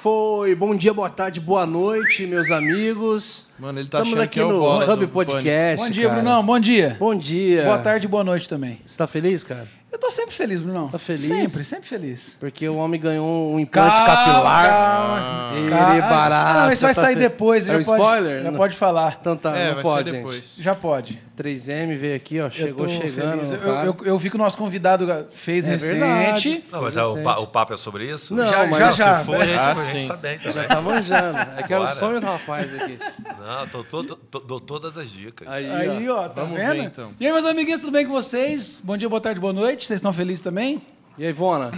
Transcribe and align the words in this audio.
foi. 0.00 0.54
Bom 0.54 0.74
dia, 0.74 0.94
boa 0.94 1.10
tarde, 1.10 1.40
boa 1.40 1.66
noite, 1.66 2.26
meus 2.26 2.50
amigos. 2.50 3.46
Mano, 3.58 3.78
ele 3.80 3.88
tá 3.88 3.98
Estamos 3.98 4.08
achando 4.14 4.24
aqui 4.24 4.32
que 4.34 4.40
é 4.40 4.44
o 4.44 4.48
no 4.52 4.60
bola 4.60 4.84
Hub 4.94 5.06
do 5.06 5.08
Podcast. 5.12 5.84
Bom 5.84 5.90
dia, 5.90 6.08
cara. 6.08 6.20
Brunão. 6.20 6.42
Bom 6.44 6.58
dia. 6.58 6.96
Bom 6.98 7.14
dia. 7.14 7.64
Boa 7.64 7.78
tarde 7.78 8.06
e 8.06 8.08
boa 8.08 8.24
noite 8.24 8.48
também. 8.48 8.80
Você 8.86 8.96
tá 8.96 9.06
feliz, 9.06 9.44
cara? 9.44 9.68
Eu 9.92 9.98
tô 9.98 10.08
sempre 10.10 10.32
feliz, 10.34 10.60
Brunão. 10.60 10.88
Tá 10.88 10.98
feliz? 10.98 11.26
Sempre, 11.26 11.48
sempre 11.64 11.88
feliz. 11.88 12.36
Porque 12.38 12.66
o 12.68 12.76
homem 12.76 12.98
ganhou 13.00 13.52
um 13.52 13.58
implante 13.60 13.98
capilar. 13.98 14.68
Calma, 14.68 15.58
Ele 15.58 15.68
calma. 15.68 16.00
baraça, 16.02 16.62
Não, 16.66 16.72
isso 16.72 16.82
vai 16.82 16.94
tá 16.94 17.00
sair 17.02 17.14
fe- 17.14 17.20
depois. 17.20 17.68
É 17.68 17.76
um 17.76 17.82
já 17.82 17.84
pode, 17.86 18.00
spoiler? 18.02 18.42
Já 18.44 18.50
Não. 18.52 18.56
pode 18.58 18.76
falar. 18.76 19.18
Então 19.20 19.36
tá, 19.36 19.56
É, 19.56 19.66
não 19.66 19.74
vai 19.74 19.82
pode, 19.82 20.10
gente. 20.10 20.18
depois. 20.20 20.54
Já 20.58 20.74
pode. 20.76 21.20
3M 21.42 21.96
veio 21.96 22.14
aqui, 22.16 22.40
ó. 22.40 22.50
Chegou 22.50 22.86
tô 22.86 22.92
chegando. 22.92 23.46
feliz. 23.46 23.52
Eu, 23.52 23.58
eu- 23.84 23.96
eu 24.04 24.18
vi 24.18 24.28
que 24.28 24.36
o 24.36 24.38
nosso 24.38 24.58
convidado 24.58 25.06
fez 25.32 25.66
É 25.66 25.70
recente. 25.72 25.90
verdade. 25.98 26.64
Não, 26.70 26.82
mas 26.82 26.96
é, 26.96 27.02
o, 27.02 27.14
pa- 27.22 27.30
recente. 27.32 27.42
o 27.42 27.46
papo 27.46 27.72
é 27.74 27.76
sobre 27.76 28.10
isso? 28.12 28.34
Não, 28.34 28.48
já, 28.48 28.66
mas 28.66 28.78
já, 28.78 28.90
se 28.90 28.98
já. 28.98 29.18
Se 29.20 29.24
for, 29.24 29.36
a 29.40 29.44
gente, 29.44 29.58
Ah, 29.58 29.70
a 29.72 29.84
gente 29.84 30.02
sim. 30.02 30.08
tá 30.08 30.16
bem 30.16 30.38
também. 30.38 30.52
Já 30.52 30.64
tá 30.64 30.80
manjando. 30.80 31.38
É 31.56 31.62
que 31.62 31.72
era 31.72 31.82
o 31.84 31.86
sonho 31.88 32.20
do 32.20 32.26
rapaz 32.26 32.74
aqui. 32.74 32.98
Não, 33.38 33.66
tô, 33.68 33.84
tô- 33.84 34.16
tô- 34.16 34.40
dou 34.40 34.60
todas 34.60 34.96
as 34.98 35.10
dicas. 35.10 35.46
Aí, 35.48 35.68
Aí, 35.70 36.08
ó, 36.08 36.28
tá 36.28 36.42
Vamos 36.42 36.56
vendo? 36.58 36.72
ver, 36.72 36.82
então. 36.84 37.12
E 37.18 37.26
aí, 37.26 37.32
meus 37.32 37.44
amiguinhos, 37.44 37.80
tudo 37.80 37.92
bem 37.92 38.04
com 38.06 38.12
vocês? 38.12 38.80
Bom 38.84 38.96
dia, 38.96 39.08
boa 39.08 39.20
tarde, 39.20 39.40
boa 39.40 39.52
noite. 39.52 39.86
Vocês 39.86 39.98
estão 39.98 40.12
felizes 40.12 40.40
também? 40.42 40.82
E 41.18 41.24
aí, 41.24 41.30
Ivona? 41.30 41.70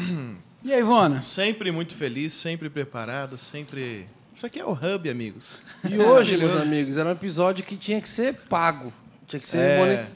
E 0.64 0.72
aí, 0.72 0.80
Ivona? 0.80 1.22
Sempre 1.22 1.70
muito 1.72 1.94
feliz, 1.94 2.32
sempre 2.32 2.68
preparado, 2.70 3.36
sempre. 3.36 4.06
Isso 4.34 4.46
aqui 4.46 4.60
é 4.60 4.64
o 4.64 4.72
Hub, 4.72 5.10
amigos. 5.10 5.62
E 5.88 5.98
hoje, 5.98 6.36
meus 6.38 6.54
amigos, 6.54 6.96
era 6.96 7.08
um 7.08 7.12
episódio 7.12 7.64
que 7.64 7.76
tinha 7.76 8.00
que 8.00 8.08
ser 8.08 8.34
pago. 8.48 8.92
Tinha 9.32 9.40
que 9.40 9.46
ser 9.46 9.58
É. 9.58 9.78
monet- 9.78 10.08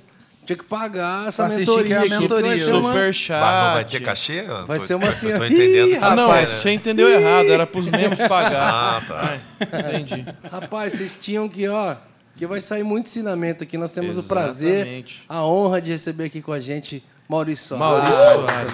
Tinha 0.45 0.57
que 0.59 0.65
pagar 0.65 1.27
essa 1.27 1.45
Pra 1.47 1.57
mentoria 1.57 1.85
que 1.87 1.93
é 1.93 1.97
a 1.97 2.01
aqui. 2.01 2.09
porque 2.11 2.23
mentoria. 2.23 2.49
Vai 2.51 2.59
ser 2.59 2.73
uma, 2.75 2.93
Super 2.93 3.15
chat. 3.15 3.41
Mas 3.41 3.65
não 3.65 3.73
vai 3.75 3.85
ter 3.85 4.01
cachê? 4.01 4.43
Vai 4.43 4.79
tô- 4.79 4.85
ser 4.85 4.95
uma 4.95 5.09
assim, 5.09 5.35
tô 5.35 5.45
ih, 5.45 5.47
entendendo. 5.53 5.89
que 5.99 6.05
Ah, 6.05 6.15
não, 6.15 6.29
vai, 6.29 6.43
né? 6.43 6.47
você 6.47 6.71
entendeu 6.71 7.09
errado, 7.09 7.47
era 7.51 7.67
pros 7.67 7.87
membros 7.87 8.21
pagar. 8.29 8.71
Ah, 8.73 9.03
tá. 9.09 9.39
Entendi. 9.91 10.25
Rapaz, 10.53 10.93
vocês 10.93 11.19
tinham 11.21 11.49
que, 11.49 11.67
ó, 11.67 11.97
que 12.37 12.47
vai 12.47 12.61
sair 12.61 12.85
muito 12.85 13.07
ensinamento 13.07 13.65
aqui. 13.65 13.77
Nós 13.77 13.93
temos 13.93 14.19
o 14.19 14.23
prazer, 14.23 14.83
Exatamente. 14.83 15.25
a 15.29 15.43
honra 15.45 15.81
de 15.81 15.91
receber 15.91 16.27
aqui 16.27 16.41
com 16.41 16.53
a 16.53 16.61
gente 16.61 17.03
Maurício 17.29 17.77
Maurício 17.77 18.15
Soares. 18.15 18.45
Soares. 18.45 18.73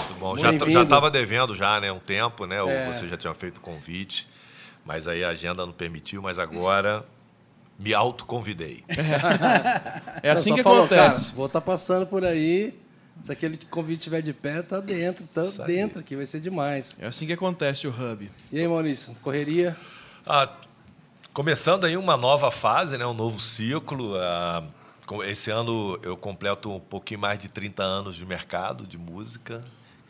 Muito 0.00 0.18
bom. 0.18 0.36
Já, 0.36 0.82
estava 0.82 1.10
devendo 1.10 1.54
já, 1.54 1.78
né? 1.80 1.92
Um 1.92 1.98
tempo, 2.00 2.44
né? 2.46 2.60
ou 2.62 2.68
É. 2.70 2.86
Você 2.92 3.06
já 3.06 3.16
tinha 3.16 3.32
feito 3.34 3.58
o 3.58 3.60
convite, 3.60 4.26
mas 4.84 5.06
aí 5.06 5.22
a 5.22 5.28
agenda 5.28 5.64
não 5.64 5.72
permitiu, 5.72 6.20
mas 6.22 6.38
agora 6.38 7.04
me 7.78 7.92
autoconvidei. 7.94 8.84
É 10.22 10.30
assim 10.30 10.50
Não, 10.50 10.56
que 10.56 10.62
falou, 10.62 10.84
acontece. 10.84 11.24
cara, 11.26 11.36
vou 11.36 11.46
estar 11.46 11.60
passando 11.60 12.06
por 12.06 12.24
aí. 12.24 12.78
Se 13.22 13.30
aquele 13.32 13.56
convite 13.70 13.98
estiver 14.00 14.20
de 14.22 14.32
pé, 14.32 14.62
tá 14.62 14.80
dentro, 14.80 15.26
tá 15.26 15.42
Isso 15.42 15.60
aí. 15.62 15.68
dentro 15.68 16.00
aqui, 16.00 16.16
vai 16.16 16.26
ser 16.26 16.40
demais. 16.40 16.96
É 16.98 17.06
assim 17.06 17.26
que 17.26 17.32
acontece 17.32 17.86
o 17.86 17.90
Hub. 17.90 18.30
E 18.50 18.58
aí, 18.58 18.66
Maurício, 18.66 19.14
correria? 19.22 19.76
Ah, 20.26 20.50
começando 21.32 21.84
aí 21.84 21.96
uma 21.96 22.16
nova 22.16 22.50
fase, 22.50 22.96
né? 22.98 23.06
Um 23.06 23.14
novo 23.14 23.40
ciclo. 23.40 24.14
ah, 24.16 24.64
com- 25.06 25.22
esse 25.22 25.50
ano 25.50 25.98
eu 26.02 26.16
completo 26.16 26.70
um 26.72 26.80
pouquinho 26.80 27.20
mais 27.20 27.38
de 27.38 27.48
30 27.48 27.82
anos 27.82 28.16
de 28.16 28.24
mercado 28.26 28.86
de 28.86 28.96
música 28.98 29.60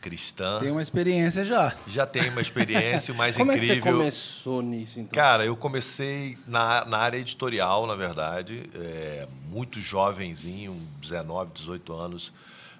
cristã. 0.05 0.59
Tem 0.59 0.69
uma 0.69 0.83
experiência 0.83 1.43
já. 1.43 1.75
Já 1.87 2.05
tenho 2.05 2.31
uma 2.31 2.39
experiência, 2.39 3.11
o 3.11 3.17
mais 3.17 3.35
Como 3.35 3.51
é 3.51 3.57
que 3.57 3.65
você 3.65 3.73
incrível. 3.77 3.97
começou 3.97 4.61
nisso, 4.61 4.99
então? 4.99 5.15
Cara, 5.15 5.43
eu 5.43 5.55
comecei 5.57 6.37
na, 6.45 6.85
na 6.85 6.99
área 6.99 7.17
editorial, 7.17 7.87
na 7.87 7.95
verdade, 7.95 8.69
é, 8.75 9.27
muito 9.47 9.81
jovenzinho, 9.81 10.79
19, 11.01 11.53
18 11.55 11.91
anos. 11.91 12.31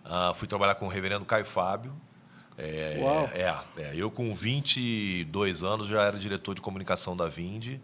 Ah, 0.03 0.33
fui 0.35 0.47
trabalhar 0.47 0.75
com 0.75 0.85
o 0.85 0.87
reverendo 0.87 1.25
Caio 1.25 1.45
Fábio. 1.45 1.91
É, 2.59 2.97
Uau. 2.99 3.29
é, 3.33 3.55
é, 3.81 3.93
eu 3.95 4.11
com 4.11 4.31
22 4.31 5.63
anos 5.63 5.87
já 5.87 6.03
era 6.03 6.19
diretor 6.19 6.53
de 6.53 6.61
comunicação 6.61 7.17
da 7.17 7.27
Vindi, 7.27 7.81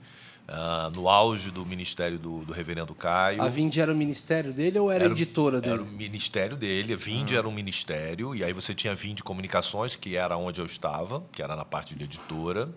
ah, 0.52 0.92
no 0.94 1.08
auge 1.08 1.50
do 1.50 1.66
ministério 1.66 2.20
do, 2.20 2.44
do 2.46 2.52
reverendo 2.54 2.94
Caio. 2.94 3.42
A 3.42 3.48
Vindi 3.48 3.80
era 3.80 3.92
o 3.92 3.96
ministério 3.96 4.52
dele 4.52 4.78
ou 4.78 4.92
era, 4.92 5.06
a 5.06 5.08
o- 5.08 5.12
editora 5.12 5.62
dele? 5.62 5.74
Era 5.76 5.84
o 5.84 5.88
ministério 5.88 6.58
dele. 6.58 6.94
A 6.94 6.98
Vindi 6.98 7.36
era 7.38 7.48
um 7.48 7.52
ministério. 7.52 8.36
E 8.36 8.44
aí 8.44 8.52
você 8.54 8.74
tinha 8.76 8.92
a 8.92 8.96
Vindi 8.96 9.24
Comunicações, 9.24 9.96
que 9.96 10.16
era 10.16 10.36
onde 10.38 10.60
eu 10.60 10.66
estava, 10.66 11.24
que 11.32 11.42
era 11.42 11.56
na 11.56 11.64
parte 11.66 11.96
de 11.96 12.04
editora. 12.04 12.70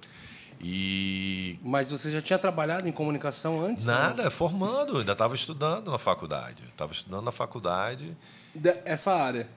E 0.60 1.58
Mas 1.62 1.90
você 1.90 2.10
já 2.10 2.22
tinha 2.22 2.38
trabalhado 2.38 2.88
em 2.88 2.92
comunicação 2.92 3.60
antes? 3.60 3.86
Nada, 3.86 4.30
formando, 4.30 4.98
ainda 4.98 5.12
estava 5.12 5.34
estudando 5.34 5.90
na 5.90 5.98
faculdade. 5.98 6.62
Estava 6.68 6.92
estudando 6.92 7.24
na 7.24 7.32
faculdade 7.32 8.16
De- 8.54 8.76
Essa 8.84 9.12
área. 9.14 9.48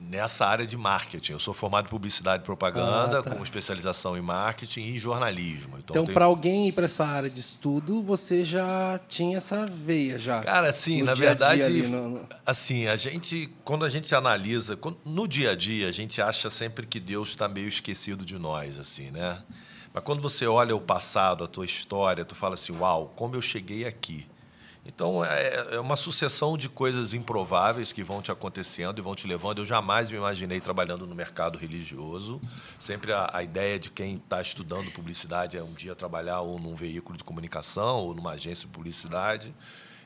Nessa 0.00 0.46
área 0.46 0.66
de 0.66 0.76
marketing. 0.78 1.32
Eu 1.32 1.38
sou 1.38 1.52
formado 1.52 1.86
em 1.86 1.90
publicidade 1.90 2.42
e 2.42 2.46
propaganda, 2.46 3.18
Ah, 3.18 3.22
tá. 3.22 3.34
com 3.34 3.42
especialização 3.42 4.16
em 4.16 4.22
marketing 4.22 4.80
e 4.86 4.98
jornalismo. 4.98 5.76
Então, 5.78 5.94
Então, 5.94 6.06
tem- 6.06 6.14
para 6.14 6.24
alguém 6.24 6.68
ir 6.68 6.72
para 6.72 6.86
essa 6.86 7.04
área 7.06 7.28
de 7.28 7.38
estudo, 7.38 8.02
você 8.02 8.42
já 8.42 8.98
tinha 9.08 9.36
essa 9.36 9.66
veia 9.66 10.18
já. 10.18 10.40
Cara, 10.42 10.70
assim, 10.70 11.02
na 11.02 11.12
verdade, 11.14 11.62
ali, 11.62 11.82
no- 11.86 12.26
assim, 12.46 12.86
a 12.86 12.96
gente, 12.96 13.50
quando 13.64 13.84
a 13.84 13.88
gente 13.90 14.14
analisa, 14.14 14.78
no 15.04 15.28
dia 15.28 15.50
a 15.50 15.54
dia, 15.54 15.88
a 15.88 15.92
gente 15.92 16.22
acha 16.22 16.48
sempre 16.48 16.86
que 16.86 16.98
Deus 16.98 17.28
está 17.28 17.46
meio 17.48 17.68
esquecido 17.68 18.24
de 18.24 18.38
nós, 18.38 18.78
assim, 18.78 19.10
né? 19.10 19.42
Mas 19.92 20.02
quando 20.04 20.22
você 20.22 20.46
olha 20.46 20.74
o 20.74 20.80
passado, 20.80 21.42
a 21.44 21.48
tua 21.48 21.64
história, 21.66 22.24
tu 22.24 22.34
fala 22.36 22.54
assim, 22.54 22.72
uau, 22.72 23.12
como 23.16 23.34
eu 23.34 23.42
cheguei 23.42 23.84
aqui. 23.84 24.24
Então, 24.92 25.24
é, 25.24 25.76
é 25.76 25.80
uma 25.80 25.94
sucessão 25.94 26.58
de 26.58 26.68
coisas 26.68 27.14
improváveis 27.14 27.92
que 27.92 28.02
vão 28.02 28.20
te 28.20 28.32
acontecendo 28.32 28.98
e 28.98 29.02
vão 29.02 29.14
te 29.14 29.24
levando. 29.24 29.58
Eu 29.58 29.66
jamais 29.66 30.10
me 30.10 30.16
imaginei 30.16 30.60
trabalhando 30.60 31.06
no 31.06 31.14
mercado 31.14 31.56
religioso. 31.56 32.40
Sempre 32.76 33.12
a, 33.12 33.30
a 33.32 33.42
ideia 33.42 33.78
de 33.78 33.88
quem 33.88 34.16
está 34.16 34.42
estudando 34.42 34.90
publicidade 34.90 35.56
é 35.56 35.62
um 35.62 35.72
dia 35.72 35.94
trabalhar 35.94 36.40
ou 36.40 36.58
num 36.58 36.74
veículo 36.74 37.16
de 37.16 37.22
comunicação 37.22 37.98
ou 37.98 38.14
numa 38.14 38.32
agência 38.32 38.66
de 38.66 38.72
publicidade. 38.72 39.54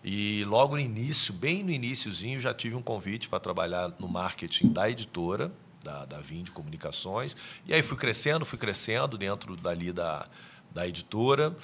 E 0.04 0.44
logo 0.44 0.74
no 0.74 0.82
início, 0.82 1.32
bem 1.32 1.64
no 1.64 1.70
iníciozinho, 1.70 2.38
já 2.38 2.52
tive 2.52 2.76
um 2.76 2.82
convite 2.82 3.26
para 3.26 3.40
trabalhar 3.40 3.90
no 3.98 4.06
marketing 4.06 4.70
da 4.70 4.90
editora, 4.90 5.50
da, 5.82 6.04
da 6.04 6.20
Vindi 6.20 6.50
Comunicações. 6.50 7.34
E 7.66 7.72
aí 7.72 7.82
fui 7.82 7.96
crescendo, 7.96 8.44
fui 8.44 8.58
crescendo 8.58 9.16
dentro 9.16 9.56
dali 9.56 9.94
da, 9.94 10.28
da 10.70 10.86
editora. 10.86 11.56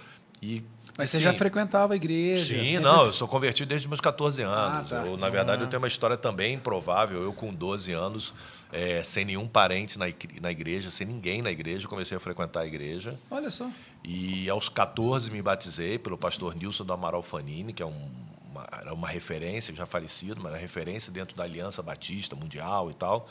E, 0.42 0.64
Mas 1.00 1.11
você 1.11 1.16
assim, 1.19 1.25
já 1.25 1.33
frequentava 1.34 1.93
a 1.93 1.97
igreja? 1.97 2.44
Sim, 2.55 2.65
sempre- 2.65 2.81
não, 2.81 3.06
eu 3.06 3.12
sou 3.12 3.27
convertido 3.28 3.69
desde 3.69 3.88
meus 3.88 4.00
14 4.00 4.43
anos. 4.43 4.93
Ah, 4.93 4.97
tá. 5.00 5.06
Eu, 5.06 5.16
na 5.16 5.28
verdade, 5.28 5.62
eu 5.62 5.69
tenho 5.69 5.81
uma 5.83 5.88
história 5.88 6.16
também 6.16 6.55
improvável. 6.55 7.22
Eu, 7.22 7.33
com 7.33 7.53
12 7.53 7.93
anos, 7.93 8.33
eh, 8.72 9.03
sem 9.03 9.25
nenhum 9.25 9.47
parente 9.49 9.99
na 9.99 10.06
na 10.41 10.50
igreja, 10.50 10.91
sem 10.91 11.06
ninguém 11.06 11.43
na 11.43 11.50
igreja, 11.50 11.87
comecei 11.88 12.16
a 12.16 12.21
frequentar 12.21 12.61
a 12.61 12.66
igreja. 12.66 13.19
Olha 13.31 13.50
só. 13.50 13.71
E 14.05 14.49
aos 14.49 14.69
14 14.69 15.31
me 15.31 15.43
batizei 15.43 15.99
pelo 15.99 16.16
pastor 16.16 16.55
Nilson 16.55 16.84
do 16.84 16.93
Amaral 16.93 17.22
Fanini, 17.22 17.72
que 17.72 17.82
é 17.82 17.87
um- 17.87 18.11
uma, 18.50 18.67
era 18.72 18.93
uma 18.94 19.09
referência, 19.09 19.75
já 19.75 19.87
falecido, 19.87 20.41
mas 20.43 20.53
era 20.53 20.61
referência 20.61 21.12
dentro 21.12 21.37
da 21.37 21.44
Aliança 21.44 21.82
Batista 21.82 22.34
Mundial 22.34 22.91
e 22.91 22.94
tal. 22.94 23.28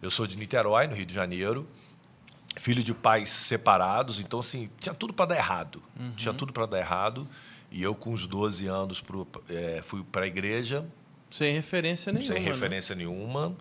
Eu 0.00 0.10
sou 0.10 0.26
de 0.26 0.36
Niterói, 0.36 0.86
no 0.86 0.94
Rio 0.94 1.04
de 1.06 1.12
Janeiro, 1.14 1.66
filho 2.56 2.82
de 2.82 2.92
pais 2.92 3.30
separados, 3.30 4.20
então 4.20 4.40
assim, 4.40 4.68
tinha 4.78 4.94
tudo 4.94 5.12
para 5.12 5.26
dar 5.26 5.36
errado. 5.36 5.82
Tinha 6.16 6.34
tudo 6.34 6.52
para 6.52 6.66
dar 6.66 6.78
errado. 6.78 7.26
E 7.70 7.82
eu, 7.82 7.94
com 7.94 8.12
os 8.12 8.26
12 8.26 8.66
anos, 8.66 9.00
pro, 9.00 9.26
eh, 9.48 9.80
fui 9.84 10.02
para 10.02 10.24
a 10.24 10.26
igreja, 10.26 10.84
Sem 11.30 11.54
referência 11.54 12.12
nenhuma. 12.12 12.34
sem 12.34 12.42
né? 12.42 12.50
referência 12.50 12.94
nenhuma. 12.96 13.56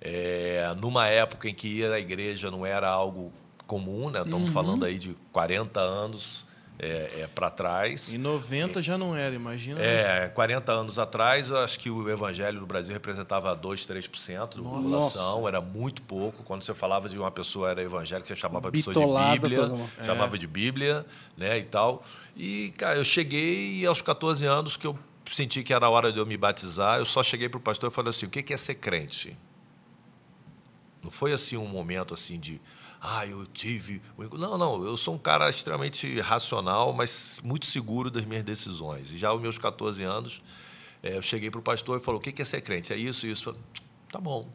É, 0.00 0.74
numa 0.80 1.06
época 1.08 1.46
em 1.48 1.54
que 1.54 1.68
ir 1.68 1.92
à 1.92 2.00
igreja 2.00 2.50
não 2.50 2.64
era 2.64 2.88
algo 2.88 3.30
comum, 3.66 4.08
né? 4.08 4.22
Estamos 4.22 4.50
falando 4.50 4.86
aí 4.86 4.98
de 4.98 5.14
40 5.30 5.78
anos 5.78 6.46
é, 6.82 7.28
para 7.34 7.50
trás. 7.50 8.14
Em 8.14 8.18
90 8.18 8.80
já 8.82 8.96
não 8.96 9.14
era, 9.14 9.34
imagina. 9.34 9.78
né? 9.78 10.24
É, 10.24 10.28
40 10.28 10.72
anos 10.72 10.98
atrás, 10.98 11.50
eu 11.50 11.58
acho 11.58 11.78
que 11.78 11.90
o 11.90 12.08
evangelho 12.08 12.60
no 12.60 12.66
Brasil 12.66 12.94
representava 12.94 13.54
2, 13.54 13.86
3% 13.86 14.56
da 14.56 14.62
população, 14.62 15.46
era 15.46 15.60
muito 15.60 16.00
pouco. 16.02 16.42
Quando 16.42 16.62
você 16.62 16.72
falava 16.72 17.08
de 17.08 17.18
uma 17.18 17.30
pessoa 17.30 17.70
era 17.70 17.82
evangélica, 17.82 18.26
você 18.26 18.34
chamava 18.34 18.68
a 18.68 18.72
pessoa 18.72 18.94
de 18.94 19.00
Bitolada 19.00 19.32
Bíblia, 19.32 19.58
todo 19.58 19.76
mundo. 19.76 19.90
chamava 20.04 20.38
de 20.38 20.46
Bíblia, 20.46 21.04
né, 21.36 21.58
e 21.58 21.64
tal. 21.64 22.02
E, 22.34 22.72
cara, 22.78 22.96
eu 22.96 23.04
cheguei 23.04 23.80
e 23.80 23.86
aos 23.86 24.00
14 24.00 24.46
anos 24.46 24.76
que 24.76 24.86
eu 24.86 24.98
senti 25.26 25.62
que 25.62 25.74
era 25.74 25.84
a 25.84 25.90
hora 25.90 26.10
de 26.10 26.18
eu 26.18 26.24
me 26.24 26.36
batizar, 26.36 26.98
eu 26.98 27.04
só 27.04 27.22
cheguei 27.22 27.48
para 27.48 27.58
o 27.58 27.60
pastor 27.60 27.90
e 27.90 27.94
falei 27.94 28.10
assim, 28.10 28.26
o 28.26 28.30
que 28.30 28.42
que 28.42 28.54
é 28.54 28.56
ser 28.56 28.76
crente? 28.76 29.36
Não 31.02 31.10
foi 31.10 31.32
assim 31.32 31.56
um 31.56 31.66
momento 31.66 32.14
assim 32.14 32.38
de, 32.38 32.60
ah, 33.00 33.26
eu 33.26 33.46
tive. 33.46 34.02
um 34.18 34.24
enco-" 34.24 34.38
Não, 34.38 34.58
não, 34.58 34.84
eu 34.84 34.96
sou 34.96 35.14
um 35.14 35.18
cara 35.18 35.48
extremamente 35.48 36.20
racional, 36.20 36.92
mas 36.92 37.40
muito 37.44 37.66
seguro 37.66 38.10
das 38.10 38.24
minhas 38.24 38.44
decisões. 38.44 39.12
E 39.12 39.18
já 39.18 39.28
aos 39.28 39.40
meus 39.40 39.58
14 39.58 40.04
anos, 40.04 40.42
eh, 41.02 41.16
eu 41.16 41.22
cheguei 41.22 41.50
para 41.50 41.60
o 41.60 41.62
pastor 41.62 41.98
e 41.98 42.02
falou: 42.02 42.20
o 42.20 42.22
que 42.22 42.40
é 42.40 42.44
ser 42.44 42.60
crente? 42.60 42.92
É 42.92 42.96
isso, 42.96 43.26
isso. 43.26 43.44
Falei, 43.44 43.60
Tá 44.10 44.18
bom, 44.18 44.48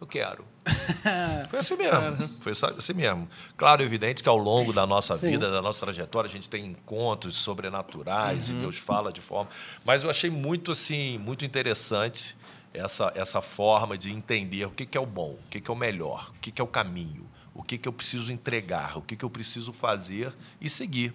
eu 0.00 0.06
quero. 0.06 0.44
Foi 1.50 1.58
assim 1.58 1.76
mesmo. 1.76 2.28
Foi 2.40 2.52
assim 2.52 2.92
mesmo. 2.92 3.28
Claro, 3.56 3.82
evidente 3.82 4.22
que 4.22 4.28
ao 4.28 4.38
longo 4.38 4.72
da 4.72 4.86
nossa 4.86 5.14
Sim. 5.14 5.32
vida, 5.32 5.50
da 5.50 5.60
nossa 5.60 5.84
trajetória, 5.84 6.28
a 6.28 6.30
gente 6.32 6.48
tem 6.48 6.64
encontros 6.66 7.36
sobrenaturais 7.36 8.48
e 8.50 8.52
Deus 8.52 8.78
fala 8.78 9.12
de 9.12 9.20
forma. 9.20 9.50
Mas 9.84 10.04
eu 10.04 10.10
achei 10.10 10.30
muito 10.30 10.70
assim, 10.70 11.18
muito 11.18 11.44
interessante 11.44 12.36
essa, 12.72 13.12
essa 13.16 13.42
forma 13.42 13.98
de 13.98 14.12
entender 14.12 14.66
o 14.66 14.70
que, 14.70 14.86
que 14.86 14.96
é 14.96 15.00
o 15.00 15.06
bom, 15.06 15.32
o 15.32 15.50
que, 15.50 15.60
que 15.60 15.68
é 15.70 15.74
o 15.74 15.76
melhor, 15.76 16.30
o 16.30 16.40
que, 16.40 16.52
que 16.52 16.62
é 16.62 16.64
o 16.64 16.68
caminho, 16.68 17.28
o 17.54 17.62
que, 17.62 17.78
que 17.78 17.88
eu 17.88 17.92
preciso 17.92 18.32
entregar, 18.32 18.98
o 18.98 19.02
que, 19.02 19.16
que 19.16 19.24
eu 19.24 19.30
preciso 19.30 19.72
fazer 19.72 20.34
e 20.60 20.70
seguir. 20.70 21.14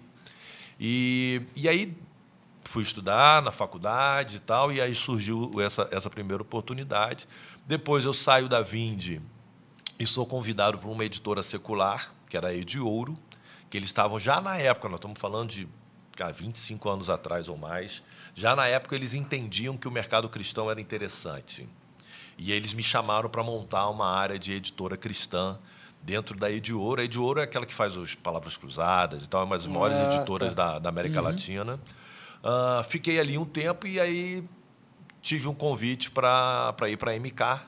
E, 0.78 1.42
e 1.56 1.68
aí 1.68 1.96
fui 2.64 2.82
estudar 2.82 3.42
na 3.42 3.50
faculdade 3.50 4.36
e 4.36 4.40
tal, 4.40 4.72
e 4.72 4.80
aí 4.80 4.94
surgiu 4.94 5.60
essa, 5.60 5.88
essa 5.90 6.10
primeira 6.10 6.42
oportunidade. 6.42 7.26
Depois 7.66 8.04
eu 8.04 8.12
saio 8.12 8.48
da 8.48 8.60
Vinde 8.60 9.20
e 9.98 10.06
sou 10.06 10.26
convidado 10.26 10.78
por 10.78 10.88
uma 10.88 11.04
editora 11.04 11.42
secular, 11.42 12.14
que 12.28 12.36
era 12.36 12.48
a 12.48 12.54
Ediouro, 12.54 13.16
que 13.68 13.76
eles 13.76 13.88
estavam 13.88 14.18
já 14.18 14.40
na 14.40 14.56
época, 14.56 14.88
nós 14.88 14.98
estamos 14.98 15.18
falando 15.18 15.50
de 15.50 15.68
cara, 16.18 16.32
25 16.32 16.88
anos 16.88 17.08
atrás 17.08 17.48
ou 17.48 17.56
mais, 17.56 18.02
já 18.34 18.56
na 18.56 18.66
época 18.66 18.96
eles 18.96 19.14
entendiam 19.14 19.76
que 19.76 19.86
o 19.86 19.90
mercado 19.90 20.28
cristão 20.28 20.70
era 20.70 20.80
interessante. 20.80 21.68
E 22.36 22.52
eles 22.52 22.72
me 22.72 22.82
chamaram 22.82 23.30
para 23.30 23.42
montar 23.42 23.88
uma 23.88 24.06
área 24.06 24.38
de 24.38 24.52
editora 24.52 24.96
cristã 24.96 25.58
dentro 26.02 26.36
da 26.36 26.50
Ediouro. 26.50 27.00
A 27.00 27.04
Ediouro 27.04 27.40
é 27.40 27.44
aquela 27.44 27.66
que 27.66 27.74
faz 27.74 27.96
as 27.96 28.14
Palavras 28.14 28.56
Cruzadas 28.56 29.24
e 29.24 29.28
tal, 29.28 29.42
é 29.42 29.44
uma 29.44 29.56
das 29.58 29.66
maiores 29.66 29.96
Ah, 29.96 30.14
editoras 30.16 30.54
tá. 30.54 30.72
da, 30.74 30.78
da 30.78 30.88
América 30.88 31.20
Latina. 31.20 31.78
Ah, 32.42 32.82
fiquei 32.88 33.18
ali 33.18 33.36
um 33.36 33.44
tempo 33.44 33.86
e 33.86 33.98
aí 34.00 34.44
tive 35.20 35.48
um 35.48 35.54
convite 35.54 36.10
para 36.10 36.74
ir 36.88 36.96
para 36.96 37.12
a 37.12 37.18
MK, 37.18 37.60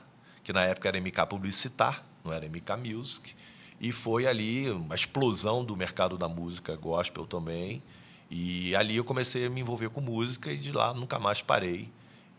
que 0.43 0.51
na 0.53 0.63
época 0.63 0.87
era 0.87 0.99
MK 0.99 1.25
Publicitar, 1.29 2.03
não 2.23 2.31
era 2.33 2.45
MK 2.47 2.77
Music. 2.77 3.33
E 3.79 3.91
foi 3.91 4.27
ali 4.27 4.69
uma 4.69 4.93
explosão 4.95 5.63
do 5.65 5.75
mercado 5.75 6.17
da 6.17 6.27
música 6.27 6.75
gospel 6.75 7.25
também. 7.25 7.81
E 8.29 8.73
ali 8.75 8.95
eu 8.95 9.03
comecei 9.03 9.47
a 9.47 9.49
me 9.49 9.59
envolver 9.59 9.89
com 9.89 9.99
música 9.99 10.51
e 10.51 10.57
de 10.57 10.71
lá 10.71 10.93
nunca 10.93 11.19
mais 11.19 11.41
parei. 11.41 11.89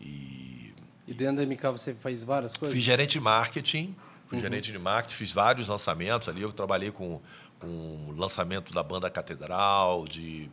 E 0.01 0.73
E 1.07 1.13
dentro 1.13 1.37
da 1.37 1.43
MK 1.47 1.63
você 1.73 1.95
faz 1.95 2.23
várias 2.25 2.57
coisas? 2.57 2.77
Fiz 2.77 2.85
gerente 2.85 3.13
de 3.13 3.21
marketing, 3.21 3.95
fui 4.33 4.41
gerente 4.41 4.73
de 4.73 4.79
marketing, 4.79 5.15
fiz 5.15 5.33
vários 5.33 5.69
lançamentos 5.69 6.29
ali. 6.29 6.43
Eu 6.43 6.53
trabalhei 6.53 6.91
com, 6.91 7.21
com 7.61 7.67
o 8.09 8.15
lançamento 8.17 8.73
da 8.73 8.83
banda 8.83 9.11
Catedral, 9.11 10.07
de 10.09 10.49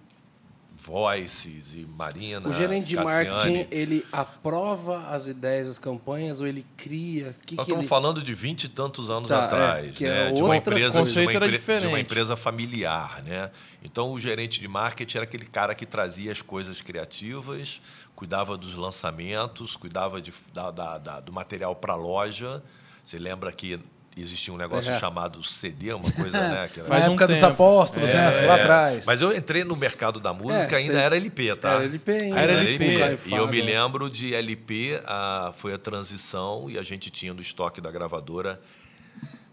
Voices 0.77 1.73
e 1.75 1.79
Marina. 1.79 2.47
O 2.47 2.53
gerente 2.53 2.87
de 2.89 2.95
Cassiane. 2.95 3.29
marketing, 3.29 3.67
ele 3.69 4.05
aprova 4.13 5.07
as 5.07 5.27
ideias, 5.27 5.67
as 5.67 5.77
campanhas, 5.77 6.39
ou 6.39 6.47
ele 6.47 6.65
cria? 6.77 7.35
Que 7.45 7.55
Nós 7.55 7.65
que 7.65 7.71
estamos 7.71 7.79
ele... 7.81 7.87
falando 7.87 8.23
de 8.23 8.33
vinte 8.33 8.63
e 8.63 8.69
tantos 8.69 9.09
anos 9.09 9.27
Tá, 9.27 9.41
é, 9.41 9.45
atrás, 9.45 10.01
é 10.01 10.05
né? 10.25 10.31
de, 10.31 10.41
uma 10.41 10.55
empresa, 10.55 11.03
de, 11.03 11.19
uma 11.19 11.33
empre- 11.33 11.79
de 11.79 11.87
uma 11.87 11.99
empresa 11.99 12.37
familiar. 12.37 13.21
Né? 13.23 13.51
Então, 13.83 14.11
o 14.13 14.19
gerente 14.19 14.61
de 14.61 14.67
marketing 14.69 15.17
era 15.17 15.23
aquele 15.25 15.45
cara 15.45 15.75
que 15.75 15.85
trazia 15.85 16.31
as 16.31 16.41
coisas 16.41 16.81
criativas, 16.81 17.81
cuidava 18.15 18.57
dos 18.57 18.73
lançamentos, 18.73 19.75
cuidava 19.75 20.21
de, 20.21 20.33
da- 20.53 20.71
da- 20.71 20.97
da- 20.97 21.19
do 21.19 21.33
material 21.33 21.75
para 21.75 21.91
a 21.93 21.97
loja. 21.97 22.63
Você 23.03 23.17
lembra 23.19 23.51
que 23.51 23.79
existia 24.17 24.53
um 24.53 24.57
negócio 24.57 24.91
É. 24.91 24.99
chamado 24.99 25.41
CD, 25.43 25.93
uma 25.93 26.11
coisa, 26.11 26.37
né? 26.37 26.67
Que 26.73 26.79
era- 26.81 26.89
Faz 26.89 27.05
um 27.05 27.09
época 27.11 27.27
dos 27.27 27.41
apóstolos, 27.41 28.09
né? 28.09 28.29
Lá 28.47 28.57
É, 28.57 28.61
atrás. 28.61 29.05
Mas 29.05 29.21
eu 29.21 29.35
entrei 29.35 29.63
no 29.63 29.75
mercado 29.77 30.19
da 30.19 30.33
música, 30.33 30.75
É, 30.75 30.79
ainda 30.79 30.93
cê- 30.93 30.99
era 30.99 31.15
LP, 31.15 31.55
tá? 31.55 31.69
Era 31.75 31.83
LP 31.85 32.11
ainda. 32.11 32.39
Era 32.39 32.53
né? 32.55 32.59
LP. 32.61 33.29
E 33.29 33.33
eu 33.33 33.47
me 33.47 33.61
né? 33.61 33.65
lembro 33.81 34.09
de 34.09 34.33
LP, 34.35 34.99
a, 35.05 35.51
foi 35.55 35.73
a 35.73 35.77
transição, 35.77 36.69
e 36.69 36.77
a 36.77 36.81
gente 36.83 37.09
tinha 37.09 37.33
no 37.33 37.39
estoque 37.41 37.79
da 37.79 37.89
gravadora 37.91 38.59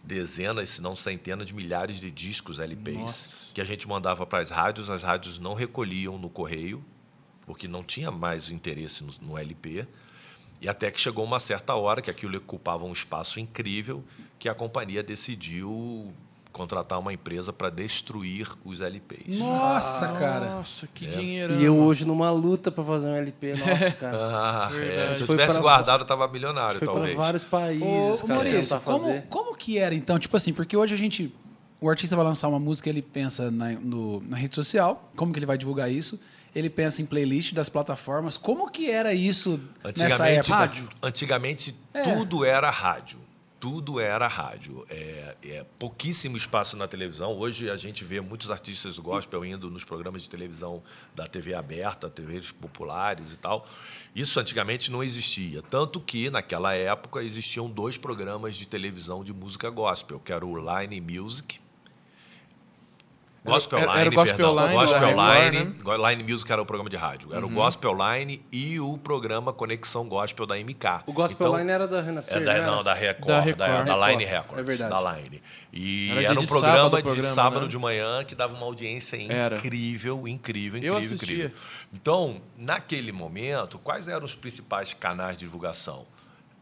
dezenas, 0.02 0.69
se 0.70 0.81
não 0.82 0.94
centenas 0.94 1.46
de 1.46 1.54
milhares 1.54 2.00
de 2.00 2.10
discos 2.10 2.58
LPs 2.58 2.96
Nossa. 2.96 3.54
que 3.54 3.60
a 3.60 3.64
gente 3.64 3.88
mandava 3.88 4.25
para 4.26 4.40
as 4.40 4.50
rádios, 4.50 4.88
as 4.88 5.02
rádios 5.02 5.38
não 5.38 5.54
recolhiam 5.54 6.16
no 6.19 6.28
correio, 6.31 6.84
porque 7.44 7.66
não 7.69 7.82
tinha 7.82 8.10
mais 8.10 8.50
interesse 8.50 9.02
no, 9.04 9.12
no 9.20 9.38
LP. 9.38 9.87
E 10.61 10.69
até 10.69 10.91
que 10.91 10.99
chegou 11.00 11.25
uma 11.25 11.38
certa 11.41 11.75
hora 11.75 12.00
que 12.00 12.11
aquilo 12.11 12.37
ocupava 12.38 12.85
um 12.85 12.93
espaço 12.93 13.38
incrível, 13.38 14.03
que 14.38 14.49
a 14.49 14.55
companhia 14.55 15.03
decidiu 15.03 16.12
contratar 16.53 16.99
uma 16.99 17.12
empresa 17.12 17.53
para 17.53 17.69
destruir 17.69 18.49
os 18.64 18.81
LPs. 18.81 19.37
Nossa, 19.38 20.08
cara. 20.12 20.47
Nossa, 20.56 20.87
que 20.87 21.05
dinheiro. 21.06 21.55
E 21.56 21.64
eu 21.64 21.76
hoje 21.79 22.06
numa 22.06 22.31
luta 22.31 22.73
para 22.73 22.82
fazer 22.82 23.08
um 23.08 23.14
LP, 23.14 23.55
nossa, 23.56 23.91
cara. 24.00 24.17
Ah, 24.19 24.70
é. 24.75 25.12
Se 25.12 25.20
eu 25.20 25.26
Foi 25.26 25.37
tivesse 25.37 25.53
pra- 25.55 25.62
guardado, 25.62 26.00
eu 26.00 26.05
estava 26.05 26.26
milionário, 26.29 26.79
Foi 26.79 26.87
para 26.88 26.94
talvez. 26.94 27.14
vários 27.17 27.43
Ô, 27.43 27.47
países, 27.49 28.23
ô, 28.23 28.26
cara, 28.26 28.43
Maurício, 28.44 28.81
como, 28.81 29.23
como 29.29 29.55
que 29.56 29.76
era 29.76 29.94
então? 29.94 30.19
Tipo 30.19 30.35
assim, 30.37 30.52
porque 30.55 30.75
hoje 30.76 30.94
a 30.94 30.97
gente. 30.99 31.31
O 31.79 31.91
artista 31.91 32.17
vai 32.17 32.25
lançar 32.25 32.49
uma 32.49 32.59
música, 32.59 32.88
ele 32.88 33.02
pensa 33.02 33.50
na, 33.50 33.73
no- 33.73 34.23
na 34.23 34.38
rede 34.38 34.55
social, 34.55 35.12
como 35.14 35.35
que 35.35 35.38
ele 35.38 35.44
vai 35.44 35.59
divulgar 35.59 35.93
isso? 35.93 36.19
Ele 36.56 36.70
pensa 36.70 37.03
em 37.03 37.05
playlist 37.05 37.53
das 37.53 37.69
plataformas. 37.69 38.38
Como 38.38 38.70
que 38.70 38.91
era 38.91 39.12
isso 39.12 39.61
nessa 39.85 40.26
época? 40.26 40.88
antigamente 41.03 41.76
É. 41.93 42.03
tudo 42.03 42.47
era 42.47 42.70
rádio. 42.70 43.19
Tudo 43.61 44.00
era 44.00 44.26
rádio. 44.26 44.87
É, 44.88 45.37
é 45.44 45.67
pouquíssimo 45.79 46.35
espaço 46.35 46.75
na 46.75 46.88
televisão. 46.88 47.32
Hoje 47.38 47.69
a 47.69 47.76
gente 47.76 48.05
vê 48.05 48.23
muitos 48.23 48.50
artistas 48.50 48.99
gospel 48.99 49.44
indo 49.44 49.70
nos 49.70 49.85
programas 49.85 50.23
de 50.23 50.31
televisão 50.31 50.82
da 51.14 51.26
TV 51.26 51.53
aberta, 51.53 52.08
TVs 52.08 52.53
populares 52.53 53.32
e 53.32 53.37
tal. 53.37 53.62
Isso 54.14 54.41
antigamente 54.41 54.91
não 54.91 55.05
existia. 55.05 55.61
Tanto 55.61 56.00
que, 56.00 56.31
naquela 56.31 56.75
época, 56.75 57.23
existiam 57.23 57.69
dois 57.69 57.99
programas 57.99 58.56
de 58.56 58.67
televisão 58.67 59.23
de 59.23 59.35
música 59.35 59.69
gospel, 59.69 60.19
que 60.19 60.32
era 60.32 60.47
o 60.47 60.56
Line 60.56 61.02
Music. 61.02 61.61
Gospel 63.46 63.78
Era- 63.78 63.87
Line, 63.93 64.00
era 64.00 64.10
o 64.10 64.12
Gospel 64.14 64.37
perdão. 64.54 64.66
Line 64.66 64.75
Gospel 64.75 65.00
da 65.00 65.06
Record, 65.06 65.52
Line, 65.54 65.64
né? 65.64 65.75
Go- 65.82 66.08
Line 66.08 66.22
Music 66.32 66.52
era 66.52 66.62
o 66.62 66.66
programa 66.66 66.90
de 66.90 66.96
rádio. 66.96 67.34
Era 67.34 67.46
o 67.46 67.48
Gospel 67.48 67.96
Line 67.96 68.43
e 68.52 68.78
o 68.81 68.98
programa 68.98 69.52
Conexão 69.52 70.08
Gospel 70.08 70.46
da 70.46 70.56
MK. 70.58 71.02
O 71.06 71.12
Gospel 71.12 71.46
Então, 71.46 71.58
Line 71.58 71.70
era 71.70 71.88
da 71.88 72.00
Renascer, 72.02 72.37
é 72.43 72.44
da, 72.44 72.54
né? 72.54 72.66
não, 72.66 72.82
da 72.84 72.94
Record, 72.94 73.28
Da 73.28 73.34
da, 73.34 73.66
Record. 73.66 73.87
da 73.87 74.08
Line 74.10 74.25
Record, 74.25 74.46
Records. 74.56 74.58
é 74.58 74.62
verdade. 74.62 75.04
Da 75.04 75.12
Line. 75.16 75.43
E 75.72 76.10
Era 76.12 76.22
era, 76.22 76.32
um 76.32 76.43
de 76.43 76.46
programa 76.46 76.76
sábado 76.76 76.94
o 76.94 76.96
de 76.96 77.02
programa, 77.02 77.34
sábado 77.34 77.62
né? 77.62 77.69
de 77.69 77.78
manhã 77.78 78.25
que 78.25 78.34
dava 78.34 78.54
uma 78.54 78.64
audiência 78.64 79.16
Era. 79.31 79.56
incrível, 79.56 80.26
incrível, 80.26 80.81
Eu 80.82 80.94
incrível, 80.94 80.99
assistia. 81.14 81.37
incrível. 81.46 81.56
Então, 81.92 82.40
naquele 82.58 83.12
momento, 83.12 83.78
quais 83.78 84.08
eram 84.08 84.25
os 84.25 84.34
principais 84.34 84.94
canais 84.94 85.37
de 85.37 85.44
divulgação? 85.44 86.06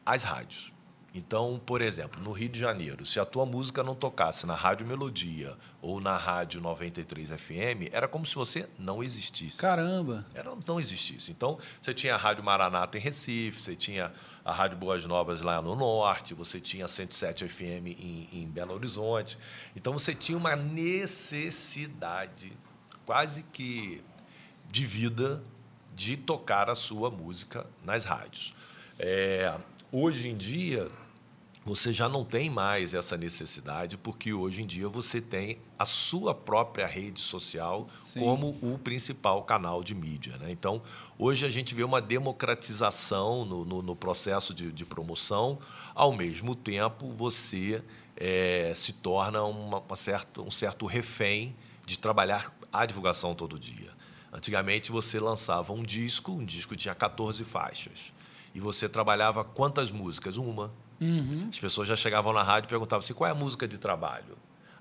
As 0.05 0.23
rádios. 0.25 0.73
Então, 1.17 1.61
por 1.65 1.81
exemplo, 1.81 2.21
no 2.21 2.33
Rio 2.33 2.49
de 2.49 2.59
Janeiro, 2.59 3.07
se 3.07 3.21
a 3.21 3.25
tua 3.25 3.47
música 3.47 3.85
não 3.85 3.95
tocasse 3.95 4.45
na 4.47 4.55
Rádio 4.57 4.85
Melodia 4.85 5.57
ou 5.81 6.01
na 6.01 6.17
Rádio 6.17 6.61
93 6.61 7.31
FM, 7.31 7.89
era 7.93 8.09
como 8.09 8.27
se 8.27 8.35
você 8.35 8.69
não 8.77 9.01
existisse. 9.01 9.59
Caramba. 9.59 10.27
Era, 10.35 10.51
não 10.67 10.81
existisse. 10.81 11.31
Então, 11.31 11.57
você 11.81 11.95
tinha 11.95 12.17
a 12.17 12.19
Rádio 12.19 12.43
Maranata 12.43 12.99
em 12.99 13.01
Recife, 13.01 13.63
você 13.63 13.77
tinha 13.77 14.13
a 14.45 14.51
Rádio 14.51 14.77
Boas 14.77 15.07
Novas 15.07 15.41
lá 15.41 15.63
no 15.63 15.77
Norte, 15.77 16.35
você 16.35 16.61
tinha 16.61 16.87
a 16.87 16.89
107 16.89 17.49
FM 17.49 17.87
em, 17.97 18.29
em 18.33 18.51
Belo 18.51 18.75
Horizonte. 18.75 19.39
Então, 19.77 19.93
você 19.93 20.17
tinha 20.17 20.37
uma 20.37 20.57
necessidade 20.57 22.53
quase 23.07 23.45
que 23.45 24.03
de 24.67 24.85
vida 24.85 25.41
de 25.95 26.17
tocar 26.17 26.69
a 26.69 26.75
sua 26.75 27.09
música 27.09 27.65
nas 27.85 28.05
rádios. 28.05 28.53
É, 28.99 29.55
hoje 29.93 30.29
em 30.29 30.37
dia, 30.37 30.91
você 31.65 31.93
já 31.95 32.09
não 32.09 32.25
tem 32.25 32.51
mais 32.51 32.93
essa 32.93 33.17
necessidade, 33.17 33.97
porque 33.97 34.33
hoje 34.35 34.63
em 34.63 34.67
dia 34.67 34.87
você 34.89 35.21
tem 35.21 35.59
a 35.79 35.87
sua 35.87 36.35
própria 36.35 36.87
rede 36.87 37.21
social 37.21 37.89
Sim. 38.03 38.21
como 38.21 38.51
o 38.61 38.79
principal 38.79 39.43
canal 39.45 39.83
de 39.83 39.95
mídia. 39.95 40.37
Né? 40.37 40.51
Então, 40.53 40.83
hoje 41.19 41.47
a 41.47 41.51
gente 41.51 41.75
vê 41.75 41.83
uma 41.83 42.03
democratização 42.03 43.45
no, 43.45 43.65
no- 43.65 43.83
no 43.83 43.97
processo 43.97 44.53
de, 44.55 44.71
de 44.73 44.85
promoção, 44.85 45.59
ao 45.95 46.13
mesmo 46.13 46.55
tempo 46.55 47.11
você 47.13 47.83
eh, 48.17 48.73
se 48.75 48.93
torna 48.93 49.43
uma, 49.43 49.79
uma 49.81 49.97
certa, 49.97 50.41
um 50.43 50.51
certo 50.51 50.87
refém 50.87 51.57
de 51.87 51.99
trabalhar 51.99 52.53
a 52.73 52.87
divulgação 52.87 53.35
todo 53.35 53.59
dia. 53.59 53.91
Antigamente 54.33 54.91
você 54.91 55.19
lançava 55.21 55.73
um 55.73 55.83
disco, 55.83 56.33
um 56.33 56.45
disco 56.45 56.75
tinha 56.77 56.95
14 56.95 57.45
faixas. 57.45 58.13
E 58.55 58.61
você 58.61 58.89
trabalhava 58.89 59.45
quantas 59.45 59.91
músicas? 59.91 60.37
Uma. 60.37 60.73
Uhum. 61.01 61.49
As 61.51 61.59
pessoas 61.59 61.89
já 61.89 61.97
chegavam 61.97 62.33
na 62.33 62.43
rádio 62.43 62.69
e 62.69 62.71
perguntavam 62.71 63.03
assim: 63.03 63.15
qual 63.15 63.29
é 63.29 63.33
a 63.33 63.35
música 63.35 63.67
de 63.67 63.79
trabalho? 63.79 64.37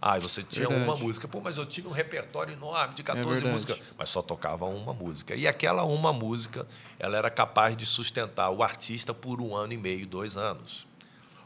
Ah, 0.05 0.17
e 0.17 0.21
você 0.21 0.43
tinha 0.43 0.67
Verdade. 0.67 0.89
uma 0.89 0.97
música. 0.97 1.29
Pô, 1.29 1.39
mas 1.39 1.57
eu 1.57 1.65
tive 1.65 1.87
um 1.87 1.91
repertório 1.91 2.51
enorme 2.51 2.93
de 2.93 3.03
14 3.03 3.25
verdade. 3.29 3.53
músicas. 3.53 3.81
Mas 3.97 4.09
só 4.09 4.21
tocava 4.21 4.65
uma 4.65 4.93
música. 4.93 5.33
E 5.33 5.47
aquela 5.47 5.85
uma 5.85 6.11
música, 6.11 6.67
ela 6.99 7.17
era 7.17 7.29
capaz 7.29 7.77
de 7.77 7.85
sustentar 7.85 8.49
o 8.49 8.61
artista 8.61 9.13
por 9.13 9.39
um 9.39 9.55
ano 9.55 9.71
e 9.71 9.77
meio, 9.77 10.05
dois 10.05 10.35
anos. 10.35 10.85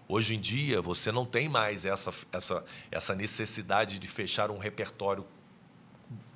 Hoje 0.08 0.36
em 0.36 0.40
dia, 0.40 0.82
você 0.82 1.12
não 1.12 1.24
tem 1.24 1.48
mais 1.48 1.86
essa, 1.86 2.12
essa, 2.32 2.66
essa 2.90 3.14
necessidade 3.14 4.00
de 4.00 4.08
fechar 4.08 4.50
um 4.50 4.58
repertório 4.58 5.24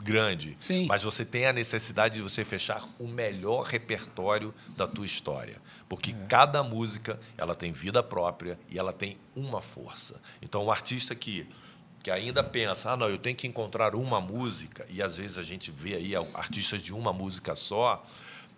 grande. 0.04 0.58
Sim. 0.60 0.86
Mas 0.86 1.04
você 1.04 1.24
tem 1.24 1.48
a 1.48 1.54
necessidade 1.54 2.16
de 2.16 2.22
você 2.22 2.44
fechar 2.44 2.84
o 3.00 3.08
melhor 3.08 3.64
repertório 3.64 4.54
da 4.76 4.88
tua 4.88 5.06
história. 5.06 5.62
Porque 5.92 6.14
cada 6.30 6.64
música, 6.64 7.20
ela 7.38 7.54
tem 7.54 7.74
vida 7.74 8.02
própria 8.02 8.58
e 8.70 8.80
ela 8.80 8.94
tem 8.94 9.18
uma 9.36 9.62
força. 9.62 10.22
Então, 10.42 10.64
o 10.64 10.72
artista 10.72 11.14
que, 11.14 11.46
que 12.02 12.10
ainda 12.10 12.42
pensa, 12.42 12.92
ah, 12.92 12.96
não, 12.96 13.10
eu 13.10 13.18
tenho 13.18 13.36
que 13.36 13.46
encontrar 13.46 13.94
uma 13.94 14.22
música, 14.22 14.86
e 14.90 15.02
às 15.02 15.18
vezes 15.18 15.38
a 15.38 15.44
gente 15.44 15.70
vê 15.70 15.96
aí 15.96 16.14
artistas 16.34 16.82
de 16.82 16.94
uma 16.94 17.12
música 17.12 17.56
só, 17.56 18.02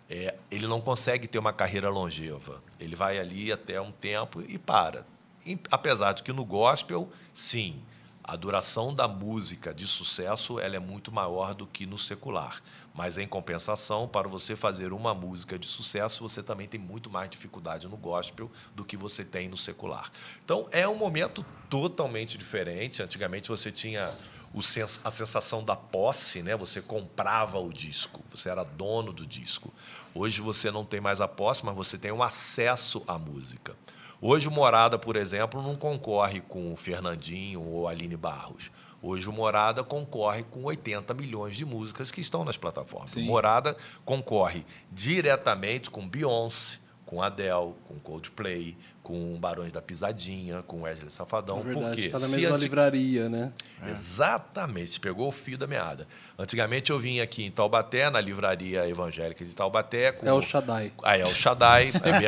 é, 0.08 0.36
ele 0.48 0.68
não 0.68 0.80
consegue 0.80 1.26
ter 1.26 1.40
uma 1.40 1.52
carreira 1.52 1.88
longeva. 1.88 2.62
Ele 2.78 2.94
vai 2.94 3.18
ali 3.18 3.50
até 3.50 3.80
um 3.80 3.90
tempo 3.90 4.40
e 4.40 4.56
para. 4.56 5.04
E, 5.44 5.58
apesar 5.72 6.12
de 6.12 6.22
que 6.22 6.32
no 6.32 6.44
gospel, 6.44 7.10
sim, 7.34 7.82
A 8.26 8.36
duração 8.36 8.94
da 8.94 9.06
música 9.06 9.74
de 9.74 9.86
sucesso 9.86 10.58
ela 10.58 10.74
é 10.76 10.78
muito 10.78 11.12
maior 11.12 11.52
do 11.52 11.66
que 11.66 11.84
no 11.84 11.98
secular. 11.98 12.62
Mas, 12.94 13.18
em 13.18 13.26
compensação, 13.26 14.06
para 14.06 14.28
você 14.28 14.54
fazer 14.54 14.92
uma 14.92 15.12
música 15.12 15.58
de 15.58 15.66
sucesso, 15.66 16.22
você 16.22 16.44
também 16.44 16.68
tem 16.68 16.78
muito 16.78 17.10
mais 17.10 17.28
dificuldade 17.28 17.88
no 17.88 17.96
gospel 17.96 18.48
do 18.72 18.84
que 18.84 18.96
você 18.96 19.24
tem 19.24 19.48
no 19.48 19.56
secular. 19.56 20.12
Então, 20.44 20.68
é 20.70 20.86
um 20.86 20.94
momento 20.94 21.44
totalmente 21.68 22.38
diferente. 22.38 23.02
Antigamente, 23.02 23.48
você 23.48 23.72
tinha 23.72 24.08
o 24.54 24.62
sens 24.62 25.00
a 25.04 25.10
sensação 25.10 25.64
da 25.64 25.74
posse, 25.74 26.40
né? 26.40 26.56
Você 26.56 26.80
comprava 26.80 27.58
o 27.58 27.72
disco, 27.72 28.22
você 28.30 28.48
era 28.48 28.62
dono 28.62 29.12
do 29.12 29.26
disco. 29.26 29.74
Hoje 30.14 30.40
você 30.40 30.70
não 30.70 30.84
tem 30.84 31.00
mais 31.00 31.20
a 31.20 31.26
posse, 31.26 31.66
mas 31.66 31.74
você 31.74 31.98
tem 31.98 32.12
um 32.12 32.22
acesso 32.22 33.02
à 33.08 33.18
música. 33.18 33.76
Hoje 34.20 34.46
o 34.46 34.52
Morada, 34.52 34.96
por 34.96 35.16
exemplo, 35.16 35.60
não 35.60 35.74
concorre 35.74 36.40
com 36.40 36.72
o 36.72 36.76
Fernandinho 36.76 37.60
ou 37.60 37.88
Aline 37.88 38.16
Barros. 38.16 38.70
Hoje 39.06 39.28
o 39.28 39.32
Morada 39.34 39.84
concorre 39.84 40.44
com 40.44 40.64
80 40.64 41.12
milhões 41.12 41.54
de 41.54 41.66
músicas 41.66 42.10
que 42.10 42.22
estão 42.22 42.42
nas 42.42 42.56
plataformas. 42.56 43.10
Sim. 43.10 43.24
O 43.24 43.26
Morada 43.26 43.76
concorre 44.02 44.64
diretamente 44.90 45.90
com 45.90 46.08
Beyoncé, 46.08 46.78
com 47.04 47.20
Adele, 47.20 47.74
com 47.86 48.00
Coldplay, 48.02 48.74
com 49.04 49.38
Barões 49.38 49.70
da 49.70 49.80
Pisadinha, 49.82 50.62
com 50.66 50.80
Wesley 50.80 51.10
Safadão. 51.10 51.58
Na 51.58 51.62
verdade, 51.62 51.86
Por 51.88 51.94
quê? 51.94 52.06
está 52.06 52.18
na 52.18 52.26
mesma 52.28 52.56
anti- 52.56 52.62
livraria, 52.62 53.28
né? 53.28 53.52
Exatamente, 53.86 54.92
você 54.92 54.98
pegou 54.98 55.28
o 55.28 55.30
fio 55.30 55.56
da 55.58 55.66
meada. 55.66 56.08
Antigamente 56.38 56.90
eu 56.90 56.98
vinha 56.98 57.22
aqui 57.22 57.44
em 57.44 57.50
Taubaté, 57.50 58.08
na 58.10 58.20
livraria 58.20 58.88
evangélica 58.88 59.44
de 59.44 59.54
Taubaté. 59.54 60.10
Com... 60.12 60.26
É 60.26 60.32
o 60.32 60.40
Shaddai. 60.40 60.90
Ah, 61.02 61.16
é 61.18 61.22
o 61.22 61.26
Shaddai, 61.26 61.88
a 61.88 62.00
tem 62.00 62.10
uma, 62.10 62.20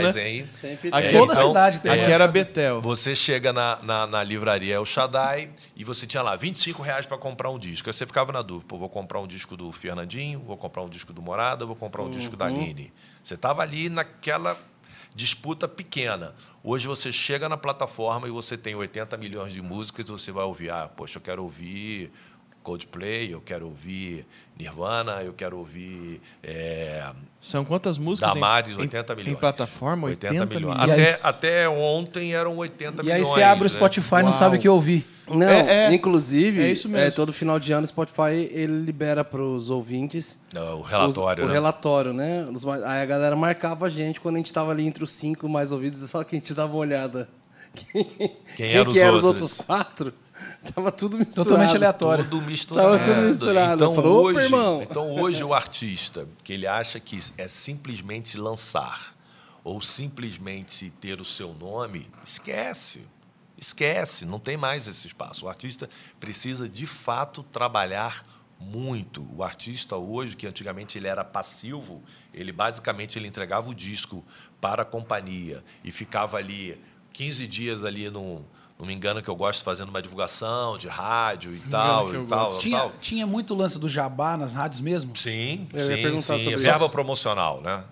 merchandising 0.00 0.18
né? 0.18 0.24
aí. 0.24 0.46
Sempre 0.46 0.90
Aqui- 0.92 1.08
tem. 1.08 1.18
Toda 1.18 1.32
então, 1.32 1.48
cidade 1.48 1.80
tem. 1.80 1.90
Aqui 1.92 2.12
era 2.12 2.28
Betel. 2.28 2.80
Você 2.82 3.16
chega 3.16 3.52
na, 3.52 3.78
na, 3.82 4.06
na 4.06 4.22
livraria 4.22 4.74
El 4.74 4.84
Shaddai 4.84 5.50
e 5.74 5.82
você 5.82 6.06
tinha 6.06 6.22
lá 6.22 6.36
25 6.36 6.82
reais 6.82 7.06
para 7.06 7.16
comprar 7.16 7.50
um 7.50 7.58
disco. 7.58 7.88
Aí 7.88 7.92
você 7.94 8.06
ficava 8.06 8.30
na 8.32 8.42
dúvida, 8.42 8.66
pô, 8.68 8.76
vou 8.76 8.88
comprar 8.90 9.18
um 9.20 9.26
disco 9.26 9.56
do 9.56 9.72
Fernandinho, 9.72 10.40
vou 10.40 10.56
comprar 10.58 10.82
um 10.82 10.88
disco 10.90 11.12
do 11.12 11.22
Morada, 11.22 11.64
vou 11.64 11.74
comprar 11.74 12.02
um 12.02 12.10
disco 12.10 12.36
da 12.36 12.44
Aline. 12.46 12.92
Você 13.24 13.34
estava 13.34 13.62
ali 13.62 13.88
naquela 13.88 14.56
disputa 15.18 15.66
pequena. 15.66 16.32
Hoje 16.62 16.86
você 16.86 17.10
chega 17.10 17.48
na 17.48 17.56
plataforma 17.56 18.28
e 18.28 18.30
você 18.30 18.56
tem 18.56 18.76
80 18.76 19.16
milhões 19.16 19.52
de 19.52 19.60
músicas 19.60 20.06
e 20.06 20.12
você 20.12 20.30
vai 20.30 20.44
ouvir, 20.44 20.70
ah, 20.70 20.88
poxa, 20.88 21.18
eu 21.18 21.22
quero 21.22 21.42
ouvir 21.42 22.12
Coldplay, 22.72 23.32
eu 23.32 23.40
quero 23.40 23.64
ouvir 23.64 24.26
Nirvana, 24.58 25.22
eu 25.22 25.32
quero 25.32 25.56
ouvir 25.56 26.20
é, 26.42 27.02
São 27.40 27.64
quantas 27.64 27.96
músicas 27.96 28.34
Damares, 28.34 28.76
em, 28.76 28.80
80 28.82 29.14
milhões. 29.16 29.32
Em 29.32 29.40
plataforma? 29.40 30.06
80, 30.08 30.44
milhões. 30.44 30.76
E 30.78 30.82
Até, 30.90 31.10
aí- 31.14 31.20
até 31.22 31.68
ontem 31.70 32.34
eram 32.34 32.54
80 32.58 33.00
E 33.00 33.06
milhões. 33.06 33.26
aí 33.26 33.34
você 33.34 33.42
abre 33.42 33.66
o 33.66 33.70
né? 33.70 33.74
Spotify 33.74 34.16
e 34.16 34.18
não 34.18 34.24
Uau. 34.24 34.32
sabe 34.34 34.58
o 34.58 34.60
que 34.60 34.68
ouvir. 34.68 35.06
Não, 35.26 35.48
É, 35.48 35.86
é. 35.86 35.94
inclusive, 35.94 36.60
É 36.62 36.70
isso 36.70 36.90
mesmo. 36.90 37.06
é, 37.06 37.10
todo 37.10 37.32
final 37.32 37.58
de 37.58 37.72
ano 37.72 37.84
o 37.84 37.86
Spotify 37.88 38.32
ele 38.50 38.82
libera 38.82 39.24
para 39.24 39.42
os 39.42 39.70
ouvintes 39.70 40.38
Não, 40.52 40.76
o 40.76 40.80
os- 40.82 40.88
relatório, 40.90 41.44
o 41.44 41.46
né? 41.46 41.52
relatório, 41.54 42.12
né? 42.12 42.46
Os 42.52 42.66
aí 42.68 43.00
a 43.02 43.06
galera 43.06 43.34
marcava 43.34 43.86
a 43.86 43.88
gente 43.88 44.20
quando 44.20 44.34
a 44.34 44.38
gente 44.38 44.46
estava 44.46 44.72
ali 44.72 44.86
entre 44.86 45.02
os 45.02 45.10
cinco 45.12 45.48
mais 45.48 45.72
ouvidos, 45.72 46.00
só 46.10 46.22
que 46.22 46.36
a 46.36 46.38
gente 46.38 46.52
dava 46.52 46.72
uma 46.72 46.80
olhada. 46.80 47.28
Quem, 47.92 48.04
quem 48.56 48.72
eram 48.72 48.88
os 48.88 48.92
que 48.94 48.98
eram 49.00 49.14
os 49.16 49.24
outros? 49.24 49.42
outros 49.52 49.66
quatro? 49.66 50.12
Tava 50.74 50.92
tudo 50.92 51.18
misturado. 51.18 51.48
Totalmente 51.48 51.76
aleatório. 51.76 52.24
Tudo 52.24 52.42
misturado. 52.42 52.98
Tava 52.98 53.04
tudo 53.04 53.26
misturado. 53.26 53.74
Então, 53.84 53.94
Falou, 53.94 54.20
"Opa, 54.20 54.38
hoje, 54.38 54.44
irmão." 54.46 54.82
então 54.82 55.10
hoje 55.12 55.44
o 55.44 55.54
artista 55.54 56.28
que 56.42 56.52
ele 56.52 56.66
acha 56.66 57.00
que 57.00 57.18
é 57.36 57.48
simplesmente 57.48 58.36
lançar 58.36 59.16
ou 59.64 59.82
simplesmente 59.82 60.90
ter 61.00 61.20
o 61.20 61.24
seu 61.24 61.52
nome, 61.52 62.08
esquece. 62.24 63.02
Esquece, 63.56 64.24
não 64.24 64.38
tem 64.38 64.56
mais 64.56 64.86
esse 64.86 65.08
espaço. 65.08 65.44
O 65.44 65.48
artista 65.48 65.88
precisa 66.20 66.68
de 66.68 66.86
fato 66.86 67.42
trabalhar 67.42 68.24
muito. 68.60 69.26
O 69.34 69.42
artista 69.42 69.96
hoje, 69.96 70.36
que 70.36 70.46
antigamente 70.46 70.96
ele 70.96 71.06
era 71.06 71.24
passivo, 71.24 72.02
ele 72.32 72.52
basicamente 72.52 73.18
ele 73.18 73.28
entregava 73.28 73.68
o 73.68 73.74
disco 73.74 74.24
para 74.60 74.82
a 74.82 74.84
companhia 74.84 75.62
e 75.84 75.90
ficava 75.90 76.36
ali 76.36 76.80
15 77.12 77.46
dias 77.46 77.84
ali 77.84 78.08
no 78.10 78.44
não 78.78 78.86
me 78.86 78.94
engano 78.94 79.20
que 79.20 79.28
eu 79.28 79.34
gosto 79.36 79.64
fazendo 79.64 79.88
uma 79.88 80.00
divulgação 80.00 80.78
de 80.78 80.86
rádio 80.88 81.52
e 81.54 81.60
tal, 81.68 82.14
e 82.14 82.24
tal, 82.26 82.56
e 82.56 82.58
Tinha, 82.60 82.78
tal. 82.78 82.92
tinha 83.00 83.26
muito 83.26 83.54
lance 83.54 83.78
do 83.78 83.88
jabá 83.88 84.36
nas 84.36 84.52
rádios 84.54 84.80
mesmo? 84.80 85.16
Sim, 85.16 85.66
Eu 85.72 85.80
ia 85.80 85.96
sim, 85.96 86.02
perguntar 86.02 86.38
sim. 86.38 86.44
sobre 86.44 86.56
Verba 86.58 86.84
isso. 86.84 86.88
promocional, 86.90 87.60
né? 87.60 87.82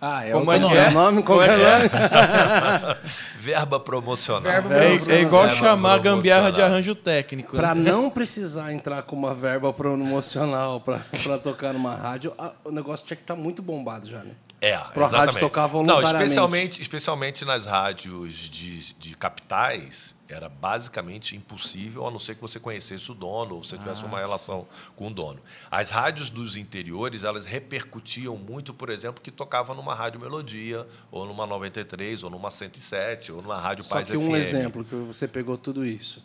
Ah, 0.00 0.24
é 0.24 0.30
Como 0.30 0.52
é 0.52 0.58
nome. 0.60 0.76
É 0.76 0.84
é? 0.84 0.88
o 0.88 0.92
nome? 0.92 1.22
Como 1.24 1.42
é 1.42 1.48
é 1.48 1.52
o 1.52 1.58
que 1.58 1.64
é? 1.64 2.78
nome? 2.86 2.94
Verba 3.36 3.80
promocional. 3.80 4.42
Verba 4.52 4.74
É, 4.74 4.92
é 4.92 5.20
igual 5.22 5.42
Verba 5.48 5.56
chamar 5.56 5.94
a 5.94 5.98
gambiarra 5.98 6.52
de 6.52 6.62
arranjo 6.62 6.94
técnico. 6.94 7.56
Pra 7.56 7.74
né? 7.74 7.82
não 7.90 8.08
precisar 8.08 8.72
entrar 8.72 9.02
com 9.02 9.16
uma 9.16 9.34
verba 9.34 9.72
promocional 9.72 10.80
pra, 10.80 11.00
pra 11.20 11.36
tocar 11.38 11.72
numa 11.72 11.96
rádio, 11.96 12.32
o 12.64 12.70
negócio 12.70 13.04
tinha 13.06 13.16
que 13.16 13.24
estar 13.24 13.34
muito 13.34 13.60
bombado 13.60 14.08
já, 14.08 14.18
né? 14.18 14.30
É, 14.60 14.76
Pro 14.76 15.04
exatamente. 15.04 15.34
rádio 15.34 15.40
tocar 15.40 15.62
Não, 15.62 15.68
voluntariamente. 15.68 16.14
especialmente, 16.24 16.82
especialmente 16.82 17.44
nas 17.44 17.64
rádios 17.64 18.34
de, 18.34 18.94
de 18.94 19.16
capitais, 19.16 20.16
era 20.28 20.48
basicamente 20.48 21.34
impossível, 21.36 22.06
a 22.06 22.10
não 22.10 22.18
ser 22.18 22.34
que 22.34 22.40
você 22.40 22.58
conhecesse 22.60 23.10
o 23.10 23.14
dono 23.14 23.54
ou 23.54 23.64
você 23.64 23.78
tivesse 23.78 24.04
uma 24.04 24.18
relação 24.18 24.66
com 24.96 25.06
o 25.06 25.10
dono. 25.10 25.40
As 25.70 25.90
rádios 25.90 26.28
dos 26.28 26.56
interiores, 26.56 27.22
elas 27.24 27.46
repercutiam 27.46 28.36
muito, 28.36 28.74
por 28.74 28.90
exemplo, 28.90 29.22
que 29.22 29.30
tocava 29.30 29.72
numa 29.74 29.94
rádio 29.94 30.20
Melodia, 30.20 30.86
ou 31.10 31.24
numa 31.24 31.46
93, 31.46 32.24
ou 32.24 32.30
numa 32.30 32.50
107, 32.50 33.32
ou 33.32 33.40
numa 33.40 33.58
rádio 33.58 33.84
Só 33.84 33.94
Paz 33.94 34.10
que 34.10 34.16
um 34.16 34.26
FM. 34.32 34.34
exemplo 34.34 34.84
que 34.84 34.94
você 34.96 35.26
pegou 35.28 35.56
tudo 35.56 35.86
isso. 35.86 36.22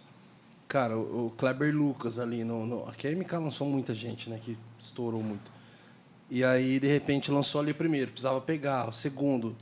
Cara, 0.67 0.97
o, 0.97 1.31
Kleber 1.37 1.73
Lucas 1.73 2.17
ali 2.17 2.43
no, 2.43 2.65
no. 2.65 2.89
A 2.89 2.93
QMK 2.93 3.31
lançou 3.35 3.67
muita 3.69 3.93
gente, 3.93 4.27
né? 4.27 4.39
Que 4.41 4.57
estourou 4.79 5.21
muito. 5.21 5.51
E 6.35 6.43
aí, 6.43 6.79
de 6.79 6.87
repente, 6.87 7.29
lançou 7.29 7.61
ali 7.61 7.75
primeiro, 7.75 8.09
precisava 8.11 8.41
pegar. 8.41 8.89
O 8.89 8.91
segundo. 8.91 9.55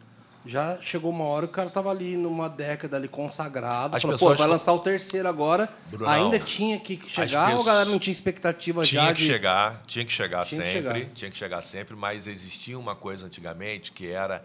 Já 0.45 0.79
chegou 0.81 1.11
uma 1.11 1.25
hora 1.25 1.45
que 1.45 1.51
o 1.51 1.55
cara 1.55 1.69
tava 1.69 1.91
ali 1.91 2.15
numa 2.15 2.47
década 2.47 2.95
ali 2.95 3.09
consagrado. 3.09 3.93
As 3.95 4.01
Falou, 4.01 4.17
pô, 4.17 4.19
pessoas 4.25 4.39
vai 4.39 4.47
to- 4.47 4.51
lançar 4.53 4.71
o 4.73 4.79
terceiro 4.79 5.27
agora. 5.27 5.69
Brunão, 5.87 6.09
Ainda 6.09 6.39
tinha 6.39 6.79
que 6.79 6.95
chegar 7.07 7.41
ou 7.41 7.43
a 7.43 7.47
pessoas- 7.49 7.65
galera 7.67 7.89
não 7.89 7.99
tinha 7.99 8.11
expectativa 8.13 8.83
já 8.85 8.89
Tinha 9.01 9.13
que 9.13 9.21
de. 9.21 9.27
chegar, 9.27 9.83
tinha 9.85 10.05
que 10.05 10.11
chegar 10.13 10.45
Tinha 10.45 10.61
que 10.63 10.67
sempre, 10.71 10.89
chegar. 10.93 11.13
tinha 11.13 11.29
que 11.31 11.37
chegar 11.37 11.61
sempre, 11.61 11.95
mas 11.95 12.25
existia 12.25 12.79
uma 12.79 12.95
coisa 12.95 13.25
antigamente 13.27 13.91
que 13.91 14.07
era 14.07 14.43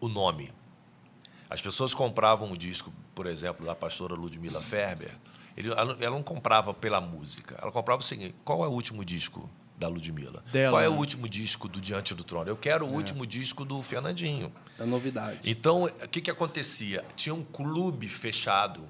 o 0.00 0.08
nome. 0.08 0.52
As 1.50 1.60
pessoas 1.60 1.92
compravam 1.92 2.52
o 2.52 2.56
disco, 2.56 2.92
por 3.14 3.26
exemplo, 3.26 3.66
da 3.66 3.74
pastora 3.74 4.14
Ludmila 4.14 4.62
Ferber, 4.62 5.10
ele- 5.56 5.68
ela, 5.70 5.84
não- 5.84 5.96
ela 6.00 6.10
não 6.16 6.22
comprava 6.22 6.72
pela 6.72 7.00
música, 7.00 7.58
ela 7.60 7.72
comprava 7.72 8.00
o 8.00 8.04
seguinte: 8.04 8.34
qual 8.44 8.64
é 8.64 8.68
o 8.68 8.70
último 8.70 9.04
disco 9.04 9.50
da 9.76 9.88
Ludmilla? 9.88 10.42
Dela, 10.52 10.72
qual 10.72 10.82
é 10.82 10.88
o 10.88 10.92
né? 10.92 10.98
último 10.98 11.28
disco 11.28 11.68
do 11.68 11.80
Diante 11.80 12.14
do 12.14 12.24
Trono? 12.24 12.48
Eu 12.48 12.56
quero 12.56 12.86
o 12.86 12.92
último 12.92 13.26
disco 13.26 13.64
do 13.64 13.80
Fernandinho. 13.82 14.52
Da 14.78 14.86
novidade. 14.86 15.40
Então, 15.44 15.84
o 15.84 16.08
que, 16.08 16.20
que 16.20 16.30
acontecia? 16.30 17.04
Tinha 17.16 17.34
um 17.34 17.44
clube 17.44 18.08
fechado, 18.08 18.86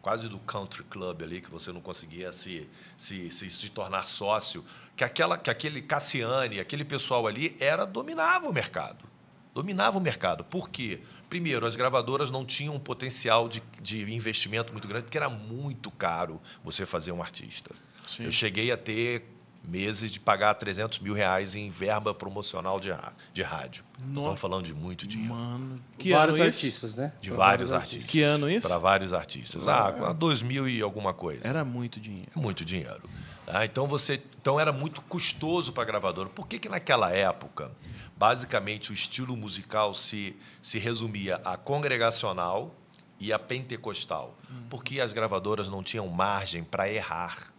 quase 0.00 0.28
do 0.28 0.38
country 0.38 0.84
club 0.84 1.22
ali, 1.22 1.40
que 1.40 1.50
você 1.50 1.72
não 1.72 1.80
conseguia 1.80 2.32
se, 2.32 2.68
se, 2.96 3.30
se, 3.30 3.50
se 3.50 3.70
tornar 3.70 4.04
sócio, 4.04 4.64
que, 4.96 5.04
aquela, 5.04 5.36
que 5.38 5.50
aquele 5.50 5.82
Cassiane, 5.82 6.60
aquele 6.60 6.84
pessoal 6.84 7.26
ali, 7.26 7.56
era 7.58 7.84
dominava 7.84 8.48
o 8.48 8.52
mercado. 8.52 9.10
Dominava 9.54 9.98
o 9.98 10.00
mercado. 10.00 10.44
Por 10.44 10.70
quê? 10.70 11.00
Primeiro, 11.28 11.66
as 11.66 11.76
gravadoras 11.76 12.30
não 12.30 12.44
tinham 12.44 12.74
um 12.74 12.80
potencial 12.80 13.48
de, 13.48 13.62
de 13.82 14.00
investimento 14.14 14.72
muito 14.72 14.88
grande, 14.88 15.04
porque 15.04 15.18
era 15.18 15.28
muito 15.28 15.90
caro 15.90 16.40
você 16.64 16.86
fazer 16.86 17.12
um 17.12 17.20
artista. 17.20 17.74
Sim. 18.06 18.24
Eu 18.24 18.32
cheguei 18.32 18.70
a 18.70 18.76
ter 18.76 19.31
meses 19.64 20.10
de 20.10 20.18
pagar 20.18 20.54
300 20.54 20.98
mil 20.98 21.14
reais 21.14 21.54
em 21.54 21.70
verba 21.70 22.12
promocional 22.12 22.80
de, 22.80 22.90
de 23.32 23.42
rádio. 23.42 23.84
Estamos 23.98 24.40
falando 24.40 24.64
de 24.64 24.74
muito 24.74 25.06
dinheiro. 25.06 25.34
Mano, 25.34 25.80
que 25.96 26.12
vários 26.12 26.40
ano 26.40 26.48
isso? 26.48 26.58
artistas, 26.58 26.96
né? 26.96 27.12
De 27.20 27.30
Pra 27.30 27.38
vários 27.38 27.72
artistas. 27.72 28.10
Que 28.10 28.22
ano 28.22 28.50
isso? 28.50 28.66
Para 28.66 28.78
vários 28.78 29.12
artistas. 29.12 29.68
Ah, 29.68 30.12
2000 30.12 30.68
e 30.68 30.82
alguma 30.82 31.14
coisa. 31.14 31.46
Era 31.46 31.64
muito 31.64 32.00
dinheiro. 32.00 32.30
É 32.34 32.38
muito 32.38 32.64
dinheiro. 32.64 33.08
tá? 33.46 33.64
então, 33.64 33.86
você, 33.86 34.20
então 34.40 34.58
era 34.58 34.72
muito 34.72 35.00
custoso 35.02 35.72
para 35.72 35.84
a 35.84 35.86
gravadora. 35.86 36.28
Por 36.28 36.48
que, 36.48 36.58
que 36.58 36.68
naquela 36.68 37.12
época, 37.12 37.70
basicamente, 38.16 38.90
o 38.90 38.94
estilo 38.94 39.36
musical 39.36 39.94
se, 39.94 40.36
se 40.60 40.78
resumia 40.78 41.36
a 41.44 41.56
congregacional 41.56 42.74
e 43.20 43.32
a 43.32 43.38
pentecostal? 43.38 44.36
Porque 44.68 45.00
as 45.00 45.12
gravadoras 45.12 45.68
não 45.68 45.82
tinham 45.82 46.08
margem 46.08 46.64
para 46.64 46.90
errar 46.90 47.51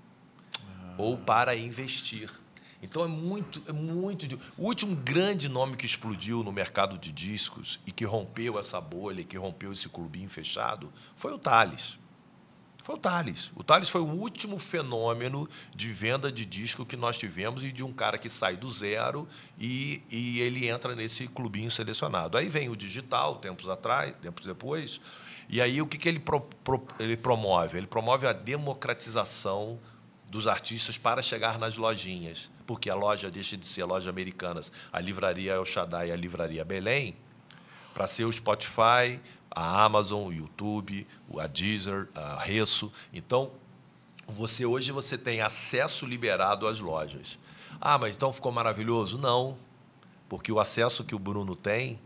ou 0.97 1.17
para 1.17 1.55
investir. 1.55 2.29
Então 2.83 3.05
é 3.05 3.07
muito, 3.07 3.63
é 3.65 3.71
muito. 3.71 4.37
O 4.57 4.65
último 4.65 4.93
grande 4.93 5.47
nome 5.47 5.77
que 5.77 5.85
explodiu 5.85 6.43
no 6.43 6.51
mercado 6.51 6.97
de 6.97 7.13
discos 7.13 7.79
e 7.87 7.91
que 7.93 8.03
rompeu 8.03 8.59
essa 8.59 8.81
bolha, 8.81 9.23
que 9.23 9.37
rompeu 9.37 9.71
esse 9.71 9.87
clubinho 9.87 10.29
fechado, 10.29 10.91
foi 11.15 11.31
o 11.31 11.37
Thales. 11.37 11.97
Foi 12.83 12.95
o 12.95 12.97
Thales. 12.97 13.53
O 13.55 13.63
Thales 13.63 13.87
foi 13.87 14.01
o 14.01 14.07
último 14.07 14.59
fenômeno 14.59 15.47
de 15.73 15.93
venda 15.93 16.29
de 16.29 16.43
disco 16.43 16.85
que 16.85 16.97
nós 16.97 17.17
tivemos 17.17 17.63
e 17.63 17.71
de 17.71 17.81
um 17.81 17.93
cara 17.93 18.17
que 18.17 18.27
sai 18.27 18.57
do 18.57 18.69
zero 18.69 19.25
e, 19.57 20.03
e 20.11 20.41
ele 20.41 20.67
entra 20.67 20.93
nesse 20.93 21.25
clubinho 21.29 21.71
selecionado. 21.71 22.37
Aí 22.37 22.49
vem 22.49 22.67
o 22.67 22.75
digital, 22.75 23.37
tempos 23.37 23.69
atrás, 23.69 24.13
tempos 24.21 24.45
depois, 24.45 24.99
E 25.49 25.61
aí 25.61 25.81
o 25.81 25.87
que, 25.87 25.97
que 25.97 26.09
ele, 26.09 26.19
pro, 26.19 26.41
pro, 26.41 26.85
ele 26.99 27.15
promove? 27.15 27.77
Ele 27.77 27.87
promove 27.87 28.27
a 28.27 28.33
democratização 28.33 29.79
dos 30.33 30.47
artistas 30.47 30.97
para 30.97 31.21
chegar 31.21 31.59
nas 31.59 31.77
lojinhas. 31.77 32.49
Porque 32.65 32.89
a 32.89 32.95
loja 32.95 33.29
deixa 33.29 33.55
de 33.55 33.67
ser 33.67 33.83
a 33.83 33.85
loja 33.85 34.09
americanas, 34.09 34.71
a 34.91 34.99
livraria 34.99 35.53
El 35.53 35.63
Shaddai 35.63 36.11
a 36.11 36.15
livraria 36.15 36.65
Belém, 36.65 37.15
para 37.93 38.07
ser 38.07 38.25
o 38.25 38.33
Spotify, 38.33 39.21
a 39.51 39.83
Amazon, 39.83 40.27
o 40.27 40.33
YouTube, 40.33 41.05
a 41.37 41.45
Deezer, 41.45 42.09
a 42.15 42.39
Resso. 42.41 42.91
Então, 43.13 43.51
você 44.27 44.65
hoje 44.65 44.91
você 44.91 45.19
tem 45.19 45.39
acesso 45.39 46.03
liberado 46.03 46.67
às 46.67 46.79
lojas. 46.79 47.37
Ah, 47.79 47.99
mas 47.99 48.15
então 48.15 48.33
ficou 48.33 48.51
maravilhoso? 48.51 49.19
Não, 49.19 49.55
porque 50.27 50.51
o 50.51 50.59
acesso 50.59 51.03
que 51.03 51.13
o 51.13 51.19
Bruno 51.19 51.55
tem, 51.55 51.99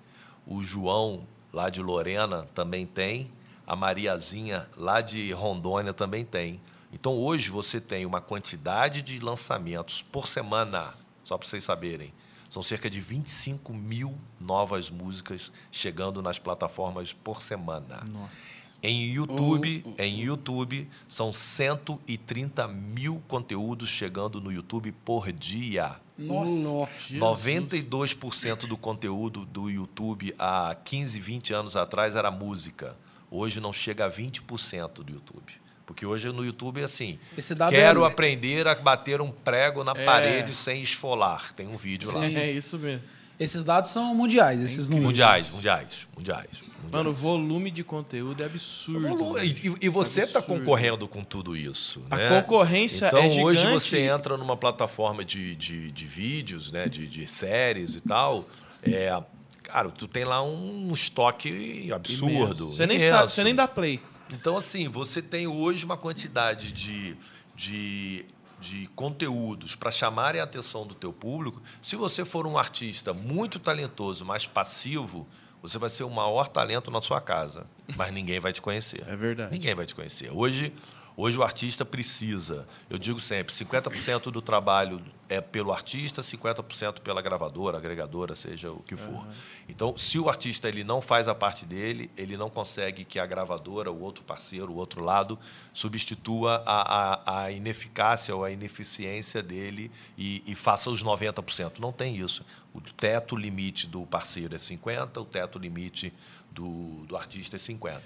o 0.46 0.62
João 0.62 1.25
lá 1.53 1.69
de 1.69 1.81
Lorena 1.81 2.46
também 2.53 2.86
tem, 2.86 3.31
a 3.65 3.74
Mariazinha 3.74 4.69
lá 4.75 5.00
de 5.00 5.31
Rondônia 5.31 5.93
também 5.93 6.25
tem. 6.25 6.60
Então 6.91 7.13
hoje 7.13 7.50
você 7.50 7.82
tem 7.82 8.06
uma 8.06 8.22
quantidade 8.22 9.01
de 9.01 9.20
lançamentos 9.20 10.01
por 10.01 10.27
semana, 10.27 10.94
só 11.24 11.38
para 11.38 11.48
vocês 11.48 11.63
saberem. 11.63 12.13
São 12.50 12.63
cerca 12.63 12.89
de 12.89 13.01
25 13.01 13.74
mil 13.74 14.15
novas 14.39 14.89
músicas 14.89 15.51
chegando 15.72 16.22
nas 16.22 16.39
plataformas 16.39 17.12
por 17.12 17.41
semana. 17.41 18.03
Nossa. 18.06 18.58
Em 18.82 19.12
YouTube, 19.12 19.84
em 19.98 20.22
YouTube, 20.22 20.88
são 21.10 21.34
130 21.34 22.67
mil 22.67 23.22
conteúdos 23.27 23.89
chegando 23.89 24.39
no 24.39 24.51
YouTube 24.51 24.91
por 25.03 25.32
dia. 25.32 26.00
Nossa. 26.17 27.15
92% 27.15 28.67
do 28.67 28.77
conteúdo 28.77 29.46
do 29.46 29.70
YouTube 29.70 30.34
há 30.38 30.75
15, 30.86 31.20
20 31.20 31.53
anos 31.53 31.75
atrás 31.75 32.15
era 32.15 32.29
música. 32.29 32.96
Hoje 33.29 33.60
não 33.60 33.74
chega 33.74 34.06
a 34.06 34.12
20% 34.12 35.03
do 35.03 35.12
YouTube. 35.12 35.67
Porque 35.88 36.06
hoje 36.06 36.27
no 36.32 36.46
YouTube 36.46 36.82
é 36.82 36.84
assim. 36.84 37.17
Esse 37.38 37.56
dado 37.56 37.72
Quero 37.72 38.03
é- 38.03 38.08
aprender 38.08 38.67
a 38.67 38.75
bater 38.75 39.22
um 39.22 39.32
prego 39.32 39.84
na 39.84 39.94
É. 39.96 40.06
parede 40.06 40.53
sem 40.53 40.84
esfolar. 40.84 41.53
Tem 41.53 41.65
um 41.65 41.77
vídeo 41.77 42.12
lá. 42.12 42.27
Sim. 42.27 42.36
É 42.36 42.51
isso 42.51 42.77
mesmo. 42.77 43.01
Esses 43.39 43.63
dados 43.63 43.91
são 43.91 44.13
mundiais, 44.15 44.60
esses 44.62 44.89
números. 44.89 45.08
Mundiais, 45.10 45.50
mundiais, 45.51 46.08
mundiais. 46.15 46.48
mundiais. 46.60 46.67
Mano, 46.91 47.12
o 47.12 47.13
volume 47.13 47.70
de 47.72 47.84
conteúdo 47.84 48.41
é 48.41 48.48
absurdo. 48.48 49.08
Volume- 49.15 49.48
E, 49.82 49.86
e 49.86 49.89
você 49.89 50.22
está 50.24 50.41
concorrendo 50.41 51.08
com 51.08 51.24
tudo 51.24 51.56
isso. 51.56 52.03
A 52.10 52.17
né? 52.17 52.29
concorrência 52.41 53.08
então, 53.08 53.20
é 53.20 53.29
gigante. 53.29 53.46
hoje 53.46 53.67
você 53.72 54.00
entra 54.01 54.38
numa 54.38 54.58
plataforma 54.58 55.24
de, 55.24 55.56
de, 55.56 55.91
de 55.91 56.06
vídeos, 56.06 56.72
né? 56.72 56.88
de, 56.89 57.08
de 57.08 57.27
séries 57.27 57.96
e 57.96 58.01
tal. 58.01 58.46
É, 58.84 59.15
cara, 59.63 59.89
tu 59.89 60.08
tem 60.08 60.24
lá 60.25 60.41
um 60.44 60.91
estoque 60.94 61.91
absurdo. 61.94 62.72
Você 62.72 62.86
nem 62.88 62.98
imenso. 62.98 63.13
sabe, 63.13 63.32
você 63.32 63.44
nem 63.44 63.56
dá 63.56 63.67
play. 63.67 64.00
Então, 64.34 64.57
assim, 64.57 64.88
você 64.88 65.22
tem 65.22 65.48
hoje 65.48 65.86
uma 65.86 65.98
quantidade 65.98 66.72
de, 66.72 67.15
de, 67.55 68.25
de 68.60 68.88
conteúdos 68.96 69.75
para 69.75 69.91
chamarem 69.91 70.41
a 70.41 70.43
atenção 70.43 70.86
do 70.86 70.93
teu 70.93 71.13
público. 71.13 71.62
Se 71.81 71.96
você 71.96 72.25
for 72.25 72.46
um 72.46 72.57
artista 72.57 73.13
muito 73.13 73.60
talentoso, 73.60 74.25
mas 74.25 74.46
passivo, 74.46 75.27
você 75.62 75.77
vai 75.77 75.89
ser 75.89 76.03
o 76.03 76.10
maior 76.10 76.48
talento 76.48 76.91
na 76.91 77.01
sua 77.01 77.19
casa, 77.19 77.65
mas 77.96 78.13
ninguém 78.13 78.39
vai 78.39 78.53
te 78.53 78.62
conhecer. 78.62 79.03
É 79.07 79.15
verdade. 79.15 79.51
Ninguém 79.51 79.74
vai 79.74 79.86
te 79.86 79.96
conhecer. 79.96 80.29
Hoje, 80.31 80.74
hoje 81.18 81.38
o 81.38 81.44
artista 81.44 81.84
precisa, 81.84 82.68
eu 82.90 83.00
digo 83.00 83.20
sempre, 83.20 83.52
50% 83.54 84.32
do 84.32 84.42
trabalho 84.42 85.02
é 85.28 85.42
pelo 85.42 85.74
artista, 85.74 86.22
50% 86.22 87.00
pela 87.02 87.22
gravadora, 87.22 87.78
agregadora, 87.78 88.36
seja 88.36 88.72
o 88.72 88.82
que 88.82 88.96
for. 88.96 89.26
Então, 89.68 89.98
se 89.98 90.18
o 90.20 90.30
artista 90.30 90.70
ele 90.70 90.84
não 90.84 91.02
faz 91.02 91.28
a 91.28 91.36
parte 91.36 91.66
dele, 91.66 92.10
ele 92.16 92.38
não 92.38 92.50
consegue 92.50 93.04
que 93.04 93.20
a 93.20 93.26
gravadora, 93.26 93.92
o 93.92 94.02
outro 94.02 94.24
parceiro, 94.24 94.72
o 94.72 94.76
outro 94.76 95.04
lado, 95.04 95.38
substitua 95.74 96.64
a, 96.66 97.24
a, 97.34 97.44
a 97.44 97.52
ineficácia 97.52 98.34
ou 98.34 98.44
a 98.44 98.52
ineficiência 98.52 99.44
dele 99.44 99.92
e, 100.18 100.44
e 100.46 100.56
faça 100.56 100.90
os 100.90 101.04
90%. 101.04 101.80
Não 101.80 101.92
tem 101.92 102.16
isso. 102.16 102.46
O 102.74 102.80
teto 102.80 103.36
limite 103.36 103.88
do 103.88 104.06
parceiro 104.06 104.56
é 104.56 104.58
50%, 104.58 105.18
o 105.18 105.25
teto 105.25 105.58
limite 105.58 106.14
do, 106.57 107.05
do 107.05 107.15
artista 107.15 107.55
é 107.55 107.59
50%. 107.59 108.00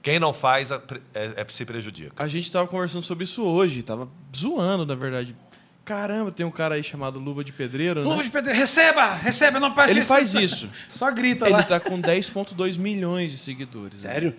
Quem 0.00 0.20
não 0.20 0.32
faz 0.32 0.70
é, 0.70 0.80
é, 1.12 1.34
é 1.38 1.46
se 1.48 1.64
prejudica. 1.64 2.12
A 2.16 2.28
gente 2.28 2.50
tava 2.50 2.68
conversando 2.68 3.02
sobre 3.02 3.24
isso 3.24 3.42
hoje, 3.42 3.82
tava 3.82 4.08
zoando, 4.34 4.86
na 4.86 4.94
verdade. 4.94 5.36
Caramba, 5.84 6.30
tem 6.30 6.46
um 6.46 6.50
cara 6.50 6.76
aí 6.76 6.84
chamado 6.84 7.18
Luva 7.18 7.42
de 7.42 7.52
Pedreiro, 7.52 8.00
né? 8.00 8.08
Luva 8.08 8.22
de 8.22 8.30
pedreiro, 8.30 8.58
receba! 8.58 9.14
Receba, 9.14 9.60
não 9.60 9.72
pode 9.72 9.90
Ele 9.90 10.04
faz 10.04 10.34
isso. 10.34 10.68
Só 10.90 11.10
grita 11.12 11.46
Ele 11.46 11.52
lá. 11.52 11.62
tá 11.62 11.78
com 11.78 12.00
10.2 12.00 12.78
milhões 12.78 13.30
de 13.30 13.38
seguidores. 13.38 14.02
né? 14.02 14.34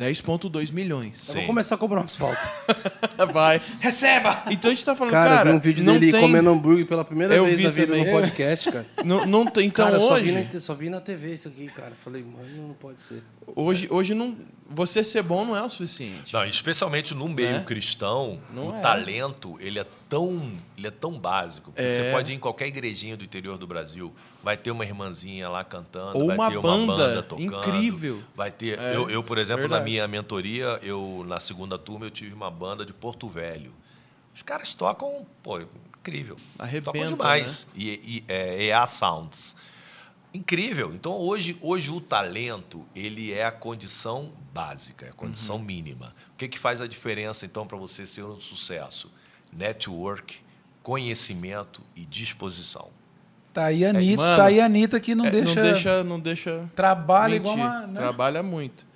Sério? 0.00 0.14
10.2 0.14 0.72
milhões. 0.72 1.28
Eu 1.28 1.34
vou 1.36 1.44
começar 1.46 1.74
a 1.74 1.78
cobrar 1.78 2.00
um 2.00 2.04
asfalto. 2.04 2.48
Vai. 3.32 3.60
Receba! 3.80 4.44
Então 4.50 4.70
a 4.70 4.74
gente 4.74 4.84
tá 4.84 4.96
falando, 4.96 5.12
Cara, 5.12 5.28
cara, 5.36 5.50
eu 5.50 5.52
vi 5.52 5.58
um 5.58 5.60
vídeo 5.60 5.84
não 5.84 5.98
dele 5.98 6.12
tem, 6.12 6.20
comendo 6.20 6.50
hambúrguer 6.50 6.86
pela 6.86 7.04
primeira 7.04 7.34
Eu 7.34 7.44
vez 7.44 7.58
vi 7.58 7.64
na 7.64 7.70
vida 7.70 7.86
também. 7.88 8.06
no 8.06 8.12
podcast, 8.12 8.72
cara. 8.72 8.86
não, 9.04 9.26
não 9.26 9.46
tem, 9.46 9.66
então 9.66 9.84
cara, 9.84 9.96
eu 9.96 10.00
só 10.00 10.16
vi, 10.16 10.30
hoje, 10.32 10.48
na, 10.52 10.60
só 10.60 10.74
vi 10.74 10.88
na 10.88 11.00
TV 11.00 11.34
isso 11.34 11.48
aqui, 11.48 11.66
cara. 11.68 11.92
Falei, 12.02 12.22
mano, 12.22 12.68
não 12.68 12.74
pode 12.74 13.02
ser. 13.02 13.22
Hoje, 13.56 13.88
hoje 13.90 14.14
não, 14.14 14.36
você 14.68 15.02
ser 15.02 15.22
bom 15.22 15.44
não 15.44 15.56
é 15.56 15.62
o 15.62 15.68
suficiente. 15.70 16.32
Não, 16.32 16.44
especialmente 16.44 17.14
no 17.14 17.28
meio 17.28 17.58
Né? 17.58 17.64
cristão, 17.64 18.40
Não 18.54 18.68
o 18.70 18.76
é. 18.76 18.80
talento 18.80 19.56
ele 19.60 19.78
é 19.78 19.86
tão, 20.08 20.52
ele 20.76 20.86
é 20.86 20.90
tão 20.90 21.18
básico. 21.18 21.72
porque 21.72 21.90
Você 21.90 22.00
É. 22.02 22.10
pode 22.12 22.32
ir 22.32 22.36
em 22.36 22.38
qualquer 22.38 22.66
igrejinha 22.68 23.16
do 23.16 23.24
interior 23.24 23.58
do 23.58 23.66
Brasil, 23.66 24.12
vai 24.42 24.56
ter 24.56 24.70
uma 24.70 24.84
irmãzinha 24.84 25.48
lá 25.48 25.64
cantando, 25.64 26.18
Ou 26.18 26.26
vai 26.28 26.36
uma 26.36 26.50
ter 26.50 26.56
uma 26.56 26.62
banda 26.62 26.86
banda 26.96 27.22
tocando, 27.22 27.44
incrível. 27.68 28.22
Vai 28.34 28.50
ter. 28.50 28.78
É, 28.78 28.94
eu, 28.96 29.10
eu, 29.10 29.22
por 29.22 29.38
exemplo, 29.38 29.62
na 29.64 29.76
verdade. 29.76 29.90
minha 29.90 30.06
mentoria, 30.08 30.78
eu 30.82 31.24
na 31.26 31.40
segunda 31.40 31.76
turma 31.78 32.06
eu 32.06 32.10
tive 32.10 32.34
uma 32.34 32.50
banda 32.50 32.84
de 32.84 32.92
Porto 32.92 33.28
Velho. 33.28 33.72
Os 34.34 34.42
caras 34.42 34.72
tocam, 34.74 35.26
pô, 35.42 35.58
incrível. 35.98 36.36
Arrebenta, 36.58 36.92
tocam 36.92 37.08
demais. 37.08 37.66
E, 37.74 37.88
e 37.88 38.24
é 38.28 38.64
EA 38.66 38.86
Sounds. 38.86 39.54
Incrível. 40.32 40.92
Então 40.94 41.12
hoje, 41.12 41.56
hoje 41.60 41.90
o 41.90 42.00
talento 42.00 42.86
ele 42.94 43.32
é 43.32 43.44
a 43.44 43.50
condição 43.50 44.30
básica, 44.52 45.06
é 45.06 45.08
a 45.10 45.12
condição 45.12 45.56
Uhum. 45.56 45.62
mínima. 45.62 46.14
O 46.34 46.36
que, 46.36 46.48
que 46.48 46.58
faz 46.58 46.80
a 46.80 46.86
diferença 46.86 47.44
então 47.44 47.66
para 47.66 47.76
você 47.76 48.06
ser 48.06 48.22
um 48.24 48.40
sucesso? 48.40 49.10
Network, 49.52 50.38
conhecimento 50.82 51.82
e 51.96 52.04
disposição. 52.04 52.88
Tá 53.52 53.64
aí 53.66 53.84
a 53.84 53.90
Anitta, 53.90 54.22
mano, 54.22 54.36
tá 54.36 54.44
aí 54.44 54.60
Anitta 54.60 55.00
que 55.00 55.14
não, 55.14 55.26
É, 55.26 55.30
deixa, 55.30 55.54
não 55.54 55.62
deixa, 55.62 56.04
não 56.04 56.20
deixa 56.20 56.70
Trabalha 56.76 57.34
mentir. 57.40 57.52
igual 57.52 57.66
uma. 57.68 57.86
né? 57.88 57.94
Trabalha 57.94 58.42
muito. 58.42 58.86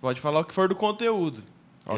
Pode 0.00 0.20
falar 0.20 0.40
o 0.40 0.44
que 0.44 0.54
for 0.54 0.68
do 0.68 0.74
conteúdo. 0.74 1.42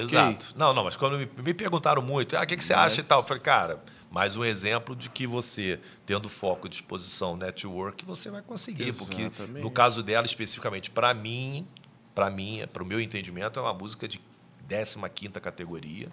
Exato. 0.01 0.55
Não, 0.57 0.73
não, 0.75 0.83
mas 0.85 0.97
quando 0.97 1.17
me, 1.19 1.29
me 1.43 1.55
perguntaram 1.55 2.03
muito, 2.03 2.37
ah, 2.37 2.43
o 2.43 2.47
que, 2.47 2.57
que 2.57 2.65
você 2.65 2.73
acha 2.75 3.01
e 3.01 3.05
tal, 3.05 3.21
eu 3.21 3.25
falei, 3.27 3.43
cara, 3.43 3.81
mais 4.13 4.37
um 4.37 4.45
exemplo 4.45 4.95
de 4.95 5.09
que 5.09 5.27
você, 5.27 5.81
tendo 6.05 6.29
foco, 6.29 6.69
disposição, 6.69 7.35
network, 7.35 8.05
você 8.05 8.31
vai 8.31 8.43
conseguir. 8.43 8.93
Porque 8.93 9.23
Exatamente. 9.23 9.63
no 9.63 9.71
caso 9.71 10.03
dela, 10.03 10.27
especificamente, 10.27 10.91
para 10.91 11.15
mim, 11.15 11.67
para 12.15 12.29
mim, 12.29 12.63
para 12.71 12.83
o 12.83 12.87
meu 12.87 13.01
entendimento, 13.01 13.59
é 13.59 13.63
uma 13.63 13.73
música 13.73 14.07
de 14.07 14.21
15ª 14.69 15.41
categoria, 15.41 16.11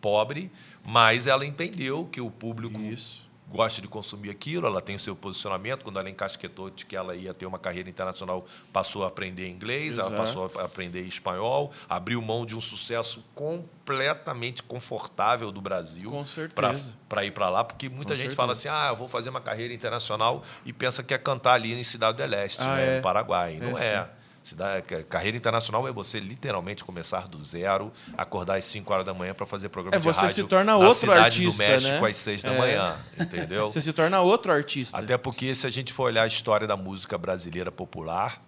pobre, 0.00 0.50
mas 0.84 1.28
ela 1.28 1.46
entendeu 1.46 2.06
que 2.06 2.20
o 2.20 2.32
público 2.32 2.80
Isso. 2.80 3.25
Gosta 3.48 3.80
de 3.80 3.88
consumir 3.88 4.30
aquilo, 4.30 4.66
ela 4.66 4.82
tem 4.82 4.96
o 4.96 4.98
seu 4.98 5.14
posicionamento. 5.14 5.82
Quando 5.84 5.98
ela 5.98 6.10
encasquetou 6.10 6.68
de 6.70 6.84
que 6.84 6.96
ela 6.96 7.14
ia 7.14 7.32
ter 7.32 7.46
uma 7.46 7.58
carreira 7.58 7.88
internacional, 7.88 8.44
passou 8.72 9.04
a 9.04 9.08
aprender 9.08 9.48
inglês, 9.48 9.98
ela 9.98 10.08
Exato. 10.08 10.20
passou 10.22 10.50
a 10.60 10.64
aprender 10.64 11.02
espanhol, 11.02 11.72
abriu 11.88 12.20
mão 12.20 12.44
de 12.44 12.54
um 12.56 12.60
sucesso 12.60 13.24
completamente 13.34 14.62
confortável 14.62 15.52
do 15.52 15.60
Brasil 15.60 16.10
Com 16.10 16.26
certeza. 16.26 16.94
para 17.08 17.24
ir 17.24 17.30
para 17.30 17.48
lá, 17.48 17.62
porque 17.64 17.88
muita 17.88 18.14
Com 18.14 18.20
gente 18.20 18.34
fala 18.34 18.52
assim: 18.52 18.62
certeza. 18.64 18.84
ah, 18.86 18.88
eu 18.92 18.96
vou 18.96 19.08
fazer 19.08 19.30
uma 19.30 19.40
carreira 19.40 19.72
internacional 19.72 20.42
e 20.64 20.72
pensa 20.72 21.02
que 21.02 21.14
é 21.14 21.18
cantar 21.18 21.54
ali 21.54 21.72
em 21.72 21.84
Cidade 21.84 22.18
do 22.18 22.26
Leste, 22.28 22.60
Ah, 22.62 22.76
né, 22.76 22.94
é. 22.94 22.96
no 22.96 23.02
Paraguai. 23.02 23.58
Não 23.60 23.78
É, 23.78 23.86
é. 23.94 24.02
sim. 24.02 24.08
Cidade, 24.46 24.84
carreira 25.08 25.36
internacional 25.36 25.88
é 25.88 25.92
você 25.92 26.20
literalmente 26.20 26.84
começar 26.84 27.26
do 27.26 27.42
zero, 27.42 27.92
acordar 28.16 28.56
às 28.56 28.64
5 28.66 28.92
horas 28.92 29.04
da 29.04 29.12
manhã 29.12 29.34
para 29.34 29.44
fazer 29.44 29.70
programa 29.70 29.96
É, 29.96 29.98
de 29.98 30.04
você 30.04 30.20
rádio 30.20 30.34
se 30.44 30.44
torna 30.44 30.72
na 30.72 30.78
outro 30.78 30.94
cidade 31.00 31.20
artista, 31.20 31.64
do 31.64 31.68
México 31.68 32.00
né? 32.04 32.10
às 32.10 32.16
6 32.16 32.42
da 32.44 32.52
É. 32.52 32.58
manhã, 32.58 32.96
entendeu? 33.18 33.66
Você 33.72 33.80
se 33.80 33.92
torna 33.92 34.20
outro 34.20 34.52
artista. 34.52 34.96
Até 34.98 35.18
porque, 35.18 35.52
se 35.52 35.66
a 35.66 35.70
gente 35.70 35.92
for 35.92 36.04
olhar 36.04 36.22
a 36.22 36.26
história 36.28 36.64
da 36.64 36.76
música 36.76 37.18
brasileira 37.18 37.72
popular, 37.72 38.40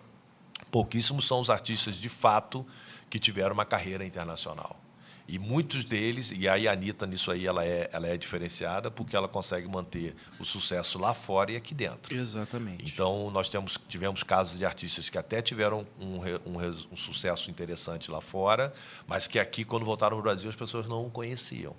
pouquíssimos 0.70 1.26
são 1.26 1.40
os 1.40 1.50
artistas 1.50 1.96
de 1.96 2.08
fato 2.08 2.64
que 3.10 3.18
tiveram 3.18 3.52
uma 3.54 3.64
carreira 3.64 4.04
internacional. 4.04 4.76
E 5.30 5.38
muitos 5.38 5.84
deles, 5.84 6.32
e 6.34 6.48
aí 6.48 6.66
a 6.66 6.72
Anitta 6.72 7.06
nisso 7.06 7.30
aí 7.30 7.46
ela 7.46 7.62
é, 7.62 7.90
ela 7.92 8.06
é 8.06 8.16
diferenciada 8.16 8.90
porque 8.90 9.14
ela 9.14 9.28
consegue 9.28 9.68
manter 9.68 10.16
o 10.40 10.44
sucesso 10.44 10.98
lá 10.98 11.12
fora 11.12 11.52
e 11.52 11.56
aqui 11.56 11.74
dentro. 11.74 12.16
Exatamente. 12.16 12.90
Então, 12.90 13.30
nós 13.30 13.50
temos, 13.50 13.78
tivemos 13.86 14.22
casos 14.22 14.58
de 14.58 14.64
artistas 14.64 15.10
que 15.10 15.18
até 15.18 15.42
tiveram 15.42 15.86
um, 16.00 16.20
um 16.46 16.58
um 16.90 16.96
sucesso 16.96 17.50
interessante 17.50 18.10
lá 18.10 18.22
fora, 18.22 18.72
mas 19.06 19.26
que 19.26 19.38
aqui, 19.38 19.66
quando 19.66 19.84
voltaram 19.84 20.16
no 20.16 20.22
Brasil, 20.22 20.48
as 20.48 20.56
pessoas 20.56 20.86
não 20.86 21.04
o 21.06 21.10
conheciam. 21.10 21.76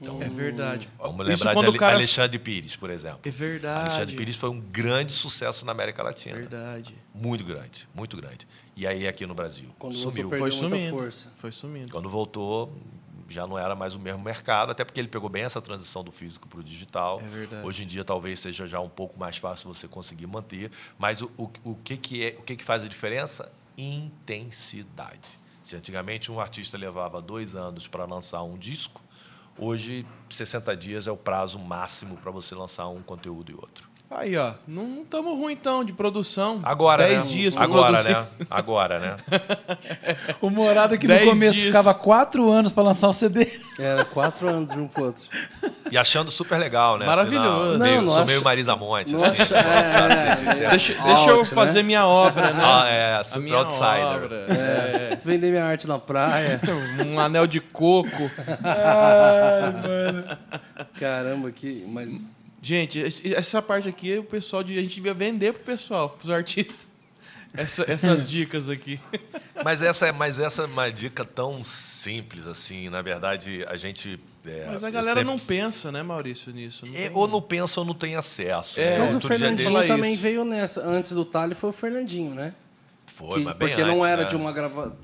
Então, 0.00 0.18
É 0.22 0.28
verdade. 0.30 0.88
Vamos 0.96 1.26
lembrar 1.26 1.52
de 1.54 1.66
Ale- 1.66 1.78
cara- 1.78 1.96
Alexandre 1.96 2.38
Pires, 2.38 2.74
por 2.74 2.88
exemplo. 2.88 3.20
É 3.22 3.30
verdade. 3.30 3.80
Alexandre 3.90 4.16
Pires 4.16 4.36
foi 4.36 4.48
um 4.48 4.58
grande 4.58 5.12
sucesso 5.12 5.66
na 5.66 5.72
América 5.72 6.02
Latina. 6.02 6.34
Verdade. 6.36 6.94
Muito 7.14 7.44
grande, 7.44 7.86
muito 7.94 8.16
grande. 8.16 8.48
E 8.80 8.86
aí 8.86 9.06
aqui 9.06 9.26
no 9.26 9.34
Brasil. 9.34 9.68
Quando 9.78 9.92
sumiu. 9.92 10.22
voltou, 10.22 10.38
Foi 10.38 10.50
sumindo. 10.50 10.96
força. 10.96 11.30
Foi 11.36 11.52
sumindo. 11.52 11.92
Quando 11.92 12.08
voltou, 12.08 12.74
já 13.28 13.46
não 13.46 13.58
era 13.58 13.76
mais 13.76 13.94
o 13.94 13.98
mesmo 13.98 14.22
mercado, 14.22 14.70
até 14.70 14.86
porque 14.86 14.98
ele 14.98 15.06
pegou 15.08 15.28
bem 15.28 15.42
essa 15.42 15.60
transição 15.60 16.02
do 16.02 16.10
físico 16.10 16.48
para 16.48 16.60
o 16.60 16.64
digital. 16.64 17.20
É 17.20 17.28
verdade. 17.28 17.66
Hoje 17.66 17.84
em 17.84 17.86
dia 17.86 18.02
talvez 18.06 18.40
seja 18.40 18.66
já 18.66 18.80
um 18.80 18.88
pouco 18.88 19.20
mais 19.20 19.36
fácil 19.36 19.68
você 19.68 19.86
conseguir 19.86 20.26
manter, 20.26 20.70
mas 20.98 21.20
o, 21.20 21.30
o, 21.36 21.50
o 21.62 21.74
que, 21.84 21.98
que, 21.98 22.24
é, 22.24 22.36
o 22.38 22.42
que, 22.42 22.56
que 22.56 22.64
faz 22.64 22.82
a 22.82 22.88
diferença? 22.88 23.52
Intensidade. 23.76 25.38
Se 25.62 25.76
antigamente 25.76 26.32
um 26.32 26.40
artista 26.40 26.78
levava 26.78 27.20
dois 27.20 27.54
anos 27.54 27.86
para 27.86 28.06
lançar 28.06 28.42
um 28.44 28.56
disco, 28.56 29.02
hoje 29.58 30.06
60 30.30 30.74
dias 30.74 31.06
é 31.06 31.10
o 31.10 31.18
prazo 31.18 31.58
máximo 31.58 32.16
para 32.16 32.30
você 32.30 32.54
lançar 32.54 32.88
um 32.88 33.02
conteúdo 33.02 33.52
e 33.52 33.54
outro. 33.54 33.89
Aí, 34.12 34.36
ó. 34.36 34.54
Não 34.66 35.02
estamos 35.02 35.38
ruim, 35.38 35.52
então, 35.52 35.84
de 35.84 35.92
produção. 35.92 36.58
Agora, 36.64 37.06
10 37.06 37.24
né? 37.26 37.30
dias 37.30 37.54
pra 37.54 37.62
Agora, 37.62 37.86
produzir. 38.02 38.08
né? 38.16 38.26
Agora, 38.50 38.98
né? 38.98 39.16
O 40.42 40.50
Morada 40.50 40.98
que 40.98 41.06
no 41.06 41.14
Dez 41.14 41.28
começo 41.28 41.52
dias. 41.52 41.66
ficava 41.66 41.94
quatro 41.94 42.50
anos 42.50 42.72
pra 42.72 42.82
lançar 42.82 43.06
o 43.08 43.12
CD. 43.12 43.48
Era 43.78 44.04
quatro 44.04 44.48
anos 44.48 44.72
de 44.72 44.80
um 44.80 44.88
pro 44.88 45.04
outro. 45.04 45.22
E 45.92 45.96
achando 45.96 46.28
super 46.28 46.58
legal, 46.58 46.98
né? 46.98 47.06
Maravilhoso. 47.06 47.70
Assim, 47.70 47.78
não, 47.78 47.86
meio- 47.86 48.02
Não, 48.02 48.08
sou 48.10 48.18
acho- 48.18 48.26
meio 48.26 48.42
Marisa 48.42 48.74
Monte. 48.74 49.12
Não 49.12 49.22
assim, 49.24 49.38
né? 49.42 49.48
é, 50.60 50.64
é, 50.64 50.70
Deixa, 50.70 50.92
é. 50.92 51.02
deixa 51.04 51.30
eu 51.30 51.38
né? 51.38 51.44
fazer 51.44 51.82
minha 51.84 52.04
obra, 52.04 52.50
né? 52.52 52.62
Ah, 52.64 52.88
é, 52.88 53.14
A 53.16 53.24
super 53.24 53.40
minha 53.42 53.56
outsider. 53.58 54.06
obra. 54.24 54.36
É. 54.48 55.18
Vender 55.24 55.50
minha 55.50 55.64
arte 55.64 55.86
na 55.86 56.00
praia. 56.00 56.60
Um 57.06 57.18
anel 57.20 57.46
de 57.46 57.60
coco. 57.60 58.28
Caramba, 60.98 61.50
que. 61.52 61.84
Mas. 61.88 62.39
Gente, 62.62 63.02
essa 63.34 63.62
parte 63.62 63.88
aqui, 63.88 64.18
o 64.18 64.24
pessoal 64.24 64.62
de, 64.62 64.78
a 64.78 64.82
gente 64.82 64.94
devia 64.96 65.14
vender 65.14 65.52
pro 65.54 65.62
pessoal, 65.62 66.10
pros 66.10 66.30
artistas. 66.30 66.86
Essa- 67.54 67.84
essas 67.90 68.28
dicas 68.30 68.68
aqui. 68.68 69.00
Mas 69.64 69.82
essa, 69.82 70.06
é- 70.08 70.12
mas 70.12 70.38
essa 70.38 70.62
é 70.62 70.66
uma 70.66 70.88
dica 70.90 71.24
tão 71.24 71.64
simples 71.64 72.46
assim. 72.46 72.88
Na 72.90 73.02
verdade, 73.02 73.64
a 73.68 73.76
gente. 73.76 74.20
é, 74.46 74.66
Mas 74.70 74.84
a 74.84 74.90
galera 74.90 75.20
sempre- 75.20 75.24
não 75.24 75.38
pensa, 75.38 75.90
né, 75.90 76.02
Maurício, 76.02 76.52
nisso? 76.52 76.86
Não 76.86 76.94
É, 76.94 77.08
tem- 77.08 77.16
ou 77.16 77.26
não 77.26 77.42
pensa 77.42 77.80
ou 77.80 77.86
não 77.86 77.94
tem 77.94 78.14
acesso. 78.14 78.78
É, 78.78 78.90
né? 78.92 78.98
Mas 79.00 79.10
o 79.10 79.14
Outro 79.14 79.28
dia 79.30 79.38
Fernandinho 79.38 79.86
também 79.88 80.12
isso. 80.12 80.22
veio 80.22 80.44
nessa. 80.44 80.86
Antes 80.86 81.12
do 81.12 81.24
Tali 81.24 81.54
foi 81.54 81.70
o 81.70 81.72
Fernandinho, 81.72 82.34
né? 82.34 82.54
Foi, 83.06 83.40
Que- 83.40 83.44
mas 83.46 83.56
bem 83.56 83.68
porque 83.68 83.82
não 83.84 83.94
antes, 83.96 84.06
era 84.06 84.22
né? 84.22 84.28
de 84.28 84.36
uma 84.36 84.52
grava... 84.52 84.96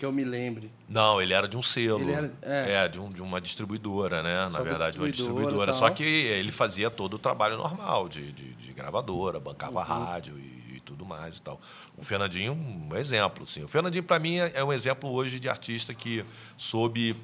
que 0.00 0.06
eu 0.06 0.10
me 0.12 0.24
lembre. 0.24 0.72
Não, 0.88 1.20
ele 1.20 1.34
era 1.34 1.46
de 1.46 1.56
um 1.58 1.62
selo. 1.62 2.00
Ele 2.00 2.12
era- 2.12 2.32
é. 2.42 2.88
de, 2.88 2.98
um- 2.98 3.12
de 3.12 3.20
uma 3.20 3.38
distribuidora, 3.40 4.22
né? 4.22 4.48
Só 4.50 4.58
Na 4.58 4.64
da 4.64 4.70
verdade, 4.70 4.98
uma 4.98 5.10
distribuidora 5.10 5.66
distribuidora. 5.66 5.70
e 5.70 5.74
Só 5.74 5.90
que 5.90 6.02
ele 6.02 6.50
fazia 6.50 6.90
todo 6.90 7.14
o 7.14 7.18
trabalho 7.18 7.58
normal 7.58 8.08
de, 8.08 8.32
de, 8.32 8.54
de 8.54 8.72
gravadora, 8.72 9.38
bancava 9.38 9.80
Uhum. 9.80 9.84
rádio 10.04 10.38
e, 10.38 10.76
e 10.76 10.80
tudo 10.80 11.04
mais 11.04 11.36
e 11.36 11.42
tal. 11.42 11.60
O 11.98 12.02
Fernandinho, 12.02 12.52
um 12.54 12.96
exemplo, 12.96 13.46
sim. 13.46 13.62
O 13.62 13.68
Fernandinho, 13.68 14.02
para 14.02 14.18
mim, 14.18 14.38
é 14.38 14.52
é 14.54 14.64
um 14.64 14.72
exemplo 14.72 15.10
hoje 15.10 15.38
de 15.38 15.48
artista 15.50 15.92
que 15.92 16.24
soube 16.56 17.14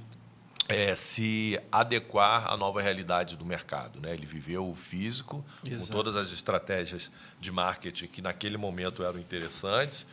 é, 0.69 0.95
se 0.95 1.59
adequar 1.73 2.47
à 2.53 2.57
nova 2.59 2.83
realidade 2.83 3.37
do 3.37 3.45
mercado. 3.47 4.01
Né? 4.01 4.13
Ele 4.13 4.27
viveu 4.27 4.69
o 4.69 4.75
físico, 4.75 5.43
Exato. 5.67 5.87
com 5.87 5.93
todas 5.97 6.15
as 6.17 6.31
estratégias 6.33 7.11
de 7.41 7.51
marketing 7.51 8.07
que 8.09 8.21
naquele 8.21 8.57
momento 8.59 9.03
eram 9.03 9.19
interessantes, 9.19 10.07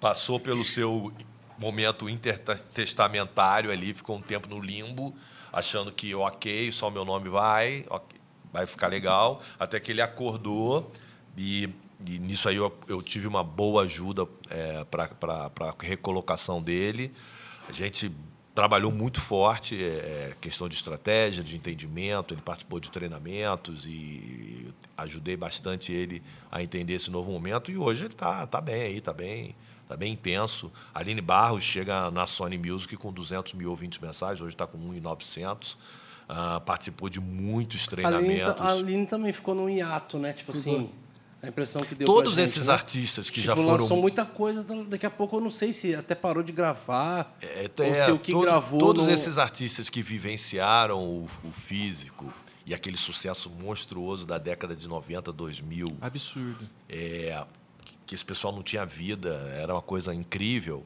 passou 0.00 0.38
pelo 0.38 0.62
seu 0.64 1.12
momento 1.58 2.08
intertestamentário 2.08 3.70
ali, 3.70 3.92
ficou 3.92 4.16
um 4.16 4.22
tempo 4.22 4.48
no 4.48 4.60
limbo, 4.60 5.14
achando 5.52 5.90
que, 5.92 6.14
ok, 6.14 6.70
só 6.72 6.90
meu 6.90 7.04
nome 7.04 7.28
vai, 7.28 7.84
ok, 7.88 8.18
vai 8.52 8.66
ficar 8.66 8.88
legal, 8.88 9.40
até 9.58 9.78
que 9.80 9.90
ele 9.90 10.00
acordou 10.00 10.90
e, 11.36 11.68
e 12.06 12.18
nisso 12.18 12.48
aí 12.48 12.56
eu, 12.56 12.76
eu 12.86 13.02
tive 13.02 13.26
uma 13.26 13.42
boa 13.42 13.82
ajuda 13.82 14.26
é, 14.50 14.84
para 14.84 15.10
a 15.60 15.74
recolocação 15.84 16.62
dele. 16.62 17.12
A 17.68 17.72
gente 17.72 18.10
trabalhou 18.54 18.90
muito 18.90 19.20
forte, 19.20 19.80
é, 19.80 20.34
questão 20.40 20.68
de 20.68 20.74
estratégia, 20.74 21.44
de 21.44 21.56
entendimento, 21.56 22.34
ele 22.34 22.40
participou 22.40 22.80
de 22.80 22.90
treinamentos 22.90 23.86
e 23.86 24.74
ajudei 24.96 25.36
bastante 25.36 25.92
ele 25.92 26.20
a 26.50 26.60
entender 26.60 26.94
esse 26.94 27.08
novo 27.08 27.30
momento 27.30 27.70
e 27.70 27.78
hoje 27.78 28.06
ele 28.06 28.14
está 28.14 28.44
tá 28.48 28.60
bem 28.60 28.82
aí, 28.82 28.98
está 28.98 29.12
bem, 29.12 29.54
tá 29.88 29.96
bem 29.96 30.12
intenso. 30.12 30.70
A 30.94 31.00
Aline 31.00 31.20
Barros 31.20 31.64
chega 31.64 32.10
na 32.10 32.26
Sony 32.26 32.58
Music 32.58 32.96
com 32.96 33.12
200 33.12 33.54
mil 33.54 33.70
ouvintes 33.70 33.98
mensais, 33.98 34.40
hoje 34.40 34.54
está 34.54 34.66
com 34.66 34.78
1.900. 34.78 35.76
Ah, 36.28 36.60
participou 36.60 37.08
de 37.08 37.20
muitos 37.20 37.88
A 37.88 37.94
Aline, 37.94 38.02
ta- 38.02 38.52
treinamentos. 38.52 38.60
a 38.62 38.68
Aline 38.72 39.06
também 39.06 39.32
ficou 39.32 39.54
num 39.54 39.68
hiato, 39.68 40.18
né? 40.18 40.34
Tipo 40.34 40.50
assim, 40.50 40.90
a 41.42 41.48
impressão 41.48 41.80
que 41.82 41.94
deu 41.94 42.06
Todos 42.06 42.34
gente, 42.34 42.44
esses 42.44 42.66
né? 42.66 42.72
artistas 42.74 43.30
que 43.30 43.36
tipo, 43.40 43.46
já 43.46 43.56
foram 43.56 43.70
lançou 43.70 43.96
muita 43.98 44.26
coisa, 44.26 44.62
da- 44.62 44.82
daqui 44.82 45.06
a 45.06 45.10
pouco 45.10 45.36
eu 45.36 45.40
não 45.40 45.50
sei 45.50 45.72
se 45.72 45.94
até 45.94 46.14
parou 46.14 46.42
de 46.42 46.52
gravar. 46.52 47.34
É, 47.40 47.70
ou 47.78 47.84
é, 47.86 47.94
se 47.94 48.10
o 48.10 48.18
que 48.18 48.32
todo- 48.32 48.42
gravou. 48.42 48.78
Todos 48.78 49.06
não- 49.06 49.12
esses 49.14 49.38
artistas 49.38 49.88
que 49.88 50.02
vivenciaram 50.02 50.98
o, 51.02 51.24
o 51.44 51.50
físico 51.50 52.30
e 52.66 52.74
aquele 52.74 52.98
sucesso 52.98 53.48
monstruoso 53.48 54.26
da 54.26 54.36
década 54.36 54.76
de 54.76 54.86
90, 54.86 55.32
2000, 55.32 55.96
Absurdo. 56.02 56.66
é, 56.86 57.42
que 58.06 58.14
esse 58.14 58.24
pessoal 58.24 58.54
não 58.54 58.62
tinha 58.62 58.84
vida, 58.84 59.34
era 59.54 59.74
uma 59.74 59.82
coisa 59.82 60.14
incrível. 60.14 60.84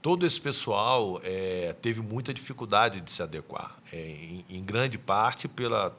Todo 0.00 0.24
esse 0.24 0.40
pessoal 0.40 1.20
é, 1.22 1.74
teve 1.82 2.00
muita 2.00 2.32
dificuldade 2.32 3.00
de 3.00 3.10
se 3.10 3.22
adequar, 3.22 3.76
é, 3.92 3.98
em, 3.98 4.44
em 4.48 4.64
grande 4.64 4.96
parte 4.96 5.46
pela, 5.46 5.94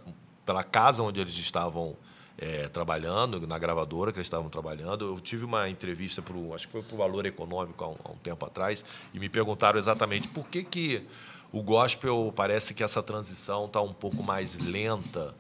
pela 0.45 0.63
casa 0.63 1.03
onde 1.03 1.19
eles 1.19 1.37
estavam 1.37 1.95
é, 2.37 2.67
trabalhando, 2.67 3.45
na 3.45 3.59
gravadora 3.59 4.11
que 4.11 4.17
eles 4.17 4.25
estavam 4.25 4.49
trabalhando. 4.49 5.05
Eu 5.05 5.19
tive 5.19 5.45
uma 5.45 5.69
entrevista, 5.69 6.21
pro, 6.21 6.53
acho 6.55 6.65
que 6.67 6.71
foi 6.71 6.81
para 6.81 6.95
o 6.95 6.97
Valor 6.97 7.25
Econômico 7.27 7.83
há 7.83 7.89
um, 7.89 7.97
há 8.03 8.11
um 8.11 8.17
tempo 8.17 8.45
atrás, 8.45 8.83
e 9.13 9.19
me 9.19 9.29
perguntaram 9.29 9.77
exatamente 9.77 10.27
por 10.27 10.47
que, 10.47 10.63
que 10.63 11.05
o 11.51 11.61
gospel 11.61 12.33
parece 12.35 12.73
que 12.73 12.83
essa 12.83 13.03
transição 13.03 13.65
está 13.65 13.81
um 13.81 13.93
pouco 13.93 14.23
mais 14.23 14.57
lenta. 14.57 15.35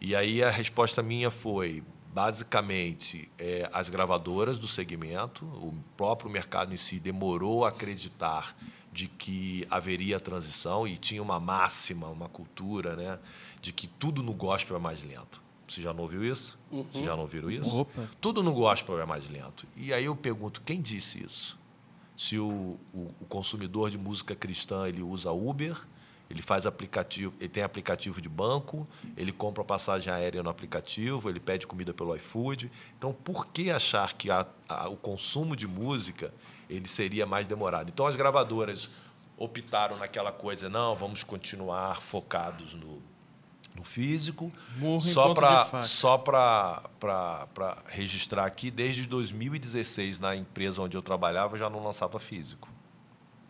E 0.00 0.14
aí 0.14 0.42
a 0.42 0.50
resposta 0.50 1.02
minha 1.02 1.30
foi, 1.30 1.82
basicamente, 2.14 3.28
é, 3.36 3.68
as 3.72 3.90
gravadoras 3.90 4.56
do 4.56 4.68
segmento, 4.68 5.44
o 5.44 5.74
próprio 5.96 6.30
mercado 6.30 6.72
em 6.72 6.76
si 6.76 7.00
demorou 7.00 7.64
a 7.64 7.70
acreditar 7.70 8.56
de 8.92 9.08
que 9.08 9.66
haveria 9.68 10.20
transição 10.20 10.86
e 10.86 10.96
tinha 10.96 11.20
uma 11.20 11.40
máxima, 11.40 12.06
uma 12.06 12.28
cultura, 12.28 12.94
né, 12.94 13.18
de 13.60 13.72
que 13.72 13.88
tudo 13.88 14.22
no 14.22 14.32
gospel 14.32 14.76
é 14.76 14.78
mais 14.78 15.02
lento. 15.02 15.42
Você 15.66 15.82
já 15.82 15.92
não 15.92 16.02
ouviu 16.02 16.24
isso? 16.24 16.56
Você 16.70 17.02
já 17.02 17.16
não 17.16 17.22
ouviram 17.22 17.50
isso? 17.50 17.78
Opa. 17.78 18.08
Tudo 18.20 18.42
no 18.44 18.54
gospel 18.54 19.00
é 19.00 19.06
mais 19.06 19.28
lento. 19.28 19.66
E 19.76 19.92
aí 19.92 20.04
eu 20.04 20.14
pergunto, 20.14 20.60
quem 20.60 20.80
disse 20.80 21.24
isso? 21.24 21.58
Se 22.16 22.38
o, 22.38 22.78
o, 22.92 23.12
o 23.18 23.24
consumidor 23.28 23.90
de 23.90 23.98
música 23.98 24.36
cristã 24.36 24.86
ele 24.86 25.02
usa 25.02 25.32
Uber, 25.32 25.76
ele 26.28 26.40
faz 26.40 26.66
aplicativo, 26.66 27.34
ele 27.38 27.48
tem 27.48 27.62
aplicativo 27.62 28.20
de 28.20 28.28
banco, 28.28 28.88
ele 29.16 29.30
compra 29.30 29.62
passagem 29.62 30.12
aérea 30.12 30.42
no 30.42 30.48
aplicativo, 30.48 31.28
ele 31.28 31.38
pede 31.38 31.66
comida 31.66 31.92
pelo 31.92 32.14
iFood. 32.16 32.70
Então, 32.96 33.12
por 33.12 33.46
que 33.46 33.70
achar 33.70 34.14
que 34.14 34.30
a, 34.30 34.46
a, 34.68 34.88
o 34.88 34.96
consumo 34.96 35.54
de 35.54 35.66
música 35.66 36.32
ele 36.68 36.88
seria 36.88 37.26
mais 37.26 37.46
demorado? 37.46 37.90
Então, 37.90 38.06
as 38.06 38.16
gravadoras 38.16 38.88
optaram 39.36 39.96
naquela 39.98 40.32
coisa, 40.32 40.68
não, 40.68 40.94
vamos 40.94 41.22
continuar 41.22 42.00
focados 42.00 42.72
no, 42.72 43.02
no 43.74 43.84
físico. 43.84 44.50
Murro 44.76 45.06
em 45.06 45.12
só 45.12 45.34
para 45.34 45.82
só 45.82 46.16
para 46.16 47.78
registrar 47.86 48.46
aqui, 48.46 48.70
desde 48.70 49.06
2016 49.06 50.18
na 50.20 50.34
empresa 50.34 50.80
onde 50.80 50.96
eu 50.96 51.02
trabalhava, 51.02 51.54
eu 51.54 51.58
já 51.58 51.68
não 51.68 51.84
lançava 51.84 52.18
físico. 52.18 52.73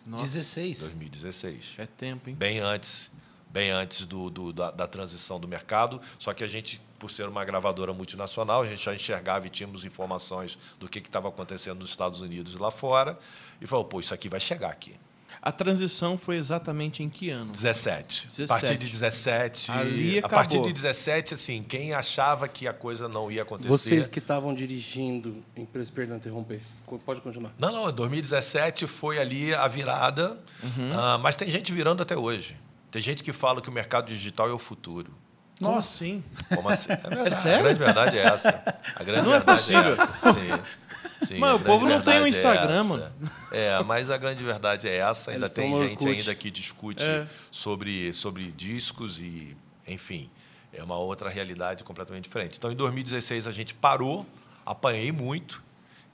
Nossa, 0.07 0.25
16. 0.25 0.81
2016 0.81 1.75
é 1.79 1.87
tempo, 1.87 2.29
hein? 2.31 2.37
bem 2.37 2.59
antes, 2.59 3.11
bem 3.51 3.71
antes 3.71 4.05
do, 4.05 4.29
do- 4.31 4.53
da, 4.53 4.71
da 4.71 4.87
transição 4.87 5.39
do 5.41 5.49
mercado. 5.49 6.01
Só 6.19 6.33
que 6.35 6.45
a 6.45 6.47
gente, 6.47 6.81
por 6.99 7.11
ser 7.11 7.29
uma 7.29 7.45
gravadora 7.45 7.93
multinacional, 7.95 8.63
a 8.63 8.67
gente 8.67 8.85
já 8.85 8.95
enxergava 8.95 9.47
e 9.47 9.51
tínhamos 9.51 9.85
informações 9.85 10.59
do 10.79 10.89
que 10.89 10.99
estava 10.99 11.29
acontecendo 11.29 11.81
nos 11.81 11.91
Estados 11.91 12.21
Unidos 12.21 12.55
e 12.55 12.59
lá 12.59 12.71
fora. 12.71 13.19
E 13.61 13.67
falou, 13.67 13.85
pô, 13.85 14.01
isso 14.01 14.13
aqui 14.13 14.29
vai 14.29 14.41
chegar 14.41 14.71
aqui. 14.71 14.95
A 15.43 15.51
transição 15.51 16.17
foi 16.17 16.37
exatamente 16.37 17.03
em 17.03 17.09
que 17.09 17.29
ano? 17.29 17.51
17. 17.51 18.29
17. 18.29 18.45
A 18.45 18.47
partir 18.61 18.79
de 18.79 18.89
17. 18.91 19.71
Ali 19.73 20.19
a 20.21 20.29
partir 20.29 20.63
de 20.63 20.73
17, 20.73 21.35
assim, 21.35 21.63
quem 21.63 21.93
achava 21.93 22.47
que 22.47 22.69
a 22.69 22.73
coisa 22.73 23.09
não 23.09 23.31
ia 23.31 23.43
acontecer. 23.43 23.69
Vocês 23.69 24.07
que 24.09 24.21
estavam 24.21 24.55
dirigindo, 24.55 25.45
empresa, 25.57 25.91
perdão, 25.93 26.17
interromper. 26.17 26.63
Pode 26.99 27.21
continuar. 27.21 27.53
Não, 27.59 27.73
não, 27.73 27.93
2017 27.93 28.87
foi 28.87 29.19
ali 29.19 29.55
a 29.55 29.67
virada, 29.69 30.39
Uhum. 30.63 30.99
ah, 30.99 31.19
mas 31.19 31.37
tem 31.37 31.49
gente 31.51 31.73
virando 31.73 32.03
até 32.03 32.17
hoje. 32.17 32.57
Tem 32.91 33.01
gente 33.03 33.23
que 33.25 33.33
fala 33.33 33.61
que 33.61 33.69
o 33.69 33.73
mercado 33.73 34.07
digital 34.07 34.49
é 34.49 34.53
o 34.53 34.59
futuro. 34.59 35.13
Como 35.59 35.75
Nossa. 35.77 35.89
assim? 36.05 36.25
Como 36.55 36.69
assim? 36.69 36.93
É, 36.93 36.97
verdade. 37.09 37.37
sério? 37.37 37.59
A 37.59 37.63
grande 37.63 37.79
verdade 37.79 38.19
é 38.19 38.23
essa. 38.23 38.79
A 38.97 39.05
grande 39.05 39.23
Não 39.27 39.35
é 39.35 39.39
verdade 39.39 39.45
possível. 39.59 39.93
essa. 39.93 40.13
Sim. 40.33 41.27
Sim, 41.27 41.39
Mano, 41.39 41.57
o 41.57 41.61
povo 41.61 41.87
não 41.87 42.03
tem 42.03 42.21
um 42.21 42.23
verdade 42.23 42.25
é 42.25 42.29
Instagram, 42.29 42.75
essa. 42.75 42.85
mano. 42.85 43.13
É, 43.53 43.83
mas 43.85 44.11
a 44.11 44.17
grande 44.17 44.43
verdade 44.43 44.89
é 44.89 44.97
essa. 44.99 45.31
Ainda 45.31 45.47
Eles 45.47 45.53
tem 45.55 45.71
gente 45.77 45.91
Orkut. 46.05 46.09
ainda 46.19 46.35
que 46.35 46.51
discute 46.51 47.03
É. 47.05 47.27
sobre, 47.53 48.13
sobre 48.13 48.51
discos 48.53 49.19
e, 49.21 49.57
enfim, 49.87 50.29
é 50.73 50.83
uma 50.83 50.99
outra 50.99 51.31
realidade 51.31 51.83
completamente 51.85 52.25
diferente. 52.25 52.57
Então, 52.59 52.71
em 52.73 52.77
2016, 52.77 53.47
a 53.47 53.53
gente 53.53 53.75
parou, 53.75 54.27
apanhei 54.67 55.13
muito, 55.13 55.63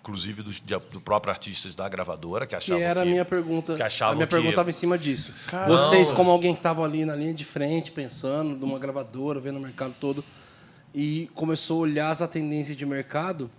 inclusive 0.00 0.42
dos, 0.42 0.60
de- 0.60 0.78
do 0.92 1.00
próprio 1.00 1.30
artistas 1.32 1.74
da 1.74 1.88
gravadora, 1.88 2.46
que 2.46 2.50
Que 2.50 2.56
achavam 2.56 2.82
era 2.82 3.02
a 3.02 3.04
que- 3.04 3.10
minha 3.10 3.24
pergunta. 3.24 3.76
que 3.76 3.82
a 3.82 4.14
minha 4.14 4.26
que- 4.26 4.30
pergunta 4.30 4.50
estava 4.50 4.70
em 4.70 4.72
cima 4.72 4.96
disso. 4.98 5.32
Caramba. 5.46 5.76
Vocês, 5.76 6.10
como 6.10 6.30
alguém 6.30 6.54
que 6.54 6.58
estava 6.60 6.82
ali 6.84 7.04
na 7.04 7.14
linha 7.14 7.34
de 7.34 7.44
frente, 7.44 7.92
pensando, 7.92 8.56
numa 8.56 8.78
gravadora, 8.78 9.40
vendo 9.40 9.56
o 9.58 9.60
mercado 9.60 9.94
todo, 10.00 10.24
e 10.94 11.30
começou 11.34 11.78
a 11.78 11.80
olhar 11.82 12.10
as 12.10 12.18
tendências 12.28 12.76
de 12.76 12.84
mercado, 12.86 13.50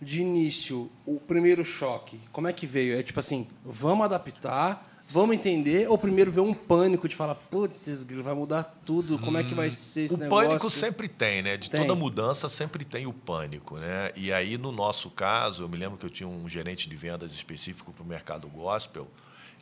de 0.00 0.20
início, 0.20 0.90
o 1.06 1.18
primeiro 1.18 1.64
choque, 1.64 2.20
como 2.30 2.46
é 2.46 2.52
que 2.52 2.66
veio? 2.66 2.98
É 2.98 3.02
tipo 3.02 3.18
assim, 3.18 3.48
vamos 3.64 4.04
adaptar, 4.04 4.86
vamos 5.08 5.36
entender, 5.36 5.88
ou 5.88 5.96
primeiro 5.96 6.30
veio 6.32 6.46
um 6.46 6.52
pânico 6.54 7.08
de 7.08 7.14
falar, 7.14 7.34
putz, 7.34 8.02
vai 8.22 8.34
mudar 8.34 8.64
tudo, 8.84 9.18
como 9.18 9.38
é 9.38 9.44
que 9.44 9.54
vai 9.54 9.70
ser 9.70 10.02
esse 10.02 10.14
o 10.14 10.18
negócio? 10.18 10.48
pânico 10.48 10.70
sempre 10.70 11.08
tem, 11.08 11.42
né? 11.42 11.56
De 11.56 11.70
Tem. 11.70 11.80
toda 11.82 11.94
mudança 11.94 12.48
sempre 12.48 12.84
tem 12.84 13.06
o 13.06 13.12
pânico, 13.12 13.76
né? 13.78 14.10
E 14.16 14.32
aí, 14.32 14.58
no 14.58 14.72
nosso 14.72 15.10
caso, 15.10 15.62
eu 15.64 15.68
me 15.68 15.76
lembro 15.76 15.96
que 15.96 16.04
eu 16.04 16.10
tinha 16.10 16.28
um 16.28 16.48
gerente 16.48 16.88
de 16.88 16.96
vendas 16.96 17.32
específico 17.32 17.92
para 17.92 18.02
o 18.02 18.06
mercado 18.06 18.48
gospel, 18.48 19.08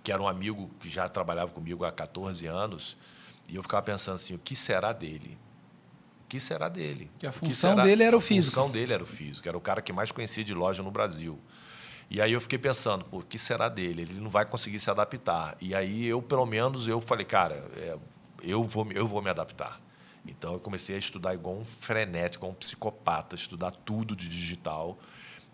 que 0.03 0.11
era 0.13 0.23
um 0.23 0.29
amigo 0.29 0.71
que 0.81 0.89
já 0.89 1.09
trabalhava 1.09 1.51
comigo 1.53 1.85
há 1.85 1.93
14 1.93 2.47
anos, 2.47 2.97
e 3.51 3.57
eu 3.57 3.63
ficava 3.63 3.83
pensando 3.83 4.17
assim, 4.17 4.35
o 4.35 4.39
que 4.39 4.57
será 4.57 4.93
dele? 4.93 5.37
O 6.25 6.29
que 6.29 6.41
será 6.41 6.69
dele? 6.69 7.11
Que 7.19 7.27
a 7.27 7.31
O 7.31 7.33
função 7.33 7.77
dele 7.77 8.03
era 8.03 8.17
o 8.17 8.19
A 8.19 8.23
físico. 8.23 8.55
função 8.57 8.71
dele 8.71 8.93
era 8.93 9.03
o 9.03 9.07
físico, 9.07 9.47
era 9.49 9.57
o 9.57 9.61
cara 9.61 9.81
que 9.83 9.93
mais 9.93 10.11
conhecia 10.11 10.43
de 10.43 10.53
loja 10.55 10.83
no 10.83 10.91
Brasil. 10.91 11.39
E 12.11 12.21
aí 12.21 12.33
eu 12.33 12.41
fiquei 12.41 12.59
pensando, 12.59 13.05
pô, 13.05 13.19
o 13.19 13.23
que 13.23 13.39
será 13.39 13.69
dele? 13.69 14.03
Ele 14.03 14.21
não 14.21 14.31
vai 14.31 14.45
conseguir 14.45 14.79
se 14.79 14.91
adaptar. 14.91 15.57
E 15.61 15.75
aí 15.75 16.07
eu, 16.07 16.21
pelo 16.23 16.47
menos, 16.47 16.87
eu 16.87 17.01
falei, 17.01 17.25
cara, 17.25 17.55
é, 17.77 17.97
eu, 18.43 18.65
vou, 18.65 18.91
eu 18.93 19.07
vou 19.07 19.23
me 19.23 19.31
adaptar. 19.31 19.81
Então 20.27 20.55
eu 20.55 20.61
comecei 20.61 20.97
a 20.97 20.99
estudar 20.99 21.35
igual 21.35 21.57
um 21.57 21.65
frenético, 21.65 22.47
um 22.47 22.55
psicopata, 22.55 23.35
estudar 23.35 23.71
tudo 23.71 24.17
de 24.17 24.29
digital. 24.29 24.99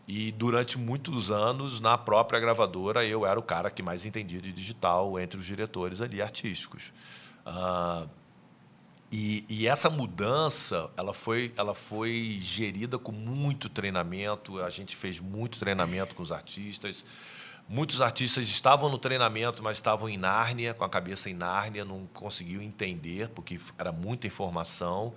E 0.07 0.33
durante 0.33 0.79
muitos 0.79 1.31
anos, 1.31 1.81
na 1.81 1.97
própria 1.97 2.41
gravadora, 2.41 3.05
eu 3.05 3.25
era 3.25 3.39
o 3.39 3.43
cara 3.43 3.71
que 3.71 3.83
mais 3.83 4.05
entendia 4.05 4.41
de 4.41 4.53
digital 4.53 5.19
entre 5.19 5.39
os 5.39 5.47
diretores 5.47 6.01
ali 6.01 6.21
artísticos. 6.21 6.93
E, 9.13 9.45
e 9.49 9.67
essa 9.69 9.91
mudança, 9.91 10.89
ela 10.97 11.13
foi, 11.13 11.53
ela 11.57 11.75
foi 11.75 12.39
gerida 12.41 12.99
com 12.99 13.13
muito 13.13 13.69
treinamento. 13.69 14.61
A 14.63 14.71
gente 14.71 14.95
fez 14.97 15.19
muito 15.21 15.59
treinamento 15.59 16.15
com 16.15 16.23
os 16.23 16.31
artistas. 16.31 17.05
Muitos 17.69 18.01
artistas 18.01 18.49
estavam 18.49 18.89
no 18.89 18.99
treinamento, 18.99 19.63
mas 19.63 19.77
estavam 19.77 20.09
em 20.09 20.17
Nárnia, 20.17 20.75
com 20.75 20.85
a 20.85 20.89
cabeça 20.89 21.31
em 21.31 21.35
Nárnia, 21.35 21.85
não 21.85 22.09
conseguiam 22.13 22.61
entender, 22.63 23.29
porque 23.29 23.59
era 23.79 23.93
muita 23.93 24.27
informação. 24.27 25.13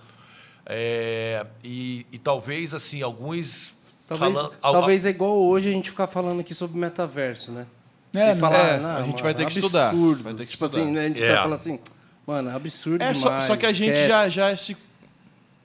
É, 0.66 1.46
e, 1.64 2.06
e 2.12 2.18
talvez, 2.18 2.74
assim, 2.74 3.02
alguns... 3.02 3.74
Talvez, 4.08 4.36
falando- 4.36 4.54
al- 4.62 4.74
talvez 4.74 5.06
é 5.06 5.10
igual 5.10 5.38
hoje 5.38 5.70
a 5.70 5.72
gente 5.72 5.90
ficar 5.90 6.08
falando 6.08 6.40
aqui 6.42 6.54
sobre 6.54 6.78
metaverso, 6.78 7.52
né? 7.52 7.66
É, 8.14 8.34
e 8.34 8.36
falar, 8.36 8.58
é, 8.58 8.80
não, 8.80 8.90
a 8.92 9.02
gente 9.02 9.12
mano, 9.14 9.24
vai 9.24 9.34
ter 9.34 9.46
que 9.48 9.58
absurdo. 9.60 9.66
estudar, 9.66 10.24
vai 10.24 10.34
ter 10.36 10.46
que 10.46 10.52
tipo 10.52 10.66
estudar. 10.66 10.84
assim, 10.84 10.92
né, 10.92 11.06
a 11.06 11.08
gente 11.08 11.24
É. 11.24 11.28
tá 11.36 11.38
falando 11.42 11.54
assim, 11.56 11.80
mano, 12.28 12.50
é 12.50 12.54
absurdo 12.54 13.04
É, 13.04 13.14
só, 13.14 13.28
demais. 13.30 13.44
só 13.46 13.56
que 13.58 13.66
a 13.66 13.72
gente 13.72 13.92
esquece. 13.92 14.08
já, 14.10 14.30
já 14.50 14.56
se. 14.58 14.78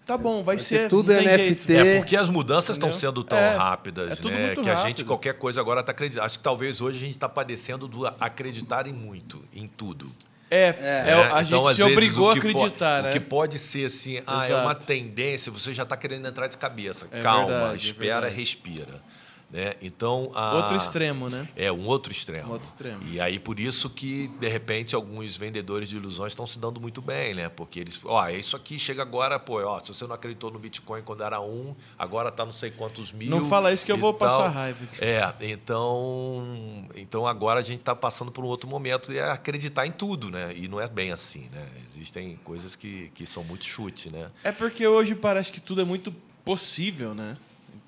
Tá 0.06 0.16
bom, 0.16 0.42
vai, 0.42 0.58
ser 0.58 0.64
ser. 0.82 0.88
tudo 0.88 1.12
NFT. 1.12 1.38
jeito. 1.38 1.72
É 1.72 1.96
porque 1.98 2.16
as 2.16 2.30
mudanças 2.30 2.76
estão 2.76 2.90
sendo 2.92 3.22
tão 3.22 3.36
É, 3.36 3.56
rápidas, 3.56 4.12
é 4.12 4.16
tudo 4.16 4.30
né? 4.30 4.46
muito 4.46 4.62
que 4.62 4.70
a 4.70 4.76
gente, 4.76 4.84
rápido. 4.88 5.04
qualquer 5.06 5.34
coisa 5.34 5.60
agora 5.60 5.80
está 5.80 5.92
acreditando. 5.92 6.24
Acho 6.24 6.38
que 6.38 6.44
talvez 6.44 6.80
hoje 6.80 6.96
a 6.96 7.00
gente 7.00 7.10
está 7.10 7.28
padecendo 7.28 7.86
do 7.86 8.06
acreditar 8.18 8.86
em 8.86 8.92
muito, 8.92 9.44
em 9.54 9.66
tudo. 9.66 10.10
É, 10.50 10.68
é, 10.68 11.04
né? 11.04 11.12
a 11.12 11.42
Então, 11.42 11.44
gente 11.44 11.68
às 11.68 11.76
se 11.76 11.82
vezes, 11.82 11.92
obrigou 11.92 12.28
o 12.28 12.30
a 12.30 12.34
acreditar, 12.34 13.00
O 13.00 13.02
né? 13.02 13.12
que 13.12 13.20
pode 13.20 13.58
ser 13.58 13.84
assim, 13.84 14.22
ah, 14.26 14.48
é 14.48 14.54
uma 14.54 14.74
tendência, 14.74 15.52
você 15.52 15.74
já 15.74 15.82
está 15.82 15.94
querendo 15.94 16.26
entrar 16.26 16.46
de 16.46 16.56
cabeça. 16.56 17.06
É 17.12 17.20
Calma, 17.20 17.48
verdade, 17.48 17.72
é 17.88 17.90
espera, 17.90 18.28
respira. 18.30 19.02
Né? 19.50 19.76
Então, 19.80 20.30
a- 20.34 20.56
Outro 20.56 20.76
extremo, 20.76 21.30
né? 21.30 21.48
É, 21.56 21.72
um 21.72 21.86
outro 21.86 22.12
extremo. 22.12 22.48
Um 22.48 22.52
outro 22.52 22.68
extremo. 22.68 23.00
E 23.08 23.18
aí, 23.18 23.38
por 23.38 23.58
isso 23.58 23.88
que, 23.88 24.28
de 24.38 24.46
repente, 24.46 24.94
alguns 24.94 25.38
vendedores 25.38 25.88
de 25.88 25.96
ilusões 25.96 26.32
estão 26.32 26.46
se 26.46 26.58
dando 26.58 26.78
muito 26.78 27.00
bem, 27.00 27.32
né? 27.32 27.48
Porque 27.48 27.80
eles, 27.80 27.98
ó, 28.04 28.26
é 28.28 28.36
isso 28.36 28.54
aqui 28.54 28.78
chega 28.78 29.00
agora, 29.00 29.38
pô, 29.38 29.62
ó, 29.64 29.80
se 29.82 29.94
você 29.94 30.06
não 30.06 30.14
acreditou 30.14 30.50
no 30.50 30.58
Bitcoin 30.58 31.00
quando 31.02 31.22
era 31.24 31.40
um, 31.40 31.74
agora 31.98 32.30
tá 32.30 32.44
não 32.44 32.52
sei 32.52 32.70
quantos 32.70 33.10
mil. 33.10 33.30
Não 33.30 33.48
fala 33.48 33.72
isso 33.72 33.86
que 33.86 33.92
eu 33.92 33.96
vou 33.96 34.12
tal. 34.12 34.28
passar 34.28 34.48
raiva. 34.48 34.86
É, 35.00 35.32
então, 35.40 36.84
então 36.94 37.26
agora 37.26 37.60
a 37.60 37.62
gente 37.62 37.78
está 37.78 37.94
passando 37.96 38.30
por 38.30 38.44
um 38.44 38.48
outro 38.48 38.68
momento 38.68 39.12
e 39.12 39.18
é 39.18 39.30
acreditar 39.30 39.86
em 39.86 39.92
tudo, 39.92 40.30
né? 40.30 40.52
E 40.54 40.68
não 40.68 40.78
é 40.78 40.86
bem 40.88 41.10
assim, 41.10 41.48
né? 41.52 41.66
Existem 41.90 42.36
coisas 42.44 42.76
que, 42.76 43.10
que 43.14 43.26
são 43.26 43.42
muito 43.44 43.64
chute, 43.64 44.10
né? 44.10 44.28
É 44.44 44.52
porque 44.52 44.86
hoje 44.86 45.14
parece 45.14 45.50
que 45.50 45.60
tudo 45.60 45.80
é 45.80 45.84
muito 45.84 46.14
possível, 46.44 47.14
né? 47.14 47.34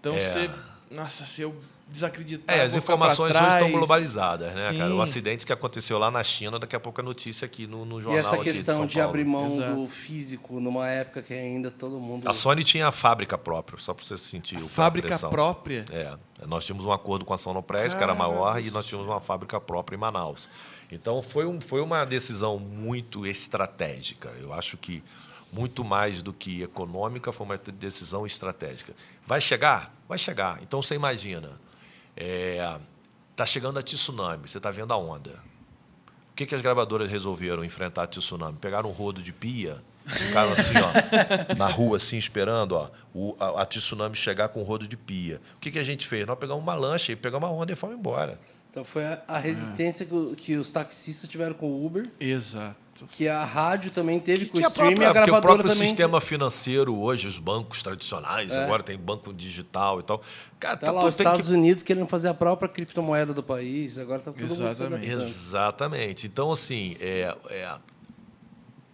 Então 0.00 0.14
É. 0.14 0.20
você. 0.20 0.50
Nossa, 0.90 1.24
se 1.24 1.42
eu 1.42 1.54
desacreditar. 1.86 2.56
É, 2.56 2.62
as 2.62 2.74
informações 2.74 3.34
hoje 3.34 3.48
estão 3.48 3.70
globalizadas, 3.70 4.54
né, 4.54 4.68
Sim. 4.68 4.78
cara? 4.78 4.94
O 4.94 5.02
acidente 5.02 5.44
que 5.44 5.52
aconteceu 5.52 5.98
lá 5.98 6.10
na 6.10 6.22
China, 6.22 6.58
daqui 6.58 6.74
a 6.76 6.80
pouco 6.80 7.00
é 7.00 7.04
notícia 7.04 7.46
aqui 7.46 7.66
no, 7.66 7.84
no 7.84 7.98
E 7.98 8.02
jornal. 8.02 8.20
essa 8.20 8.34
aqui 8.36 8.44
questão 8.44 8.76
São 8.76 8.86
de, 8.86 8.94
Paulo. 8.94 9.08
abrir 9.08 9.24
mão 9.24 9.54
Exato. 9.56 9.74
do 9.74 9.86
físico 9.88 10.60
numa 10.60 10.86
época 10.88 11.22
que 11.22 11.34
ainda 11.34 11.70
todo 11.70 11.98
mundo. 12.00 12.28
A 12.28 12.32
Sony 12.32 12.62
tinha 12.64 12.86
a 12.88 12.92
fábrica 12.92 13.36
própria, 13.36 13.78
só 13.78 13.92
para 13.92 14.04
você 14.04 14.16
sentir 14.16 14.56
o 14.58 14.68
Fábrica 14.68 15.08
pressão. 15.08 15.30
própria. 15.30 15.84
É, 15.90 16.16
nós 16.46 16.64
tínhamos 16.64 16.84
um 16.86 16.92
acordo 16.92 17.24
com 17.24 17.34
a 17.34 17.38
Sonopress, 17.38 17.94
que 17.94 18.02
era 18.02 18.14
maior, 18.14 18.60
e 18.60 18.70
nós 18.70 18.86
tínhamos 18.86 19.08
uma 19.08 19.20
fábrica 19.20 19.60
própria 19.60 19.96
em 19.96 19.98
Manaus. 20.00 20.48
Então 20.92 21.22
foi, 21.22 21.46
um, 21.46 21.60
foi 21.60 21.80
uma 21.80 22.04
decisão 22.04 22.58
muito 22.58 23.26
estratégica. 23.26 24.32
Eu 24.40 24.52
acho 24.52 24.76
que 24.76 25.02
muito 25.52 25.84
mais 25.84 26.22
do 26.22 26.32
que 26.32 26.62
econômica, 26.62 27.32
foi 27.32 27.44
uma 27.44 27.56
decisão 27.58 28.24
estratégica. 28.24 28.92
Vai 29.26 29.40
chegar? 29.40 29.92
Vai 30.10 30.18
chegar. 30.18 30.58
Então 30.60 30.82
você 30.82 30.96
imagina, 30.96 31.60
está 33.30 33.46
chegando 33.46 33.78
a 33.78 33.82
tsunami, 33.82 34.48
você 34.48 34.58
está 34.58 34.68
vendo 34.68 34.92
a 34.92 34.96
onda. 34.96 35.40
O 36.32 36.34
que, 36.34 36.46
que 36.46 36.52
as 36.52 36.60
gravadoras 36.60 37.08
resolveram 37.08 37.64
enfrentar 37.64 38.02
a 38.02 38.06
tsunami? 38.08 38.58
Pegaram 38.60 38.90
um 38.90 38.92
rodo 38.92 39.22
de 39.22 39.32
pia, 39.32 39.80
ficaram 40.04 40.50
assim, 40.50 40.74
ó, 40.78 41.54
na 41.54 41.68
rua, 41.68 41.96
assim, 41.96 42.16
esperando 42.16 42.72
ó, 42.72 42.90
o, 43.14 43.36
a, 43.38 43.62
a 43.62 43.64
tsunami 43.64 44.16
chegar 44.16 44.48
com 44.48 44.60
um 44.62 44.64
rodo 44.64 44.88
de 44.88 44.96
pia. 44.96 45.40
O 45.56 45.60
que, 45.60 45.70
que 45.70 45.78
a 45.78 45.84
gente 45.84 46.08
fez? 46.08 46.26
Nós 46.26 46.36
pegamos 46.36 46.60
uma 46.60 46.74
lancha 46.74 47.12
e 47.12 47.16
pegamos 47.16 47.48
uma 47.48 47.54
onda 47.54 47.72
e 47.72 47.76
fomos 47.76 47.96
embora. 47.96 48.36
Então 48.70 48.84
foi 48.84 49.04
a, 49.04 49.20
a 49.26 49.38
resistência 49.38 50.06
que, 50.06 50.14
o- 50.14 50.34
que 50.36 50.54
os 50.56 50.70
taxistas 50.70 51.28
tiveram 51.28 51.54
com 51.54 51.66
o 51.66 51.84
Uber, 51.84 52.04
Exato. 52.20 52.76
que 53.10 53.26
a 53.26 53.44
rádio 53.44 53.90
também 53.90 54.20
teve 54.20 54.46
com 54.46 54.58
o 54.58 54.60
Que 54.60 54.66
a 54.66 54.68
stream 54.68 54.92
e 54.92 54.94
própria- 54.94 55.08
a 55.10 55.12
porque 55.12 55.22
o 55.22 55.32
gravadora 55.32 55.54
próprio 55.54 55.72
também. 55.74 55.88
sistema 55.88 56.20
financeiro 56.20 56.96
hoje, 56.96 57.26
os 57.26 57.36
bancos 57.36 57.82
tradicionais, 57.82 58.52
É. 58.54 58.62
agora 58.62 58.80
tem 58.82 58.96
banco 58.96 59.32
digital 59.32 59.98
e 59.98 60.04
tal. 60.04 60.22
Cara, 60.60 60.76
Tá 60.76 60.86
tá 60.86 60.92
lá, 60.92 61.00
tudo- 61.00 61.10
os 61.10 61.16
tem 61.16 61.26
Estados 61.26 61.48
que- 61.48 61.52
Unidos 61.54 61.82
querendo 61.82 62.06
fazer 62.06 62.28
a 62.28 62.34
própria 62.34 62.68
criptomoeda 62.68 63.34
do 63.34 63.42
país, 63.42 63.98
agora 63.98 64.20
tá 64.20 64.30
mundo 64.30 64.38
se 64.48 64.62
Exatamente. 64.62 64.84
adaptando. 65.04 65.22
Exatamente. 65.22 66.26
Então, 66.28 66.52
assim, 66.52 66.96
é, 67.00 67.36
é- 67.48 67.74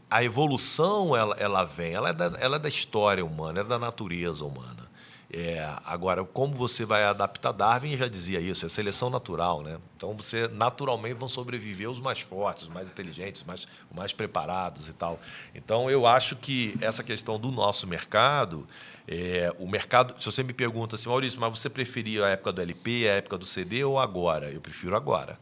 a 0.09 0.25
evolução, 0.25 1.15
ela, 1.15 1.37
ela 1.39 1.65
vem, 1.65 1.93
ela 1.93 2.11
é, 2.11 2.13
da, 2.15 2.33
ela 2.39 2.57
é 2.57 2.59
da 2.59 2.69
história 2.69 3.23
humana, 3.25 3.61
é 3.61 3.65
da 3.65 3.79
natureza 3.79 4.43
humana. 4.45 4.86
É, 5.33 5.69
agora, 5.85 6.25
como 6.25 6.55
você 6.55 6.85
vai 6.85 7.03
adaptar? 7.03 7.51
Darwin 7.51 7.97
já 7.97 8.07
dizia 8.07 8.41
isso, 8.41 8.65
é 8.65 8.69
seleção 8.69 9.11
natural, 9.11 9.61
né? 9.61 9.79
Então, 9.97 10.17
você 10.17 10.47
naturalmente 10.49 11.15
vão 11.15 11.29
sobreviver 11.29 11.91
os 11.91 11.99
mais 12.01 12.21
fortes, 12.21 12.65
os 12.65 12.69
mais 12.69 12.91
inteligentes, 12.91 13.41
os 13.41 13.47
mais, 13.47 13.67
mais 13.93 14.13
preparados 14.13 14.89
e 14.89 14.93
tal. 14.93 15.19
Então, 15.53 15.91
eu 15.91 16.07
acho 16.07 16.37
que 16.37 16.77
essa 16.81 17.03
questão 17.03 17.41
do 17.41 17.51
nosso 17.51 17.89
mercado, 17.89 18.67
é, 19.09 19.53
o 19.59 19.67
mercado, 19.69 20.15
se 20.21 20.31
você 20.31 20.45
me 20.45 20.53
pergunta 20.53 20.95
assim, 20.95 21.09
Maurício, 21.09 21.41
mas 21.41 21.59
você 21.59 21.69
preferia 21.69 22.25
a 22.25 22.29
época 22.29 22.53
do 22.53 22.63
LP, 22.63 23.09
a 23.09 23.15
época 23.15 23.37
do 23.37 23.47
CD 23.47 23.83
ou 23.83 23.99
agora? 23.99 24.51
Eu 24.53 24.61
prefiro 24.61 24.95
agora. 24.95 25.39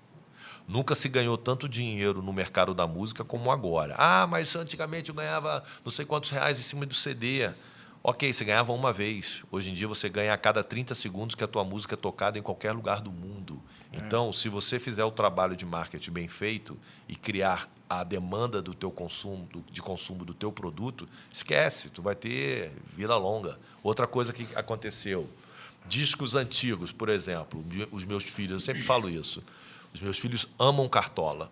Nunca 0.66 0.94
se 0.94 1.10
ganhou 1.10 1.36
tanto 1.36 1.68
dinheiro 1.68 2.22
no 2.22 2.32
mercado 2.32 2.72
da 2.72 2.86
música 2.86 3.22
como 3.22 3.50
agora. 3.50 3.94
Ah, 3.98 4.26
mas 4.26 4.56
antigamente 4.56 5.10
eu 5.10 5.14
ganhava 5.14 5.62
não 5.84 5.90
sei 5.92 6.06
quantos 6.06 6.30
reais 6.30 6.58
em 6.58 6.62
cima 6.62 6.86
do 6.86 6.94
CD. 6.94 7.50
Ok, 8.06 8.30
você 8.30 8.44
ganhava 8.44 8.70
uma 8.74 8.92
vez. 8.92 9.42
Hoje 9.50 9.70
em 9.70 9.72
dia 9.72 9.88
você 9.88 10.10
ganha 10.10 10.34
a 10.34 10.36
cada 10.36 10.62
30 10.62 10.94
segundos 10.94 11.34
que 11.34 11.42
a 11.42 11.46
tua 11.46 11.64
música 11.64 11.94
é 11.94 11.96
tocada 11.96 12.38
em 12.38 12.42
qualquer 12.42 12.72
lugar 12.72 13.00
do 13.00 13.10
mundo. 13.10 13.62
Então, 13.90 14.30
se 14.30 14.48
você 14.50 14.78
fizer 14.78 15.04
o 15.04 15.10
trabalho 15.10 15.56
de 15.56 15.64
marketing 15.64 16.10
bem 16.10 16.28
feito 16.28 16.76
e 17.08 17.16
criar 17.16 17.66
a 17.88 18.04
demanda 18.04 18.60
do 18.60 18.74
teu 18.74 18.90
consumo, 18.90 19.46
do- 19.50 19.64
de 19.70 19.80
consumo 19.80 20.22
do 20.22 20.34
teu 20.34 20.52
produto, 20.52 21.08
esquece, 21.32 21.88
tu 21.88 22.02
vai 22.02 22.14
ter 22.14 22.72
vida 22.94 23.16
longa. 23.16 23.58
Outra 23.82 24.06
coisa 24.06 24.34
que 24.34 24.46
aconteceu, 24.54 25.26
discos 25.86 26.34
antigos, 26.34 26.92
por 26.92 27.08
exemplo, 27.08 27.64
os 27.90 28.04
meus 28.04 28.24
filhos, 28.24 28.52
eu 28.52 28.60
sempre 28.60 28.82
falo 28.82 29.08
isso. 29.08 29.42
Os 29.94 30.00
meus 30.02 30.18
filhos 30.18 30.46
amam 30.58 30.88
Cartola, 30.90 31.50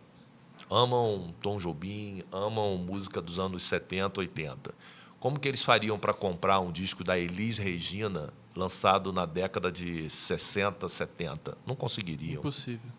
amam 0.71 1.33
Tom 1.41 1.57
Jobim, 1.59 2.23
amam 2.31 2.77
música 2.77 3.23
dos 3.23 3.39
anos 3.39 3.63
70, 3.63 4.21
80. 4.21 4.75
Como 5.23 5.39
que 5.39 5.47
eles 5.47 5.63
fariam 5.63 5.97
para 6.01 6.13
comprar 6.13 6.59
um 6.59 6.73
disco 6.73 7.05
da 7.05 7.17
Elis 7.17 7.57
Regina 7.57 8.35
lançado 8.57 9.13
na 9.13 9.25
década 9.25 9.71
de 9.71 10.11
60, 10.11 10.89
70? 10.89 11.57
Não 11.65 11.77
conseguiriam. 11.77 12.41
Impossível. 12.41 12.91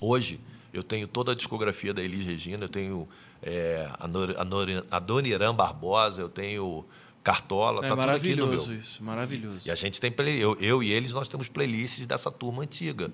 Hoje, 0.00 0.40
eu 0.72 0.82
tenho 0.82 1.06
toda 1.06 1.32
a 1.32 1.34
discografia 1.34 1.92
da 1.92 2.02
Elis 2.02 2.24
Regina, 2.24 2.64
eu 2.64 2.68
tenho 2.70 3.06
é, 3.42 3.86
a, 3.98 4.08
Nor, 4.08 4.34
a, 4.38 4.42
Nor, 4.42 4.68
a 4.90 4.98
Dona 4.98 5.28
Irã 5.28 5.54
Barbosa, 5.54 6.22
eu 6.22 6.30
tenho 6.30 6.82
Cartola, 7.22 7.84
É 7.84 7.90
tá 7.90 7.94
tudo 7.94 8.08
aqui 8.08 8.30
no 8.30 8.46
meu. 8.46 8.56
maravilhoso 8.56 8.72
isso, 8.72 9.04
maravilhoso. 9.04 9.60
E 9.66 9.70
a 9.70 9.74
gente 9.74 10.00
tem 10.00 10.10
play, 10.10 10.42
eu, 10.42 10.56
eu 10.58 10.82
e 10.82 10.90
eles 10.90 11.12
nós 11.12 11.28
temos 11.28 11.50
playlists 11.50 12.06
dessa 12.06 12.30
turma 12.30 12.62
antiga. 12.62 13.12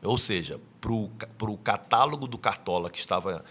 Ou 0.00 0.16
seja, 0.16 0.60
para 0.80 0.92
o 0.92 1.58
catálogo 1.58 2.28
do 2.28 2.38
Cartola 2.38 2.88
que 2.88 3.00
estava 3.00 3.44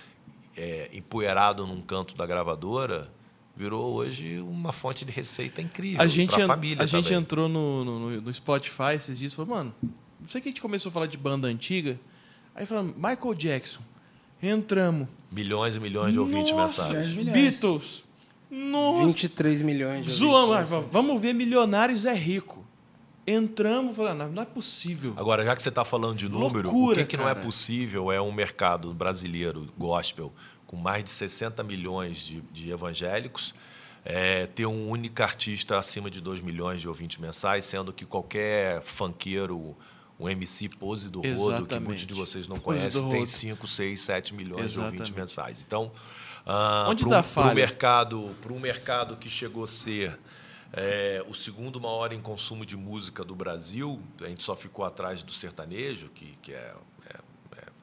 é, 0.56 0.90
empoeirado 0.94 1.68
num 1.68 1.82
canto 1.82 2.16
da 2.16 2.26
gravadora, 2.26 3.12
virou 3.60 3.94
hoje 3.94 4.40
uma 4.40 4.72
fonte 4.72 5.04
de 5.04 5.12
receita 5.12 5.62
incrível 5.62 6.02
A 6.02 6.08
gente, 6.08 6.32
para 6.32 6.46
a 6.46 6.48
família 6.48 6.82
a 6.82 6.86
gente 6.86 7.10
também. 7.10 7.20
entrou 7.20 7.50
no, 7.50 7.84
no, 7.84 8.22
no 8.22 8.34
Spotify 8.34 8.94
esses 8.96 9.20
dias 9.20 9.34
e 9.34 9.36
falou, 9.36 9.58
mano, 9.58 9.74
não 9.84 10.28
sei 10.30 10.40
que 10.40 10.48
a 10.48 10.52
gente 10.52 10.62
começou 10.62 10.90
a 10.90 10.94
falar 10.94 11.08
de 11.08 11.18
banda 11.18 11.46
antiga. 11.46 12.00
Aí 12.56 12.66
falamos, 12.66 12.96
Michael 12.96 13.34
Jackson. 13.34 13.82
Entramos. 14.42 15.10
Milhões 15.30 15.76
e 15.76 15.80
milhões 15.82 16.14
de 16.14 16.20
ouvintes 16.20 16.54
Nossa, 16.54 16.88
mensagens. 16.88 17.14
milhões. 17.14 17.38
Beatles. 17.38 18.04
Nossa. 18.50 19.06
23 19.06 19.62
milhões 19.62 20.06
de 20.06 20.12
Zoamos. 20.14 20.50
ouvintes, 20.50 20.74
ah, 20.74 20.80
né? 20.80 20.88
Vamos 20.90 21.22
ver 21.22 21.34
Milionários 21.34 22.06
é 22.06 22.14
Rico. 22.14 22.66
Entramos, 23.28 23.94
falando, 23.96 24.20
não, 24.20 24.30
não 24.32 24.42
é 24.42 24.46
possível. 24.46 25.14
Agora, 25.18 25.44
já 25.44 25.54
que 25.54 25.62
você 25.62 25.70
está 25.70 25.84
falando 25.84 26.18
de 26.18 26.30
número, 26.30 26.72
Loucura, 26.72 27.02
o 27.02 27.06
que, 27.06 27.06
que 27.06 27.18
não 27.18 27.28
é 27.28 27.36
possível 27.36 28.10
é 28.10 28.22
um 28.22 28.32
mercado 28.32 28.94
brasileiro 28.94 29.68
gospel 29.78 30.34
com 30.70 30.78
mais 30.78 31.04
de 31.04 31.10
60 31.10 31.64
milhões 31.64 32.20
de, 32.20 32.42
de 32.42 32.70
evangélicos 32.70 33.56
é, 34.06 34.46
ter 34.46 34.68
um 34.68 34.88
único 34.88 35.24
artista 35.24 35.80
acima 35.80 36.12
de 36.12 36.22
2 36.22 36.42
milhões 36.42 36.80
de 36.80 36.88
ouvintes 36.88 37.18
mensais, 37.18 37.66
sendo 37.66 37.92
que 37.92 38.06
qualquer 38.06 38.80
funkeiro, 38.84 39.76
um 40.20 40.30
MC 40.30 40.70
Pose 40.70 41.10
do 41.10 41.22
Rodo, 41.22 41.28
que 41.28 41.40
Exatamente. 41.40 41.84
muitos 41.88 42.06
de 42.06 42.14
vocês 42.14 42.48
não 42.48 42.58
Pose 42.58 42.82
conhecem, 42.82 43.02
tem 43.02 43.20
Rodo. 43.20 43.28
5, 43.28 43.68
6, 43.68 44.00
7 44.00 44.36
milhões 44.36 44.72
de 44.72 44.80
ouvintes 44.80 45.10
Exatamente. 45.10 45.14
mensais. 45.14 45.64
Então, 45.66 45.92
ah, 46.46 46.86
Onde 46.88 47.04
um, 47.04 47.24
falha? 47.24 47.56
mercado, 47.56 48.36
para 48.40 48.54
um 48.54 48.60
mercado 48.60 49.18
que 49.18 49.28
chegou 49.28 49.64
a 49.64 49.68
ser 49.68 50.20
é, 50.72 51.26
o 51.28 51.34
segundo 51.34 51.82
maior 51.82 52.14
em 52.14 52.22
consumo 52.22 52.64
de 52.64 52.78
música 52.78 53.26
do 53.26 53.34
Brasil, 53.34 54.00
a 54.22 54.28
gente 54.28 54.44
só 54.44 54.56
ficou 54.56 54.86
atrás 54.86 55.24
do 55.24 55.34
sertanejo, 55.34 56.10
que, 56.10 56.38
que 56.44 56.54
é 56.54 56.76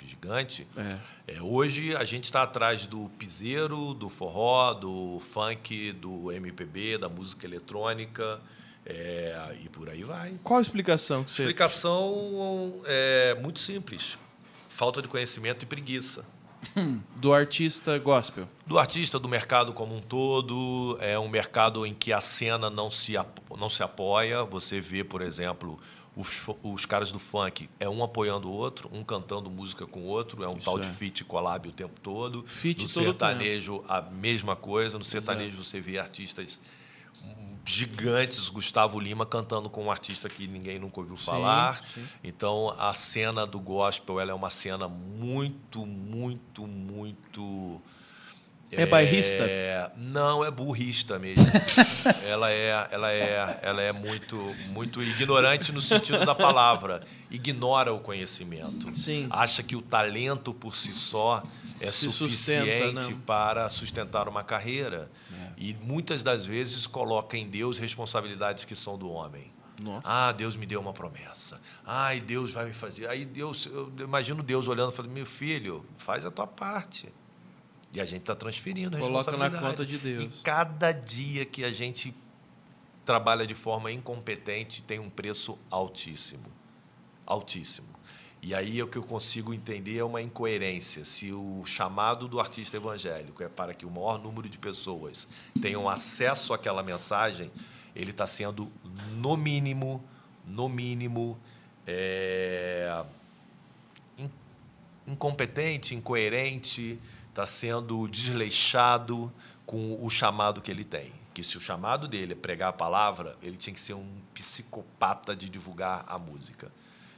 gigante. 0.06 0.66
É. 0.76 0.98
É, 1.28 1.42
hoje 1.42 1.94
a 1.96 2.04
gente 2.04 2.24
está 2.24 2.42
atrás 2.42 2.86
do 2.86 3.10
piseiro, 3.18 3.92
do 3.94 4.08
forró, 4.08 4.72
do 4.74 5.18
funk, 5.20 5.92
do 5.92 6.30
MPB, 6.30 6.98
da 6.98 7.08
música 7.08 7.46
eletrônica 7.46 8.40
é, 8.84 9.56
e 9.64 9.68
por 9.68 9.90
aí 9.90 10.04
vai. 10.04 10.34
Qual 10.44 10.60
a 10.60 10.62
explicação 10.62 11.24
que 11.24 11.32
você... 11.32 11.42
Explicação 11.42 12.80
é 12.84 13.36
muito 13.42 13.58
simples: 13.58 14.16
falta 14.68 15.02
de 15.02 15.08
conhecimento 15.08 15.64
e 15.64 15.66
preguiça. 15.66 16.24
Do 17.16 17.32
artista 17.32 17.98
gospel. 17.98 18.44
do 18.66 18.78
artista, 18.78 19.18
do 19.18 19.28
mercado 19.28 19.72
como 19.72 19.94
um 19.94 20.00
todo. 20.00 20.96
É 21.00 21.18
um 21.18 21.28
mercado 21.28 21.86
em 21.86 21.94
que 21.94 22.12
a 22.12 22.20
cena 22.20 22.68
não 22.70 22.90
se, 22.90 23.14
não 23.56 23.68
se 23.68 23.82
apoia. 23.82 24.42
Você 24.44 24.80
vê, 24.80 25.04
por 25.04 25.22
exemplo, 25.22 25.78
os, 26.16 26.46
os 26.62 26.86
caras 26.86 27.12
do 27.12 27.18
funk, 27.18 27.68
é 27.78 27.86
um 27.86 28.02
apoiando 28.02 28.48
o 28.48 28.52
outro, 28.52 28.88
um 28.90 29.04
cantando 29.04 29.50
música 29.50 29.86
com 29.86 30.00
o 30.00 30.06
outro, 30.06 30.42
é 30.42 30.48
um 30.48 30.56
Isso 30.56 30.64
tal 30.64 30.78
de 30.78 30.86
é. 30.86 30.90
feat 30.90 31.22
collab 31.24 31.68
o 31.68 31.72
tempo 31.72 32.00
todo. 32.00 32.42
Feat 32.46 32.84
no 32.84 32.88
todo 32.88 33.04
sertanejo, 33.04 33.84
a 33.86 34.00
mesma 34.00 34.56
coisa. 34.56 34.96
No 34.96 35.04
sertanejo, 35.04 35.62
você 35.62 35.78
vê 35.78 35.98
artistas 35.98 36.58
gigantes, 37.66 38.48
Gustavo 38.48 38.98
Lima 38.98 39.26
cantando 39.26 39.68
com 39.68 39.84
um 39.84 39.90
artista 39.90 40.28
que 40.28 40.46
ninguém 40.46 40.78
nunca 40.78 41.00
ouviu 41.00 41.16
falar. 41.16 41.82
sim. 41.82 42.06
Então 42.22 42.74
a 42.78 42.94
cena 42.94 43.44
do 43.44 43.58
gospel 43.58 44.20
ela 44.20 44.30
é 44.30 44.34
uma 44.34 44.50
cena 44.50 44.88
muito, 44.88 45.84
muito, 45.84 46.66
muito 46.66 47.82
É 48.70 48.84
bairrista? 48.84 49.44
é, 49.44 49.90
não, 49.96 50.44
é 50.44 50.50
burrista 50.50 51.18
mesmo. 51.18 51.44
ela 52.28 52.50
é, 52.50 52.88
ela 52.90 53.12
é, 53.12 53.60
ela 53.62 53.82
é 53.82 53.92
muito, 53.92 54.36
muito 54.70 55.02
ignorante 55.02 55.70
no 55.72 55.80
sentido 55.80 56.24
da 56.26 56.34
palavra. 56.34 57.00
Ignora 57.30 57.92
o 57.92 58.00
conhecimento. 58.00 58.92
Sim. 58.94 59.28
Acha 59.30 59.62
que 59.62 59.76
o 59.76 59.82
talento 59.82 60.52
por 60.52 60.76
si 60.76 60.92
só 60.92 61.42
é 61.80 61.86
Se 61.86 62.10
suficiente 62.10 62.86
sustenta, 62.86 63.10
não. 63.10 63.20
para 63.20 63.68
sustentar 63.68 64.28
uma 64.28 64.42
carreira. 64.42 65.10
É. 65.32 65.52
E 65.56 65.74
muitas 65.82 66.22
das 66.22 66.44
vezes 66.44 66.86
coloca 66.86 67.36
em 67.36 67.48
Deus 67.48 67.78
responsabilidades 67.78 68.64
que 68.64 68.74
são 68.74 68.98
do 68.98 69.08
homem. 69.10 69.52
Nossa. 69.80 70.02
Ah, 70.04 70.32
Deus 70.32 70.56
me 70.56 70.66
deu 70.66 70.80
uma 70.80 70.92
promessa. 70.92 71.60
Ai, 71.84 72.20
Deus 72.20 72.52
vai 72.52 72.66
me 72.66 72.72
fazer. 72.72 73.08
Aí 73.08 73.24
Deus, 73.24 73.66
eu 73.66 73.92
imagino 73.98 74.42
Deus 74.42 74.68
olhando 74.68 74.92
e 74.92 74.96
falando: 74.96 75.12
meu 75.12 75.26
filho, 75.26 75.84
faz 75.98 76.24
a 76.24 76.30
tua 76.30 76.46
parte. 76.46 77.12
E 77.96 78.00
a 78.00 78.04
gente 78.04 78.20
está 78.20 78.34
transferindo 78.34 78.94
a 78.94 79.00
Coloca 79.00 79.34
na 79.38 79.48
conta 79.48 79.86
de 79.86 79.96
Deus. 79.96 80.40
E 80.40 80.42
cada 80.42 80.92
dia 80.92 81.46
que 81.46 81.64
a 81.64 81.72
gente 81.72 82.14
trabalha 83.06 83.46
de 83.46 83.54
forma 83.54 83.90
incompetente 83.90 84.82
tem 84.82 84.98
um 84.98 85.08
preço 85.08 85.58
altíssimo. 85.70 86.44
Altíssimo. 87.24 87.88
E 88.42 88.54
aí 88.54 88.82
o 88.82 88.86
que 88.86 88.98
eu 88.98 89.02
consigo 89.02 89.54
entender 89.54 89.96
é 89.96 90.04
uma 90.04 90.20
incoerência. 90.20 91.06
Se 91.06 91.32
o 91.32 91.64
chamado 91.64 92.28
do 92.28 92.38
artista 92.38 92.76
evangélico 92.76 93.42
é 93.42 93.48
para 93.48 93.72
que 93.72 93.86
o 93.86 93.90
maior 93.90 94.22
número 94.22 94.46
de 94.46 94.58
pessoas 94.58 95.26
tenham 95.62 95.88
acesso 95.88 96.52
àquela 96.52 96.82
mensagem, 96.82 97.50
ele 97.94 98.10
está 98.10 98.26
sendo, 98.26 98.70
no 99.14 99.38
mínimo, 99.38 100.04
no 100.46 100.68
mínimo, 100.68 101.38
é, 101.86 103.04
in- 104.18 104.30
incompetente, 105.06 105.94
incoerente, 105.94 107.00
está 107.36 107.46
sendo 107.46 108.08
desleixado 108.08 109.30
com 109.66 110.02
o 110.02 110.08
chamado 110.08 110.62
que 110.62 110.70
ele 110.70 110.84
tem. 110.84 111.12
Que 111.34 111.42
se 111.44 111.58
o 111.58 111.60
chamado 111.60 112.08
dele 112.08 112.32
é 112.32 112.36
pregar 112.36 112.70
a 112.70 112.72
palavra, 112.72 113.36
ele 113.42 113.58
tinha 113.58 113.74
que 113.74 113.80
ser 113.80 113.92
um 113.92 114.06
psicopata 114.32 115.36
de 115.36 115.50
divulgar 115.50 116.02
a 116.08 116.18
música. 116.18 116.72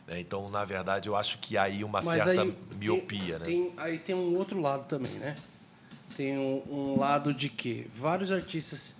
né? 0.09 0.19
Então, 0.19 0.51
na 0.51 0.65
verdade, 0.65 1.09
eu 1.09 1.15
acho 1.15 1.39
que 1.39 1.57
aí 1.57 1.85
uma 1.85 2.03
certa 2.03 2.43
aí 2.43 2.57
miopia. 2.77 3.39
tem, 3.39 3.61
né? 3.61 3.69
tem- 3.69 3.75
aí 3.77 3.99
tem 3.99 4.15
um 4.17 4.35
outro 4.37 4.61
lado 4.61 4.87
também, 4.89 5.13
né? 5.13 5.37
Tem 6.17 6.37
um, 6.37 6.65
um 6.69 6.99
lado 6.99 7.33
de 7.33 7.49
que 7.49 7.87
vários 7.95 8.33
artistas 8.33 8.97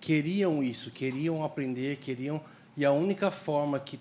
queriam 0.00 0.64
isso, 0.64 0.90
queriam 0.90 1.44
aprender, 1.44 1.98
queriam. 1.98 2.40
E 2.76 2.84
a 2.84 2.90
única 2.90 3.30
forma 3.30 3.78
que 3.78 4.00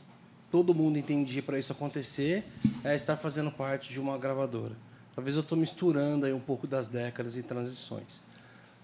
todo 0.49 0.73
mundo 0.73 0.97
entendia 0.97 1.43
para 1.43 1.59
isso 1.59 1.71
acontecer 1.71 2.43
é 2.83 2.95
estar 2.95 3.17
fazendo 3.17 3.51
parte 3.51 3.89
de 3.89 3.99
uma 3.99 4.17
gravadora. 4.17 4.75
Talvez 5.15 5.35
eu 5.35 5.41
estou 5.41 5.57
misturando 5.57 6.25
aí 6.25 6.33
um 6.33 6.39
pouco 6.39 6.65
das 6.67 6.89
décadas 6.89 7.37
e 7.37 7.43
transições. 7.43 8.21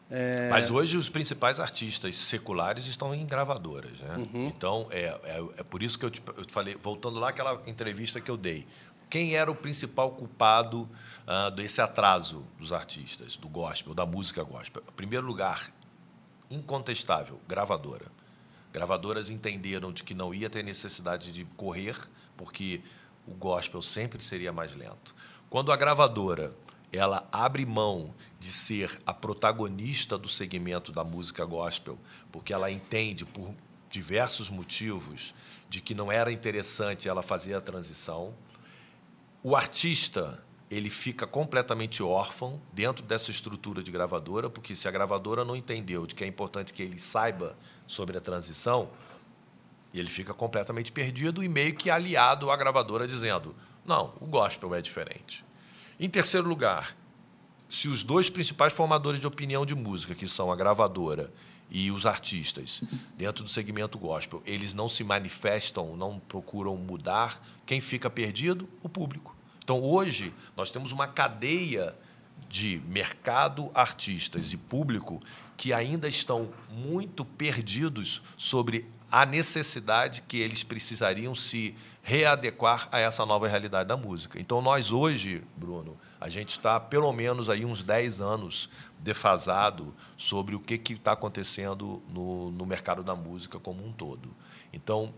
É. 0.10 0.50
Mas 0.50 0.72
hoje 0.72 0.96
os 0.96 1.10
principais 1.10 1.60
artistas 1.60 2.16
seculares 2.16 2.88
estão 2.88 3.14
em 3.14 3.26
gravadoras, 3.26 4.00
né? 4.00 4.18
Uhum. 4.18 4.48
Então 4.48 4.88
é, 4.90 5.06
é, 5.24 5.46
é 5.58 5.64
por 5.64 5.84
isso 5.84 6.00
que 6.00 6.06
eu 6.06 6.10
te, 6.10 6.22
eu 6.36 6.46
te 6.46 6.54
falei, 6.54 6.76
voltando 6.76 7.20
lá 7.20 7.30
àquela 7.30 7.62
entrevista 7.68 8.22
que 8.22 8.32
eu 8.32 8.38
dei, 8.38 8.66
quem 9.10 9.36
era 9.36 9.50
o 9.50 9.56
principal 9.56 10.12
culpado 10.12 10.90
ah, 11.26 11.50
desse 11.50 11.82
atraso 11.82 12.46
dos 12.58 12.74
artistas, 12.74 13.38
do 13.38 13.48
gospel, 13.48 13.94
da 13.94 14.06
música 14.06 14.44
gospel? 14.44 14.84
Em 14.88 14.92
primeiro 14.92 15.26
lugar, 15.26 15.72
incontestável, 16.50 17.40
gravadora. 17.48 18.06
Gravadoras 18.74 19.30
entenderam 19.30 19.94
de 19.94 20.04
que 20.04 20.14
não 20.14 20.34
ia 20.34 20.50
ter 20.50 20.64
necessidade 20.64 21.32
de 21.32 21.46
correr, 21.56 21.98
porque 22.36 22.82
o 23.26 23.34
gospel 23.34 23.82
sempre 23.82 24.22
seria 24.22 24.52
mais 24.52 24.76
lento. 24.76 25.16
Quando 25.50 25.72
a 25.72 25.78
gravadora 25.78 26.54
ela 26.92 27.28
abre 27.32 27.66
mão 27.66 28.14
de 28.40 28.48
ser 28.48 29.02
a 29.06 29.14
protagonista 29.14 30.18
do 30.18 30.28
segmento 30.28 30.92
da 30.92 31.04
música 31.04 31.46
gospel, 31.46 31.98
porque 32.32 32.54
ela 32.54 32.70
entende 32.70 33.26
por 33.26 33.54
diversos 33.90 34.50
motivos 34.50 35.34
de 35.70 35.82
que 35.82 35.96
não 35.96 36.12
era 36.12 36.32
interessante 36.32 37.08
ela 37.08 37.22
fazer 37.22 37.54
a 37.54 37.62
transição, 37.62 38.34
o 39.42 39.56
artista 39.56 40.44
ele 40.70 40.90
fica 40.90 41.26
completamente 41.26 42.04
órfão 42.04 42.62
dentro 42.74 43.06
dessa 43.06 43.32
estrutura 43.32 43.82
de 43.82 43.90
gravadora, 43.90 44.50
porque 44.50 44.76
se 44.76 44.86
a 44.88 44.92
gravadora 44.92 45.46
não 45.46 45.56
entendeu 45.56 46.06
de 46.06 46.14
que 46.14 46.26
é 46.26 46.28
importante 46.28 46.74
que 46.74 46.84
ele 46.84 47.00
saiba 47.00 47.58
sobre 47.88 48.18
a 48.18 48.22
transição, 48.22 48.90
ele 49.94 50.10
fica 50.10 50.34
completamente 50.34 50.92
perdido 50.92 51.42
e 51.42 51.48
meio 51.48 51.74
que 51.74 51.90
aliado 51.90 52.52
à 52.52 52.58
gravadora 52.58 53.08
dizendo: 53.08 53.56
"Não, 53.88 54.14
o 54.22 54.28
gospel 54.28 54.76
é 54.76 54.82
diferente". 54.82 55.44
Em 56.00 56.10
terceiro 56.10 56.48
lugar, 56.48 56.96
se 57.70 57.88
os 57.88 58.04
dois 58.04 58.30
principais 58.30 58.74
formadores 58.74 59.22
de 59.22 59.28
opinião 59.28 59.66
de 59.66 59.74
música, 59.74 60.14
que 60.14 60.28
são 60.28 60.52
a 60.52 60.56
gravadora 60.56 61.34
e 61.70 61.92
os 61.92 62.06
artistas, 62.06 62.82
dentro 63.18 63.44
do 63.44 63.50
segmento 63.50 63.98
gospel, 63.98 64.42
eles 64.46 64.74
não 64.74 64.88
se 64.88 65.04
manifestam, 65.04 65.98
não 65.98 66.20
procuram 66.20 66.78
mudar, 66.78 67.42
quem 67.66 67.82
fica 67.82 68.10
perdido? 68.10 68.70
O 68.82 68.88
público. 68.88 69.36
Então, 69.64 69.82
hoje, 69.84 70.34
nós 70.56 70.72
temos 70.72 70.92
uma 70.92 71.08
cadeia 71.08 71.94
de 72.48 72.82
mercado, 72.88 73.70
artistas 73.74 74.54
e 74.54 74.58
público 74.58 75.22
que 75.58 75.74
ainda 75.74 76.08
estão 76.08 76.50
muito 76.70 77.26
perdidos 77.26 78.22
sobre 78.38 78.86
a 79.12 79.26
necessidade 79.26 80.22
que 80.22 80.38
eles 80.38 80.64
precisariam 80.64 81.34
se 81.34 81.76
readequar 82.08 82.88
a 82.90 83.02
essa 83.02 83.26
nova 83.26 83.50
realidade 83.50 83.90
da 83.90 83.98
música. 83.98 84.40
Então, 84.40 84.62
nós 84.62 84.94
hoje, 84.94 85.44
Bruno, 85.58 85.98
a 86.22 86.30
gente 86.30 86.52
está 86.52 86.80
pelo 86.80 87.12
menos 87.12 87.50
aí 87.50 87.66
uns 87.66 87.84
10 87.84 88.22
anos 88.22 88.70
defasado 88.98 89.94
sobre 90.16 90.56
o 90.56 90.60
que 90.62 90.94
está 90.94 91.12
acontecendo 91.12 92.02
no, 92.08 92.50
no 92.52 92.66
mercado 92.66 93.04
da 93.04 93.14
música 93.14 93.60
como 93.60 93.86
um 93.86 93.92
todo. 93.92 94.34
Então, 94.72 95.14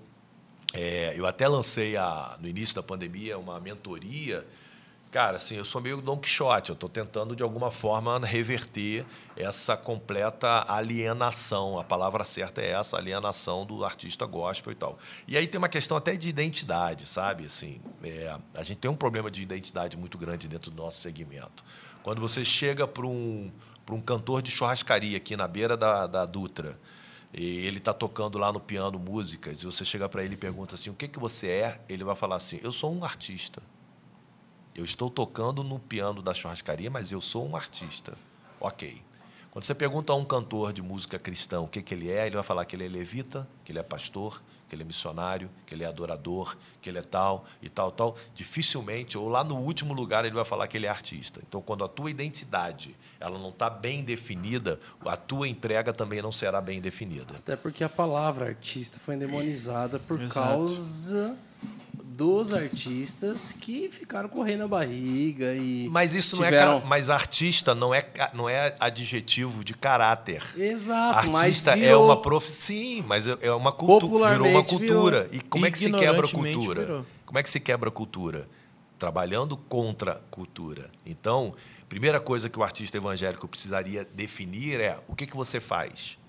é, 0.74 1.14
eu 1.16 1.28
até 1.28 1.48
lancei 1.48 1.96
a, 1.96 2.36
no 2.42 2.48
início 2.48 2.74
da 2.74 2.82
pandemia 2.82 3.38
uma 3.38 3.60
mentoria 3.60 4.44
Cara, 5.12 5.38
assim, 5.38 5.55
eu 5.55 5.66
sou 5.66 5.82
meio 5.82 5.99
Don 6.01 6.18
Quixote, 6.18 6.70
eu 6.70 6.76
estou 6.76 6.88
tentando 6.88 7.36
de 7.36 7.41
alguma 7.41 7.72
forma 7.72 8.20
reverter 8.20 9.03
essa 9.36 9.76
completa 9.76 10.64
alienação. 10.72 11.80
A 11.80 11.84
palavra 11.84 12.24
certa 12.24 12.62
é 12.62 12.74
essa, 12.74 12.95
alienação 12.95 13.66
do 13.66 13.84
artista 13.84 14.28
gospel 14.28 14.72
e 14.72 14.76
tal. 14.76 14.99
E 15.28 15.36
aí 15.36 15.47
tem 15.47 15.57
uma 15.57 15.68
questão 15.68 15.97
até 15.97 16.16
de 16.16 16.30
identidade, 16.30 17.07
sabe? 17.07 17.45
Assim, 17.45 17.82
é, 18.03 18.38
a 18.53 18.62
gente 18.62 18.78
tem 18.78 18.91
um 18.91 18.95
problema 18.95 19.32
de 19.32 19.41
identidade 19.41 19.97
muito 19.97 20.16
grande 20.16 20.47
dentro 20.47 20.70
do 20.70 20.78
nosso 20.78 21.01
segmento. 21.01 21.64
Quando 22.03 22.22
você 22.22 22.45
chega 22.45 22.88
para 22.88 23.07
um, 23.07 23.51
um 23.89 23.99
cantor 23.99 24.43
de 24.43 24.51
churrascaria 24.51 25.18
aqui 25.18 25.36
na 25.36 25.47
beira 25.47 25.76
da, 25.76 26.05
da 26.05 26.24
Dutra, 26.24 26.80
e 27.34 27.66
ele 27.66 27.80
está 27.80 27.93
tocando 27.93 28.38
lá 28.38 28.53
no 28.53 28.60
piano 28.60 28.99
músicas, 28.99 29.64
e 29.64 29.66
você 29.66 29.84
chega 29.84 30.07
para 30.07 30.24
ele 30.24 30.36
e 30.36 30.38
pergunta 30.38 30.76
assim: 30.76 30.91
o 30.91 30.93
que, 30.93 31.07
que 31.07 31.18
você 31.18 31.47
é? 31.47 31.82
Ele 31.89 32.03
vai 32.03 32.16
falar 32.16 32.36
assim: 32.36 32.60
eu 32.62 32.72
sou 32.72 32.93
um 32.93 33.03
artista. 33.03 33.60
Eu 34.76 34.84
estou 34.84 35.10
tocando 35.10 35.64
no 35.64 35.80
piano 35.80 36.22
da 36.22 36.34
churrascaria, 36.34 36.90
mas 36.90 37.12
eu 37.12 37.20
sou 37.20 37.48
um 37.48 37.56
artista. 37.56 38.18
Ok. 38.60 39.02
Quando 39.52 39.66
você 39.66 39.74
pergunta 39.74 40.14
a 40.14 40.16
um 40.16 40.24
cantor 40.24 40.72
de 40.72 40.82
música 40.82 41.18
cristã 41.18 41.60
o 41.60 41.68
que, 41.68 41.82
que 41.82 41.94
ele 41.94 42.12
é, 42.12 42.28
ele 42.28 42.36
vai 42.36 42.44
falar 42.44 42.66
que 42.66 42.76
ele 42.76 42.86
é 42.86 42.88
levita, 42.88 43.48
que 43.66 43.72
ele 43.72 43.80
é 43.80 43.84
pastor, 43.84 44.44
que 44.70 44.76
ele 44.76 44.84
é 44.84 44.86
missionário, 44.86 45.50
que 45.66 45.74
ele 45.74 45.84
é 45.84 45.88
adorador, 45.88 46.56
que 46.80 46.88
ele 46.88 47.00
é 47.00 47.02
tal 47.02 47.46
e 47.60 47.68
tal, 47.68 47.92
tal. 47.92 48.16
Dificilmente, 48.36 49.18
ou 49.18 49.28
lá 49.28 49.44
no 49.44 49.58
último 49.58 49.94
lugar, 49.94 50.24
ele 50.24 50.36
vai 50.36 50.46
falar 50.46 50.68
que 50.68 50.78
ele 50.78 50.86
é 50.86 50.90
artista. 50.90 51.42
Então, 51.46 51.62
quando 51.62 51.84
a 51.84 51.88
tua 51.88 52.12
identidade 52.12 52.96
ela 53.20 53.40
não 53.40 53.50
está 53.50 53.70
bem 53.70 54.04
definida, 54.04 54.80
a 55.04 55.18
tua 55.18 55.48
entrega 55.48 55.92
também 55.92 56.22
não 56.22 56.32
será 56.32 56.62
bem 56.62 56.80
definida. 56.80 57.36
Até 57.36 57.56
porque 57.56 57.84
a 57.84 57.90
palavra 57.90 58.46
artista 58.46 59.00
foi 59.00 59.16
endemonizada 59.16 59.98
por 59.98 60.22
Exato. 60.22 60.48
causa 60.48 61.36
dos 62.20 62.54
artistas 62.54 63.54
que 63.54 63.90
ficaram 63.90 64.28
correndo 64.28 64.66
a 64.66 64.68
barriga 64.68 65.54
e 65.56 65.88
mas 65.90 66.14
isso 66.14 66.36
tiveram... 66.36 66.80
não 66.80 66.86
é 66.86 66.86
mas 66.86 67.10
artista 67.10 67.74
não 67.74 67.96
é 67.96 68.06
não 68.34 68.50
é 68.50 68.76
adjetivo 68.78 69.64
de 69.64 69.74
caráter. 69.74 70.44
Exato 70.58 71.38
artista 71.38 71.80
é 71.80 71.96
uma 71.96 72.22
prof 72.22 72.46
sim 72.46 73.02
mas 73.08 73.26
é, 73.26 73.38
é 73.40 73.54
uma 73.54 73.72
cultura 73.72 74.32
virou 74.32 74.48
uma 74.50 74.64
cultura. 74.66 75.24
Virou. 75.24 75.28
e 75.32 75.40
como 75.40 75.66
é 75.66 75.72
que 75.72 75.78
se 75.78 75.90
quebra 75.90 76.28
a 76.28 76.30
cultura? 76.30 76.82
virou. 76.82 77.06
como 77.26 77.40
é 77.40 77.44
que 77.44 77.50
se 77.50 77.60
quebra 77.62 77.88
a 77.88 77.92
cultura? 77.92 78.50
Trabalhando 78.98 79.56
contra 79.56 80.12
a 80.12 80.20
cultura. 80.30 80.92
Então 81.06 81.56
primeira 81.88 82.20
coisa 82.20 82.50
que 82.50 82.60
o 82.60 82.64
artista 82.64 82.98
evangélico 82.98 83.48
precisaria 83.48 84.06
definir 84.14 84.82
é 84.82 85.00
o 85.08 85.16
que 85.16 85.26
que 85.26 85.38
você 85.38 85.62
faz? 85.62 86.20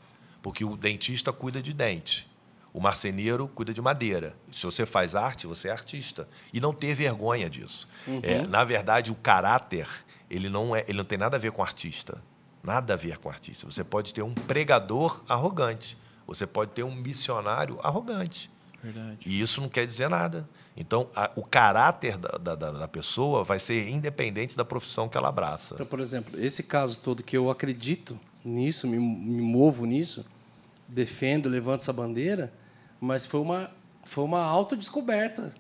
Porque 0.41 0.65
o 0.65 0.77
dentista 0.77 1.33
cuida 1.33 1.61
de 1.61 1.73
dente 1.73 2.30
o 2.73 2.81
marceneiro 2.81 3.49
cuida 3.49 3.75
de 3.75 3.83
madeira. 3.83 4.37
Se 4.53 4.65
você 4.65 4.87
faz 4.87 5.15
arte, 5.15 5.47
você 5.47 5.69
é 5.69 5.73
artista. 5.73 6.29
E 6.53 6.61
não 6.61 6.73
ter 6.73 6.95
vergonha 6.95 7.51
disso. 7.51 7.89
Uhum. 8.07 8.21
É, 8.23 8.47
na 8.47 8.65
verdade, 8.65 9.11
o 9.11 9.15
caráter 9.15 9.89
ele 10.31 10.49
não, 10.49 10.75
é, 10.75 10.85
ele 10.87 10.99
não 10.99 11.05
tem 11.05 11.19
nada 11.19 11.37
a 11.37 11.41
ver 11.41 11.51
com 11.51 11.63
artista. 11.63 12.23
Nada 12.63 12.95
a 12.95 12.97
ver 12.97 13.19
com 13.19 13.29
artista. 13.29 13.69
Você 13.69 13.83
pode 13.83 14.15
ter 14.15 14.23
um 14.23 14.35
pregador 14.35 15.23
arrogante. 15.29 15.99
Você 16.27 16.47
pode 16.47 16.71
ter 16.71 16.85
um 16.85 16.95
missionário 16.95 17.81
arrogante. 17.83 18.51
Verdade. 18.83 19.19
E 19.27 19.41
isso 19.41 19.61
não 19.61 19.69
quer 19.69 19.87
dizer 19.87 20.09
nada. 20.09 20.49
Então, 20.77 21.09
a, 21.15 21.31
o 21.35 21.43
caráter 21.43 22.17
da, 22.17 22.55
da, 22.55 22.55
da, 22.55 22.89
pessoa 22.89 23.45
vai 23.45 23.59
ser 23.59 23.89
independente 23.89 24.57
da 24.57 24.65
profissão 24.65 25.09
que 25.09 25.19
ela 25.19 25.29
abraça. 25.29 25.75
Então, 25.75 25.87
por 25.87 26.01
exemplo, 26.01 26.39
esse 26.41 26.63
caso 26.63 27.01
todo 27.01 27.23
que 27.23 27.37
eu 27.37 27.51
acredito 27.51 28.19
nisso, 28.45 28.87
me, 28.87 28.97
me 28.99 29.43
movo 29.43 29.85
nisso, 29.85 30.25
defendo, 30.89 31.49
levanto 31.49 31.83
essa 31.83 31.93
bandeira, 31.93 32.53
mas 33.01 33.25
foi 33.25 33.41
uma, 33.41 33.71
foi 34.05 34.25
uma 34.25 34.43
autodescoberta. 34.43 35.53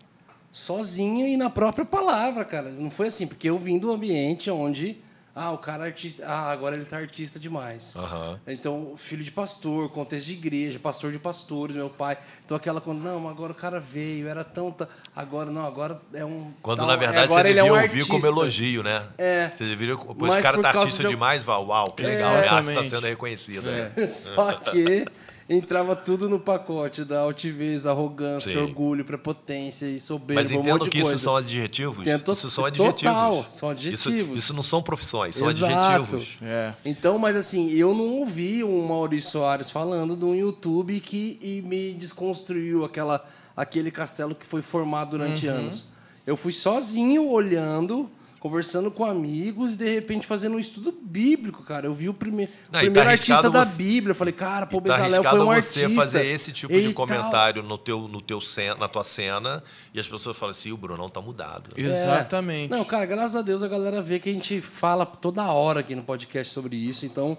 Sozinho 0.52 1.26
e 1.26 1.36
na 1.36 1.48
própria 1.48 1.84
palavra, 1.84 2.44
cara. 2.44 2.70
Não 2.70 2.90
foi 2.90 3.06
assim, 3.06 3.26
porque 3.26 3.48
eu 3.48 3.56
vim 3.56 3.78
do 3.78 3.92
ambiente 3.92 4.50
onde. 4.50 4.98
Ah, 5.32 5.52
o 5.52 5.58
cara 5.58 5.84
é 5.84 5.86
artista. 5.86 6.26
Ah, 6.26 6.50
agora 6.50 6.74
ele 6.74 6.84
tá 6.84 6.96
artista 6.96 7.38
demais. 7.38 7.94
Uhum. 7.94 8.38
Então, 8.48 8.94
filho 8.96 9.22
de 9.22 9.30
pastor, 9.30 9.88
contexto 9.88 10.26
de 10.26 10.32
igreja, 10.32 10.78
pastor 10.80 11.12
de 11.12 11.20
pastores, 11.20 11.76
meu 11.76 11.88
pai. 11.88 12.18
Então, 12.44 12.56
aquela 12.56 12.80
quando, 12.80 13.00
não, 13.00 13.28
agora 13.28 13.52
o 13.52 13.54
cara 13.54 13.78
veio, 13.78 14.26
era 14.26 14.42
tão. 14.42 14.74
Agora, 15.14 15.48
não, 15.48 15.64
agora 15.64 16.00
é 16.12 16.24
um. 16.24 16.52
Quando, 16.60 16.78
tal, 16.78 16.88
na 16.88 16.96
verdade, 16.96 17.32
você 17.32 17.42
devia 17.44 17.60
é 17.60 17.64
um 17.64 17.68
ouvir 17.68 17.84
artista. 17.84 18.12
como 18.12 18.26
elogio, 18.26 18.82
né? 18.82 19.06
É. 19.16 19.50
Você 19.54 19.64
deveria. 19.64 19.96
Pô, 19.96 20.26
esse 20.26 20.42
cara 20.42 20.60
tá 20.60 20.70
artista 20.70 21.04
de... 21.04 21.08
demais, 21.10 21.44
Val. 21.44 21.64
Uau, 21.64 21.92
que 21.92 22.02
legal, 22.02 22.32
é, 22.32 22.48
a 22.48 22.54
arte 22.54 22.70
está 22.70 22.82
sendo 22.82 23.06
reconhecida. 23.06 23.92
É. 23.96 24.06
Só 24.08 24.52
que 24.54 25.04
entrava 25.50 25.96
tudo 25.96 26.28
no 26.28 26.38
pacote 26.38 27.04
da 27.04 27.20
altivez, 27.22 27.84
arrogância, 27.84 28.52
Sim. 28.52 28.58
orgulho, 28.58 29.04
prepotência 29.04 29.86
e 29.86 29.98
soberba. 29.98 30.40
Mas 30.40 30.52
entendo 30.52 30.84
um 30.84 30.88
que 30.88 31.00
isso 31.00 31.18
são 31.18 31.34
adjetivos. 31.34 32.04
Tento... 32.04 32.30
Isso 32.30 32.48
são 32.48 32.64
adjetivos. 32.64 33.02
Total, 33.02 33.46
são 33.50 33.70
adjetivos. 33.70 34.28
Isso, 34.28 34.34
isso 34.34 34.54
não 34.54 34.62
são 34.62 34.80
profissões, 34.80 35.34
são 35.34 35.50
Exato. 35.50 35.74
adjetivos. 35.74 36.38
É. 36.40 36.72
Então, 36.84 37.18
mas 37.18 37.34
assim, 37.34 37.68
eu 37.72 37.92
não 37.92 38.18
ouvi 38.20 38.62
um 38.62 38.86
Maurício 38.86 39.32
Soares 39.32 39.68
falando 39.68 40.16
de 40.16 40.24
um 40.24 40.36
YouTube 40.36 41.00
que 41.00 41.36
e 41.42 41.60
me 41.62 41.94
desconstruiu 41.94 42.84
aquela, 42.84 43.24
aquele 43.56 43.90
castelo 43.90 44.36
que 44.36 44.46
foi 44.46 44.62
formado 44.62 45.10
durante 45.10 45.48
uhum. 45.48 45.54
anos. 45.54 45.86
Eu 46.24 46.36
fui 46.36 46.52
sozinho 46.52 47.28
olhando 47.28 48.08
conversando 48.40 48.90
com 48.90 49.04
amigos 49.04 49.74
e 49.74 49.76
de 49.76 49.94
repente 49.94 50.26
fazendo 50.26 50.56
um 50.56 50.58
estudo 50.58 50.90
bíblico, 50.90 51.62
cara. 51.62 51.86
Eu 51.86 51.92
vi 51.92 52.08
o 52.08 52.14
prime 52.14 52.48
Não, 52.64 52.72
tá 52.72 52.78
primeiro 52.78 53.06
tá 53.06 53.10
artista 53.12 53.50
da 53.50 53.64
Bíblia. 53.66 54.12
Eu 54.12 54.14
falei, 54.14 54.32
cara, 54.32 54.66
pô, 54.66 54.80
tá 54.80 54.94
Bezalel 54.94 55.22
foi 55.22 55.40
um 55.40 55.44
você 55.44 55.84
artista. 55.84 56.02
fazer 56.02 56.26
esse 56.26 56.50
tipo 56.50 56.72
de 56.72 56.94
comentário 56.94 57.62
no 57.62 57.76
teu, 57.76 58.08
no 58.08 58.22
teu 58.22 58.40
cena, 58.40 58.76
na 58.76 58.88
tua 58.88 59.04
cena 59.04 59.62
e 59.92 60.00
as 60.00 60.08
pessoas 60.08 60.38
falam 60.38 60.52
assim, 60.52 60.72
o 60.72 60.76
Brunão 60.76 61.10
tá 61.10 61.20
mudado. 61.20 61.70
É. 61.76 61.82
Exatamente. 61.82 62.70
Não, 62.70 62.82
cara, 62.82 63.04
graças 63.04 63.36
a 63.36 63.42
Deus 63.42 63.62
a 63.62 63.68
galera 63.68 64.00
vê 64.00 64.18
que 64.18 64.30
a 64.30 64.32
gente 64.32 64.58
fala 64.62 65.04
toda 65.04 65.44
hora 65.52 65.80
aqui 65.80 65.94
no 65.94 66.02
podcast 66.02 66.50
sobre 66.50 66.76
isso. 66.76 67.04
Então, 67.04 67.36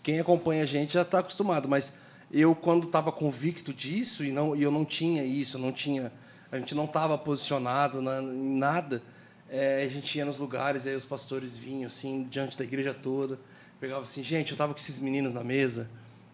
quem 0.00 0.20
acompanha 0.20 0.62
a 0.62 0.66
gente 0.66 0.94
já 0.94 1.02
está 1.02 1.18
acostumado. 1.18 1.68
Mas 1.68 1.94
eu, 2.30 2.54
quando 2.54 2.86
estava 2.86 3.10
convicto 3.10 3.74
disso 3.74 4.24
e, 4.24 4.30
não, 4.30 4.54
e 4.54 4.62
eu 4.62 4.70
não 4.70 4.84
tinha 4.84 5.24
isso, 5.24 5.58
não 5.58 5.72
tinha, 5.72 6.12
a 6.52 6.56
gente 6.56 6.72
não 6.72 6.84
estava 6.84 7.18
posicionado 7.18 8.00
na, 8.00 8.22
em 8.22 8.56
nada 8.56 9.02
é, 9.48 9.82
a 9.84 9.88
gente 9.88 10.16
ia 10.18 10.24
nos 10.24 10.38
lugares, 10.38 10.86
aí 10.86 10.94
os 10.94 11.04
pastores 11.04 11.56
vinham, 11.56 11.86
assim, 11.86 12.24
diante 12.24 12.58
da 12.58 12.64
igreja 12.64 12.92
toda. 12.92 13.38
Pegava 13.78 14.02
assim, 14.02 14.22
gente, 14.22 14.50
eu 14.50 14.54
estava 14.54 14.72
com 14.72 14.80
esses 14.80 14.98
meninos 14.98 15.34
na 15.34 15.44
mesa. 15.44 15.88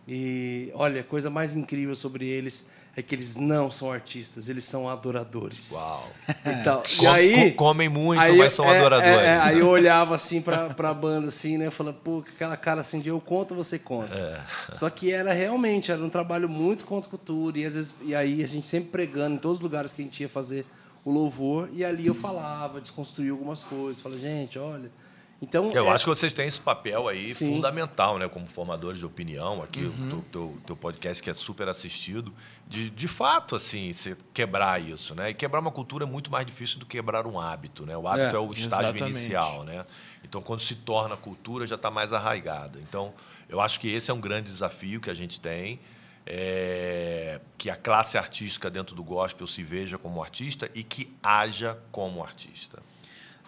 E 0.07 0.71
olha, 0.75 1.01
a 1.01 1.05
coisa 1.05 1.31
mais 1.31 1.55
incrível 1.55 1.95
sobre 1.95 2.27
eles 2.27 2.67
é 2.97 3.01
que 3.01 3.15
eles 3.15 3.37
não 3.37 3.71
são 3.71 3.91
artistas, 3.91 4.49
eles 4.49 4.65
são 4.65 4.89
adoradores. 4.89 5.73
Uau! 5.73 6.09
Então, 6.45 6.83
e 7.01 7.07
aí, 7.07 7.53
comem 7.53 7.89
muito, 7.89 8.21
aí, 8.21 8.37
mas 8.37 8.53
são 8.53 8.65
é, 8.67 8.77
adoradores. 8.77 9.19
É, 9.19 9.25
é, 9.27 9.39
aí 9.39 9.59
eu 9.61 9.69
olhava 9.69 10.15
assim 10.15 10.41
para 10.41 10.67
a 10.77 10.95
banda, 10.95 11.29
assim, 11.29 11.57
né? 11.57 11.71
Falando, 11.71 11.97
pô, 11.97 12.19
aquela 12.19 12.57
cara 12.57 12.81
assim 12.81 13.01
de 13.01 13.09
eu 13.09 13.21
conto, 13.21 13.55
você 13.55 13.79
conta. 13.79 14.15
É. 14.15 14.41
Só 14.73 14.91
que 14.91 15.13
era 15.13 15.33
realmente, 15.33 15.91
era 15.91 16.03
um 16.03 16.11
trabalho 16.11 16.49
muito 16.49 16.85
contra 16.85 17.09
cultura. 17.09 17.59
E, 17.59 17.65
às 17.65 17.75
vezes, 17.75 17.95
e 18.03 18.15
aí 18.15 18.43
a 18.43 18.49
gente 18.49 18.67
sempre 18.69 18.91
pregando 18.91 19.37
em 19.37 19.39
todos 19.39 19.59
os 19.59 19.63
lugares 19.63 19.93
que 19.93 20.03
a 20.03 20.05
gente 20.05 20.21
ia 20.21 20.29
fazer 20.29 20.67
o 21.05 21.11
louvor 21.11 21.69
e 21.73 21.85
ali 21.85 22.07
eu 22.07 22.15
falava, 22.15 22.81
desconstruía 22.81 23.33
algumas 23.33 23.63
coisas, 23.63 24.01
falava, 24.01 24.21
gente, 24.21 24.59
olha. 24.59 24.91
Então, 25.43 25.73
eu 25.73 25.87
é... 25.87 25.91
acho 25.91 26.05
que 26.05 26.09
vocês 26.09 26.33
têm 26.33 26.47
esse 26.47 26.61
papel 26.61 27.09
aí 27.09 27.29
Sim. 27.29 27.53
fundamental, 27.53 28.17
né, 28.17 28.29
como 28.29 28.47
formadores 28.47 29.01
de 29.01 29.07
opinião 29.07 29.61
aqui, 29.61 29.81
uhum. 29.81 29.91
o 29.91 30.09
teu, 30.09 30.25
teu, 30.31 30.59
teu, 30.69 30.77
podcast 30.77 31.21
que 31.21 31.29
é 31.29 31.35
super 31.35 31.69
assistido, 31.69 32.33
de, 32.69 32.89
de 32.89 33.09
fato, 33.09 33.57
assim, 33.57 33.93
você 33.93 34.17
quebrar 34.33 34.81
isso, 34.81 35.17
né? 35.17 35.31
E 35.31 35.35
quebrar 35.35 35.59
uma 35.59 35.73
cultura 35.73 36.05
é 36.05 36.07
muito 36.07 36.31
mais 36.31 36.47
difícil 36.47 36.79
do 36.79 36.87
que 36.87 36.97
quebrar 36.97 37.27
um 37.27 37.41
hábito, 37.41 37.85
né? 37.85 37.97
O 37.97 38.07
hábito 38.07 38.37
é, 38.37 38.39
é 38.39 38.39
o 38.39 38.47
estágio 38.53 38.91
exatamente. 38.91 39.03
inicial, 39.03 39.65
né? 39.65 39.85
Então, 40.23 40.41
quando 40.41 40.61
se 40.61 40.77
torna 40.77 41.17
cultura, 41.17 41.67
já 41.67 41.75
está 41.75 41.91
mais 41.91 42.13
arraigada. 42.13 42.79
Então, 42.81 43.13
eu 43.49 43.61
acho 43.61 43.81
que 43.81 43.93
esse 43.93 44.13
é 44.13 44.15
um 44.15 44.21
grande 44.21 44.49
desafio 44.49 45.01
que 45.01 45.11
a 45.11 45.15
gente 45.15 45.41
tem 45.41 45.81
é, 46.27 47.41
que 47.59 47.69
a 47.71 47.77
classe 47.77 48.17
artística 48.17 48.71
dentro 48.71 48.95
do 48.95 49.03
gospel 49.03 49.47
se 49.47 49.63
veja 49.63 49.99
como 49.99 50.23
artista 50.23 50.71
e 50.75 50.83
que 50.83 51.13
haja 51.23 51.79
como 51.91 52.23
artista. 52.23 52.83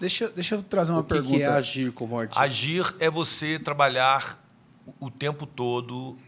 Deixa, 0.00 0.28
deixa 0.28 0.56
eu 0.56 0.62
trazer 0.62 0.92
uma 0.92 1.00
o 1.00 1.04
que 1.04 1.10
pergunta. 1.10 1.34
O 1.34 1.38
que 1.38 1.42
é 1.42 1.48
agir 1.48 1.92
como 1.92 2.18
artista? 2.18 2.42
Agir 2.42 2.94
é 2.98 3.08
você 3.08 3.58
trabalhar 3.58 4.42
o 4.98 5.10
tempo 5.10 5.46
todo 5.46 6.18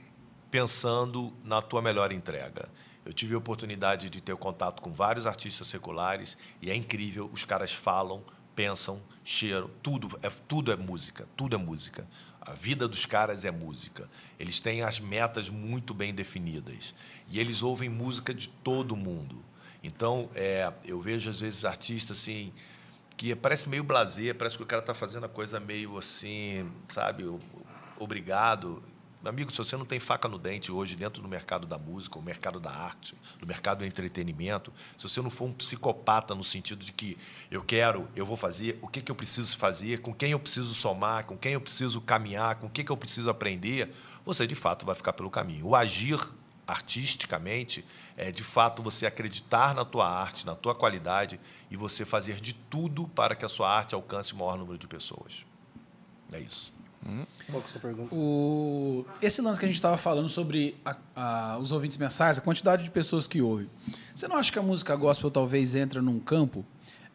pensando 0.51 1.33
na 1.45 1.61
tua 1.61 1.83
melhor 1.83 2.13
entrega. 2.13 2.69
Eu 3.05 3.13
tive 3.13 3.35
a 3.35 3.39
oportunidade 3.39 4.09
de 4.09 4.21
ter 4.21 4.37
contato 4.37 4.81
com 4.81 4.93
vários 4.93 5.27
artistas 5.27 5.67
seculares 5.69 6.37
e 6.63 6.71
é 6.71 6.75
incrível, 6.75 7.29
os 7.33 7.45
caras 7.45 7.73
falam 7.73 8.23
pensam, 8.57 9.03
cheiram, 9.23 9.71
tudo 9.83 10.19
é, 10.23 10.31
tudo 10.49 10.73
é 10.73 10.77
música, 10.77 11.29
tudo 11.37 11.55
é 11.55 11.59
música. 11.59 12.09
A 12.47 12.53
vida 12.53 12.87
dos 12.87 13.05
caras 13.05 13.45
é 13.45 13.51
música. 13.51 14.09
Eles 14.39 14.61
têm 14.61 14.83
as 14.83 15.01
metas 15.01 15.51
muito 15.51 15.93
bem 15.93 16.15
definidas. 16.15 16.95
E 17.29 17.41
eles 17.41 17.61
ouvem 17.61 17.89
música 17.89 18.33
de 18.33 18.49
todo 18.49 18.95
mundo. 18.95 19.45
Então, 19.83 20.31
é, 20.35 20.73
eu 20.85 21.01
vejo 21.01 21.29
às 21.29 21.41
vezes 21.41 21.65
artistas 21.65 22.19
assim 22.19 22.53
que 23.17 23.35
parece 23.35 23.69
meio 23.69 23.83
blazer, 23.83 24.35
parece 24.35 24.57
que 24.57 24.63
o 24.63 24.67
cara 24.67 24.81
está 24.81 24.95
fazendo 24.95 25.25
a 25.25 25.29
coisa 25.29 25.59
meio 25.59 25.97
assim, 25.97 26.71
sabe, 26.89 27.25
obrigado. 27.99 28.83
Amigo, 29.29 29.51
se 29.51 29.59
você 29.59 29.77
não 29.77 29.85
tem 29.85 29.99
faca 29.99 30.29
no 30.29 30.39
dente 30.39 30.71
hoje 30.71 30.95
dentro 30.95 31.21
do 31.21 31.29
mercado 31.29 31.67
da 31.67 31.77
música, 31.77 32.19
o 32.19 32.23
mercado 32.23 32.61
da 32.61 32.71
arte, 32.71 33.17
do 33.39 33.47
mercado 33.47 33.79
do 33.79 33.85
entretenimento, 33.85 34.73
se 34.97 35.09
você 35.09 35.21
não 35.21 35.31
for 35.31 35.47
um 35.47 35.53
psicopata 35.53 36.35
no 36.35 36.45
sentido 36.45 36.85
de 36.85 36.93
que 36.93 37.19
eu 37.51 37.63
quero, 37.63 38.09
eu 38.15 38.25
vou 38.25 38.37
fazer, 38.37 38.79
o 38.81 38.89
que, 38.89 39.01
que 39.01 39.11
eu 39.11 39.17
preciso 39.17 39.57
fazer, 39.57 40.01
com 40.01 40.15
quem 40.15 40.31
eu 40.31 40.39
preciso 40.39 40.73
somar, 40.75 41.25
com 41.25 41.37
quem 41.37 41.55
eu 41.55 41.61
preciso 41.61 42.01
caminhar, 42.01 42.57
com 42.57 42.67
o 42.67 42.71
que, 42.71 42.85
que 42.85 42.93
eu 42.93 42.97
preciso 42.97 43.29
aprender, 43.29 43.93
você 44.25 44.47
de 44.47 44.55
fato 44.55 44.87
vai 44.87 44.95
ficar 44.95 45.13
pelo 45.13 45.31
caminho. 45.31 45.67
O 45.67 45.75
agir 45.75 46.21
artisticamente 46.67 47.85
é 48.17 48.31
de 48.31 48.43
fato 48.43 48.83
você 48.83 49.07
acreditar 49.07 49.75
na 49.75 49.85
tua 49.85 50.09
arte, 50.09 50.45
na 50.45 50.55
tua 50.55 50.75
qualidade 50.75 51.41
e 51.71 51.77
você 51.77 52.05
fazer 52.05 52.41
de 52.41 52.53
tudo 52.53 53.07
para 53.09 53.35
que 53.35 53.45
a 53.45 53.49
sua 53.49 53.71
arte 53.71 53.95
alcance 53.95 54.33
o 54.33 54.37
maior 54.37 54.57
número 54.59 54.79
de 54.79 54.87
pessoas. 54.87 55.47
É 56.33 56.41
isso. 56.41 56.76
Qual 57.51 57.63
que 57.63 57.67
é 57.67 57.69
a 57.69 57.73
sua 57.73 57.81
pergunta? 57.81 58.15
O... 58.15 59.05
Esse 59.23 59.41
lance 59.41 59.59
que 59.59 59.65
a 59.65 59.69
gente 59.69 59.77
estava 59.77 59.97
falando 59.97 60.29
sobre 60.29 60.77
a, 60.85 60.97
a, 61.15 61.59
os 61.59 61.73
ouvintes 61.73 61.97
mensais, 61.97 62.39
a 62.39 62.41
quantidade 62.41 62.83
de 62.83 62.91
pessoas 62.91 63.27
que 63.27 63.41
ouvem. 63.41 63.71
Você 64.15 64.27
não 64.27 64.37
acha 64.37 64.51
que 64.51 64.59
a 64.59 64.63
música 64.63 64.95
gospel 64.97 65.31
talvez 65.31 65.75
entra 65.75 66.03
num 66.03 66.19
campo 66.19 66.65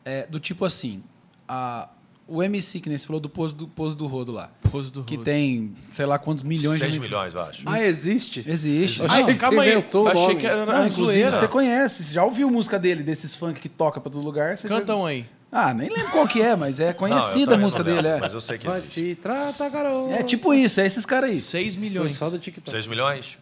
é, 0.05 0.25
do 0.27 0.39
tipo 0.39 0.63
assim, 0.65 1.03
a, 1.47 1.89
o 2.27 2.41
MC 2.41 2.79
que 2.79 2.87
nem 2.87 2.97
você 2.97 3.05
falou 3.05 3.19
do 3.19 3.29
Pouso 3.29 3.53
do, 3.53 3.67
Pouso 3.67 3.95
do 3.95 4.07
Rodo 4.07 4.31
lá. 4.31 4.49
Pouso 4.71 4.89
do 4.91 5.03
que 5.03 5.15
Rodo. 5.15 5.25
tem, 5.25 5.73
sei 5.89 6.05
lá 6.05 6.17
quantos 6.17 6.43
milhões 6.43 6.79
6 6.79 6.93
de 6.93 6.99
milhões, 6.99 7.33
eu 7.33 7.41
acho. 7.41 7.63
Ah, 7.65 7.81
existe? 7.81 8.43
Existe. 8.47 9.03
Achei 9.03 9.25
Não, 9.25 9.33
que 9.33 9.37
você 9.37 9.55
inventou 9.55 10.07
achei 10.07 10.21
nome. 10.21 10.35
que 10.37 10.47
era 10.47 10.65
não, 10.65 10.73
uma 10.73 10.87
inclusive, 10.87 11.21
zoeira. 11.23 11.31
você 11.31 11.47
conhece, 11.47 12.03
você 12.03 12.13
já 12.13 12.23
ouviu 12.23 12.49
música 12.49 12.79
dele, 12.79 13.03
desses 13.03 13.35
funk 13.35 13.59
que 13.59 13.67
toca 13.67 13.99
pra 13.99 14.09
todo 14.09 14.23
lugar? 14.23 14.57
Você 14.57 14.67
Canta 14.67 14.93
já... 14.93 14.95
um 14.95 15.05
aí. 15.05 15.25
Ah, 15.51 15.73
nem 15.73 15.89
lembro 15.89 16.11
qual 16.11 16.25
que 16.27 16.41
é, 16.41 16.55
mas 16.55 16.79
é 16.79 16.87
Não, 16.87 16.93
conhecida 16.93 17.43
a 17.43 17.45
também 17.55 17.59
música 17.59 17.83
não 17.83 17.93
dele, 17.95 18.07
é. 18.07 18.19
Mas 18.19 18.33
eu 18.33 18.39
sei 18.39 18.57
que 18.57 18.65
Vai 18.65 18.79
existe. 18.79 18.99
se 19.09 19.15
trata, 19.15 19.69
garoto. 19.69 20.11
É 20.13 20.23
tipo 20.23 20.53
isso, 20.53 20.79
é 20.79 20.85
esses 20.85 21.05
caras 21.05 21.29
aí. 21.31 21.35
6 21.41 21.73
Foi 21.75 21.81
milhões. 21.83 22.13
só 22.13 22.29
do 22.29 22.39
TikTok. 22.39 22.69
6 22.71 22.87
milhões? 22.87 23.37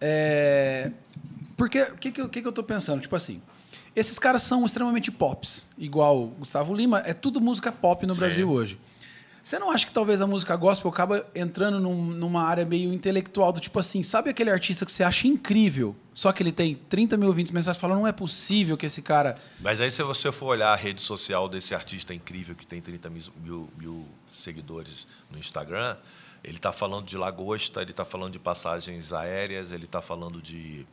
É... 0.00 0.90
Porque 1.56 1.82
o 1.82 1.96
que, 1.96 2.10
que, 2.10 2.20
eu- 2.20 2.28
que, 2.28 2.40
que 2.42 2.48
eu 2.48 2.52
tô 2.52 2.62
pensando? 2.62 3.00
Tipo 3.02 3.14
assim, 3.16 3.42
esses 3.94 4.18
caras 4.18 4.42
são 4.42 4.64
extremamente 4.64 5.10
pops, 5.10 5.68
igual 5.76 6.22
o 6.22 6.26
Gustavo 6.28 6.74
Lima, 6.74 7.02
é 7.04 7.12
tudo 7.12 7.40
música 7.40 7.70
pop 7.70 8.06
no 8.06 8.14
Sim. 8.14 8.20
Brasil 8.20 8.50
hoje. 8.50 8.78
Você 9.42 9.58
não 9.58 9.70
acha 9.72 9.84
que 9.84 9.92
talvez 9.92 10.20
a 10.22 10.26
música 10.26 10.54
gospel 10.54 10.88
acaba 10.90 11.26
entrando 11.34 11.80
num- 11.80 12.04
numa 12.12 12.42
área 12.44 12.64
meio 12.64 12.92
intelectual 12.92 13.52
do 13.52 13.58
tipo 13.58 13.76
assim, 13.80 14.02
sabe 14.02 14.30
aquele 14.30 14.50
artista 14.50 14.86
que 14.86 14.92
você 14.92 15.02
acha 15.02 15.26
incrível, 15.26 15.96
só 16.14 16.30
que 16.30 16.42
ele 16.44 16.52
tem 16.52 16.76
30 16.76 17.16
mil 17.16 17.26
ouvintes 17.28 17.50
mensais 17.50 17.76
falando, 17.76 17.98
não 17.98 18.06
é 18.06 18.12
possível 18.12 18.76
que 18.76 18.86
esse 18.86 19.02
cara. 19.02 19.34
Mas 19.58 19.80
aí, 19.80 19.90
se 19.90 20.00
você 20.04 20.30
for 20.30 20.46
olhar 20.46 20.72
a 20.72 20.76
rede 20.76 21.02
social 21.02 21.48
desse 21.48 21.74
artista 21.74 22.14
incrível 22.14 22.54
que 22.54 22.64
tem 22.66 22.80
30 22.80 23.10
mil, 23.10 23.22
mil- 23.42 23.68
mil 23.76 24.06
seguidores 24.32 25.08
no 25.28 25.36
Instagram, 25.38 25.96
ele 26.44 26.56
está 26.58 26.70
falando 26.70 27.04
de 27.06 27.16
lagosta, 27.16 27.82
ele 27.82 27.90
está 27.90 28.04
falando 28.04 28.32
de 28.32 28.38
passagens 28.38 29.12
aéreas, 29.12 29.72
ele 29.72 29.86
está 29.86 30.00
falando 30.00 30.40
de 30.40 30.86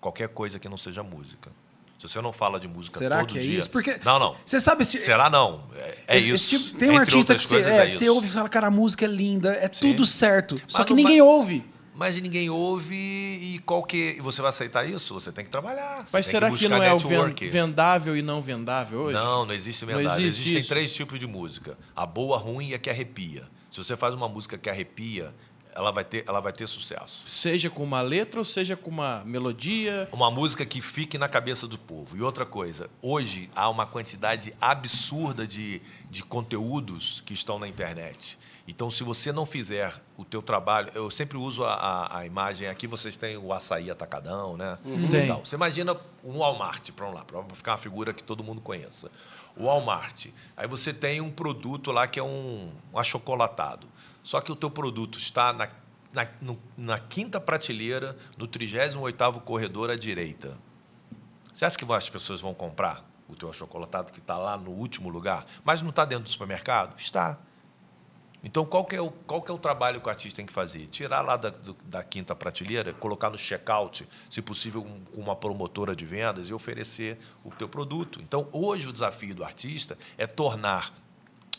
qualquer 0.00 0.28
coisa 0.30 0.58
que 0.58 0.68
não 0.68 0.76
seja 0.76 1.02
música. 1.04 1.50
Se 1.98 2.08
você 2.08 2.20
não 2.20 2.32
fala 2.32 2.60
de 2.60 2.68
música 2.68 2.96
Será 2.96 3.18
todo 3.18 3.28
que 3.32 3.38
é 3.38 3.42
dia... 3.42 3.58
isso? 3.58 3.68
Porque 3.70 3.98
Não, 4.04 4.18
não. 4.18 4.36
Você 4.46 4.60
sabe 4.60 4.84
se. 4.84 4.98
Será 4.98 5.28
não? 5.28 5.64
É, 5.74 6.16
é 6.16 6.18
isso. 6.18 6.56
tipo- 6.58 6.78
tem 6.78 6.88
um 6.90 6.92
Entre 6.92 7.00
artista 7.16 7.34
que 7.34 7.42
você, 7.42 7.54
coisas, 7.54 7.72
é, 7.72 7.86
é 7.86 7.88
você 7.88 8.08
ouve 8.08 8.28
e 8.28 8.30
fala, 8.30 8.48
cara, 8.48 8.68
a 8.68 8.70
música 8.70 9.04
é 9.04 9.08
linda, 9.08 9.52
é 9.52 9.68
Sim. 9.72 9.90
tudo 9.92 10.06
certo. 10.06 10.60
Só 10.68 10.78
Mas 10.78 10.86
que 10.86 10.90
não- 10.92 10.96
ninguém 10.96 11.20
ouve. 11.20 11.64
Mas 11.94 12.20
ninguém 12.20 12.48
ouve 12.48 12.94
e 12.94 13.58
qual 13.66 13.82
que... 13.82 14.14
E 14.16 14.20
você 14.20 14.40
vai 14.40 14.50
aceitar 14.50 14.88
isso? 14.88 15.12
Você 15.14 15.32
tem 15.32 15.44
que 15.44 15.50
trabalhar. 15.50 15.96
você 16.06 16.10
Mas 16.16 16.26
será 16.28 16.46
que, 16.46 16.52
buscar 16.52 16.68
não 16.68 16.80
é 16.80 16.90
o 16.92 16.94
network. 16.94 17.48
vendável 17.48 18.16
e 18.16 18.22
não 18.22 18.40
vendável 18.40 19.00
hoje? 19.00 19.14
Não, 19.14 19.44
não 19.44 19.52
existe 19.52 19.84
Não 19.84 19.94
verdade. 19.96 20.22
existe 20.22 20.38
Existem 20.42 20.58
isso. 20.60 20.68
três 20.68 20.94
tipos 20.94 21.18
de 21.18 21.26
música: 21.26 21.76
a 21.96 22.06
boa, 22.06 22.36
a 22.36 22.38
ruim 22.38 22.68
e 22.68 22.74
a 22.74 22.78
que 22.78 22.88
arrepia. 22.88 23.42
Se 23.68 23.82
você 23.82 23.96
faz 23.96 24.14
uma 24.14 24.28
música 24.28 24.56
que 24.56 24.70
arrepia, 24.70 25.34
ela 25.78 25.92
vai 25.92 26.04
ter, 26.04 26.24
ela 26.26 26.40
vai 26.40 26.52
ter 26.52 26.66
sucesso. 26.66 27.22
Seja 27.24 27.70
com 27.70 27.84
uma 27.84 28.00
letra 28.00 28.40
ou 28.40 28.44
seja 28.44 28.76
com 28.76 28.90
uma 28.90 29.22
melodia. 29.24 30.08
Uma 30.10 30.28
música 30.28 30.66
que 30.66 30.80
fique 30.80 31.16
na 31.16 31.28
cabeça 31.28 31.68
do 31.68 31.78
povo. 31.78 32.16
E 32.16 32.20
outra 32.20 32.44
coisa, 32.44 32.90
hoje 33.00 33.48
há 33.54 33.70
uma 33.70 33.86
quantidade 33.86 34.52
absurda 34.60 35.46
de, 35.46 35.80
de 36.10 36.24
conteúdos 36.24 37.22
que 37.24 37.32
estão 37.32 37.60
na 37.60 37.68
internet. 37.68 38.36
Então, 38.66 38.90
se 38.90 39.04
você 39.04 39.30
não 39.30 39.46
fizer 39.46 39.94
o 40.16 40.24
teu 40.24 40.42
trabalho, 40.42 40.90
eu 40.96 41.10
sempre 41.12 41.38
uso 41.38 41.62
a, 41.62 41.72
a, 41.72 42.18
a 42.18 42.26
imagem 42.26 42.68
aqui. 42.68 42.88
Vocês 42.88 43.16
têm 43.16 43.36
o 43.36 43.52
açaí 43.52 43.88
atacadão, 43.88 44.56
né? 44.56 44.78
Tem. 45.10 45.24
Então, 45.24 45.44
você 45.44 45.54
imagina 45.54 45.96
um 46.24 46.38
Walmart, 46.38 46.90
vamos 46.96 47.14
lá, 47.14 47.24
para 47.24 47.42
ficar 47.54 47.72
uma 47.72 47.78
figura 47.78 48.12
que 48.12 48.22
todo 48.22 48.42
mundo 48.42 48.60
conheça. 48.60 49.10
O 49.56 49.66
Walmart. 49.66 50.26
Aí 50.56 50.66
você 50.66 50.92
tem 50.92 51.20
um 51.20 51.30
produto 51.30 51.92
lá 51.92 52.06
que 52.08 52.18
é 52.18 52.22
um, 52.22 52.70
um 52.92 52.98
achocolatado. 52.98 53.86
Só 54.28 54.42
que 54.42 54.52
o 54.52 54.56
teu 54.56 54.70
produto 54.70 55.18
está 55.18 55.54
na, 55.54 55.70
na, 56.12 56.28
no- 56.42 56.60
na 56.76 56.98
quinta 56.98 57.40
prateleira, 57.40 58.14
no 58.36 58.46
38º 58.46 59.40
corredor 59.40 59.88
à 59.88 59.96
direita. 59.96 60.58
Você 61.50 61.64
acha 61.64 61.78
que 61.78 61.90
as 61.90 62.10
pessoas 62.10 62.38
vão 62.42 62.52
comprar 62.52 63.02
o 63.26 63.34
teu 63.34 63.48
achocolatado 63.48 64.12
que 64.12 64.18
está 64.18 64.36
lá 64.36 64.58
no 64.58 64.70
último 64.70 65.08
lugar, 65.08 65.46
mas 65.64 65.80
não 65.80 65.88
está 65.88 66.04
dentro 66.04 66.24
do 66.24 66.28
supermercado? 66.28 66.94
Está. 66.98 67.38
Então, 68.44 68.66
qual 68.66 68.84
que, 68.84 68.96
é 68.96 69.00
o, 69.00 69.10
qual 69.10 69.40
que 69.40 69.50
é 69.50 69.54
o 69.54 69.58
trabalho 69.58 69.98
que 69.98 70.06
o 70.08 70.10
artista 70.10 70.36
tem 70.36 70.44
que 70.44 70.52
fazer? 70.52 70.88
Tirar 70.88 71.22
lá 71.22 71.38
da, 71.38 71.48
do- 71.48 71.72
da 71.86 72.04
quinta 72.04 72.36
prateleira, 72.36 72.92
colocar 72.92 73.30
no 73.30 73.38
checkout, 73.38 74.06
se 74.28 74.42
possível 74.42 74.82
um- 74.82 75.04
com 75.06 75.22
uma 75.22 75.36
promotora 75.36 75.96
de 75.96 76.04
vendas 76.04 76.50
e 76.50 76.52
oferecer 76.52 77.18
o 77.42 77.50
teu 77.50 77.66
produto. 77.66 78.20
Então, 78.20 78.46
hoje 78.52 78.88
o 78.88 78.92
desafio 78.92 79.34
do 79.34 79.42
artista 79.42 79.96
é 80.18 80.26
tornar, 80.26 80.92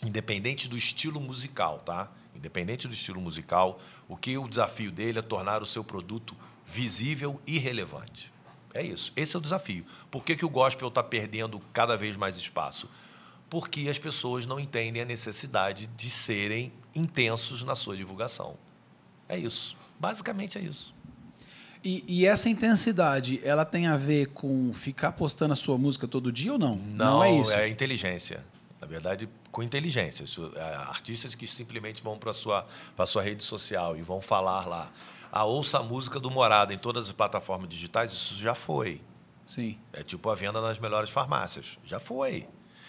independente 0.04 0.70
do 0.70 0.78
estilo 0.78 1.20
musical, 1.20 1.80
tá? 1.80 2.12
Independente 2.40 2.88
do 2.88 2.94
estilo 2.94 3.20
musical, 3.20 3.82
o 4.08 4.16
que 4.16 4.38
o 4.38 4.48
desafio 4.48 4.92
dele 4.92 5.20
é 5.20 5.22
tornar 5.22 5.62
o 5.62 5.66
seu 5.66 5.84
produto 5.84 6.36
visível 6.66 7.40
e 7.46 7.60
relevante. 7.60 8.32
É 8.74 8.82
isso. 8.82 9.12
Esse 9.14 9.36
é 9.36 9.40
o 9.40 9.42
desafio. 9.42 9.86
Por 10.10 10.24
que, 10.24 10.38
que 10.38 10.46
o 10.46 10.50
gospel 10.50 10.88
está 10.88 11.04
perdendo 11.04 11.60
cada 11.74 11.98
vez 11.98 12.16
mais 12.16 12.38
espaço? 12.38 12.90
Porque 13.50 13.90
as 13.90 14.00
pessoas 14.00 14.46
não 14.46 14.58
entendem 14.58 15.02
a 15.02 15.06
necessidade 15.06 15.88
de 15.88 16.10
serem 16.10 16.72
intensos 16.96 17.62
na 17.62 17.76
sua 17.76 17.98
divulgação. 17.98 18.56
É 19.28 19.38
isso. 19.38 19.76
Basicamente 20.00 20.58
é 20.58 20.62
isso. 20.62 20.94
E, 21.84 22.04
e 22.08 22.26
essa 22.26 22.50
intensidade, 22.50 23.42
ela 23.44 23.66
tem 23.66 23.88
a 23.88 23.98
ver 23.98 24.28
com 24.28 24.72
ficar 24.72 25.12
postando 25.12 25.52
a 25.52 25.56
sua 25.58 25.78
música 25.78 26.08
todo 26.08 26.32
dia 26.32 26.54
ou 26.54 26.60
não? 26.60 26.78
Não, 26.78 27.22
é 27.22 27.34
isso. 27.34 27.54
inteligência. 27.68 28.46
Verdade, 28.90 29.30
com 29.52 29.62
inteligência. 29.62 30.26
É, 30.56 30.62
artistas 30.76 31.36
que 31.36 31.46
simplesmente 31.46 32.02
vão 32.02 32.18
para 32.18 32.32
a 32.32 32.34
sua, 32.34 32.66
pra 32.96 33.06
sua 33.06 33.22
rede 33.22 33.44
social 33.44 33.96
e 33.96 34.02
vão 34.02 34.20
falar 34.20 34.68
lá. 34.68 34.90
Ah, 35.32 35.46
ouça 35.46 35.78
a 35.78 35.84
música 35.84 36.20
do 36.20 36.32
Morada 36.32 36.74
em 36.74 36.78
todas 36.78 37.08
as 37.08 37.14
plataformas 37.14 37.70
digitais, 37.70 38.12
isso 38.12 38.34
já 38.36 38.56
foi. 38.56 39.00
Sim. 39.46 39.78
É 39.94 40.02
tipo 40.02 40.28
a 40.28 40.34
venda 40.34 40.60
nas 40.60 40.80
melhores 40.80 41.12
farmácias. 41.12 41.78
Já 41.84 42.00
foi. 42.00 42.48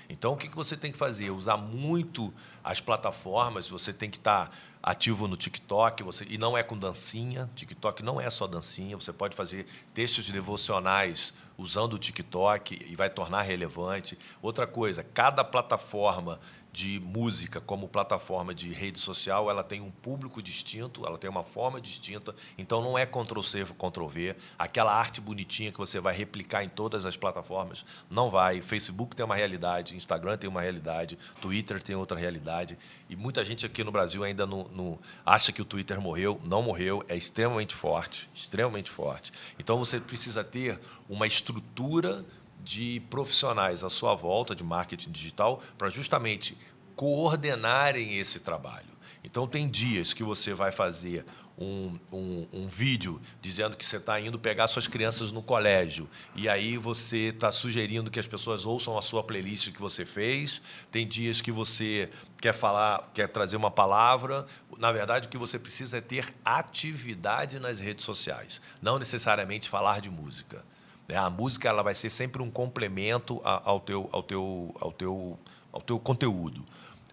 Então, 0.09 0.33
o 0.33 0.37
que 0.37 0.49
que 0.49 0.57
você 0.57 0.75
tem 0.75 0.91
que 0.91 0.97
fazer? 0.97 1.31
Usar 1.31 1.59
muito 1.59 2.33
as 2.63 2.81
plataformas. 2.81 3.69
Você 3.69 3.93
tem 3.93 4.11
que 4.11 4.19
estar 4.19 4.55
ativo 4.83 5.29
no 5.29 5.37
TikTok. 5.37 6.03
Você, 6.03 6.27
e 6.29 6.39
não 6.39 6.57
é 6.57 6.63
com 6.63 6.77
dancinha. 6.77 7.51
TikTok 7.55 8.03
não 8.03 8.21
é 8.21 8.29
só 8.31 8.47
dancinha. 8.47 8.97
Você 8.97 9.13
pode 9.13 9.37
fazer 9.37 9.67
textos 9.93 10.31
devocionais 10.31 11.33
usando 11.57 11.95
o 11.95 11.99
TikTok 11.99 12.87
e 12.89 12.97
vai 12.97 13.11
tornar 13.11 13.43
relevante. 13.43 14.19
Outra 14.41 14.67
coisa, 14.67 15.05
cada 15.05 15.45
plataforma 15.45 16.41
de 16.73 17.01
música 17.01 17.61
como 17.61 17.89
plataforma 17.89 18.55
de 18.55 18.73
rede 18.73 19.01
social, 19.01 19.51
ela 19.51 19.65
tem 19.65 19.81
um 19.81 19.91
público 19.91 20.43
distinto, 20.43 21.05
ela 21.05 21.19
tem 21.19 21.29
uma 21.29 21.43
forma 21.43 21.81
distinta, 21.81 22.35
então 22.57 22.81
não 22.81 22.97
é 22.97 23.05
Ctrl-C, 23.05 23.65
Ctrl-V. 23.65 24.37
Aquela 24.59 24.95
arte 24.95 25.21
bonitinha 25.21 25.73
que 25.73 25.79
você 25.79 25.99
vai 25.99 26.17
replicar 26.17 26.63
em 26.63 26.69
todas 26.69 27.05
as 27.05 27.17
plataformas, 27.17 27.85
não 28.09 28.31
vai. 28.31 28.63
Facebook 28.63 29.17
tem 29.17 29.25
uma 29.25 29.35
realidade, 29.35 29.97
Instagram 29.97 30.37
tem 30.37 30.49
uma 30.49 30.61
realidade, 30.61 31.19
Twitter 31.41 31.83
tem 31.83 31.97
outra 31.97 32.19
realidade. 32.19 32.79
E 33.09 33.17
muita 33.17 33.45
gente 33.45 33.67
aqui 33.67 33.83
no 33.83 33.91
Brasil 33.91 34.23
ainda 34.23 34.47
não, 34.47 34.69
não 34.69 34.99
acha 35.27 35.51
que 35.53 35.61
o 35.61 35.65
Twitter 35.65 36.01
morreu. 36.01 36.41
Não 36.45 36.63
morreu, 36.63 37.05
é 37.09 37.17
extremamente 37.17 37.75
forte, 37.75 38.31
extremamente 38.33 38.91
forte. 38.91 39.33
Então 39.59 39.79
você 39.79 39.99
precisa 39.99 40.45
ter 40.45 40.79
uma 41.09 41.27
estrutura 41.27 42.25
de 42.63 43.01
profissionais 43.11 43.83
à 43.83 43.91
sua 43.91 44.15
volta 44.15 44.55
de 44.55 44.63
marketing 44.63 45.11
digital 45.11 45.63
para 45.77 45.89
justamente 45.89 46.57
coordenarem 46.95 48.19
esse 48.19 48.41
trabalho. 48.41 48.91
Então, 49.23 49.47
tem 49.47 49.69
dias 49.69 50.13
que 50.13 50.23
você 50.23 50.55
vai 50.55 50.73
fazer 50.73 51.25
um, 51.61 51.99
um, 52.11 52.49
um 52.53 52.67
vídeo 52.67 53.21
dizendo 53.43 53.77
que 53.77 53.85
você 53.85 53.99
está 53.99 54.19
indo 54.19 54.39
pegar 54.39 54.67
suas 54.67 54.87
crianças 54.87 55.31
no 55.31 55.43
colégio 55.43 56.09
e 56.35 56.49
aí 56.49 56.79
você 56.79 57.29
está 57.29 57.53
sugerindo 57.53 58.11
que 58.11 58.19
as 58.19 58.27
pessoas 58.27 58.65
ouçam 58.65 58.97
a 58.97 59.03
sua 59.03 59.23
playlist 59.23 59.71
que 59.71 59.81
você 59.81 60.07
fez. 60.07 60.63
Tem 60.91 61.07
dias 61.07 61.43
que 61.43 61.53
você 61.53 62.09
quer 62.41 62.55
falar, 62.55 63.11
quer 63.13 63.29
trazer 63.29 63.57
uma 63.57 63.71
palavra. 63.71 64.47
Na 64.79 64.91
verdade, 64.91 65.27
o 65.27 65.31
que 65.31 65.37
você 65.37 65.59
precisa 65.59 65.99
é 65.99 66.01
ter 66.01 66.33
atividade 66.43 67.59
nas 67.59 67.79
redes 67.79 68.05
sociais, 68.07 68.61
não 68.81 68.99
necessariamente 68.99 69.69
falar 69.69 70.01
de 70.01 70.09
música. 70.09 70.65
Né? 71.11 71.17
A 71.17 71.29
música 71.29 71.69
ela 71.69 71.83
vai 71.83 71.95
ser 71.95 72.09
sempre 72.09 72.41
um 72.41 72.49
complemento 72.49 73.41
ao 73.43 73.81
teu, 73.81 74.09
ao 74.13 74.23
teu, 74.23 74.77
ao 74.81 74.93
teu, 74.93 75.39
ao 75.73 75.81
teu 75.81 75.99
conteúdo. 75.99 76.65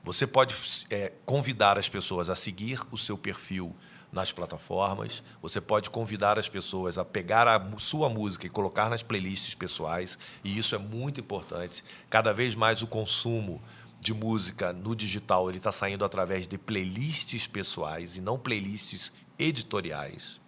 Você 0.03 0.27
pode 0.27 0.55
é, 0.91 1.11
convidar 1.25 1.79
as 1.79 1.89
pessoas 1.89 2.29
a 2.29 2.35
seguir 2.35 2.79
o 2.91 2.97
seu 2.97 3.17
perfil 3.17 3.75
nas 4.11 4.31
plataformas. 4.31 5.23
Você 5.41 5.59
pode 5.59 5.89
convidar 5.89 6.37
as 6.37 6.47
pessoas 6.47 6.99
a 6.99 7.03
pegar 7.03 7.47
a 7.47 7.59
sua 7.79 8.07
música 8.07 8.45
e 8.45 8.49
colocar 8.49 8.87
nas 8.87 9.01
playlists 9.01 9.55
pessoais, 9.55 10.17
e 10.43 10.57
isso 10.57 10.75
é 10.75 10.77
muito 10.77 11.19
importante. 11.19 11.83
Cada 12.07 12.31
vez 12.31 12.53
mais 12.53 12.83
o 12.83 12.87
consumo 12.87 13.59
de 13.99 14.13
música 14.13 14.71
no 14.71 14.95
digital 14.95 15.49
ele 15.49 15.57
está 15.57 15.71
saindo 15.71 16.05
através 16.05 16.47
de 16.47 16.55
playlists 16.57 17.47
pessoais 17.47 18.15
e 18.15 18.21
não 18.21 18.37
playlists 18.37 19.11
editoriais. 19.39 20.39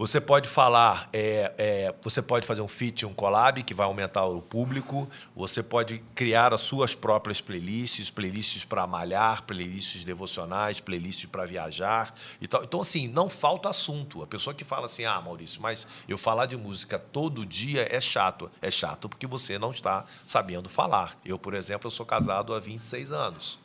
Você 0.00 0.18
pode 0.18 0.48
falar, 0.48 1.10
é, 1.12 1.52
é, 1.58 1.94
você 2.00 2.22
pode 2.22 2.46
fazer 2.46 2.62
um 2.62 2.68
feat, 2.68 3.04
um 3.04 3.12
collab 3.12 3.62
que 3.62 3.74
vai 3.74 3.84
aumentar 3.84 4.24
o 4.24 4.40
público. 4.40 5.06
Você 5.36 5.62
pode 5.62 5.98
criar 6.14 6.54
as 6.54 6.62
suas 6.62 6.94
próprias 6.94 7.42
playlists, 7.42 8.10
playlists 8.10 8.64
para 8.64 8.86
malhar, 8.86 9.42
playlists 9.42 10.02
devocionais, 10.02 10.80
playlists 10.80 11.26
para 11.26 11.44
viajar 11.44 12.14
e 12.40 12.48
tal. 12.48 12.64
Então 12.64 12.80
assim, 12.80 13.08
não 13.08 13.28
falta 13.28 13.68
assunto. 13.68 14.22
A 14.22 14.26
pessoa 14.26 14.54
que 14.54 14.64
fala 14.64 14.86
assim, 14.86 15.04
ah, 15.04 15.20
Maurício, 15.20 15.60
mas 15.60 15.86
eu 16.08 16.16
falar 16.16 16.46
de 16.46 16.56
música 16.56 16.98
todo 16.98 17.44
dia 17.44 17.86
é 17.94 18.00
chato. 18.00 18.50
É 18.62 18.70
chato 18.70 19.06
porque 19.06 19.26
você 19.26 19.58
não 19.58 19.70
está 19.70 20.06
sabendo 20.24 20.70
falar. 20.70 21.14
Eu, 21.26 21.38
por 21.38 21.52
exemplo, 21.52 21.88
eu 21.88 21.90
sou 21.90 22.06
casado 22.06 22.54
há 22.54 22.58
26 22.58 23.12
anos. 23.12 23.58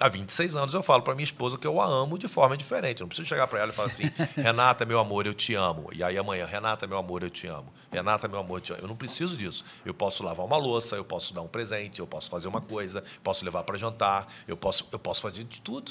Há 0.00 0.08
26 0.08 0.54
anos 0.54 0.74
eu 0.74 0.82
falo 0.82 1.02
para 1.02 1.14
minha 1.14 1.24
esposa 1.24 1.58
que 1.58 1.66
eu 1.66 1.80
a 1.80 1.86
amo 1.86 2.16
de 2.16 2.28
forma 2.28 2.56
diferente. 2.56 3.00
Eu 3.00 3.04
não 3.04 3.08
preciso 3.08 3.28
chegar 3.28 3.48
para 3.48 3.58
ela 3.58 3.72
e 3.72 3.74
falar 3.74 3.88
assim: 3.88 4.04
Renata, 4.36 4.84
meu 4.84 5.00
amor, 5.00 5.26
eu 5.26 5.34
te 5.34 5.54
amo. 5.54 5.88
E 5.92 6.04
aí 6.04 6.16
amanhã, 6.16 6.46
Renata, 6.46 6.86
meu 6.86 6.98
amor, 6.98 7.24
eu 7.24 7.30
te 7.30 7.48
amo. 7.48 7.72
Renata, 7.90 8.28
meu 8.28 8.38
amor, 8.38 8.58
eu 8.58 8.60
te 8.60 8.72
amo. 8.72 8.82
Eu 8.82 8.88
não 8.88 8.96
preciso 8.96 9.36
disso. 9.36 9.64
Eu 9.84 9.92
posso 9.92 10.22
lavar 10.22 10.46
uma 10.46 10.56
louça, 10.56 10.94
eu 10.94 11.04
posso 11.04 11.34
dar 11.34 11.42
um 11.42 11.48
presente, 11.48 11.98
eu 11.98 12.06
posso 12.06 12.30
fazer 12.30 12.46
uma 12.46 12.60
coisa, 12.60 13.02
posso 13.24 13.44
levar 13.44 13.64
para 13.64 13.76
jantar, 13.76 14.28
eu 14.46 14.56
posso, 14.56 14.86
eu 14.92 14.98
posso 15.00 15.20
fazer 15.20 15.42
de 15.42 15.60
tudo. 15.60 15.90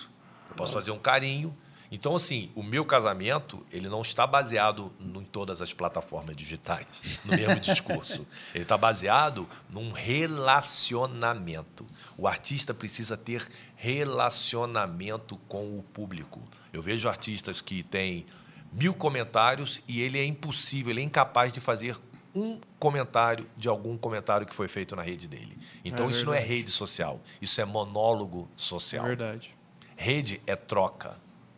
Eu 0.49 0.55
posso 0.55 0.72
fazer 0.72 0.91
um 0.91 0.99
carinho. 0.99 1.55
Então, 1.92 2.16
assim, 2.16 2.52
o 2.54 2.62
meu 2.62 2.84
casamento, 2.84 3.66
ele 3.72 3.88
não 3.88 4.02
está 4.02 4.28
baseado 4.28 4.94
em 5.00 5.24
todas 5.24 5.62
as 5.62 5.72
plataformas 5.72 6.36
digitais, 6.36 6.86
no 7.24 7.36
mesmo 7.36 7.60
discurso. 7.60 8.28
Ele 8.54 8.64
está 8.64 8.78
baseado 8.78 9.48
num 9.70 9.92
relacionamento. 9.92 11.86
O 12.18 12.28
artista 12.28 12.74
precisa 12.74 13.16
ter 13.16 13.48
relacionamento 13.76 15.38
com 15.48 15.78
o 15.78 15.84
público. 15.94 16.42
Eu 16.74 16.82
vejo 16.82 17.08
artistas 17.08 17.62
que 17.62 17.84
têm 17.84 18.26
mil 18.72 18.94
comentários 18.94 19.82
e 19.88 20.02
ele 20.02 20.20
é 20.20 20.26
impossível, 20.26 20.92
ele 20.92 21.02
é 21.02 21.04
incapaz 21.04 21.54
de 21.54 21.62
fazer 21.62 21.96
um 22.36 22.60
comentário 22.78 23.50
de 23.56 23.70
algum 23.70 23.98
comentário 23.98 24.46
que 24.46 24.54
foi 24.54 24.68
feito 24.68 24.96
na 24.96 25.02
rede 25.02 25.28
dele. 25.28 25.58
Então, 25.86 26.08
é 26.08 26.10
isso 26.10 26.26
não 26.26 26.34
é 26.34 26.40
rede 26.40 26.70
social, 26.70 27.22
isso 27.42 27.62
é 27.62 27.66
monólogo 27.66 28.50
social. 28.56 29.06
É 29.06 29.08
verdade. 29.08 29.56
Rede 29.96 30.42
é 30.46 30.56
troca 30.56 31.18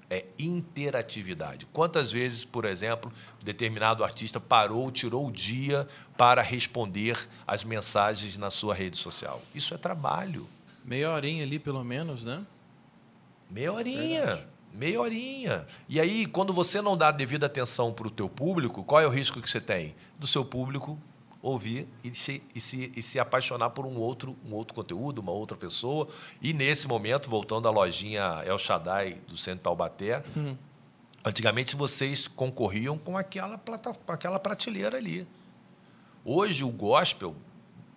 é 0.10 0.26
interatividade. 0.40 1.66
Quantas 1.68 2.12
vezes, 2.12 2.44
por 2.44 2.66
exemplo, 2.66 3.12
determinado 3.42 4.04
artista 4.04 4.40
parou, 4.40 4.92
tirou 4.92 5.28
o 5.28 5.32
dia 5.32 5.88
para 6.18 6.42
responder 6.42 7.18
as 7.46 7.64
mensagens 7.64 8.38
na 8.38 8.50
sua 8.50 8.74
rede 8.74 8.98
social? 8.98 9.42
Isso 9.54 9.74
é 9.74 9.78
trabalho. 9.78 10.48
Meia 10.84 11.12
horinha 11.12 11.44
ali, 11.44 11.60
pelo 11.60 11.84
menos, 11.84 12.24
né? 12.24 12.44
Meia 13.50 13.72
horinha. 13.72 14.26
Verdade. 14.26 14.48
Meia 14.74 15.02
horinha. 15.02 15.68
E 15.88 16.00
aí, 16.00 16.26
quando 16.26 16.54
você 16.54 16.82
não 16.82 16.96
dá 16.96 17.12
devida 17.12 17.48
atenção 17.48 17.92
para 17.92 18.08
o 18.08 18.12
teu 18.12 18.30
público, 18.30 18.84
qual 18.84 19.02
é 19.02 19.08
o 19.08 19.10
risco 19.10 19.42
que 19.42 19.50
você 19.50 19.60
tem? 19.60 19.96
Do 20.18 20.28
seu 20.28 20.46
público 20.46 20.98
ouvir 21.42 21.88
e 22.04 22.14
se, 22.14 22.44
e 22.54 22.60
se, 22.60 22.92
e 22.96 23.02
se 23.02 23.20
apaixonar 23.20 23.70
por 23.72 23.86
um 23.86 23.98
outro, 23.98 24.36
um 24.46 24.54
outro 24.54 24.74
conteúdo, 24.74 25.20
uma 25.20 25.32
outra 25.32 25.56
pessoa. 25.56 26.08
E 26.42 26.54
nesse 26.54 26.88
momento, 26.88 27.30
voltando 27.30 27.68
à 27.68 27.72
lojinha 27.72 28.44
El 28.46 28.58
Shaddai 28.58 29.22
do 29.28 29.38
Centro 29.38 29.64
Taubaté, 29.64 30.24
uhum. 30.36 30.58
antigamente 31.24 31.76
vocês 31.76 32.28
concorriam 32.28 32.98
com 32.98 33.18
aquela, 33.18 33.58
plata, 33.58 33.96
aquela 34.08 34.40
prateleira 34.40 34.98
ali. 34.98 35.28
Hoje 36.26 36.64
o 36.64 36.70
gospel, 36.70 37.36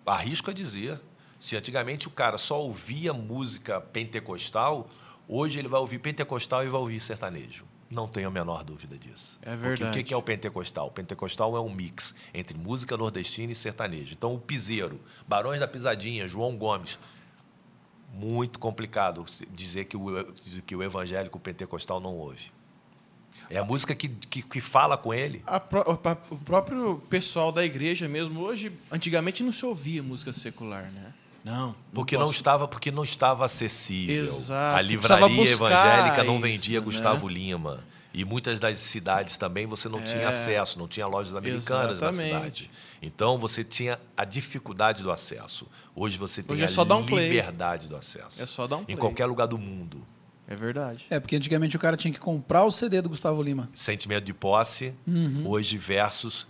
arrisco 0.05 0.49
a 0.49 0.53
dizer, 0.53 0.99
se 1.39 1.57
antigamente 1.57 2.07
o 2.07 2.11
cara 2.11 2.37
só 2.37 2.61
ouvia 2.61 3.13
música 3.13 3.81
pentecostal, 3.81 4.89
hoje 5.27 5.59
ele 5.59 5.67
vai 5.67 5.79
ouvir 5.79 5.99
pentecostal 5.99 6.63
e 6.63 6.69
vai 6.69 6.79
ouvir 6.79 7.01
sertanejo. 7.01 7.65
Não 7.93 8.07
tenho 8.07 8.27
a 8.27 8.31
menor 8.31 8.63
dúvida 8.63 8.97
disso. 8.97 9.39
É 9.41 9.55
verdade. 9.55 9.83
Porque 9.83 9.99
o 9.99 10.03
que 10.03 10.13
é 10.13 10.17
o 10.17 10.21
pentecostal? 10.21 10.87
O 10.87 10.91
pentecostal 10.91 11.55
é 11.55 11.61
um 11.61 11.69
mix 11.69 12.15
entre 12.33 12.57
música 12.57 12.97
nordestina 12.97 13.51
e 13.51 13.55
sertanejo. 13.55 14.13
Então, 14.13 14.33
o 14.33 14.39
piseiro, 14.39 14.99
Barões 15.27 15.59
da 15.59 15.67
Pisadinha, 15.67 16.27
João 16.27 16.57
Gomes. 16.57 16.97
Muito 18.11 18.59
complicado 18.59 19.25
dizer 19.51 19.85
que 19.85 19.97
o, 19.97 20.33
que 20.65 20.75
o 20.75 20.83
evangélico 20.83 21.39
pentecostal 21.39 21.99
não 21.99 22.15
ouve. 22.15 22.51
É 23.49 23.57
a 23.57 23.65
música 23.65 23.93
que, 23.93 24.07
que, 24.07 24.41
que 24.41 24.61
fala 24.61 24.97
com 24.97 25.13
ele. 25.13 25.43
Pro, 25.69 25.83
o 26.31 26.37
próprio 26.37 26.97
pessoal 27.09 27.51
da 27.51 27.63
igreja 27.63 28.07
mesmo, 28.07 28.41
hoje, 28.41 28.71
antigamente 28.91 29.43
não 29.43 29.51
se 29.51 29.65
ouvia 29.65 30.01
música 30.01 30.33
secular, 30.33 30.91
né? 30.91 31.13
Não, 31.43 31.67
não 31.67 31.75
porque 31.93 32.15
posso. 32.15 32.25
não 32.25 32.31
estava 32.31 32.67
porque 32.67 32.91
não 32.91 33.03
estava 33.03 33.45
acessível. 33.45 34.33
Exato. 34.33 34.77
A 34.77 34.81
livraria 34.81 35.43
evangélica 35.43 36.23
não 36.23 36.39
vendia 36.39 36.77
isso, 36.77 36.85
Gustavo 36.85 37.27
né? 37.27 37.33
Lima. 37.33 37.83
E 38.13 38.23
muitas 38.23 38.59
das 38.59 38.77
cidades 38.77 39.37
também 39.37 39.65
você 39.65 39.89
não 39.89 39.99
é. 39.99 40.03
tinha 40.03 40.29
acesso, 40.29 40.77
não 40.77 40.87
tinha 40.87 41.07
lojas 41.07 41.35
americanas 41.35 41.97
Exatamente. 41.97 42.31
na 42.31 42.37
cidade. 42.39 42.71
Então 43.01 43.39
você 43.39 43.63
tinha 43.63 43.99
a 44.15 44.23
dificuldade 44.23 45.01
do 45.01 45.11
acesso. 45.11 45.67
Hoje 45.95 46.17
você 46.17 46.43
tem 46.43 46.53
Hoje 46.53 46.63
é 46.63 46.79
a 46.79 46.95
um 46.95 47.01
liberdade 47.01 47.89
do 47.89 47.95
acesso. 47.95 48.41
É 48.41 48.45
só 48.45 48.67
dar 48.67 48.77
um 48.77 48.85
play. 48.85 48.95
Em 48.95 48.99
qualquer 48.99 49.25
lugar 49.25 49.47
do 49.47 49.57
mundo. 49.57 50.05
É 50.47 50.55
verdade. 50.55 51.05
É, 51.09 51.19
porque 51.19 51.35
antigamente 51.35 51.75
o 51.75 51.79
cara 51.79 51.97
tinha 51.97 52.13
que 52.13 52.19
comprar 52.19 52.63
o 52.63 52.71
CD 52.71 53.01
do 53.01 53.09
Gustavo 53.09 53.41
Lima. 53.41 53.67
Sentimento 53.73 54.25
de 54.25 54.33
posse, 54.33 54.93
uhum. 55.07 55.47
hoje 55.47 55.77
versus 55.77 56.45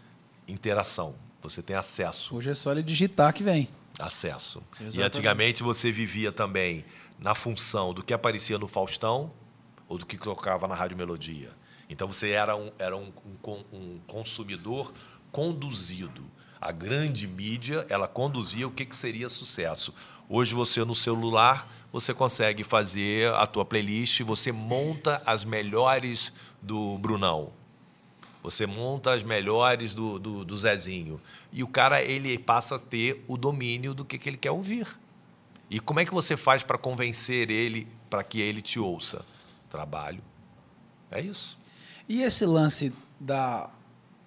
interação. 0.47 1.15
Você 1.41 1.61
tem 1.61 1.75
acesso. 1.75 2.35
Hoje 2.35 2.49
é 2.49 2.53
só 2.53 2.71
ele 2.71 2.83
digitar 2.83 3.33
que 3.33 3.43
vem 3.43 3.69
acesso. 3.99 4.63
Exatamente. 4.73 4.99
E 4.99 5.01
antigamente 5.01 5.63
você 5.63 5.91
vivia 5.91 6.31
também 6.31 6.85
na 7.19 7.35
função 7.35 7.93
do 7.93 8.03
que 8.03 8.13
aparecia 8.13 8.57
no 8.57 8.67
Faustão 8.67 9.31
ou 9.87 9.97
do 9.97 10.05
que 10.05 10.17
tocava 10.17 10.67
na 10.67 10.75
Rádio 10.75 10.97
Melodia. 10.97 11.51
Então 11.89 12.07
você 12.07 12.31
era 12.31 12.55
um, 12.55 12.71
era 12.79 12.97
um, 12.97 13.11
um, 13.45 13.63
um 13.71 13.99
consumidor 14.07 14.93
conduzido. 15.31 16.23
A 16.59 16.71
grande 16.71 17.27
mídia, 17.27 17.85
ela 17.89 18.07
conduzia 18.07 18.67
o 18.67 18.71
que, 18.71 18.85
que 18.85 18.95
seria 18.95 19.27
sucesso. 19.29 19.93
Hoje 20.29 20.53
você 20.53 20.83
no 20.85 20.95
celular, 20.95 21.69
você 21.91 22.13
consegue 22.13 22.63
fazer 22.63 23.31
a 23.33 23.45
tua 23.45 23.65
playlist, 23.65 24.21
você 24.21 24.51
monta 24.51 25.21
as 25.25 25.43
melhores 25.43 26.31
do 26.61 26.97
Brunão, 26.97 27.51
você 28.41 28.65
monta 28.65 29.13
as 29.13 29.21
melhores 29.21 29.93
do, 29.93 30.17
do, 30.17 30.45
do, 30.45 30.57
Zezinho. 30.57 31.19
E 31.53 31.63
o 31.63 31.67
cara 31.67 32.01
ele 32.01 32.37
passa 32.39 32.75
a 32.75 32.79
ter 32.79 33.23
o 33.27 33.37
domínio 33.37 33.93
do 33.93 34.03
que, 34.03 34.17
que 34.17 34.27
ele 34.27 34.37
quer 34.37 34.51
ouvir. 34.51 34.87
E 35.69 35.79
como 35.79 35.99
é 35.99 36.05
que 36.05 36.13
você 36.13 36.35
faz 36.35 36.63
para 36.63 36.79
convencer 36.79 37.51
ele 37.51 37.87
para 38.09 38.23
que 38.23 38.41
ele 38.41 38.61
te 38.61 38.79
ouça? 38.79 39.23
Trabalho. 39.69 40.23
É 41.11 41.21
isso. 41.21 41.57
E 42.09 42.23
esse 42.23 42.43
lance 42.43 42.91
da, 43.19 43.69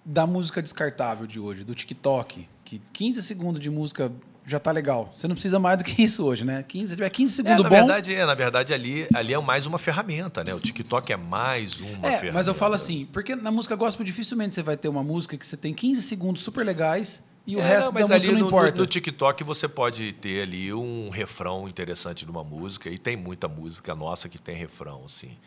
da 0.05 0.25
música 0.25 0.61
descartável 0.61 1.27
de 1.27 1.39
hoje, 1.39 1.65
do 1.65 1.75
TikTok, 1.75 2.47
que 2.63 2.81
15 2.93 3.21
segundos 3.21 3.59
de 3.59 3.69
música 3.69 4.11
já 4.47 4.61
tá 4.61 4.71
legal. 4.71 5.11
Você 5.13 5.27
não 5.27 5.35
precisa 5.35 5.59
mais 5.59 5.77
do 5.77 5.83
que 5.83 6.01
isso 6.01 6.25
hoje, 6.25 6.45
né? 6.45 6.63
15, 6.63 6.87
se 6.87 6.95
tiver 6.95 7.09
15 7.09 7.33
segundos 7.33 7.59
é, 7.59 7.63
na 7.63 7.69
bom... 7.69 7.75
Verdade, 7.75 8.15
é, 8.15 8.25
na 8.25 8.33
verdade, 8.33 8.73
ali, 8.73 9.05
ali 9.13 9.33
é 9.33 9.41
mais 9.41 9.65
uma 9.65 9.77
ferramenta, 9.77 10.41
né? 10.41 10.53
O 10.53 10.59
TikTok 10.59 11.11
é 11.11 11.17
mais 11.17 11.81
uma 11.81 12.07
é, 12.07 12.11
ferramenta. 12.11 12.33
Mas 12.33 12.47
eu 12.47 12.53
falo 12.53 12.73
assim, 12.73 13.05
porque 13.11 13.35
na 13.35 13.51
música 13.51 13.75
gospel 13.75 14.05
dificilmente 14.05 14.55
você 14.55 14.63
vai 14.63 14.77
ter 14.77 14.87
uma 14.87 15.03
música 15.03 15.37
que 15.37 15.45
você 15.45 15.57
tem 15.57 15.73
15 15.73 16.01
segundos 16.01 16.41
super 16.43 16.65
legais 16.65 17.25
e 17.45 17.57
o 17.57 17.59
é, 17.59 17.67
resto 17.67 17.87
não, 17.87 17.93
mas 17.93 18.07
da 18.07 18.15
música 18.15 18.33
não 18.33 18.39
no, 18.39 18.47
importa. 18.47 18.71
No, 18.71 18.77
no, 18.83 18.87
TikTok 18.87 19.43
você 19.43 19.67
pode 19.67 20.13
ter 20.13 20.43
ali 20.43 20.73
um 20.73 21.09
refrão 21.09 21.67
interessante 21.67 22.23
de 22.23 22.31
uma 22.31 22.43
música, 22.43 22.89
e 22.89 22.97
tem 22.97 23.17
muita 23.17 23.49
música 23.49 23.93
nossa 23.93 24.29
que 24.29 24.37
tem 24.37 24.55
refrão, 24.55 25.03
assim. 25.05 25.37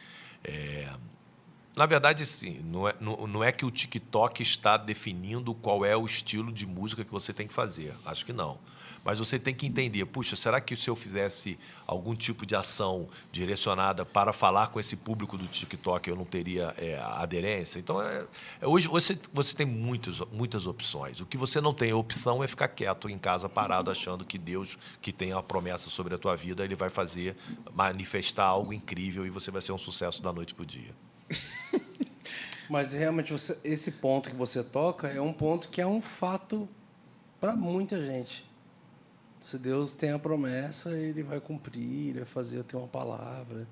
É... 0.45 0.91
Na 1.75 1.87
verdade, 1.87 2.27
sim. 2.27 2.61
Não 2.65 2.87
é, 2.87 2.95
não, 3.01 3.27
não 3.27 3.45
é 3.45 3.51
que 3.51 3.65
o 3.65 3.71
TikTok 3.71 4.43
está 4.43 4.77
definindo 4.77 5.55
qual 5.55 5.87
é 5.87 5.97
o 5.97 6.05
estilo 6.05 6.53
de 6.53 6.67
música 6.67 7.03
que 7.03 7.11
você 7.11 7.33
tem 7.33 7.47
que 7.47 7.55
fazer. 7.55 7.95
Acho 8.05 8.27
que 8.27 8.33
não. 8.33 8.59
Mas 9.05 9.19
você 9.19 9.39
tem 9.39 9.55
que 9.55 9.67
entender, 9.67 10.05
puxa, 10.07 10.37
será 10.37 10.61
que 10.61 10.77
se 10.77 10.91
eu 10.91 10.97
fizesse 10.97 11.59
algum 11.87 12.15
tipo 12.15 12.45
de 12.45 12.55
ação 12.55 13.09
direcionada 13.33 14.05
para 14.05 14.33
falar 14.33 14.69
com 14.69 14.79
esse 14.79 14.97
público 14.97 15.39
do 15.39 15.47
TikTok, 15.47 16.09
eu 16.09 16.17
não 16.17 16.25
teria 16.25 16.75
é, 16.77 16.99
aderência? 16.99 17.79
Então, 17.79 18.01
é, 18.03 18.27
é, 18.61 18.67
hoje 18.67 18.89
você, 18.89 19.19
você 19.33 19.55
tem 19.55 19.67
muitas, 19.67 20.21
muitas 20.33 20.67
opções. 20.67 21.21
O 21.21 21.27
que 21.27 21.39
você 21.39 21.61
não 21.61 21.73
tem 21.73 21.93
opção 21.93 22.45
é 22.45 22.49
ficar 22.49 22.69
quieto 22.69 23.09
em 23.09 23.19
casa, 23.19 23.49
parado, 23.49 23.91
achando 23.91 24.25
que 24.25 24.37
Deus, 24.37 24.77
que 25.01 25.13
tem 25.13 25.33
a 25.33 25.43
promessa 25.43 25.89
sobre 25.89 26.15
a 26.15 26.19
tua 26.19 26.37
vida, 26.37 26.65
ele 26.65 26.75
vai 26.75 26.91
fazer, 26.91 27.37
manifestar 27.75 28.45
algo 28.45 28.73
incrível 28.73 29.27
e 29.27 29.31
você 29.31 29.51
vai 29.51 29.63
ser 29.63 29.73
um 29.73 29.79
sucesso 29.79 30.23
da 30.23 30.33
noite 30.33 30.55
para 30.55 30.63
o 30.63 30.67
dia. 30.67 30.95
Mas 32.69 32.93
realmente 32.93 33.33
você, 33.33 33.59
esse 33.65 33.93
ponto 33.93 34.31
que 34.31 34.37
você 34.37 34.63
toca 34.63 35.09
é 35.09 35.21
um 35.21 35.33
ponto 35.33 35.69
que 35.69 35.81
é 35.81 35.87
um 35.87 36.01
fato 36.01 36.69
para 37.41 37.57
muita 37.57 38.01
gente. 38.01 38.50
Se 39.41 39.59
Deus 39.59 39.93
tem 39.93 40.13
a 40.13 40.19
promessa, 40.19 40.91
ele 40.91 41.23
vai 41.23 41.41
cumprir, 41.41 42.15
vai 42.15 42.25
fazer 42.25 42.63
ter 42.65 42.77
uma 42.77 42.89
palavra. 42.89 43.67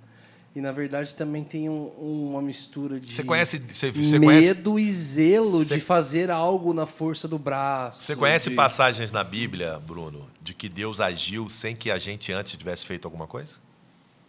E 0.56 0.60
na 0.60 0.72
verdade 0.72 1.14
também 1.14 1.44
tem 1.44 1.68
um, 1.68 1.88
uma 2.30 2.40
mistura 2.40 2.98
de 2.98 3.12
você 3.12 3.22
conhece, 3.22 3.58
você, 3.58 3.90
você 3.90 4.18
medo 4.18 4.72
conhece, 4.72 4.88
e 4.88 4.90
zelo 4.90 5.64
você, 5.64 5.74
de 5.74 5.80
fazer 5.80 6.30
algo 6.30 6.72
na 6.72 6.86
força 6.86 7.28
do 7.28 7.38
braço. 7.38 8.02
Você 8.02 8.16
conhece 8.16 8.48
de... 8.48 8.56
passagens 8.56 9.12
na 9.12 9.22
Bíblia, 9.22 9.78
Bruno, 9.78 10.28
de 10.40 10.54
que 10.54 10.68
Deus 10.68 11.00
agiu 11.00 11.48
sem 11.48 11.76
que 11.76 11.90
a 11.90 11.98
gente 11.98 12.32
antes 12.32 12.56
tivesse 12.56 12.86
feito 12.86 13.04
alguma 13.04 13.26
coisa? 13.26 13.54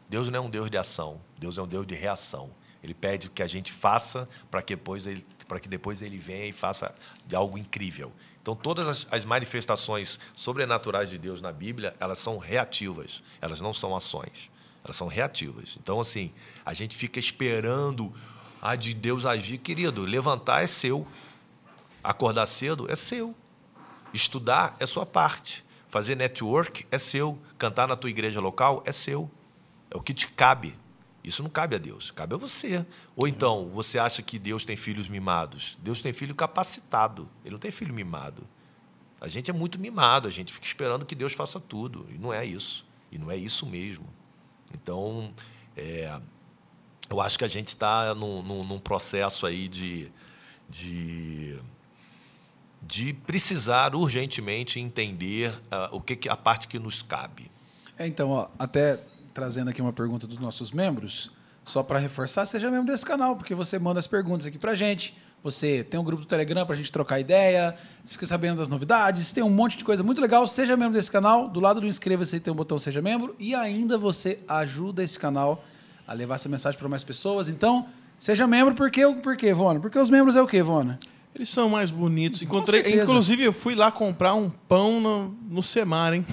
Deus 0.10 0.28
não 0.30 0.38
é 0.38 0.42
um 0.42 0.50
Deus 0.50 0.70
de 0.70 0.78
ação, 0.78 1.22
Deus 1.40 1.58
é 1.58 1.62
um 1.62 1.68
Deus 1.68 1.88
de 1.88 1.96
reação. 1.96 2.50
Ele 2.84 2.94
pede 2.94 3.30
que 3.30 3.42
a 3.42 3.48
gente 3.48 3.72
faça 3.72 4.28
para 4.52 4.62
que 4.62 4.76
depois 4.76 5.06
ele, 5.06 5.26
para 5.48 5.60
que 5.60 5.68
depois 5.68 6.02
ele 6.02 6.18
venha 6.18 6.46
e 6.46 6.54
faça 6.54 6.94
algo 7.34 7.58
incrível. 7.58 8.12
Então, 8.42 8.56
todas 8.56 8.88
as, 8.88 9.08
as, 9.12 9.26
manifestações 9.26 10.20
sobrenaturais 10.36 11.10
de 11.10 11.18
Deus 11.18 11.42
na 11.42 11.52
Bíblia, 11.52 11.96
elas 12.00 12.20
são 12.20 12.38
reativas, 12.38 13.22
elas 13.42 13.60
não 13.60 13.74
são 13.74 13.96
ações, 13.96 14.50
elas 14.84 14.96
são 14.96 15.08
reativas. 15.08 15.78
Então, 15.82 16.00
assim, 16.00 16.32
a 16.66 16.74
gente 16.74 16.96
fica 16.96 17.20
esperando 17.20 18.14
a 18.62 18.76
de 18.76 18.94
Deus 18.94 19.26
agir. 19.26 19.58
Querido, 19.58 20.04
levantar 20.04 20.64
é 20.64 20.68
seu, 20.68 21.06
acordar 22.04 22.48
cedo 22.48 22.90
é 22.90 22.96
seu, 22.96 23.36
estudar 24.14 24.76
é 24.80 24.86
sua 24.86 25.06
parte, 25.06 25.66
fazer 25.90 26.16
network 26.16 26.86
é 26.92 26.98
seu, 26.98 27.38
cantar 27.58 27.88
na 27.88 27.96
tua 27.96 28.10
igreja 28.10 28.40
local 28.40 28.82
é 28.86 28.92
seu, 28.92 29.30
é 29.92 29.98
o 29.98 30.02
que 30.02 30.14
te 30.14 30.28
cabe. 30.28 30.76
Isso 31.24 31.44
não 31.44 31.50
cabe 31.50 31.76
a 31.76 31.80
Deus, 31.80 32.12
cabe 32.12 32.36
a 32.36 32.38
você. 32.38 32.86
Ou 33.16 33.28
então, 33.28 33.70
você 33.70 34.00
acha 34.00 34.22
que 34.22 34.40
Deus 34.40 34.64
tem 34.64 34.78
filhos 34.78 35.08
mimados? 35.08 35.78
Deus 35.82 36.02
tem 36.02 36.14
filho 36.14 36.34
capacitado, 36.34 37.30
ele 37.44 37.52
não 37.52 37.60
tem 37.60 37.72
filho 37.72 37.94
mimado. 37.94 38.48
A 39.20 39.28
gente 39.28 39.52
é 39.52 39.54
muito 39.54 39.80
mimado, 39.80 40.28
a 40.28 40.32
gente 40.32 40.54
fica 40.54 40.66
esperando 40.66 41.06
que 41.06 41.14
Deus 41.14 41.34
faça 41.34 41.60
tudo, 41.60 42.08
e 42.10 42.18
não 42.18 42.34
é 42.34 42.46
isso. 42.46 42.86
E 43.12 43.18
não 43.18 43.30
é 43.30 43.36
isso 43.36 43.66
mesmo. 43.66 44.08
Então, 44.74 45.34
é, 45.76 46.20
eu 47.10 47.20
acho 47.20 47.38
que 47.38 47.44
a 47.44 47.48
gente 47.48 47.70
está 47.70 48.16
num, 48.16 48.42
num, 48.42 48.64
num, 48.64 48.80
processo 48.80 49.46
aí 49.46 49.68
de, 49.68 50.12
de, 50.70 51.60
de 52.82 53.14
precisar 53.14 53.94
urgentemente 53.94 54.80
entender 54.80 55.50
uh, 55.52 55.96
o 55.96 56.00
que, 56.00 56.16
que 56.16 56.30
a 56.30 56.38
parte 56.38 56.68
que 56.68 56.80
nos 56.80 57.02
cabe. 57.02 57.52
É, 57.98 58.08
então, 58.08 58.30
ó, 58.30 58.48
até 58.58 59.00
trazendo 59.34 59.70
aqui 59.70 59.82
uma 59.82 59.94
pergunta 59.94 60.28
dos 60.28 60.40
nossos 60.40 60.72
membros, 60.72 61.32
só 61.66 61.84
para 61.84 62.00
reforçar, 62.00 62.46
seja 62.46 62.70
membro 62.72 62.92
desse 62.92 63.06
canal, 63.06 63.36
porque 63.36 63.54
você 63.54 63.78
manda 63.78 64.00
as 64.00 64.08
perguntas 64.08 64.48
aqui 64.48 64.58
para 64.58 64.74
gente. 64.74 65.16
Você 65.44 65.84
tem 65.84 65.98
um 66.00 66.04
grupo 66.04 66.24
do 66.24 66.28
Telegram 66.28 66.66
para 66.66 66.74
a 66.74 66.78
gente 66.78 66.92
trocar 66.92 67.20
ideia, 67.20 67.76
fica 68.04 68.26
sabendo 68.26 68.58
das 68.58 68.68
novidades, 68.68 69.32
tem 69.32 69.42
um 69.44 69.50
monte 69.50 69.78
de 69.78 69.86
coisa 69.86 70.04
muito 70.04 70.20
legal. 70.20 70.46
Seja 70.46 70.76
membro 70.76 70.94
desse 70.94 71.10
canal. 71.10 71.48
Do 71.48 71.60
lado 71.60 71.80
do 71.80 71.88
inscreva-se 71.88 72.40
tem 72.40 72.52
um 72.52 72.56
botão 72.56 72.78
Seja 72.78 73.02
Membro. 73.02 73.36
E 73.40 73.56
ainda 73.56 73.98
você 73.98 74.40
ajuda 74.48 75.02
esse 75.02 75.18
canal 75.18 75.64
a 76.06 76.14
levar 76.14 76.36
essa 76.36 76.50
mensagem 76.50 76.78
para 76.78 76.90
mais 76.90 77.04
pessoas. 77.04 77.48
Então, 77.48 77.86
seja 78.18 78.48
membro, 78.48 78.74
por 78.74 78.90
quê? 78.90 79.06
Por 79.22 79.38
quê, 79.38 79.54
Vona? 79.54 79.80
Porque 79.80 80.00
os 80.00 80.10
membros 80.10 80.36
é 80.36 80.42
o 80.42 80.48
quê, 80.48 80.64
Vona? 80.64 81.00
Eles 81.36 81.48
são 81.50 81.70
mais 81.70 81.92
bonitos. 81.92 82.42
Encontrei, 82.42 82.82
inclusive, 83.00 83.44
eu 83.44 83.54
fui 83.54 83.76
lá 83.76 83.92
comprar 83.92 84.34
um 84.34 84.50
pão 84.50 85.00
no, 85.00 85.38
no 85.48 85.62
Semar, 85.62 86.16
hein? 86.16 86.26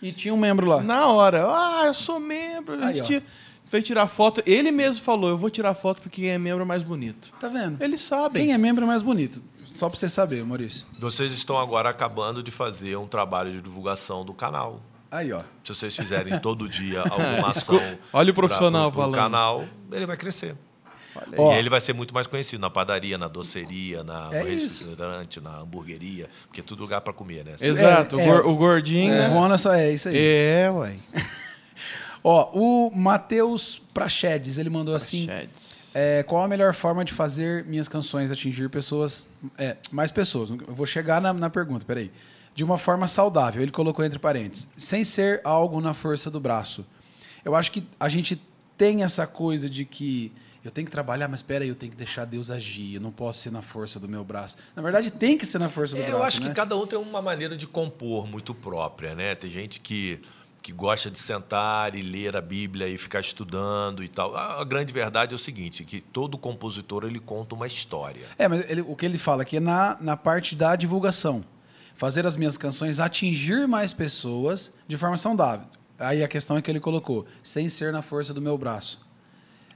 E 0.00 0.12
tinha 0.12 0.32
um 0.32 0.36
membro 0.36 0.66
lá. 0.66 0.82
Na 0.82 1.06
hora. 1.08 1.46
Ah, 1.46 1.82
eu 1.86 1.94
sou 1.94 2.20
membro. 2.20 2.82
A 2.82 2.92
gente 2.92 3.14
Aí, 3.14 3.22
fez 3.68 3.84
tirar 3.84 4.06
foto. 4.06 4.42
Ele 4.46 4.70
mesmo 4.70 5.04
falou: 5.04 5.30
eu 5.30 5.38
vou 5.38 5.50
tirar 5.50 5.74
foto 5.74 6.00
porque 6.00 6.22
quem 6.22 6.30
é 6.30 6.38
membro 6.38 6.62
é 6.62 6.66
mais 6.66 6.82
bonito. 6.82 7.32
Tá 7.40 7.48
vendo? 7.48 7.82
Eles 7.82 8.00
sabem. 8.00 8.44
Quem 8.44 8.54
é 8.54 8.58
membro 8.58 8.84
é 8.84 8.86
mais 8.86 9.02
bonito. 9.02 9.42
Só 9.74 9.88
para 9.88 9.98
você 9.98 10.08
saber, 10.08 10.44
Maurício. 10.44 10.86
Vocês 10.98 11.32
estão 11.32 11.56
agora 11.56 11.88
acabando 11.88 12.42
de 12.42 12.50
fazer 12.50 12.96
um 12.96 13.06
trabalho 13.06 13.52
de 13.52 13.60
divulgação 13.62 14.24
do 14.24 14.34
canal. 14.34 14.80
Aí, 15.10 15.32
ó. 15.32 15.42
Se 15.62 15.74
vocês 15.74 15.96
fizerem 15.96 16.38
todo 16.40 16.68
dia 16.68 17.00
alguma 17.08 17.48
ação. 17.48 17.80
Olha 18.12 18.30
o 18.30 18.34
profissional 18.34 18.90
pra, 18.90 19.02
falando. 19.02 19.14
canal, 19.14 19.64
ele 19.92 20.04
vai 20.06 20.16
crescer. 20.16 20.56
E 21.16 21.58
ele 21.58 21.68
vai 21.68 21.80
ser 21.80 21.92
muito 21.92 22.14
mais 22.14 22.26
conhecido 22.26 22.60
na 22.60 22.70
padaria, 22.70 23.18
na 23.18 23.28
doceria, 23.28 24.04
na, 24.04 24.28
é 24.32 24.42
no 24.42 24.48
restaurante, 24.48 25.40
na 25.40 25.60
hamburgueria, 25.60 26.28
porque 26.46 26.60
é 26.60 26.62
tudo 26.62 26.80
lugar 26.80 27.00
para 27.00 27.12
comer, 27.12 27.44
né? 27.44 27.54
Exato, 27.60 28.20
é, 28.20 28.40
o 28.40 28.54
gordinho. 28.54 29.12
É, 29.12 29.28
né? 29.28 29.58
só 29.58 29.74
é 29.74 29.92
isso 29.92 30.08
aí. 30.08 30.16
É, 30.16 30.70
uai. 30.70 30.96
Ó, 32.22 32.50
o 32.52 32.90
Matheus 32.94 33.80
Prachedes, 33.92 34.58
ele 34.58 34.70
mandou 34.70 34.94
assim. 34.94 35.28
É, 35.94 36.22
qual 36.22 36.44
a 36.44 36.48
melhor 36.48 36.74
forma 36.74 37.04
de 37.04 37.12
fazer 37.12 37.64
minhas 37.64 37.88
canções 37.88 38.30
atingir 38.30 38.68
pessoas, 38.68 39.26
é, 39.56 39.76
mais 39.90 40.10
pessoas? 40.10 40.50
Eu 40.50 40.74
vou 40.74 40.86
chegar 40.86 41.20
na, 41.20 41.32
na 41.32 41.50
pergunta, 41.50 41.84
peraí. 41.84 42.10
De 42.54 42.62
uma 42.62 42.76
forma 42.76 43.08
saudável, 43.08 43.62
ele 43.62 43.70
colocou 43.70 44.04
entre 44.04 44.18
parênteses, 44.18 44.68
sem 44.76 45.04
ser 45.04 45.40
algo 45.44 45.80
na 45.80 45.94
força 45.94 46.30
do 46.30 46.40
braço. 46.40 46.84
Eu 47.44 47.54
acho 47.54 47.72
que 47.72 47.86
a 47.98 48.08
gente 48.08 48.40
tem 48.76 49.02
essa 49.02 49.26
coisa 49.26 49.68
de 49.70 49.84
que 49.84 50.32
eu 50.68 50.72
tenho 50.72 50.84
que 50.84 50.90
trabalhar, 50.90 51.28
mas 51.28 51.40
espera 51.40 51.64
aí, 51.64 51.70
eu 51.70 51.74
tenho 51.74 51.90
que 51.90 51.96
deixar 51.96 52.26
Deus 52.26 52.50
agir, 52.50 52.94
eu 52.94 53.00
não 53.00 53.10
posso 53.10 53.40
ser 53.40 53.50
na 53.50 53.62
força 53.62 53.98
do 53.98 54.06
meu 54.06 54.22
braço. 54.22 54.56
Na 54.76 54.82
verdade, 54.82 55.10
tem 55.10 55.36
que 55.36 55.46
ser 55.46 55.58
na 55.58 55.70
força 55.70 55.96
do 55.96 56.02
é, 56.02 56.06
braço. 56.06 56.16
Eu 56.16 56.22
acho 56.22 56.42
né? 56.42 56.48
que 56.48 56.54
cada 56.54 56.76
um 56.76 56.86
tem 56.86 56.98
uma 56.98 57.22
maneira 57.22 57.56
de 57.56 57.66
compor 57.66 58.26
muito 58.26 58.54
própria, 58.54 59.14
né? 59.14 59.34
Tem 59.34 59.50
gente 59.50 59.80
que, 59.80 60.20
que 60.62 60.70
gosta 60.70 61.10
de 61.10 61.18
sentar 61.18 61.94
e 61.94 62.02
ler 62.02 62.36
a 62.36 62.42
Bíblia 62.42 62.86
e 62.86 62.98
ficar 62.98 63.20
estudando 63.20 64.04
e 64.04 64.08
tal. 64.08 64.36
A, 64.36 64.62
grande 64.62 64.92
verdade 64.92 65.32
é 65.32 65.36
o 65.36 65.38
seguinte, 65.38 65.84
que 65.84 66.02
todo 66.02 66.36
compositor 66.36 67.04
ele 67.04 67.18
conta 67.18 67.54
uma 67.54 67.66
história. 67.66 68.26
É, 68.38 68.46
mas 68.46 68.68
ele, 68.68 68.82
o 68.82 68.94
que 68.94 69.06
ele 69.06 69.18
fala 69.18 69.42
aqui 69.42 69.56
é 69.56 69.60
na, 69.60 69.96
na 70.00 70.18
parte 70.18 70.54
da 70.54 70.76
divulgação. 70.76 71.42
Fazer 71.94 72.26
as 72.26 72.36
minhas 72.36 72.58
canções 72.58 73.00
atingir 73.00 73.66
mais 73.66 73.94
pessoas 73.94 74.74
de 74.86 74.98
forma 74.98 75.16
saudável. 75.16 75.66
Aí 75.98 76.22
a 76.22 76.28
questão 76.28 76.58
é 76.58 76.62
que 76.62 76.70
ele 76.70 76.78
colocou, 76.78 77.26
sem 77.42 77.70
ser 77.70 77.90
na 77.90 78.02
força 78.02 78.34
do 78.34 78.40
meu 78.40 78.56
braço. 78.56 79.07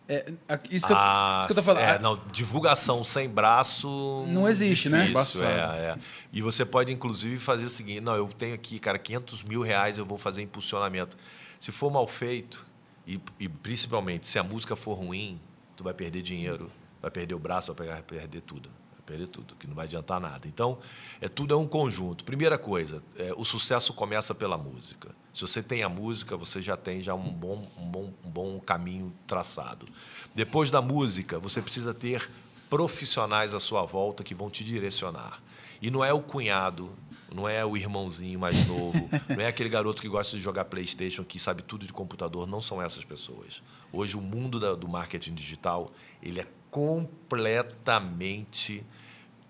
É, 0.08 0.32
isso, 0.70 0.86
que 0.86 0.92
eu, 0.92 0.96
ah, 0.98 1.38
isso 1.40 1.46
que 1.46 1.52
eu 1.52 1.56
tô 1.56 1.62
falando. 1.62 1.82
É, 1.82 1.98
não, 1.98 2.20
divulgação 2.30 3.04
sem 3.04 3.28
braço. 3.28 4.24
Não 4.28 4.48
existe, 4.48 4.88
né? 4.88 5.06
difícil, 5.06 5.42
né? 5.42 5.50
É, 5.50 5.84
é. 5.90 5.98
E 6.32 6.42
você 6.42 6.64
pode, 6.64 6.92
inclusive, 6.92 7.38
fazer 7.38 7.64
o 7.64 7.70
seguinte: 7.70 8.00
não, 8.00 8.14
eu 8.14 8.26
tenho 8.28 8.54
aqui, 8.54 8.78
cara, 8.78 8.98
500 8.98 9.42
mil 9.44 9.62
reais, 9.62 9.98
eu 9.98 10.04
vou 10.04 10.18
fazer 10.18 10.42
impulsionamento. 10.42 11.16
Se 11.58 11.70
for 11.70 11.90
mal 11.90 12.06
feito, 12.06 12.66
e, 13.06 13.20
e 13.38 13.48
principalmente 13.48 14.26
se 14.26 14.38
a 14.38 14.42
música 14.42 14.74
for 14.74 14.94
ruim, 14.94 15.40
tu 15.76 15.84
vai 15.84 15.94
perder 15.94 16.22
dinheiro, 16.22 16.70
vai 17.00 17.10
perder 17.10 17.34
o 17.34 17.38
braço, 17.38 17.72
vai 17.72 18.02
perder 18.02 18.40
tudo 18.42 18.68
perder 19.04 19.28
tudo, 19.28 19.54
que 19.56 19.66
não 19.66 19.74
vai 19.74 19.84
adiantar 19.84 20.20
nada. 20.20 20.46
Então, 20.46 20.78
é 21.20 21.28
tudo 21.28 21.52
é 21.52 21.56
um 21.56 21.66
conjunto. 21.66 22.24
Primeira 22.24 22.56
coisa, 22.56 23.02
é, 23.18 23.32
o 23.36 23.44
sucesso 23.44 23.92
começa 23.92 24.34
pela 24.34 24.56
música. 24.56 25.10
Se 25.32 25.40
você 25.40 25.62
tem 25.62 25.82
a 25.82 25.88
música, 25.88 26.36
você 26.36 26.60
já 26.60 26.76
tem 26.76 27.00
já 27.00 27.14
um 27.14 27.32
bom, 27.32 27.70
um 27.78 27.86
bom, 27.86 28.12
um 28.24 28.30
bom 28.30 28.60
caminho 28.60 29.12
traçado. 29.26 29.86
Depois 30.34 30.70
da 30.70 30.82
música, 30.82 31.38
você 31.38 31.62
precisa 31.62 31.94
ter 31.94 32.28
profissionais 32.68 33.54
à 33.54 33.60
sua 33.60 33.84
volta 33.84 34.24
que 34.24 34.34
vão 34.34 34.50
te 34.50 34.64
direcionar. 34.64 35.42
E 35.80 35.90
não 35.90 36.04
é 36.04 36.12
o 36.12 36.20
cunhado, 36.20 36.92
não 37.34 37.48
é 37.48 37.64
o 37.64 37.76
irmãozinho 37.76 38.38
mais 38.38 38.66
novo, 38.66 39.08
não 39.28 39.40
é 39.40 39.46
aquele 39.46 39.68
garoto 39.68 40.00
que 40.00 40.08
gosta 40.08 40.36
de 40.36 40.42
jogar 40.42 40.66
PlayStation, 40.66 41.24
que 41.24 41.38
sabe 41.38 41.62
tudo 41.62 41.86
de 41.86 41.92
computador. 41.92 42.46
Não 42.46 42.60
são 42.60 42.80
essas 42.80 43.04
pessoas. 43.04 43.62
Hoje, 43.92 44.16
o 44.16 44.20
mundo 44.20 44.60
da, 44.60 44.74
do 44.74 44.88
marketing 44.88 45.34
digital 45.34 45.92
ele 46.22 46.40
é 46.40 46.46
completamente 46.70 48.84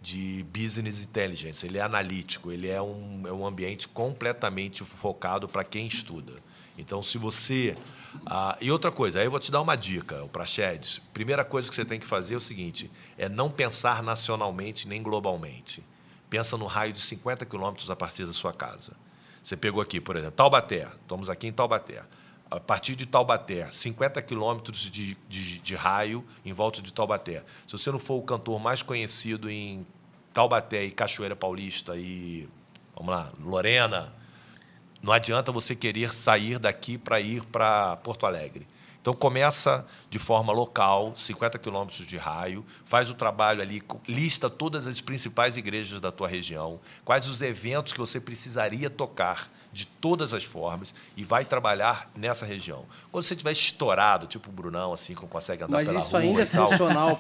de 0.03 0.44
business 0.53 1.00
intelligence, 1.00 1.64
ele 1.64 1.78
é 1.78 1.80
analítico, 1.80 2.50
ele 2.50 2.68
é 2.68 2.82
um, 2.82 3.22
é 3.24 3.32
um 3.32 3.46
ambiente 3.46 3.86
completamente 3.86 4.82
focado 4.82 5.48
para 5.48 5.62
quem 5.62 5.86
estuda. 5.86 6.32
Então, 6.76 7.03
se 7.03 7.16
você. 7.18 7.76
Ah, 8.26 8.59
e 8.61 8.70
outra 8.70 8.90
coisa, 8.90 9.20
aí 9.20 9.26
eu 9.26 9.30
vou 9.30 9.40
te 9.40 9.50
dar 9.50 9.61
uma 9.61 9.76
dica, 9.76 10.22
o 10.22 10.28
Praxedes. 10.28 11.00
Primeira 11.14 11.44
coisa 11.44 11.68
que 11.68 11.74
você 11.74 11.84
tem 11.84 12.00
que 12.00 12.07
fazer 12.07 12.34
é 12.34 12.36
o 12.36 12.40
seguinte: 12.40 12.90
é 13.16 13.28
não 13.28 13.48
pensar 13.48 14.03
nacionalmente 14.03 14.88
nem 14.88 15.03
globalmente. 15.03 15.84
Pensa 16.28 16.57
no 16.57 16.66
raio 16.66 16.92
de 16.92 17.00
50 17.00 17.46
quilômetros 17.46 17.90
a 17.90 17.96
partir 17.96 18.26
da 18.26 18.32
sua 18.32 18.53
casa. 18.53 18.92
Você 19.42 19.57
pegou 19.57 19.82
aqui, 19.82 20.00
por 20.00 20.16
exemplo, 20.16 20.34
Taubaté. 20.34 20.88
Estamos 21.03 21.30
aqui 21.30 21.46
em 21.46 21.53
Taubaté. 21.53 22.03
A 22.53 22.61
partir 22.61 22.94
de 22.94 23.07
Taubaté, 23.07 23.66
50 23.72 24.20
quilômetros 24.20 24.90
de, 24.90 25.16
de, 25.26 25.59
de 25.59 25.74
raio 25.74 26.22
em 26.44 26.53
volta 26.53 26.82
de 26.82 26.92
Taubaté. 26.92 27.42
Se 27.66 27.72
você 27.72 27.90
não 27.90 27.98
for 27.98 28.16
o 28.16 28.22
cantor 28.22 28.61
mais 28.61 28.82
conhecido 28.82 29.50
em 29.50 29.86
Taubaté 30.34 30.84
e 30.84 30.90
Cachoeira 30.90 31.34
Paulista 31.34 31.96
e, 31.96 32.46
vamos 32.94 33.14
lá, 33.14 33.32
Lorena, 33.40 34.12
não 35.03 35.14
adianta 35.14 35.50
você 35.50 35.74
querer 35.74 36.12
sair 36.12 36.59
daqui 36.59 36.98
para 36.98 37.18
ir 37.20 37.42
para 37.46 37.96
Porto 37.96 38.26
Alegre. 38.26 38.68
Então 39.00 39.14
começa 39.14 39.86
de 40.11 40.18
forma 40.18 40.53
local, 40.53 41.14
50 41.16 41.59
quilômetros 41.59 42.07
de 42.07 42.18
raio, 42.18 42.64
faz 42.84 43.09
o 43.09 43.14
trabalho 43.14 43.62
ali, 43.62 43.82
lista 44.07 44.50
todas 44.50 44.86
as 44.86 45.00
principais 45.00 45.57
igrejas 45.57 46.00
da 46.03 46.12
tua 46.12 46.28
região, 46.28 46.78
quais 47.03 47.26
os 47.26 47.40
eventos 47.40 47.94
que 47.94 47.98
você 47.98 48.20
precisaria 48.20 48.90
tocar 48.90 49.50
de 49.72 49.86
todas 49.86 50.34
as 50.34 50.44
formas 50.44 50.94
e 51.16 51.24
vai 51.24 51.44
trabalhar 51.44 52.10
nessa 52.14 52.44
região. 52.44 52.84
Quando 53.10 53.24
você 53.24 53.34
tiver 53.34 53.52
estourado, 53.52 54.26
tipo 54.26 54.50
o 54.50 54.52
Brunão, 54.52 54.92
assim, 54.92 55.14
que 55.14 55.26
consegue 55.26 55.64
andar 55.64 55.78
Mas 55.78 55.88
pela 55.88 55.98
isso 55.98 56.16
ainda 56.16 56.42
é 56.42 56.46
tal. 56.46 56.68
funcional 56.68 57.16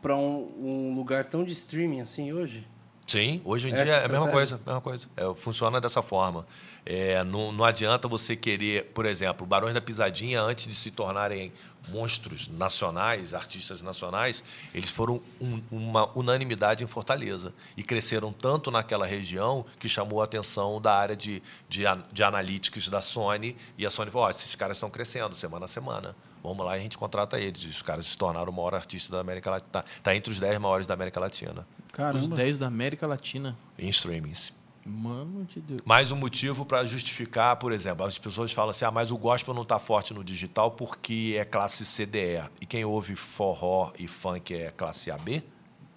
para 0.00 0.16
um, 0.16 0.52
um 0.60 0.94
lugar 0.94 1.24
tão 1.24 1.42
de 1.44 1.52
streaming 1.52 2.00
assim 2.00 2.32
hoje? 2.32 2.66
Sim, 3.06 3.40
hoje 3.44 3.68
em 3.68 3.72
Essa 3.72 3.84
dia 3.84 3.94
é 3.94 4.04
a 4.04 4.08
mesma 4.08 4.30
coisa, 4.30 4.60
mesma 4.64 4.80
coisa. 4.80 5.06
É, 5.16 5.34
funciona 5.34 5.80
dessa 5.80 6.02
forma. 6.02 6.46
É, 6.84 7.22
não, 7.24 7.52
não 7.52 7.64
adianta 7.64 8.08
você 8.08 8.34
querer, 8.34 8.86
por 8.92 9.06
exemplo, 9.06 9.46
Barões 9.46 9.74
da 9.74 9.80
Pisadinha, 9.80 10.40
antes 10.40 10.66
de 10.66 10.74
se 10.74 10.90
tornarem 10.90 11.52
monstros 11.88 12.48
nacionais, 12.48 13.34
artistas 13.34 13.82
nacionais, 13.82 14.42
eles 14.74 14.90
foram 14.90 15.20
um- 15.40 15.60
uma 15.70 16.08
unanimidade 16.16 16.84
em 16.84 16.86
Fortaleza. 16.86 17.52
E 17.76 17.82
cresceram 17.82 18.32
tanto 18.32 18.70
naquela 18.70 19.06
região 19.06 19.64
que 19.78 19.88
chamou 19.88 20.20
a 20.20 20.24
atenção 20.24 20.80
da 20.80 20.94
área 20.96 21.16
de, 21.16 21.42
de, 21.68 21.82
de 22.12 22.22
analytics 22.22 22.88
da 22.88 23.02
Sony. 23.02 23.56
E 23.76 23.84
a 23.86 23.90
Sony 23.90 24.10
falou: 24.10 24.26
"Ó, 24.26 24.30
esses 24.30 24.54
caras 24.54 24.76
estão 24.76 24.90
crescendo 24.90 25.34
semana 25.34 25.64
a 25.64 25.68
semana. 25.68 26.14
Vamos 26.42 26.64
lá 26.66 26.76
e 26.76 26.80
a 26.80 26.82
gente 26.82 26.98
contrata 26.98 27.38
eles. 27.38 27.62
E 27.62 27.66
os 27.68 27.82
caras 27.82 28.04
se 28.06 28.16
tornaram 28.18 28.50
o 28.50 28.54
maior 28.54 28.74
artista 28.74 29.12
da 29.12 29.20
América 29.20 29.50
Latina. 29.50 29.84
Está 29.96 30.14
entre 30.16 30.32
os 30.32 30.40
10 30.40 30.58
maiores 30.58 30.86
da 30.86 30.94
América 30.94 31.20
Latina, 31.20 31.66
Os 31.86 31.92
Caramba. 31.92 32.34
10 32.36 32.58
da 32.58 32.66
América 32.66 33.06
Latina. 33.06 33.56
em 33.78 33.88
streamings. 33.88 34.52
Mano 34.84 35.44
de 35.44 35.60
Deus. 35.60 35.80
Mais 35.84 36.10
um 36.10 36.16
motivo 36.16 36.64
para 36.66 36.84
justificar, 36.84 37.56
por 37.56 37.72
exemplo, 37.72 38.04
as 38.04 38.18
pessoas 38.18 38.52
falam 38.52 38.70
assim: 38.70 38.84
ah, 38.84 38.90
mas 38.90 39.12
o 39.12 39.16
gospel 39.16 39.54
não 39.54 39.62
está 39.62 39.78
forte 39.78 40.12
no 40.12 40.24
digital 40.24 40.72
porque 40.72 41.36
é 41.38 41.44
classe 41.44 41.84
CDE. 41.84 42.50
E 42.60 42.66
quem 42.66 42.84
ouve 42.84 43.14
forró 43.14 43.92
e 43.98 44.08
funk 44.08 44.52
é 44.54 44.72
classe 44.72 45.10
AB? 45.10 45.42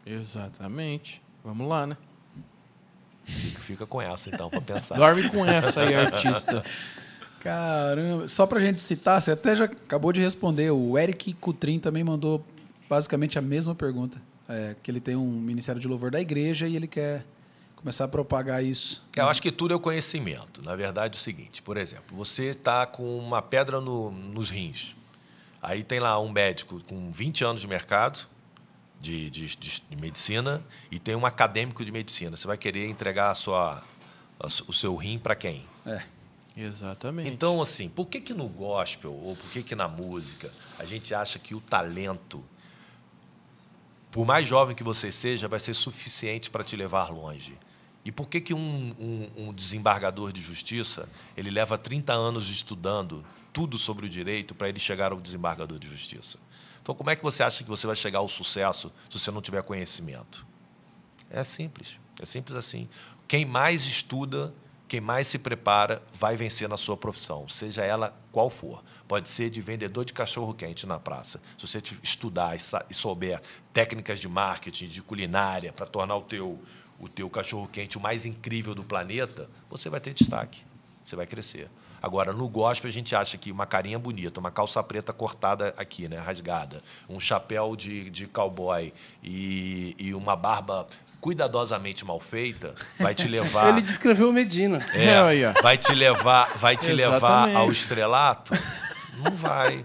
Exatamente. 0.05 1.21
Vamos 1.43 1.67
lá, 1.67 1.87
né? 1.87 1.97
Fica, 3.23 3.59
fica 3.59 3.85
com 3.87 3.99
essa, 3.99 4.29
então, 4.29 4.51
para 4.51 4.61
pensar. 4.61 4.95
Dorme 4.97 5.27
com 5.29 5.43
essa 5.43 5.81
aí, 5.81 5.95
artista. 5.95 6.63
Caramba. 7.39 8.27
Só 8.27 8.45
pra 8.45 8.59
gente 8.59 8.79
citar, 8.81 9.19
você 9.19 9.31
até 9.31 9.55
já 9.55 9.65
acabou 9.65 10.13
de 10.13 10.21
responder. 10.21 10.69
O 10.69 10.97
Eric 10.97 11.33
Cutrim 11.33 11.79
também 11.79 12.03
mandou 12.03 12.45
basicamente 12.87 13.39
a 13.39 13.41
mesma 13.41 13.73
pergunta. 13.73 14.21
É, 14.47 14.75
que 14.81 14.91
ele 14.91 14.99
tem 14.99 15.15
um 15.15 15.31
ministério 15.31 15.81
de 15.81 15.87
louvor 15.87 16.11
da 16.11 16.21
igreja 16.21 16.67
e 16.67 16.75
ele 16.75 16.87
quer 16.87 17.25
começar 17.85 18.05
a 18.05 18.07
propagar 18.07 18.63
isso. 18.63 19.05
Eu 19.15 19.27
acho 19.27 19.39
que 19.39 19.51
tudo 19.51 19.71
é 19.71 19.77
o 19.77 19.79
conhecimento. 19.79 20.59
Na 20.63 20.75
verdade, 20.75 21.15
é 21.15 21.19
o 21.19 21.21
seguinte: 21.21 21.61
por 21.61 21.77
exemplo, 21.77 22.17
você 22.17 22.45
está 22.45 22.83
com 22.87 23.19
uma 23.19 23.43
pedra 23.43 23.79
no- 23.79 24.09
nos 24.09 24.49
rins. 24.49 24.95
Aí 25.61 25.83
tem 25.83 25.99
lá 25.99 26.19
um 26.19 26.29
médico 26.29 26.81
com 26.85 27.11
20 27.11 27.43
anos 27.43 27.61
de 27.61 27.67
mercado 27.67 28.27
de, 28.99 29.29
de- 29.29 29.55
de- 29.55 29.81
de 29.87 29.97
medicina 30.01 30.63
e 30.89 30.97
tem 30.97 31.15
um 31.15 31.25
acadêmico 31.27 31.85
de 31.85 31.91
medicina. 31.91 32.35
Você 32.35 32.47
vai 32.47 32.57
querer 32.57 32.89
entregar 32.89 33.29
a 33.29 33.35
sua, 33.35 33.83
a 34.39 34.47
o 34.67 34.73
seu 34.73 34.95
rim 34.95 35.19
para 35.19 35.35
quem? 35.35 35.63
É. 35.85 36.01
Exatamente. 36.57 37.29
Então, 37.29 37.61
assim, 37.61 37.87
por 37.89 38.07
que, 38.07 38.19
que 38.19 38.33
no 38.33 38.47
gospel 38.47 39.13
ou 39.13 39.35
por 39.35 39.51
que, 39.51 39.61
que 39.61 39.75
na 39.75 39.87
música 39.89 40.49
a 40.79 40.85
gente 40.85 41.13
acha 41.13 41.37
que 41.37 41.53
o 41.53 41.59
talento, 41.61 42.43
por 44.09 44.25
mais 44.25 44.47
jovem 44.47 44.73
que 44.75 44.83
você 44.83 45.11
seja, 45.11 45.47
vai 45.49 45.59
ser 45.59 45.73
suficiente 45.75 46.49
para 46.49 46.63
te 46.63 46.75
levar 46.75 47.11
longe? 47.11 47.55
E 48.05 48.11
por 48.11 48.27
que, 48.29 48.39
que 48.39 48.53
um, 48.53 48.95
um- 48.99 49.47
um 49.47 49.53
desembargador 49.53 50.31
de 50.31 50.39
justiça 50.41 51.09
ele 51.35 51.49
leva 51.49 51.77
30 51.77 52.13
anos 52.13 52.49
estudando 52.49 53.25
tudo 53.51 53.77
sobre 53.79 54.05
o 54.05 54.09
direito 54.09 54.53
para 54.53 54.69
ele 54.69 54.79
chegar 54.79 55.11
ao 55.11 55.19
desembargador 55.19 55.79
de 55.79 55.89
justiça? 55.89 56.37
Então, 56.81 56.93
como 56.93 57.09
é 57.09 57.15
que 57.15 57.23
você 57.23 57.41
acha 57.41 57.63
que 57.63 57.69
você 57.69 57.87
vai 57.87 57.95
chegar 57.95 58.19
ao 58.19 58.27
sucesso 58.27 58.93
se 59.09 59.17
você 59.19 59.31
não 59.31 59.41
tiver 59.41 59.63
conhecimento? 59.63 60.45
É 61.31 61.43
simples. 61.43 61.99
É 62.21 62.25
simples 62.25 62.55
assim. 62.55 62.87
Quem 63.27 63.43
mais 63.43 63.85
estuda, 63.85 64.53
quem 64.87 65.01
mais 65.01 65.25
se 65.25 65.39
prepara, 65.39 66.03
vai 66.13 66.37
vencer 66.37 66.69
na 66.69 66.77
sua 66.77 66.95
profissão, 66.95 67.49
seja 67.49 67.83
ela 67.83 68.15
qual 68.31 68.51
for. 68.51 68.83
Pode 69.07 69.29
ser 69.29 69.49
de 69.49 69.61
vendedor 69.61 70.05
de 70.05 70.13
cachorro-quente 70.13 70.85
na 70.85 70.99
praça. 70.99 71.41
Se 71.57 71.67
você 71.67 71.81
estudar 72.03 72.55
e, 72.55 72.59
e 72.89 72.93
souber 72.93 73.41
técnicas 73.73 74.19
de 74.19 74.27
marketing, 74.27 74.87
de 74.87 75.01
culinária, 75.01 75.73
para 75.73 75.87
tornar 75.87 76.15
o 76.17 76.21
teu, 76.21 76.61
o 77.05 77.09
teu 77.09 77.29
cachorro-quente 77.29 77.97
o 77.97 78.01
mais 78.01 78.25
incrível 78.25 78.73
do 78.75 78.83
planeta, 78.83 79.49
você 79.69 79.89
vai 79.89 79.99
ter 79.99 80.13
destaque. 80.13 80.63
Você 81.03 81.15
vai 81.15 81.27
crescer. 81.27 81.69
Agora, 82.01 82.33
no 82.33 82.47
gospel, 82.49 82.89
a 82.89 82.93
gente 82.93 83.15
acha 83.15 83.37
que 83.37 83.51
uma 83.51 83.65
carinha 83.65 83.97
bonita, 83.97 84.39
uma 84.39 84.51
calça 84.51 84.81
preta 84.83 85.13
cortada 85.13 85.73
aqui, 85.77 86.07
né, 86.07 86.17
rasgada, 86.17 86.81
um 87.07 87.19
chapéu 87.19 87.75
de, 87.75 88.09
de 88.09 88.27
cowboy 88.27 88.93
e, 89.23 89.95
e 89.97 90.13
uma 90.13 90.35
barba 90.35 90.87
cuidadosamente 91.21 92.05
mal 92.05 92.19
feita 92.19 92.75
vai 92.99 93.15
te 93.15 93.27
levar. 93.27 93.69
Ele 93.73 93.81
descreveu 93.81 94.29
o 94.29 94.33
Medina. 94.33 94.85
É, 94.93 95.61
vai 95.61 95.77
te 95.77 95.93
levar, 95.93 96.55
vai 96.57 96.75
te 96.75 96.91
levar 96.91 97.55
ao 97.55 97.71
estrelato? 97.71 98.53
Não 99.17 99.35
vai. 99.35 99.83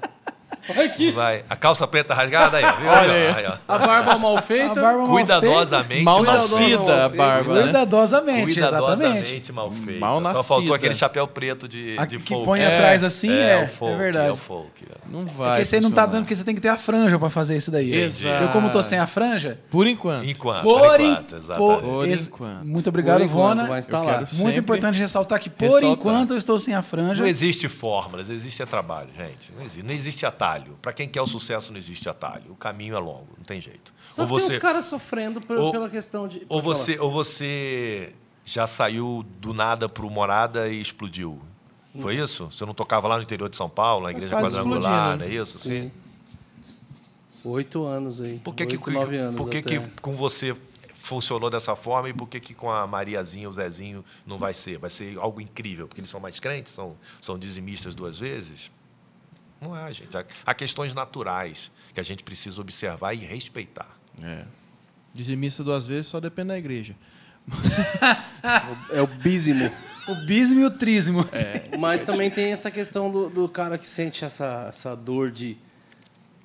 Olha 0.69 0.85
aqui. 0.87 1.11
Vai. 1.13 1.45
A 1.49 1.57
calça 1.57 1.87
preta 1.87 2.15
rasgada 2.15 2.57
aí. 2.59 2.65
Viu? 2.81 2.91
Olha 2.91 3.37
Aí, 3.37 3.47
ó. 3.47 3.57
A 3.75 3.79
barba 3.79 4.19
mal 4.19 4.39
feita. 4.43 4.79
A 4.79 4.83
barba 4.83 4.99
mal 4.99 5.09
Cuidadosamente 5.09 6.03
Mal 6.05 6.23
nascida, 6.23 7.05
a 7.05 7.09
barba, 7.09 7.55
né? 7.55 7.63
Cuidadosamente, 7.63 8.59
exatamente. 8.59 8.61
Cuidadosamente 8.61 9.53
mal 9.53 9.71
feita. 9.71 10.01
Mal 10.01 10.23
Só 10.23 10.43
faltou 10.45 10.75
aquele 10.75 10.95
chapéu 10.95 11.27
preto 11.27 11.69
de, 11.69 11.97
de 12.07 12.19
que 12.19 12.35
folk. 12.35 12.45
põe 12.45 12.61
É, 12.61 12.67
atrás 12.77 13.05
assim 13.05 13.31
é, 13.33 13.65
o 13.65 13.69
folk, 13.69 13.95
é 13.95 13.97
verdade. 13.97 14.29
É 14.29 14.33
o 14.33 14.37
folk. 14.37 14.85
é. 14.85 14.95
Não 15.11 15.21
É 15.21 15.25
vai. 15.25 15.57
que 15.57 15.63
esse 15.63 15.75
aí 15.77 15.81
não 15.81 15.91
tá 15.91 16.07
dando 16.07 16.23
porque 16.23 16.37
você 16.37 16.45
tem 16.45 16.55
que 16.55 16.61
ter 16.61 16.69
a 16.69 16.77
franja 16.77 17.19
pra 17.19 17.29
fazer 17.31 17.57
isso 17.57 17.71
daí. 17.71 17.93
Exato. 17.93 18.45
Eu, 18.45 18.49
como 18.51 18.71
tô 18.71 18.83
sem 18.83 18.99
a 18.99 19.07
franja, 19.07 19.59
Por 19.71 19.87
enquanto. 19.87 20.25
Enquanto, 20.29 20.63
por, 20.63 20.81
por 20.81 21.01
en- 21.01 21.11
enquanto, 21.11 21.37
exatamente. 21.37 21.81
Por 21.83 22.09
enquanto. 22.09 22.65
Muito 22.67 22.89
obrigado, 22.89 23.23
Ivona. 23.23 23.69
Muito 24.33 24.59
importante 24.59 24.99
ressaltar 24.99 25.41
que, 25.41 25.51
por 25.51 25.65
ressaltar. 25.65 25.91
enquanto, 25.91 26.31
eu 26.33 26.39
estou 26.39 26.59
sem 26.59 26.75
a 26.75 26.83
franja. 26.83 27.23
Não 27.23 27.29
existe 27.29 27.69
fórmulas, 27.69 28.31
existe 28.31 28.65
trabalho, 28.67 29.09
gente. 29.17 29.53
Não 29.57 29.63
existe, 29.65 29.83
não 29.83 29.93
existe 29.95 30.27
atalho. 30.51 30.79
Para 30.83 30.93
quem 30.93 31.09
quer 31.09 31.21
o 31.23 31.27
sucesso, 31.27 31.71
não 31.73 31.79
existe 31.79 32.09
atalho. 32.09 32.53
O 32.53 32.57
caminho 32.57 32.95
é 32.95 32.99
longo, 32.99 33.29
não 33.39 33.45
tem 33.45 33.61
jeito. 33.61 33.93
Só 34.07 34.23
ou 34.23 34.29
que 34.29 34.35
tem 34.35 34.41
você, 34.47 34.57
uns 34.57 34.61
caras 34.63 34.85
sofrendo 34.85 35.41
por- 35.41 35.57
ou- 35.59 35.73
pela 35.73 35.89
questão 35.89 36.27
de. 36.29 36.43
ou 36.49 36.61
falar. 36.63 36.75
você, 36.75 36.99
ou 36.99 37.11
você 37.11 38.13
já 38.45 38.67
saiu 38.67 39.25
do 39.41 39.53
nada 39.55 39.89
pro 39.89 40.09
morada 40.11 40.69
e 40.69 40.81
explodiu. 40.81 41.41
Foi 42.01 42.15
isso? 42.17 42.47
Você 42.51 42.65
não 42.65 42.73
tocava 42.75 43.09
lá 43.09 43.17
no 43.17 43.23
interior 43.25 43.49
de 43.49 43.57
São 43.57 43.69
Paulo, 43.69 44.05
na 44.05 44.13
igreja 44.13 44.37
quadrangular, 44.41 45.13
explodindo. 45.13 45.17
não 45.19 45.25
é 45.25 45.43
isso? 45.43 45.59
Sim. 45.59 45.91
Oito 47.45 47.85
anos 47.85 48.21
aí. 48.21 48.39
Por 48.45 48.55
que, 48.55 48.67
que, 48.67 48.77
Oito, 48.77 48.91
nove 48.91 49.17
anos. 49.17 49.37
por 49.37 49.49
que, 49.51 49.59
até. 49.59 49.79
que 49.79 50.01
com 50.01 50.13
você 50.13 50.55
funcionou 50.95 51.49
dessa 51.51 51.75
forma 51.75 52.09
e 52.09 52.13
por 52.13 52.29
que, 52.29 52.39
que 52.39 52.55
com 52.55 52.71
a 52.71 52.87
Mariazinha, 52.87 53.49
o 53.49 53.53
Zezinho, 53.53 54.05
não 54.27 54.37
vai 54.39 54.53
ser? 54.55 54.79
Vai 54.79 54.91
ser 54.91 55.19
algo 55.19 55.41
incrível, 55.41 55.89
porque 55.89 56.01
eles 56.01 56.11
são 56.11 56.21
mais 56.21 56.39
crentes, 56.39 56.73
são, 56.73 56.97
são 57.21 57.39
dizimistas 57.39 57.95
duas 57.95 58.19
vezes? 58.19 58.71
Não 59.61 59.77
é, 59.77 59.93
gente. 59.93 60.11
Há- 60.47 60.55
questões 60.55 60.95
naturais 60.95 61.71
que 61.93 62.01
a 62.01 62.03
gente 62.03 62.23
precisa 62.23 62.61
observar 62.61 63.15
e 63.15 63.19
respeitar. 63.19 63.97
É. 64.23 64.45
Dizimista 65.13 65.63
duas 65.65 65.87
vezes 65.87 66.07
só 66.07 66.21
depende 66.21 66.49
da 66.49 66.59
igreja. 66.59 66.95
É 68.91 69.03
o 69.03 69.07
bízimo. 69.07 69.71
O 70.09 70.15
bismo 70.27 70.61
e 70.61 70.65
o 70.65 70.71
trismo. 70.71 71.25
Mas 71.79 72.03
também 72.03 72.31
tem 72.31 72.53
essa 72.53 72.71
questão 72.71 73.11
do, 73.11 73.29
do 73.29 73.49
cara 73.49 73.77
que 73.77 73.87
sente 73.87 74.25
essa, 74.25 74.67
essa 74.69 74.97
dor 74.97 75.31
de. 75.31 75.57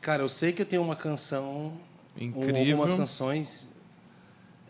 Cara, 0.01 0.21
eu 0.23 0.29
sei 0.29 0.51
que 0.51 0.61
eu 0.61 0.65
tenho 0.65 0.81
uma 0.83 0.95
canção. 0.95 1.45
ou 1.45 1.81
Incrível. 2.17 2.57
algumas 2.59 2.93
canções. 2.93 3.69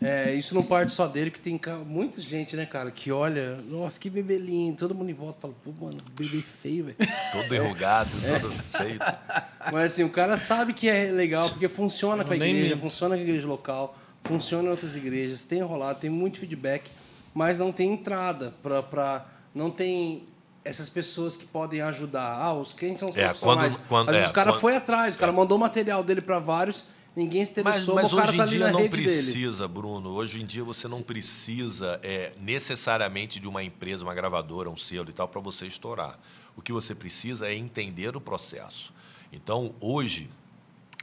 É, 0.00 0.34
isso 0.34 0.54
não 0.54 0.62
parte 0.62 0.92
só 0.92 1.06
dele, 1.08 1.30
que 1.30 1.40
tem 1.40 1.58
muita 1.86 2.20
gente, 2.20 2.54
né, 2.54 2.66
cara, 2.66 2.90
que 2.90 3.10
olha, 3.10 3.56
nossa, 3.68 3.98
que 3.98 4.10
bebê 4.10 4.36
lindo. 4.36 4.76
Todo 4.76 4.94
mundo 4.94 5.10
em 5.10 5.14
volta 5.14 5.38
fala, 5.40 5.54
pô, 5.64 5.72
mano, 5.86 5.98
bebê 6.18 6.40
feio, 6.42 6.84
velho. 6.84 6.96
Todo 7.32 7.54
enrugado, 7.54 8.10
todo 8.40 8.52
feio. 8.78 8.98
Mas 9.72 9.92
assim, 9.92 10.04
o 10.04 10.10
cara 10.10 10.36
sabe 10.36 10.74
que 10.74 10.86
é 10.88 11.10
legal 11.10 11.48
porque 11.48 11.66
funciona 11.66 12.24
com 12.24 12.32
a 12.32 12.36
igreja, 12.36 12.74
minto. 12.74 12.78
funciona 12.80 13.14
com 13.16 13.20
a 13.22 13.24
igreja 13.24 13.46
local, 13.48 13.96
funciona 14.24 14.68
em 14.68 14.70
outras 14.70 14.94
igrejas, 14.96 15.44
tem 15.44 15.62
rolado, 15.62 15.98
tem 15.98 16.10
muito 16.10 16.38
feedback, 16.40 16.90
mas 17.32 17.58
não 17.58 17.72
tem 17.72 17.92
entrada 17.94 18.52
para 18.62 18.82
pra 18.82 19.26
não 19.54 19.70
tem 19.70 20.24
essas 20.62 20.90
pessoas 20.90 21.36
que 21.38 21.46
podem 21.46 21.80
ajudar. 21.80 22.34
Ah, 22.34 22.52
os 22.52 22.72
quem 22.74 22.94
são 22.96 23.08
os 23.08 23.16
É, 23.16 23.24
profissionais? 23.24 23.78
quando- 23.78 23.88
quando- 23.88 24.08
Às 24.10 24.14
vezes 24.16 24.28
é, 24.28 24.30
o 24.30 24.34
cara 24.34 24.50
quando- 24.52 24.60
foi 24.60 24.76
atrás, 24.76 25.14
o 25.14 25.18
cara 25.18 25.32
mandou 25.32 25.56
o 25.56 25.60
material 25.60 26.02
dele 26.04 26.20
para 26.20 26.38
vários, 26.38 26.84
ninguém 27.16 27.44
se 27.44 27.52
interessou, 27.52 27.94
mas 27.94 28.04
mas 28.04 28.12
o 28.12 28.16
cara 28.16 28.28
hoje 28.28 28.36
tá 28.36 28.44
em 28.44 28.48
dia 28.48 28.70
não 28.70 28.78
dele. 28.78 28.90
precisa, 28.90 29.66
Bruno. 29.66 30.10
Hoje 30.10 30.42
em 30.42 30.46
dia 30.46 30.62
você 30.62 30.86
não 30.86 31.02
precisa 31.02 31.98
é, 32.02 32.32
necessariamente 32.40 33.40
de 33.40 33.48
uma 33.48 33.64
empresa, 33.64 34.04
uma 34.04 34.14
gravadora, 34.14 34.68
um 34.68 34.76
selo 34.76 35.08
e 35.08 35.12
tal, 35.12 35.26
para 35.26 35.40
você 35.40 35.66
estourar. 35.66 36.18
O 36.54 36.62
que 36.62 36.72
você 36.72 36.94
precisa 36.94 37.48
é 37.48 37.54
entender 37.54 38.14
o 38.16 38.20
processo. 38.20 38.92
Então, 39.32 39.74
hoje, 39.80 40.30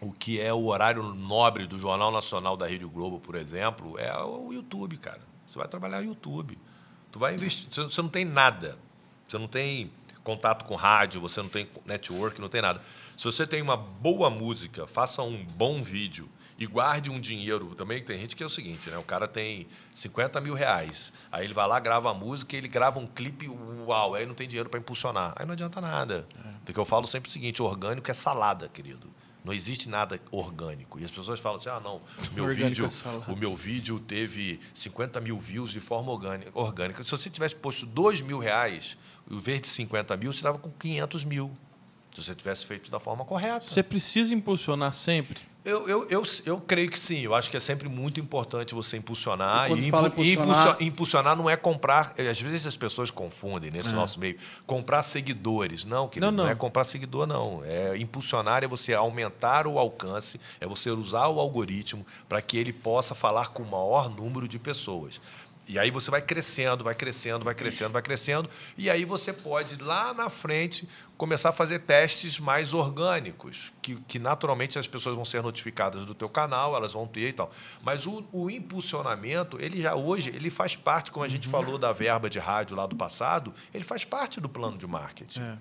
o 0.02 0.12
que 0.12 0.40
é 0.40 0.54
o 0.54 0.66
horário 0.66 1.04
nobre 1.04 1.68
do 1.68 1.78
Jornal 1.78 2.12
Nacional 2.12 2.56
da 2.56 2.68
Rede 2.68 2.86
Globo, 2.86 3.20
por 3.20 3.36
exemplo, 3.36 3.98
é 4.00 4.16
o 4.24 4.54
YouTube, 4.54 4.98
cara. 4.98 5.22
Você 5.48 5.58
vai 5.58 5.68
trabalhar 5.68 6.02
no 6.02 6.08
YouTube. 6.08 6.58
Tu 7.12 7.20
vai 7.20 7.36
investir. 7.36 7.68
Você 7.72 8.02
não 8.02 8.10
tem 8.10 8.26
nada. 8.26 8.78
Você 9.28 9.38
não 9.38 9.48
tem 9.48 9.92
contato 10.24 10.66
com 10.66 10.76
rádio, 10.76 11.22
você 11.22 11.42
não 11.42 11.50
tem 11.50 11.68
network, 11.86 12.40
não 12.40 12.50
tem 12.50 12.62
nada. 12.62 12.82
Se 13.18 13.26
você 13.26 13.46
tem 13.46 13.62
uma 13.62 13.78
boa 13.78 14.30
música, 14.30 14.88
faça 14.88 15.22
um 15.22 15.44
bom 15.44 15.82
vídeo 15.82 16.30
e 16.58 16.66
guarde 16.66 17.10
um 17.10 17.20
dinheiro. 17.20 17.76
Também 17.76 18.04
tem 18.04 18.20
gente 18.20 18.36
que 18.36 18.44
é 18.44 18.46
o 18.46 18.50
seguinte, 18.50 18.90
né? 18.90 18.98
O 18.98 19.04
cara 19.04 19.28
tem 19.28 19.68
50 19.94 20.40
mil 20.42 20.54
reais. 20.54 21.12
Aí 21.32 21.46
ele 21.46 21.54
vai 21.54 21.68
lá, 21.68 21.80
grava 21.80 22.12
a 22.12 22.14
música, 22.14 22.56
ele 22.56 22.68
grava 22.68 23.00
um 23.00 23.08
clipe, 23.08 23.50
uau, 23.86 24.16
aí 24.16 24.26
não 24.26 24.34
tem 24.34 24.48
dinheiro 24.48 24.70
para 24.70 24.80
impulsionar. 24.80 25.34
Aí 25.36 25.46
não 25.46 25.54
adianta 25.54 25.80
nada. 25.82 26.26
É. 26.46 26.50
Porque 26.66 26.80
eu 26.80 26.86
falo 26.86 27.08
sempre 27.08 27.30
o 27.30 27.32
seguinte: 27.32 27.62
orgânico 27.62 28.10
é 28.10 28.14
salada, 28.14 28.68
querido. 28.70 29.12
Não 29.44 29.54
existe 29.54 29.90
nada 29.90 30.22
orgânico. 30.32 31.00
E 31.00 31.04
as 31.04 31.12
pessoas 31.12 31.40
falam 31.40 31.58
assim: 31.60 31.70
ah, 31.70 31.80
não, 31.80 32.02
meu 32.34 32.48
vídeo, 32.48 32.86
é 32.88 33.32
o 33.32 33.36
meu 33.36 33.56
vídeo 33.56 34.00
teve 34.00 34.60
50 34.74 35.20
mil 35.20 35.38
views 35.38 35.72
de 35.72 35.80
forma 35.80 36.12
orgânica. 36.54 37.04
Se 37.04 37.12
você 37.12 37.30
tivesse 37.30 37.56
posto 37.56 37.86
2 37.86 38.22
mil 38.22 38.40
reais, 38.40 38.98
em 39.30 39.38
vez 39.38 39.62
de 39.62 39.68
50 39.68 40.16
mil, 40.16 40.32
você 40.32 40.40
estava 40.40 40.58
com 40.58 40.70
500 40.72 41.26
mil. 41.26 41.52
Se 42.14 42.24
você 42.24 42.36
tivesse 42.36 42.66
feito 42.66 42.92
da 42.92 43.00
forma 43.00 43.26
correta. 43.26 43.66
Você 43.66 43.82
precisa 43.82 44.34
impulsionar 44.34 44.94
sempre? 44.94 45.42
Eu, 45.66 45.88
eu, 45.88 46.08
eu, 46.10 46.24
eu 46.46 46.60
creio 46.60 46.90
que 46.90 47.00
sim. 47.00 47.22
Eu 47.22 47.34
acho 47.34 47.50
que 47.50 47.56
é 47.56 47.60
sempre 47.60 47.88
muito 47.88 48.20
importante 48.20 48.76
você 48.76 48.98
impulsionar. 48.98 49.72
E, 49.72 49.80
e 49.80 49.88
impulsionar... 49.88 50.78
impulsionar... 50.82 51.38
não 51.38 51.50
é 51.50 51.56
comprar. 51.56 52.14
Às 52.18 52.42
vezes 52.42 52.68
as 52.68 52.76
pessoas 52.76 53.10
confundem 53.10 53.72
nesse 53.72 53.90
é. 53.90 53.94
nosso 53.94 54.20
meio. 54.20 54.38
Comprar 54.68 55.02
seguidores. 55.04 55.86
Não, 55.86 56.10
querido, 56.10 56.30
não, 56.32 56.38
não. 56.38 56.44
não 56.44 56.52
é 56.52 56.56
comprar 56.56 56.84
seguidor, 56.84 57.26
não. 57.26 57.62
É 57.64 57.98
impulsionar 57.98 58.64
é 58.64 58.68
você 58.68 58.94
aumentar 58.94 59.66
o 59.66 59.80
alcance, 59.80 60.40
é 60.60 60.68
você 60.68 60.92
usar 60.92 61.30
o 61.30 61.40
algoritmo 61.40 62.06
para 62.28 62.42
que 62.42 62.58
ele 62.58 62.74
possa 62.74 63.16
falar 63.16 63.48
com 63.50 63.64
o 63.64 63.66
maior 63.66 64.10
número 64.10 64.50
de 64.50 64.60
pessoas. 64.60 65.22
E 65.68 65.80
aí 65.80 65.90
você 65.90 66.12
vai 66.12 66.22
crescendo, 66.22 66.84
vai 66.84 66.94
crescendo, 66.94 67.46
vai 67.46 67.56
crescendo, 67.56 67.92
vai 67.92 68.02
crescendo. 68.02 68.50
E 68.78 68.90
aí 68.90 69.06
você 69.06 69.32
pode, 69.32 69.82
lá 69.82 70.14
na 70.14 70.30
frente, 70.30 70.88
começar 71.18 71.50
a 71.50 71.54
fazer 71.54 71.80
testes 71.80 72.38
mais 72.40 72.74
orgânicos, 72.74 73.72
que, 73.82 73.96
que 74.08 74.20
naturalmente 74.20 74.78
as 74.78 74.88
pessoas 74.88 75.16
vão 75.16 75.24
ser 75.24 75.42
notificadas 75.42 76.06
do 76.06 76.14
teu 76.14 76.28
canal, 76.28 76.76
elas 76.76 76.94
vão 76.94 77.08
ter 77.08 77.30
e 77.30 77.34
tal. 77.34 77.52
Mas 77.82 78.06
o, 78.06 78.26
o 78.32 78.50
impulsionamento, 78.50 79.58
ele 79.62 79.82
já 79.82 79.96
hoje, 79.96 80.30
ele 80.30 80.50
faz 80.50 80.76
parte, 80.76 81.12
como 81.12 81.24
a 81.24 81.30
gente 81.30 81.48
falou 81.48 81.78
da 81.78 81.94
verba 81.94 82.30
de 82.30 82.40
rádio 82.40 82.76
lá 82.76 82.86
do 82.86 82.96
passado, 82.96 83.54
ele 83.74 83.86
faz 83.86 84.04
parte 84.04 84.42
do 84.42 84.50
plano 84.50 84.78
de 84.78 84.86
marketing. 84.86 85.42
É. 85.42 85.58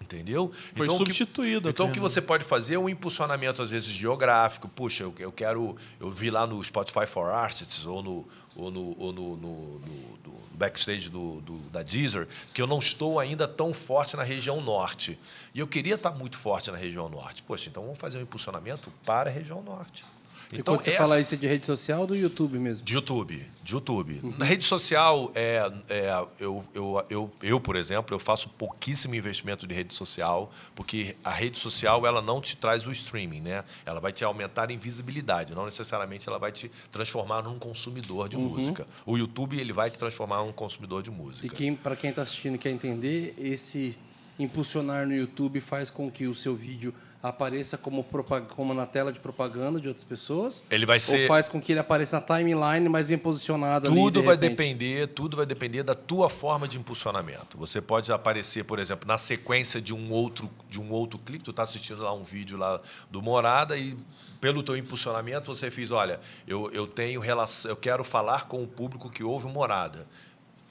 Entendeu? 0.00 0.50
Foi 0.74 0.86
então, 0.86 0.96
substituído. 0.96 1.62
Que, 1.62 1.68
então, 1.68 1.86
o 1.88 1.92
que 1.92 2.00
você 2.00 2.22
pode 2.22 2.42
fazer 2.42 2.76
é 2.76 2.78
um 2.78 2.88
impulsionamento, 2.88 3.60
às 3.60 3.70
vezes, 3.70 3.88
geográfico. 3.88 4.66
Puxa, 4.66 5.02
eu, 5.02 5.14
eu 5.18 5.30
quero. 5.30 5.76
Eu 6.00 6.10
vi 6.10 6.30
lá 6.30 6.46
no 6.46 6.62
Spotify 6.64 7.06
for 7.06 7.30
Artists 7.30 7.84
ou 7.84 8.02
no, 8.02 8.28
ou 8.58 8.70
no, 8.70 8.96
ou 8.98 9.12
no, 9.12 9.36
no, 9.36 9.78
no 9.78 10.38
backstage 10.52 11.08
do, 11.08 11.40
do, 11.40 11.58
da 11.70 11.82
Deezer, 11.82 12.26
que 12.52 12.60
eu 12.60 12.66
não 12.66 12.80
estou 12.80 13.20
ainda 13.20 13.46
tão 13.46 13.72
forte 13.72 14.16
na 14.16 14.24
região 14.24 14.60
norte. 14.60 15.16
E 15.54 15.60
eu 15.60 15.66
queria 15.66 15.94
estar 15.94 16.10
muito 16.10 16.36
forte 16.36 16.70
na 16.70 16.76
região 16.76 17.08
norte. 17.08 17.42
Poxa, 17.42 17.70
então 17.70 17.84
vamos 17.84 17.98
fazer 17.98 18.18
um 18.18 18.22
impulsionamento 18.22 18.92
para 19.06 19.30
a 19.30 19.32
região 19.32 19.62
norte. 19.62 20.04
Então, 20.48 20.60
e 20.60 20.62
quando 20.62 20.82
você 20.82 20.90
essa... 20.90 20.98
fala 20.98 21.20
isso 21.20 21.34
é 21.34 21.36
de 21.36 21.46
rede 21.46 21.66
social 21.66 22.00
ou 22.00 22.06
do 22.06 22.16
YouTube 22.16 22.58
mesmo? 22.58 22.84
De 22.84 22.94
YouTube, 22.94 23.46
de 23.62 23.74
YouTube. 23.74 24.20
Uhum. 24.22 24.34
Na 24.38 24.44
rede 24.44 24.64
social, 24.64 25.30
é, 25.34 25.70
é, 25.88 26.26
eu, 26.40 26.64
eu, 26.74 27.04
eu, 27.10 27.30
eu, 27.42 27.60
por 27.60 27.76
exemplo, 27.76 28.14
eu 28.14 28.18
faço 28.18 28.48
pouquíssimo 28.50 29.14
investimento 29.14 29.66
de 29.66 29.74
rede 29.74 29.92
social, 29.92 30.50
porque 30.74 31.16
a 31.22 31.30
rede 31.30 31.58
social 31.58 32.06
ela 32.06 32.22
não 32.22 32.40
te 32.40 32.56
traz 32.56 32.86
o 32.86 32.92
streaming, 32.92 33.40
né? 33.40 33.64
Ela 33.84 34.00
vai 34.00 34.12
te 34.12 34.24
aumentar 34.24 34.70
em 34.70 34.78
visibilidade, 34.78 35.54
não 35.54 35.66
necessariamente 35.66 36.28
ela 36.28 36.38
vai 36.38 36.50
te 36.50 36.70
transformar 36.90 37.42
num 37.42 37.58
consumidor 37.58 38.28
de 38.28 38.36
uhum. 38.36 38.48
música. 38.48 38.86
O 39.04 39.18
YouTube 39.18 39.58
ele 39.58 39.72
vai 39.72 39.90
te 39.90 39.98
transformar 39.98 40.42
num 40.44 40.52
consumidor 40.52 41.02
de 41.02 41.10
música. 41.10 41.46
E 41.46 41.50
quem, 41.50 41.74
para 41.74 41.94
quem 41.94 42.10
está 42.10 42.22
assistindo 42.22 42.54
e 42.54 42.58
quer 42.58 42.70
entender, 42.70 43.34
esse 43.38 43.96
impulsionar 44.38 45.06
no 45.06 45.14
YouTube 45.14 45.60
faz 45.60 45.90
com 45.90 46.10
que 46.10 46.26
o 46.26 46.34
seu 46.34 46.54
vídeo 46.54 46.94
apareça 47.20 47.76
como, 47.76 48.06
como 48.54 48.72
na 48.72 48.86
tela 48.86 49.12
de 49.12 49.18
propaganda 49.18 49.80
de 49.80 49.88
outras 49.88 50.04
pessoas? 50.04 50.64
Ele 50.70 50.86
vai 50.86 51.00
ser. 51.00 51.22
Ou 51.22 51.26
faz 51.26 51.48
com 51.48 51.60
que 51.60 51.72
ele 51.72 51.80
apareça 51.80 52.20
na 52.20 52.22
timeline, 52.22 52.88
mas 52.88 53.08
bem 53.08 53.18
posicionado 53.18 53.86
tudo 53.86 53.94
ali? 53.94 54.02
Tudo 54.04 54.22
vai 54.22 54.36
depender, 54.36 55.08
tudo 55.08 55.36
vai 55.36 55.46
depender 55.46 55.82
da 55.82 55.94
tua 55.94 56.30
forma 56.30 56.68
de 56.68 56.78
impulsionamento. 56.78 57.58
Você 57.58 57.80
pode 57.80 58.12
aparecer, 58.12 58.64
por 58.64 58.78
exemplo, 58.78 59.06
na 59.08 59.18
sequência 59.18 59.80
de 59.80 59.92
um 59.92 60.12
outro 60.12 60.48
de 60.68 60.80
um 60.80 60.92
outro 60.92 61.18
clipe. 61.18 61.42
Tu 61.42 61.50
está 61.50 61.62
assistindo 61.64 62.02
lá 62.02 62.14
um 62.14 62.22
vídeo 62.22 62.56
lá 62.56 62.80
do 63.10 63.20
Morada 63.20 63.76
e 63.76 63.96
pelo 64.40 64.62
teu 64.62 64.76
impulsionamento 64.76 65.46
você 65.46 65.70
fez, 65.70 65.90
olha, 65.90 66.20
eu, 66.46 66.70
eu 66.70 66.86
tenho 66.86 67.20
relação, 67.20 67.70
eu 67.70 67.76
quero 67.76 68.04
falar 68.04 68.46
com 68.46 68.62
o 68.62 68.66
público 68.66 69.10
que 69.10 69.24
ouve 69.24 69.46
o 69.46 69.50
Morada 69.50 70.06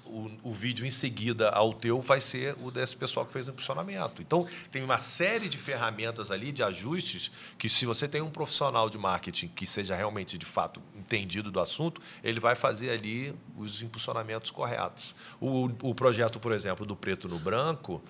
o, 0.08 0.32
o, 0.44 0.52
vídeo 0.52 0.86
em 0.86 0.90
seguida 0.90 1.50
ao 1.50 1.74
teu 1.74 2.02
vai 2.02 2.20
ser 2.20 2.56
o 2.62 2.72
desse 2.72 2.96
pessoal 2.96 3.26
que 3.26 3.34
fez 3.34 3.48
o 3.48 3.52
impulsionamento. 3.52 4.22
Então, 4.22 4.48
tem 4.72 4.84
uma 4.84 4.98
série 4.98 5.50
de 5.50 5.58
ferramentas 5.58 6.32
ali, 6.32 6.52
de 6.52 6.64
ajustes, 6.64 7.32
que 7.58 7.70
se 7.70 7.86
você 7.86 8.08
tem 8.08 8.22
um 8.22 8.30
profissional 8.30 8.90
de 8.90 8.98
marketing 8.98 9.48
que 9.50 9.66
seja 9.66 9.96
realmente, 9.96 10.38
de 10.38 10.46
fato, 10.46 10.82
entendido 10.96 11.52
do 11.52 11.60
assunto, 11.60 12.02
ele 12.24 12.40
vai 12.40 12.56
fazer 12.56 12.90
ali 12.90 13.36
os 13.56 13.82
impulsionamentos 13.82 14.52
corretos. 14.52 15.16
O, 15.40 15.66
o 15.82 15.96
projeto, 15.96 16.40
por 16.40 16.52
exemplo, 16.52 16.86
do 16.86 16.96
Preto 16.96 17.28
no 17.28 17.40
Branco, 17.40 18.02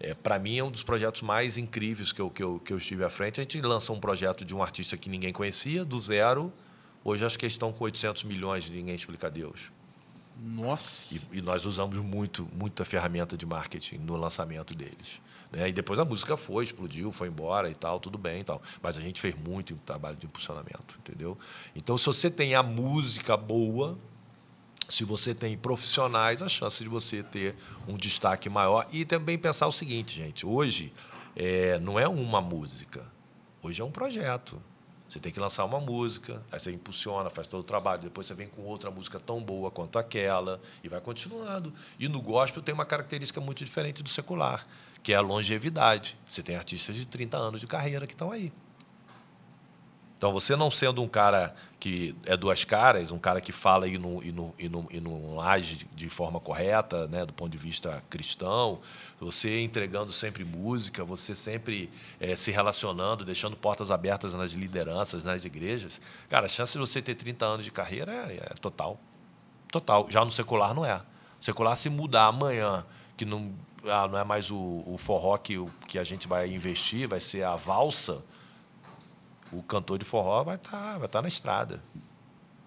é, 0.00 0.14
para 0.14 0.38
mim 0.38 0.58
é 0.58 0.64
um 0.64 0.70
dos 0.70 0.82
projetos 0.82 1.22
mais 1.22 1.56
incríveis 1.56 2.10
que 2.10 2.20
eu, 2.20 2.28
que, 2.28 2.42
eu, 2.42 2.58
que 2.58 2.72
eu 2.72 2.78
estive 2.78 3.04
à 3.04 3.10
frente. 3.10 3.40
A 3.40 3.44
gente 3.44 3.60
lança 3.60 3.92
um 3.92 4.00
projeto 4.00 4.44
de 4.44 4.54
um 4.54 4.62
artista 4.62 4.96
que 4.96 5.08
ninguém 5.08 5.32
conhecia, 5.32 5.84
do 5.84 6.00
zero. 6.00 6.52
Hoje 7.04 7.24
acho 7.24 7.38
que 7.38 7.44
eles 7.44 7.54
estão 7.54 7.72
com 7.72 7.84
800 7.84 8.24
milhões 8.24 8.68
Ninguém 8.68 8.94
Explica 8.94 9.30
Deus. 9.30 9.70
Nossa! 10.36 11.14
E, 11.14 11.38
e, 11.38 11.42
nós 11.42 11.64
usamos 11.64 11.96
muito, 11.98 12.48
muita 12.52 12.84
ferramenta 12.84 13.36
de 13.36 13.46
marketing 13.46 13.98
no 13.98 14.16
lançamento 14.16 14.74
deles. 14.74 15.20
Né? 15.50 15.68
E 15.68 15.72
depois 15.72 15.98
a 15.98 16.04
música 16.04 16.36
foi, 16.36 16.64
explodiu, 16.64 17.12
foi 17.12 17.28
embora 17.28 17.70
e 17.70 17.74
tal, 17.74 18.00
tudo 18.00 18.18
bem 18.18 18.40
e 18.40 18.44
tal. 18.44 18.60
Mas 18.82 18.96
a 18.96 19.00
gente 19.00 19.20
fez 19.20 19.34
muito 19.36 19.74
trabalho 19.84 20.16
de 20.16 20.26
impulsionamento, 20.26 20.98
entendeu? 20.98 21.38
Então, 21.76 21.96
se 21.98 22.06
você 22.06 22.30
tem 22.30 22.54
a 22.54 22.62
música 22.62 23.36
boa, 23.36 23.98
se 24.88 25.04
você 25.04 25.34
tem 25.34 25.56
profissionais, 25.56 26.42
a 26.42 26.48
chance 26.48 26.82
de 26.82 26.88
você 26.88 27.22
ter 27.22 27.54
um 27.86 27.96
destaque 27.96 28.48
maior. 28.48 28.86
E 28.92 29.04
também 29.04 29.38
pensar 29.38 29.66
o 29.66 29.72
seguinte, 29.72 30.16
gente: 30.16 30.44
hoje 30.44 30.92
é, 31.36 31.78
não 31.78 31.98
é 31.98 32.06
uma 32.06 32.40
música, 32.40 33.04
hoje 33.62 33.80
é 33.80 33.84
um 33.84 33.90
projeto. 33.90 34.60
Você 35.12 35.20
tem 35.20 35.30
que 35.30 35.38
lançar 35.38 35.66
uma 35.66 35.78
música, 35.78 36.42
aí 36.50 36.58
você 36.58 36.72
impulsiona, 36.72 37.28
faz 37.28 37.46
todo 37.46 37.60
o 37.60 37.64
trabalho, 37.64 38.00
depois 38.00 38.26
você 38.26 38.32
vem 38.32 38.48
com 38.48 38.62
outra 38.62 38.90
música 38.90 39.20
tão 39.20 39.42
boa 39.42 39.70
quanto 39.70 39.98
aquela 39.98 40.58
e 40.82 40.88
vai 40.88 41.02
continuando. 41.02 41.70
E 41.98 42.08
no 42.08 42.18
gospel 42.22 42.62
tem 42.62 42.72
uma 42.72 42.86
característica 42.86 43.38
muito 43.38 43.62
diferente 43.62 44.02
do 44.02 44.08
secular, 44.08 44.64
que 45.02 45.12
é 45.12 45.16
a 45.16 45.20
longevidade. 45.20 46.18
Você 46.26 46.42
tem 46.42 46.56
artistas 46.56 46.96
de 46.96 47.06
30 47.06 47.36
anos 47.36 47.60
de 47.60 47.66
carreira 47.66 48.06
que 48.06 48.14
estão 48.14 48.32
aí. 48.32 48.50
Então, 50.22 50.32
você 50.32 50.54
não 50.54 50.70
sendo 50.70 51.02
um 51.02 51.08
cara 51.08 51.52
que 51.80 52.14
é 52.26 52.36
duas 52.36 52.62
caras, 52.62 53.10
um 53.10 53.18
cara 53.18 53.40
que 53.40 53.50
fala 53.50 53.88
e 53.88 53.98
não, 53.98 54.22
e 54.22 54.30
não, 54.30 54.54
e 54.56 54.68
não, 54.68 54.86
e 54.88 55.00
não 55.00 55.40
age 55.40 55.84
de 55.96 56.08
forma 56.08 56.38
correta, 56.38 57.08
né, 57.08 57.26
do 57.26 57.32
ponto 57.32 57.50
de 57.50 57.58
vista 57.58 58.00
cristão, 58.08 58.78
você 59.18 59.58
entregando 59.58 60.12
sempre 60.12 60.44
música, 60.44 61.04
você 61.04 61.34
sempre 61.34 61.90
é, 62.20 62.36
se 62.36 62.52
relacionando, 62.52 63.24
deixando 63.24 63.56
portas 63.56 63.90
abertas 63.90 64.32
nas 64.32 64.52
lideranças, 64.52 65.24
nas 65.24 65.44
igrejas, 65.44 66.00
cara, 66.28 66.46
a 66.46 66.48
chance 66.48 66.74
de 66.74 66.78
você 66.78 67.02
ter 67.02 67.16
30 67.16 67.44
anos 67.44 67.64
de 67.64 67.72
carreira 67.72 68.12
é, 68.12 68.36
é 68.36 68.54
total. 68.60 69.00
Total. 69.72 70.06
Já 70.08 70.24
no 70.24 70.30
secular 70.30 70.72
não 70.72 70.86
é. 70.86 71.02
O 71.40 71.44
secular, 71.44 71.76
se 71.76 71.90
mudar 71.90 72.26
amanhã, 72.26 72.86
que 73.16 73.24
não, 73.24 73.52
ah, 73.86 74.06
não 74.06 74.16
é 74.20 74.22
mais 74.22 74.52
o, 74.52 74.84
o 74.86 74.96
forró 74.96 75.36
que, 75.36 75.56
que 75.88 75.98
a 75.98 76.04
gente 76.04 76.28
vai 76.28 76.48
investir, 76.48 77.08
vai 77.08 77.18
ser 77.18 77.42
a 77.42 77.56
valsa 77.56 78.22
o 79.52 79.62
cantor 79.62 79.98
de 79.98 80.04
forró 80.04 80.42
vai 80.42 80.56
estar 80.56 80.70
tá, 80.70 80.98
vai 80.98 81.08
tá 81.08 81.22
na 81.22 81.28
estrada. 81.28 81.82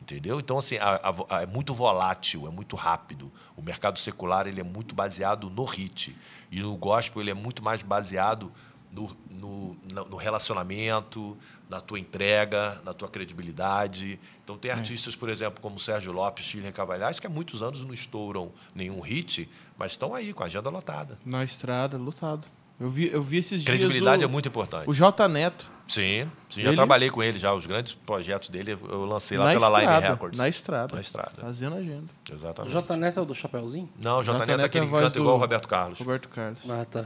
Entendeu? 0.02 0.40
Então, 0.40 0.60
assim, 0.60 0.78
a, 0.78 1.02
a, 1.30 1.42
é 1.42 1.46
muito 1.48 1.74
volátil, 1.74 2.48
é 2.48 2.52
muito 2.52 2.76
rápido. 2.76 3.32
O 3.58 3.62
mercado 3.64 3.98
secular 3.98 4.46
ele 4.46 4.62
é 4.62 4.64
muito 4.64 4.94
baseado 4.94 5.50
no 5.50 5.66
hit. 5.66 6.16
E 6.52 6.62
no 6.62 6.78
gospel 6.78 7.24
ele 7.24 7.32
é 7.32 7.34
muito 7.34 7.64
mais 7.64 7.82
baseado 7.82 8.52
no, 8.92 9.10
no, 9.32 9.76
no 10.06 10.16
relacionamento, 10.16 11.36
na 11.68 11.82
tua 11.82 12.00
entrega, 12.00 12.80
na 12.86 12.94
tua 12.94 13.10
credibilidade. 13.10 14.20
Então, 14.44 14.60
tem 14.60 14.70
é. 14.70 14.76
artistas, 14.76 15.16
por 15.16 15.28
exemplo, 15.28 15.60
como 15.60 15.80
Sérgio 15.80 16.12
Lopes, 16.12 16.46
Chile 16.46 16.72
Cavalhais, 16.72 17.20
que 17.20 17.26
há 17.26 17.30
muitos 17.30 17.64
anos 17.64 17.84
não 17.84 17.94
estouram 17.94 18.52
nenhum 18.76 19.00
hit, 19.02 19.50
mas 19.76 19.94
estão 19.94 20.14
aí 20.14 20.34
com 20.34 20.44
a 20.44 20.46
agenda 20.46 20.70
lotada. 20.70 21.18
Na 21.26 21.44
estrada, 21.44 21.98
lotado. 21.98 22.48
Eu 22.80 22.90
vi, 22.90 23.10
eu 23.12 23.22
vi 23.22 23.38
esses 23.38 23.64
Credibilidade 23.64 24.18
dias 24.20 24.30
é 24.30 24.32
muito 24.32 24.48
importante. 24.50 24.86
o, 24.88 24.92
o 24.92 24.94
J 24.94 25.28
Neto 25.30 25.72
Sim, 25.88 26.30
sim, 26.50 26.62
já 26.64 26.70
Ele- 26.70 26.76
trabalhei 26.76 27.10
com 27.12 27.22
ele 27.22 27.38
já. 27.40 27.54
Os 27.54 27.66
grandes 27.68 27.94
projetos 27.94 28.50
dele 28.50 28.72
eu 28.72 29.06
lancei 29.06 29.38
lá 29.38 29.46
na 29.46 29.52
pela 29.54 29.68
estrada, 29.68 29.96
Line 30.00 30.10
Records. 30.10 30.38
na 30.40 30.50
estrada, 30.50 30.96
Na 30.96 31.02
estrada. 31.02 31.42
fazendo 31.42 31.76
agenda. 31.76 32.06
O 32.30 32.34
Exatamente. 32.34 32.74
J 32.74 32.98
Neto 32.98 33.20
é 33.20 33.22
o 33.22 33.26
do 33.26 33.36
Chapeuzinho? 33.36 33.90
Não, 34.04 34.18
o 34.20 34.24
J, 34.24 34.34
J 34.34 34.40
Neto 34.40 34.50
é 34.50 34.58
Neto 34.58 34.66
aquele 34.66 34.86
é 34.86 34.88
a 34.88 34.92
que 34.92 35.00
canta 35.06 35.20
igual 35.20 35.36
o 35.36 35.40
Roberto 35.40 35.68
Carlos. 35.68 36.00
Roberto 36.00 36.28
Carlos. 36.30 36.70
Ah, 36.70 36.86
tá. 36.90 37.06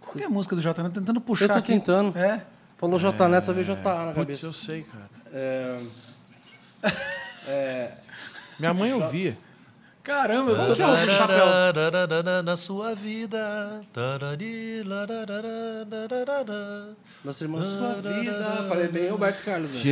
Qual 0.00 0.14
que 0.14 0.22
é 0.22 0.26
a 0.26 0.30
música 0.30 0.54
do 0.54 0.60
J 0.62 0.82
Neto? 0.82 1.00
Tentando 1.00 1.20
puxar 1.20 1.46
Eu 1.46 1.48
tô 1.48 1.58
aqui. 1.58 1.72
tentando. 1.72 2.16
É. 2.18 2.44
Falou 2.76 2.98
J 2.98 3.28
Neto, 3.28 3.46
só 3.46 3.52
veio 3.54 3.64
J 3.64 3.82
na 3.82 4.04
Putz, 4.12 4.16
cabeça. 4.18 4.46
eu 4.46 4.52
sei, 4.52 4.82
cara. 4.82 5.10
É, 5.32 5.82
é, 7.48 7.92
Minha 8.58 8.74
mãe 8.74 8.92
ouvia. 8.92 9.36
Caramba, 10.04 10.50
eu 10.52 10.76
tô... 10.76 10.82
é 10.82 10.86
o 10.86 11.06
do 11.06 11.10
chapéu? 11.10 11.46
Na 12.44 12.56
sua 12.58 12.94
vida. 12.94 13.80
Nossa 17.24 17.44
irmã, 17.44 17.64
sua 17.64 17.94
vida. 17.94 18.64
Falei 18.68 18.88
bem 18.88 19.08
Roberto 19.08 19.42
Carlos 19.42 19.70
mesmo. 19.70 19.82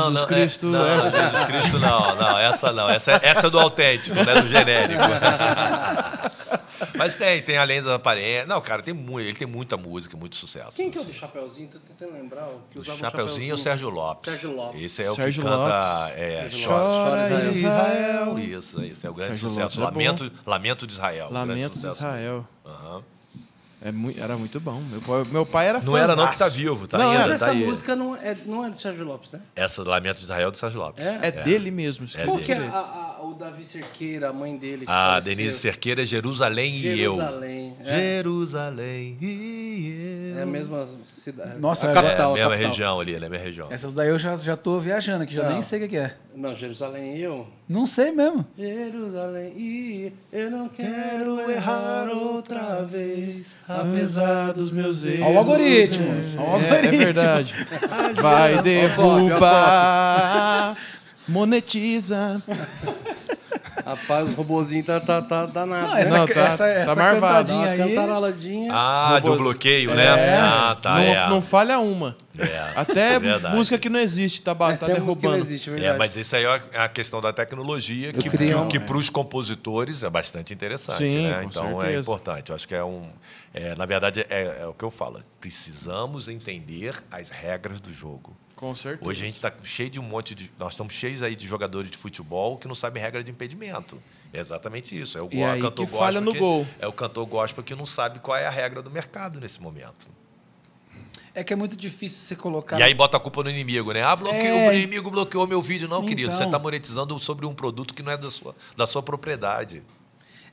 Jesus 0.00 0.24
Cristo. 0.24 0.66
É, 0.68 0.70
não, 0.70 0.98
essa- 0.98 1.10
Jesus 1.26 1.44
Cristo 1.44 1.78
não, 1.78 2.16
não, 2.16 2.38
essa 2.38 2.72
não. 2.72 2.88
Essa, 2.88 3.20
essa 3.22 3.46
é 3.48 3.50
do 3.50 3.60
autêntico, 3.60 4.16
não 4.16 4.32
é 4.32 4.40
do 4.40 4.48
genérico. 4.48 5.02
Mas 7.02 7.16
tem, 7.16 7.42
tem 7.42 7.58
além 7.58 7.82
da 7.82 7.96
aparência. 7.96 8.46
Não, 8.46 8.60
cara, 8.60 8.80
tem 8.80 8.94
muito, 8.94 9.26
ele 9.26 9.36
tem 9.36 9.46
muita 9.46 9.76
música, 9.76 10.16
muito 10.16 10.36
sucesso. 10.36 10.76
Quem 10.76 10.88
que 10.88 10.96
é 10.96 11.00
o 11.00 11.02
assim. 11.02 11.10
do 11.10 11.16
Chapeuzinho? 11.16 11.68
Tô 11.68 11.78
tentando 11.80 12.12
lembrar. 12.12 12.46
O 12.46 12.60
que 12.70 12.78
O 12.78 12.80
usava 12.80 12.96
um 12.96 13.00
Chapeuzinho 13.00 13.50
é 13.50 13.54
o 13.54 13.58
Sérgio 13.58 13.90
Lopes. 13.90 14.24
Sérgio 14.24 14.54
Lopes. 14.54 14.80
Esse 14.80 15.02
é 15.02 15.10
o 15.10 15.14
Sérgio 15.16 15.42
que 15.42 15.48
canta. 15.48 16.04
Lopes. 16.04 16.16
É, 16.16 16.50
Chora. 16.64 17.28
Chora, 17.28 17.50
Israel. 17.50 18.38
Isso, 18.38 18.84
isso. 18.84 19.04
É 19.04 19.10
o 19.10 19.14
grande 19.14 19.30
Sérgio 19.30 19.48
sucesso. 19.48 19.80
Lopes 19.80 19.98
é 19.98 20.04
Lamento, 20.04 20.32
Lamento 20.46 20.86
de 20.86 20.92
Israel. 20.92 21.28
Lamento 21.32 21.76
de. 21.76 21.86
Israel. 21.88 22.48
Aham. 22.64 23.04
É 23.84 23.90
muito, 23.90 24.22
era 24.22 24.36
muito 24.36 24.60
bom. 24.60 24.80
Meu 24.90 25.00
pai, 25.02 25.24
meu 25.30 25.46
pai 25.46 25.68
era 25.68 25.80
Não 25.80 25.96
era 25.96 26.14
não 26.14 26.28
que 26.30 26.38
tá 26.38 26.48
vivo, 26.48 26.86
tá 26.86 26.98
Não, 26.98 27.06
ainda. 27.10 27.18
Mas 27.18 27.24
era. 27.26 27.34
essa 27.34 27.46
tá 27.46 27.54
música 27.54 27.96
não 27.96 28.14
é, 28.16 28.36
não 28.46 28.64
é 28.64 28.70
do 28.70 28.76
Sérgio 28.76 29.04
Lopes, 29.04 29.32
né? 29.32 29.40
Essa 29.56 29.82
Lamento 29.82 30.18
de 30.18 30.22
Israel 30.22 30.48
é 30.48 30.50
do 30.52 30.56
Sérgio 30.56 30.78
Lopes. 30.80 31.04
É? 31.04 31.18
É 31.22 31.30
dele 31.32 31.70
mesmo. 31.70 32.06
É 32.14 32.24
Qual 32.24 32.36
dele. 32.36 32.46
que 32.46 32.52
é 32.52 32.58
a, 32.58 32.70
a- 32.78 33.22
o 33.22 33.34
Davi 33.34 33.64
Cerqueira, 33.64 34.28
a 34.28 34.32
mãe 34.32 34.56
dele? 34.56 34.84
A 34.86 35.12
faleceu? 35.20 35.36
Denise 35.36 35.58
Cerqueira 35.58 36.02
é 36.02 36.04
Jerusalém, 36.06 36.76
Jerusalém. 36.76 37.76
e 37.80 37.82
eu. 37.84 37.92
É, 37.92 38.16
Jerusalém 38.16 39.18
e 39.20 40.32
eu. 40.34 40.38
é 40.38 40.42
a 40.42 40.46
mesma 40.46 40.86
cidade. 41.02 41.58
Nossa, 41.60 41.88
a 41.88 41.90
é- 41.90 41.94
capital. 41.94 42.36
é 42.36 42.42
a 42.42 42.46
a 42.46 42.48
mesma 42.48 42.50
capital. 42.50 42.70
região 42.70 43.00
ali, 43.00 43.14
é 43.14 43.16
a 43.16 43.20
mesma 43.20 43.36
região. 43.38 43.66
Essas 43.70 43.92
daí 43.92 44.08
eu 44.10 44.18
já, 44.18 44.36
já 44.36 44.56
tô 44.56 44.78
viajando 44.78 45.24
aqui, 45.24 45.34
já 45.34 45.42
Não. 45.44 45.52
nem 45.54 45.62
sei 45.62 45.78
o 45.78 45.82
que 45.82 45.88
que 45.88 45.96
é. 45.96 46.14
Não, 46.34 46.54
Jerusalém 46.56 47.16
e 47.18 47.22
eu. 47.22 47.46
Não 47.68 47.84
sei 47.86 48.10
mesmo. 48.10 48.46
Jerusalém 48.56 49.52
e 49.56 50.12
eu 50.32 50.50
não 50.50 50.68
quero 50.68 51.40
errar 51.50 52.08
outra 52.10 52.82
vez, 52.82 53.54
apesar 53.80 54.52
dos 54.52 54.70
meus 54.70 55.04
erros. 55.04 55.22
Olha 55.26 55.34
o 55.34 55.38
algoritmo. 55.38 56.04
É, 56.04 56.36
é 56.36 56.38
algoritmo. 56.38 56.98
verdade. 56.98 57.54
Vai 58.20 58.62
derrubar. 58.62 60.06
Monetiza. 61.28 62.42
Rapaz, 63.86 64.28
os 64.28 64.34
robozinhos 64.34 64.86
tá, 64.86 65.00
tá, 65.00 65.22
tá 65.22 65.46
danado. 65.46 65.86
Não, 65.88 65.94
né? 65.94 66.00
essa, 66.00 66.18
Não, 66.18 66.26
tá- 66.26 66.40
essa, 66.42 66.58
tá 66.64 66.68
essa 66.68 66.94
marvado. 66.94 67.20
Dá 67.20 67.54
cantadinha 67.54 67.58
uma 67.58 67.68
aí... 67.70 67.78
cantaroladinha. 67.94 68.72
Ah, 68.72 69.18
do 69.20 69.36
bloqueio, 69.36 69.94
né? 69.94 70.04
É. 70.06 70.38
Ah, 70.38 70.76
tá, 70.80 70.94
não, 70.96 71.00
é. 71.02 71.28
não 71.30 71.42
falha 71.42 71.78
uma. 71.78 72.14
É, 72.38 72.72
Até 72.76 73.14
é 73.14 73.18
verdade. 73.18 73.54
música 73.56 73.78
que 73.78 73.88
não 73.88 74.00
existe 74.00 74.42
tá, 74.42 74.54
ba- 74.54 74.76
tá 74.76 74.86
Até 74.86 74.96
a 74.96 75.00
música 75.00 75.20
que 75.20 75.26
não 75.26 75.32
derrubando. 75.32 75.36
existe, 75.38 75.68
é 75.70 75.72
É, 75.72 75.76
verdade. 75.76 75.98
mas 75.98 76.16
isso 76.16 76.36
aí 76.36 76.44
é 76.44 76.78
a 76.78 76.88
questão 76.88 77.20
da 77.20 77.32
tecnologia, 77.32 78.12
que, 78.12 78.28
que, 78.30 78.54
uma- 78.54 78.66
que 78.66 78.80
para 78.80 78.96
os 78.96 79.08
compositores 79.10 80.02
é 80.02 80.10
bastante 80.10 80.52
interessante, 80.54 81.10
Sim, 81.10 81.28
né? 81.28 81.34
com 81.42 81.48
Então 81.48 81.80
é 81.82 81.84
certeza. 81.86 82.00
importante. 82.00 82.48
Eu 82.50 82.54
acho 82.56 82.68
que 82.68 82.74
é 82.74 82.84
um. 82.84 83.06
é, 83.54 83.74
na 83.74 83.86
verdade, 83.86 84.24
é, 84.30 84.58
é 84.62 84.66
o 84.66 84.72
que 84.74 84.84
eu 84.84 84.90
falo. 84.90 85.20
Precisamos 85.40 86.28
entender 86.28 86.94
as 87.10 87.30
regras 87.30 87.78
do 87.80 87.92
jogo. 87.92 88.36
Com 88.62 88.76
certeza. 88.76 89.10
Hoje 89.10 89.22
a 89.24 89.26
gente 89.26 89.34
está 89.34 89.52
cheio 89.64 89.90
de 89.90 89.98
um 89.98 90.04
monte 90.04 90.36
de. 90.36 90.48
Nós 90.56 90.74
estamos 90.74 90.94
cheios 90.94 91.20
aí 91.20 91.34
de 91.34 91.48
jogadores 91.48 91.90
de 91.90 91.98
futebol 91.98 92.56
que 92.56 92.68
não 92.68 92.76
sabem 92.76 93.02
regra 93.02 93.20
de 93.24 93.28
impedimento. 93.28 94.00
É 94.32 94.38
exatamente 94.38 94.96
isso. 94.96 95.18
É 95.18 95.20
o 95.20 95.26
E 95.32 95.36
go- 95.38 95.44
aí 95.44 95.60
cantor 95.60 95.84
que 95.86 95.90
falha 95.92 96.20
gospel 96.20 96.32
no 96.32 96.38
gol. 96.38 96.66
É 96.78 96.86
o 96.86 96.92
cantor 96.92 97.26
gospel 97.26 97.64
que 97.64 97.74
não 97.74 97.84
sabe 97.84 98.20
qual 98.20 98.36
é 98.38 98.46
a 98.46 98.50
regra 98.50 98.80
do 98.80 98.88
mercado 98.88 99.40
nesse 99.40 99.60
momento. 99.60 100.06
É 101.34 101.42
que 101.42 101.52
é 101.52 101.56
muito 101.56 101.76
difícil 101.76 102.20
você 102.20 102.36
colocar... 102.36 102.78
E 102.78 102.84
aí 102.84 102.94
bota 102.94 103.16
a 103.16 103.20
culpa 103.20 103.42
no 103.42 103.50
inimigo, 103.50 103.90
né? 103.92 104.00
Ah, 104.04 104.14
bloqueou, 104.14 104.40
É. 104.58 104.68
o 104.70 104.72
inimigo 104.74 105.10
bloqueou 105.10 105.44
meu 105.44 105.60
vídeo. 105.60 105.88
Não, 105.88 106.02
querido, 106.02 106.28
Então. 106.28 106.34
você 106.38 106.44
está 106.44 106.58
monetizando 106.58 107.18
sobre 107.18 107.44
um 107.44 107.54
produto 107.54 107.92
que 107.92 108.00
não 108.02 108.12
é 108.12 108.16
da 108.16 108.30
sua, 108.30 108.54
da 108.76 108.86
sua 108.86 109.02
propriedade. 109.02 109.82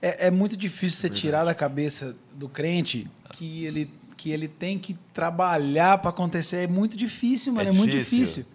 É, 0.01 0.27
é 0.27 0.31
muito 0.31 0.57
difícil 0.57 0.97
você 1.01 1.09
tirar 1.11 1.43
da 1.43 1.53
cabeça 1.53 2.15
do 2.33 2.49
crente 2.49 3.07
que 3.33 3.65
ele, 3.65 3.87
que 4.19 4.31
ele 4.31 4.49
tem 4.49 4.77
que 4.77 4.97
trabalhar 5.13 5.97
para 5.99 6.09
acontecer. 6.09 6.57
É 6.57 6.67
muito 6.67 6.97
difícil, 6.97 7.53
mano. 7.53 7.69
É, 7.69 7.71
É 7.71 7.75
muito 7.75 7.95
difícil. 7.97 8.45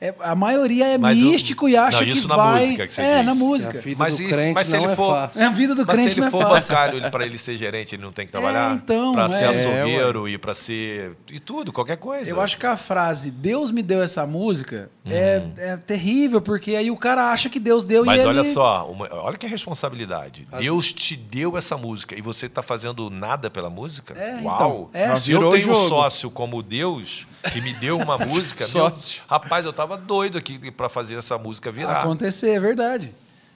É, 0.00 0.14
a 0.20 0.34
maioria 0.34 0.86
é 0.86 0.96
Mas 0.98 1.22
o- 1.22 1.26
místico 1.26 1.68
e 1.68 1.76
acha 1.76 1.98
Não, 1.98 2.04
que 2.06 2.10
isso 2.10 2.26
na 2.26 2.34
vai... 2.36 2.60
música 2.60 2.86
que 2.86 2.94
você 2.94 3.02
É, 3.02 3.16
diz. 3.18 3.26
na 3.26 3.32
Que 3.32 3.38
música. 3.38 3.78
a 3.78 3.80
vida 3.82 3.96
Mas 4.04 4.16
do 4.18 4.28
crente 4.28 4.54
mas 4.54 4.66
se 4.66 4.72
não 4.76 4.82
ele 4.84 4.92
é 4.92 4.96
for- 4.96 5.10
fácil. 5.10 5.42
É, 5.42 5.44
a 5.44 5.50
vida 5.50 5.74
do 5.74 5.84
Mas 5.86 5.96
se 5.96 6.02
crente 6.02 6.14
ele 6.14 6.20
não 6.22 6.26
é 6.28 6.30
for 6.30 6.42
fácil. 6.42 6.70
bancário 6.74 7.10
para 7.10 7.26
ele 7.26 7.36
ser 7.38 7.56
gerente, 7.58 7.94
ele 7.94 8.02
não 8.02 8.10
tem 8.12 8.24
que 8.24 8.32
trabalhar? 8.32 8.74
então, 8.76 9.12
para 9.12 9.28
ser 9.28 9.44
é. 9.44 9.48
açougueiro 9.48 10.26
e 10.28 10.38
para 10.38 10.54
ser. 10.54 11.12
E 11.30 11.38
tudo, 11.38 11.70
qualquer 11.70 11.98
coisa. 11.98 12.30
Eu 12.30 12.40
acho 12.40 12.56
que 12.56 12.64
a 12.66 12.76
frase 12.78 13.30
Deus 13.30 13.70
me 13.70 13.82
deu 13.82 14.02
essa 14.02 14.26
música 14.26 14.90
Uhum. 15.04 15.12
é, 15.12 15.42
é 15.58 15.76
terrível, 15.76 16.40
porque 16.40 16.76
aí 16.76 16.90
o 16.90 16.96
cara 16.96 17.30
acha 17.30 17.48
que 17.50 17.58
Deus 17.60 17.84
deu 17.84 18.04
Mas 18.04 18.22
e 18.22 18.26
olha 18.26 18.40
ele... 18.40 18.44
só, 18.48 18.86
uma- 18.90 19.08
olha 19.12 19.36
que 19.36 19.46
responsabilidade. 19.46 20.44
As- 20.52 20.60
Deus 20.60 20.92
te 20.92 21.16
deu 21.16 21.56
essa 21.56 21.76
música 21.76 22.14
e 22.16 22.20
você 22.22 22.46
está 22.46 22.62
fazendo 22.62 23.08
nada 23.10 23.50
pela 23.50 23.70
música? 23.70 24.14
É, 24.18 24.40
Uau! 24.42 24.54
então, 24.54 24.90
é. 24.92 25.16
Se 25.16 25.32
eu 25.32 25.50
tenho 25.50 25.70
um 25.70 25.74
sócio 25.74 26.30
como 26.30 26.62
Deus, 26.62 27.26
que 27.52 27.60
me 27.60 27.72
deu 27.74 27.98
uma 27.98 28.16
música, 28.18 28.66
meu- 28.74 28.92
rapaz, 29.28 29.64
eu 29.64 29.72
tava 29.90 30.00
doido 30.00 30.38
aqui 30.38 30.70
para 30.70 30.88
fazer 30.88 31.16
essa 31.16 31.36
música 31.36 31.72
virar. 31.72 32.02
acontecer, 32.02 32.50
é 32.50 32.60
verdade. 32.60 33.12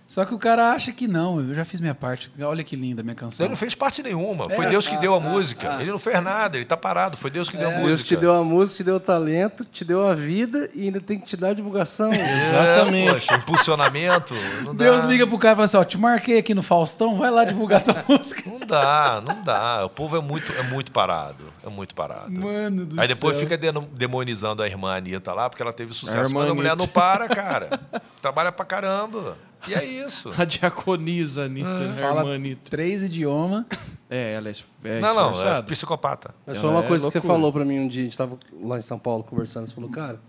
Só 0.07 0.25
que 0.27 0.35
o 0.35 0.39
cara 0.39 0.73
acha 0.73 0.93
que 0.93 1.09
não, 1.09 1.41
eu 1.41 1.55
já 1.55 1.65
fiz 1.65 1.81
minha 1.81 1.95
parte. 1.95 2.31
Olha 2.41 2.63
que 2.63 2.77
linda 2.77 3.01
a 3.01 3.03
minha 3.03 3.15
canção. 3.15 3.47
Ele 3.47 3.53
não 3.53 3.57
fez 3.57 3.75
parte 3.75 4.03
nenhuma. 4.03 4.51
Foi 4.51 4.67
É, 4.67 4.69
Deus 4.69 4.87
que 4.87 4.95
ah, 4.95 4.99
deu 4.99 5.15
a 5.15 5.17
ah, 5.17 5.21
música. 5.21 5.77
ah. 5.77 5.81
Ele 5.83 5.91
não 5.91 5.99
fez 5.99 6.23
nada, 6.23 6.59
ele 6.59 6.65
tá 6.67 6.77
parado. 6.77 7.17
Foi 7.17 7.31
Deus 7.31 7.49
que 7.49 7.57
deu 7.57 7.69
a 7.69 7.73
música. 7.73 7.87
Deus 7.89 8.03
te 8.03 8.17
deu 8.17 8.35
a 8.35 8.45
música, 8.45 8.77
te 8.77 8.85
deu 8.85 8.97
o 8.97 9.01
talento, 9.01 9.65
te 9.65 9.83
deu 9.83 10.07
a 10.07 10.15
vida 10.15 10.69
e 10.75 10.83
ainda 10.85 11.01
tem 11.01 11.19
que 11.19 11.25
te 11.27 11.39
dar 11.39 11.49
a 11.49 11.55
divulgação. 11.55 12.13
Exatamente. 12.13 13.09
É, 13.09 13.13
poxa, 13.15 13.35
impulsionamento. 13.35 14.35
Não 14.63 14.75
dá. 14.75 14.85
Deus 14.85 15.05
liga 15.07 15.27
pro 15.27 15.39
cara 15.39 15.53
e 15.53 15.57
fala 15.57 15.65
assim, 15.65 15.77
ó, 15.79 15.85
te 15.85 15.97
marquei 15.99 16.39
aqui 16.39 16.55
no 16.55 16.63
Faustão, 16.63 17.17
vai 17.17 17.31
lá 17.31 17.45
divulgar 17.45 17.83
tua 17.83 18.05
música. 18.07 18.43
Não 18.49 18.61
dá, 18.61 19.23
não 19.25 19.43
dá. 19.43 19.87
O 19.87 19.91
povo 19.91 20.17
é 20.19 20.21
muito, 20.21 20.53
é 20.53 20.63
muito 20.65 20.93
parado. 20.93 21.45
É 21.65 21.71
muito 21.71 21.95
parado. 21.95 22.31
Mano 22.31 22.85
do 22.85 23.01
Aí 23.01 23.09
depois 23.09 23.39
céu. 23.39 23.49
fica 23.49 23.57
demonizando 23.93 24.63
a 24.63 24.67
irmã 24.69 24.97
Anitta 24.97 25.33
lá, 25.33 25.49
porque 25.49 25.63
ela 25.63 25.73
teve 25.73 25.95
sucesso. 25.95 26.31
A 26.31 26.35
Mas 26.41 26.51
a 26.51 26.55
mulher 26.55 26.77
não 26.77 26.87
para, 26.87 27.27
cara. 27.27 27.81
Trabalha 28.21 28.53
pra 28.53 28.67
caramba. 28.67 29.39
E 29.69 29.75
é 29.75 29.85
isso. 29.85 30.33
A 30.37 30.45
diaconisa 30.45 31.45
Anitta, 31.45 31.69
a 31.69 31.93
Fala 31.95 32.21
irmã 32.21 32.35
Anitta. 32.35 32.71
três 32.71 33.03
idiomas. 33.03 33.65
É, 34.09 34.35
ela 34.35 34.49
é, 34.49 34.53
é 34.85 35.01
não, 35.01 35.15
não, 35.15 35.49
é 35.49 35.63
psicopata. 35.63 36.35
Mas 36.47 36.59
foi 36.59 36.71
uma 36.71 36.85
é 36.85 36.87
coisa 36.87 37.07
que 37.07 37.13
você 37.13 37.21
falou 37.21 37.53
pra 37.53 37.65
mim 37.65 37.81
um 37.81 37.89
dia, 37.89 38.03
a 38.03 38.05
gente 38.05 38.19
tava 38.19 38.39
lá 38.63 38.79
em 38.79 38.83
São 38.83 38.99
Paulo 38.99 39.25
conversando, 39.25 39.67
você 39.67 39.75
falou, 39.75 39.91
cara, 39.91 40.21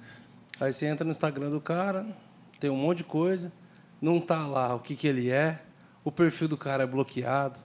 aí 0.59 0.71
você 0.71 0.87
entra 0.87 1.05
no 1.05 1.11
Instagram 1.11 1.51
do 1.51 1.61
cara, 1.61 2.05
tem 2.59 2.69
um 2.69 2.77
monte 2.77 2.99
de 2.99 3.03
coisa, 3.03 3.51
não 4.01 4.19
tá 4.19 4.47
lá 4.47 4.73
o 4.73 4.79
que, 4.79 4.95
que 4.95 5.07
ele 5.07 5.29
é, 5.29 5.61
o 6.03 6.11
perfil 6.11 6.47
do 6.47 6.57
cara 6.57 6.83
é 6.83 6.87
bloqueado, 6.87 7.59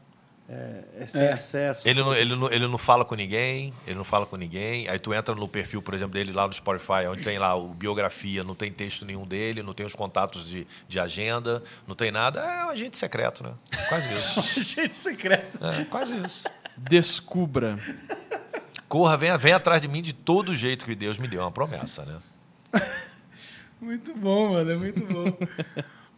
é, 0.52 0.84
é 1.02 1.06
sem 1.06 1.22
É. 1.22 1.32
acesso. 1.32 1.88
Ele 1.88 2.00
não, 2.02 2.12
ele, 2.12 2.34
não, 2.34 2.50
ele 2.50 2.66
não 2.66 2.76
fala 2.76 3.04
com 3.04 3.14
ninguém, 3.14 3.72
ele 3.86 3.96
não 3.96 4.02
fala 4.04 4.26
com 4.26 4.36
ninguém. 4.36 4.88
Aí 4.88 4.98
tu 4.98 5.14
entra 5.14 5.32
no 5.34 5.46
perfil, 5.46 5.80
por 5.80 5.94
exemplo, 5.94 6.12
dele 6.14 6.32
lá 6.32 6.48
no 6.48 6.52
Spotify, 6.52 7.06
onde 7.08 7.22
tem 7.22 7.38
lá 7.38 7.54
o 7.54 7.68
biografia, 7.68 8.42
não 8.42 8.56
tem 8.56 8.72
texto 8.72 9.04
nenhum 9.06 9.24
dele, 9.24 9.62
não 9.62 9.72
tem 9.72 9.86
os 9.86 9.94
contatos 9.94 10.44
de, 10.48 10.66
de 10.88 10.98
agenda, 10.98 11.62
não 11.86 11.94
tem 11.94 12.10
nada. 12.10 12.40
É 12.40 12.64
um 12.64 12.70
agente 12.70 12.98
secreto, 12.98 13.44
né? 13.44 13.52
Quase 13.88 14.08
isso. 14.14 14.64
Gente 14.64 14.96
secreto. 14.96 15.64
É, 15.64 15.84
quase 15.84 16.16
isso. 16.24 16.44
Descubra. 16.76 17.78
Corra, 18.88 19.16
vem, 19.16 19.36
vem 19.38 19.52
atrás 19.52 19.80
de 19.80 19.86
mim 19.86 20.02
de 20.02 20.12
todo 20.12 20.52
jeito 20.56 20.84
que 20.84 20.96
Deus 20.96 21.16
me 21.16 21.28
deu, 21.28 21.42
é 21.42 21.44
uma 21.44 21.52
promessa, 21.52 22.04
né? 22.04 22.18
Muito 23.80 24.14
bom, 24.16 24.50
mano, 24.52 24.70
é 24.70 24.76
muito 24.76 25.00
bom. 25.06 25.32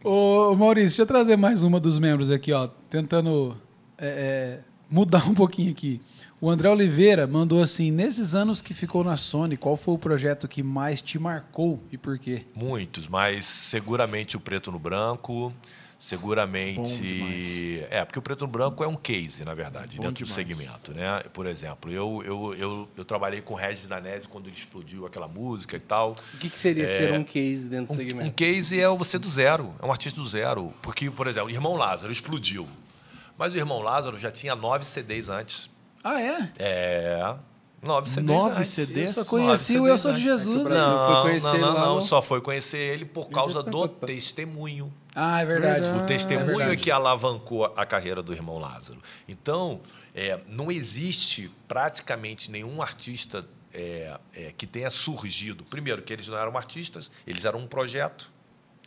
Ô, 0.03 0.53
Maurício, 0.53 0.89
deixa 0.89 1.01
eu 1.03 1.05
trazer 1.05 1.37
mais 1.37 1.63
uma 1.63 1.79
dos 1.79 1.97
membros 1.97 2.29
aqui, 2.29 2.51
ó. 2.51 2.67
Tentando 2.89 3.57
é, 3.97 4.07
é, 4.07 4.59
mudar 4.89 5.25
um 5.29 5.33
pouquinho 5.33 5.71
aqui. 5.71 6.01
O 6.41 6.49
André 6.49 6.69
Oliveira 6.69 7.25
mandou 7.25 7.61
assim: 7.61 7.89
nesses 7.91 8.35
anos 8.35 8.61
que 8.61 8.73
ficou 8.73 9.03
na 9.03 9.15
Sony, 9.15 9.55
qual 9.55 9.77
foi 9.77 9.93
o 9.93 9.97
projeto 9.97 10.47
que 10.47 10.61
mais 10.61 11.01
te 11.01 11.17
marcou 11.17 11.81
e 11.91 11.97
por 11.97 12.19
quê? 12.19 12.45
Muitos, 12.53 13.07
mas 13.07 13.45
seguramente 13.45 14.35
o 14.35 14.39
preto 14.41 14.69
no 14.69 14.77
branco, 14.77 15.53
seguramente. 15.97 17.81
É, 17.89 18.03
porque 18.03 18.19
o 18.19 18.21
preto 18.21 18.41
no 18.41 18.47
branco 18.47 18.83
é 18.83 18.87
um 18.87 18.95
case, 18.95 19.45
na 19.45 19.53
verdade, 19.53 19.97
Bom 19.97 20.03
dentro 20.03 20.25
do 20.25 20.27
demais. 20.27 20.33
segmento. 20.33 20.93
Né? 20.93 21.23
Por 21.33 21.45
exemplo, 21.45 21.89
eu, 21.91 22.21
eu, 22.25 22.55
eu, 22.55 22.89
eu 22.97 23.05
trabalhei 23.05 23.41
com 23.41 23.53
o 23.53 23.57
Regis 23.57 23.87
Danese 23.87 24.27
quando 24.27 24.47
ele 24.47 24.55
explodiu 24.55 25.05
aquela 25.05 25.27
música 25.27 25.77
e 25.77 25.79
tal. 25.79 26.15
O 26.33 26.37
que, 26.37 26.49
que 26.49 26.59
seria 26.59 26.87
ser 26.87 27.13
um 27.13 27.23
case 27.23 27.69
dentro 27.69 27.87
do 27.87 27.93
Um 27.93 27.95
segmento? 27.95 28.33
case 28.33 28.79
é 28.79 28.87
você 28.89 29.17
do 29.17 29.27
zero, 29.27 29.73
é 29.81 29.85
um 29.85 29.91
artista 29.91 30.19
do 30.19 30.27
zero. 30.27 30.73
Porque, 30.81 31.09
por 31.09 31.27
exemplo, 31.27 31.47
o 31.47 31.51
Irmão 31.51 31.75
Lázaro 31.75 32.11
explodiu. 32.11 32.67
Mas 33.43 33.53
o 33.53 33.57
Irmão 33.57 33.81
Lázaro 33.81 34.17
já 34.17 34.31
tinha 34.31 34.55
nove 34.55 34.85
CDs 34.85 35.27
antes. 35.27 35.69
Ah, 36.01 36.21
é? 36.21 36.49
É. 36.59 37.35
Nove 37.81 38.09
CDs. 38.09 38.25
Nove 38.37 38.59
antes. 38.61 38.71
CDs? 38.71 39.17
Eu 39.17 39.23
só 39.25 39.29
conheci 39.29 39.77
o 39.77 39.85
Eu 39.85 39.97
Sou 39.97 40.13
de 40.13 40.21
É 40.21 40.23
o 40.33 40.37
Jesus. 40.37 40.69
Né? 40.69 40.79
foi 40.79 41.21
conhecer 41.23 41.47
não, 41.47 41.53
ele 41.55 41.65
não, 41.65 41.73
lá 41.73 41.85
não, 41.87 41.95
no- 41.95 42.01
só 42.01 42.21
foi 42.21 42.39
conhecer 42.39 42.77
ele 42.77 43.03
por 43.03 43.27
causa 43.27 43.61
do 43.61 43.85
testemunho. 43.89 44.93
Ah, 45.13 45.41
é 45.41 45.45
verdade. 45.45 45.81
Verdade. 45.81 46.03
O 46.03 46.05
testemunho 46.07 46.51
É 46.51 46.53
é, 46.53 46.57
verdade. 46.57 46.81
que 46.83 46.89
alavancou 46.89 47.65
a 47.75 47.85
carreira 47.85 48.23
do 48.23 48.31
irmão 48.31 48.59
Lázaro. 48.59 49.01
Então, 49.27 49.81
é, 50.15 50.39
não 50.47 50.71
existe 50.71 51.51
praticamente 51.67 52.49
nenhum 52.49 52.81
artista 52.81 53.45
é, 53.73 54.17
é, 54.33 54.53
que 54.57 54.65
tenha 54.65 54.89
surgido. 54.89 55.65
Primeiro, 55.65 56.01
que 56.01 56.13
eles 56.13 56.29
não 56.29 56.37
eram 56.37 56.55
artistas, 56.55 57.11
eles 57.27 57.43
eram 57.43 57.59
um 57.59 57.67
projeto. 57.67 58.31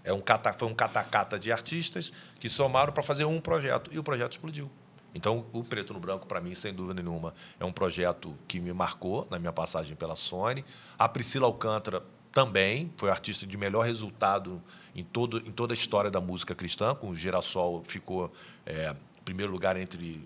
É 0.06 0.12
um 0.12 0.20
cata, 0.20 0.52
foi 0.52 0.68
um 0.68 0.74
catacata 0.74 1.38
de 1.38 1.50
artistas 1.50 2.12
que 2.38 2.48
somaram 2.48 2.92
para 2.92 3.02
fazer 3.02 3.24
um 3.24 3.40
projeto 3.40 3.92
e 3.92 3.98
o 3.98 4.04
projeto 4.04 4.32
explodiu. 4.32 4.70
Então, 5.12 5.46
o 5.52 5.64
Preto 5.64 5.92
no 5.92 5.98
Branco, 5.98 6.26
para 6.26 6.40
mim, 6.40 6.54
sem 6.54 6.72
dúvida 6.72 7.02
nenhuma, 7.02 7.34
é 7.58 7.64
um 7.64 7.72
projeto 7.72 8.36
que 8.46 8.60
me 8.60 8.72
marcou 8.72 9.26
na 9.30 9.38
minha 9.38 9.52
passagem 9.52 9.96
pela 9.96 10.14
Sony. 10.14 10.64
A 10.98 11.08
Priscila 11.08 11.46
Alcântara 11.46 12.02
também 12.30 12.92
foi 12.96 13.10
artista 13.10 13.46
de 13.46 13.56
melhor 13.56 13.84
resultado 13.84 14.62
em, 14.94 15.02
todo, 15.02 15.38
em 15.38 15.50
toda 15.50 15.72
a 15.72 15.74
história 15.74 16.10
da 16.10 16.20
música 16.20 16.54
cristã. 16.54 16.94
Com 16.94 17.08
o 17.08 17.16
Girassol 17.16 17.82
ficou 17.84 18.32
é, 18.64 18.94
primeiro 19.24 19.50
lugar 19.50 19.76
entre 19.76 20.22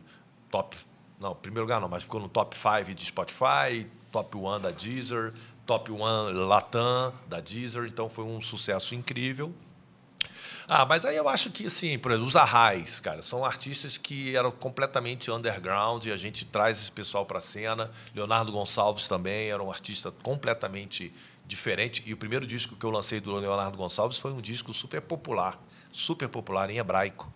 top. 0.50 0.76
Não, 1.18 1.34
primeiro 1.36 1.62
lugar 1.62 1.80
não, 1.80 1.88
mas 1.88 2.02
ficou 2.02 2.20
no 2.20 2.28
top 2.28 2.56
5 2.56 2.92
de 2.92 3.04
Spotify, 3.04 3.88
top 4.10 4.36
1 4.36 4.60
da 4.60 4.70
Deezer, 4.72 5.32
top 5.64 5.92
1 5.92 5.98
Latam 6.48 7.14
da 7.28 7.40
Deezer. 7.40 7.84
Então, 7.84 8.10
foi 8.10 8.24
um 8.24 8.40
sucesso 8.40 8.94
incrível. 8.94 9.54
Ah, 10.72 10.86
mas 10.86 11.04
aí 11.04 11.16
eu 11.16 11.28
acho 11.28 11.50
que, 11.50 11.66
assim, 11.66 11.98
por 11.98 12.12
exemplo, 12.12 12.28
os 12.28 12.36
Arrais, 12.36 13.00
cara, 13.00 13.22
são 13.22 13.44
artistas 13.44 13.98
que 13.98 14.36
eram 14.36 14.52
completamente 14.52 15.28
underground 15.28 16.04
e 16.06 16.12
a 16.12 16.16
gente 16.16 16.44
traz 16.44 16.78
esse 16.80 16.92
pessoal 16.92 17.26
para 17.26 17.38
a 17.38 17.40
cena. 17.40 17.90
Leonardo 18.14 18.52
Gonçalves 18.52 19.08
também 19.08 19.50
era 19.50 19.60
um 19.60 19.68
artista 19.68 20.12
completamente 20.22 21.12
diferente. 21.44 22.04
E 22.06 22.12
o 22.12 22.16
primeiro 22.16 22.46
disco 22.46 22.76
que 22.76 22.86
eu 22.86 22.90
lancei 22.90 23.18
do 23.18 23.34
Leonardo 23.34 23.76
Gonçalves 23.76 24.16
foi 24.16 24.32
um 24.32 24.40
disco 24.40 24.72
super 24.72 25.00
popular, 25.00 25.60
super 25.90 26.28
popular 26.28 26.70
em 26.70 26.78
hebraico. 26.78 27.32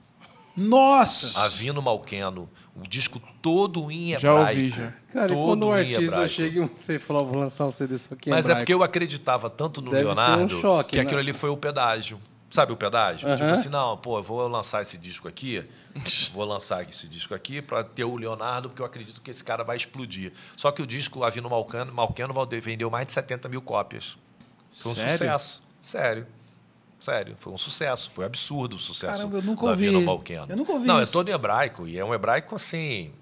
Nossa! 0.57 1.41
Avino 1.41 1.83
Malqueno, 1.83 2.49
o 2.77 2.87
disco 2.87 3.21
todo 3.43 3.91
em 3.91 4.17
Já 4.17 4.31
hebraico. 4.31 4.61
ouvi, 4.61 4.69
já. 4.71 4.93
Cara, 5.13 5.33
e 5.33 5.35
todo 5.35 5.45
quando 5.45 5.67
um 5.67 5.77
em 5.77 5.81
artista 5.93 6.29
chega 6.29 6.63
e 6.63 6.69
você 6.69 7.01
fala, 7.01 7.25
vou 7.25 7.41
lançar 7.41 7.65
um 7.67 7.71
CD 7.71 7.99
só 7.99 8.15
que 8.15 8.31
em 8.31 8.33
Mas 8.33 8.47
é 8.47 8.51
hebraico. 8.51 8.61
porque 8.61 8.75
eu 8.75 8.85
acreditava 8.85 9.51
tanto 9.51 9.83
no 9.83 9.91
Deve 9.91 10.15
ser 10.15 10.21
um 10.21 10.25
Leonardo 10.25 10.61
choque, 10.61 10.91
que 10.91 10.97
né? 10.99 11.03
aquilo 11.03 11.19
ali 11.19 11.33
foi 11.33 11.51
o 11.51 11.57
pedágio. 11.57 12.21
Sabe 12.55 12.73
o 12.73 12.77
pedágio? 12.77 13.29
Tipo 13.29 13.43
Aham. 13.43 13.53
assim, 13.53 13.69
não, 13.69 13.97
pô, 13.97 14.17
eu 14.17 14.23
vou 14.23 14.47
lançar 14.47 14.81
esse 14.81 14.97
disco 14.97 15.27
aqui, 15.27 15.69
vou 16.33 16.45
lançar 16.45 16.89
esse 16.89 17.09
disco 17.09 17.35
aqui 17.35 17.61
para 17.61 17.83
ter 17.83 18.05
o 18.05 18.15
Leonardo, 18.15 18.69
porque 18.69 18.81
eu 18.81 18.87
acredito 18.87 19.21
que 19.21 19.29
esse 19.29 19.43
cara 19.43 19.65
vai 19.65 19.77
explodir. 19.77 20.33
Só 20.57 20.71
que 20.71 20.81
o 20.81 20.87
disco 20.87 21.25
Avino 21.25 21.51
Malcano, 21.51 21.93
Malcano 21.93 22.33
vendeu 22.63 22.89
mais 22.89 23.09
de 23.09 23.13
70 23.13 23.49
mil 23.49 23.61
cópias. 23.61 24.17
Foi 24.71 24.93
um 24.93 24.95
Sério? 24.95 25.11
sucesso. 25.11 25.65
Sério. 25.81 26.29
Sério, 27.01 27.37
foi 27.41 27.53
um 27.53 27.59
sucesso. 27.59 28.09
Foi 28.13 28.25
absurdo 28.25 28.77
o 28.77 28.79
sucesso 28.79 29.17
Caramba, 29.19 29.39
eu 29.39 29.43
nunca 29.43 29.67
ouvi. 29.67 29.89
Avino 29.89 30.01
Malcano. 30.03 30.47
Eu 30.53 30.57
nunca 30.57 30.73
ouvi 30.75 30.87
Não, 30.87 31.03
isso. 31.03 31.11
é 31.11 31.13
todo 31.13 31.29
em 31.29 31.33
hebraico. 31.33 31.89
E 31.89 31.99
é 31.99 32.05
um 32.05 32.15
hebraico 32.15 32.55
assim. 32.55 33.13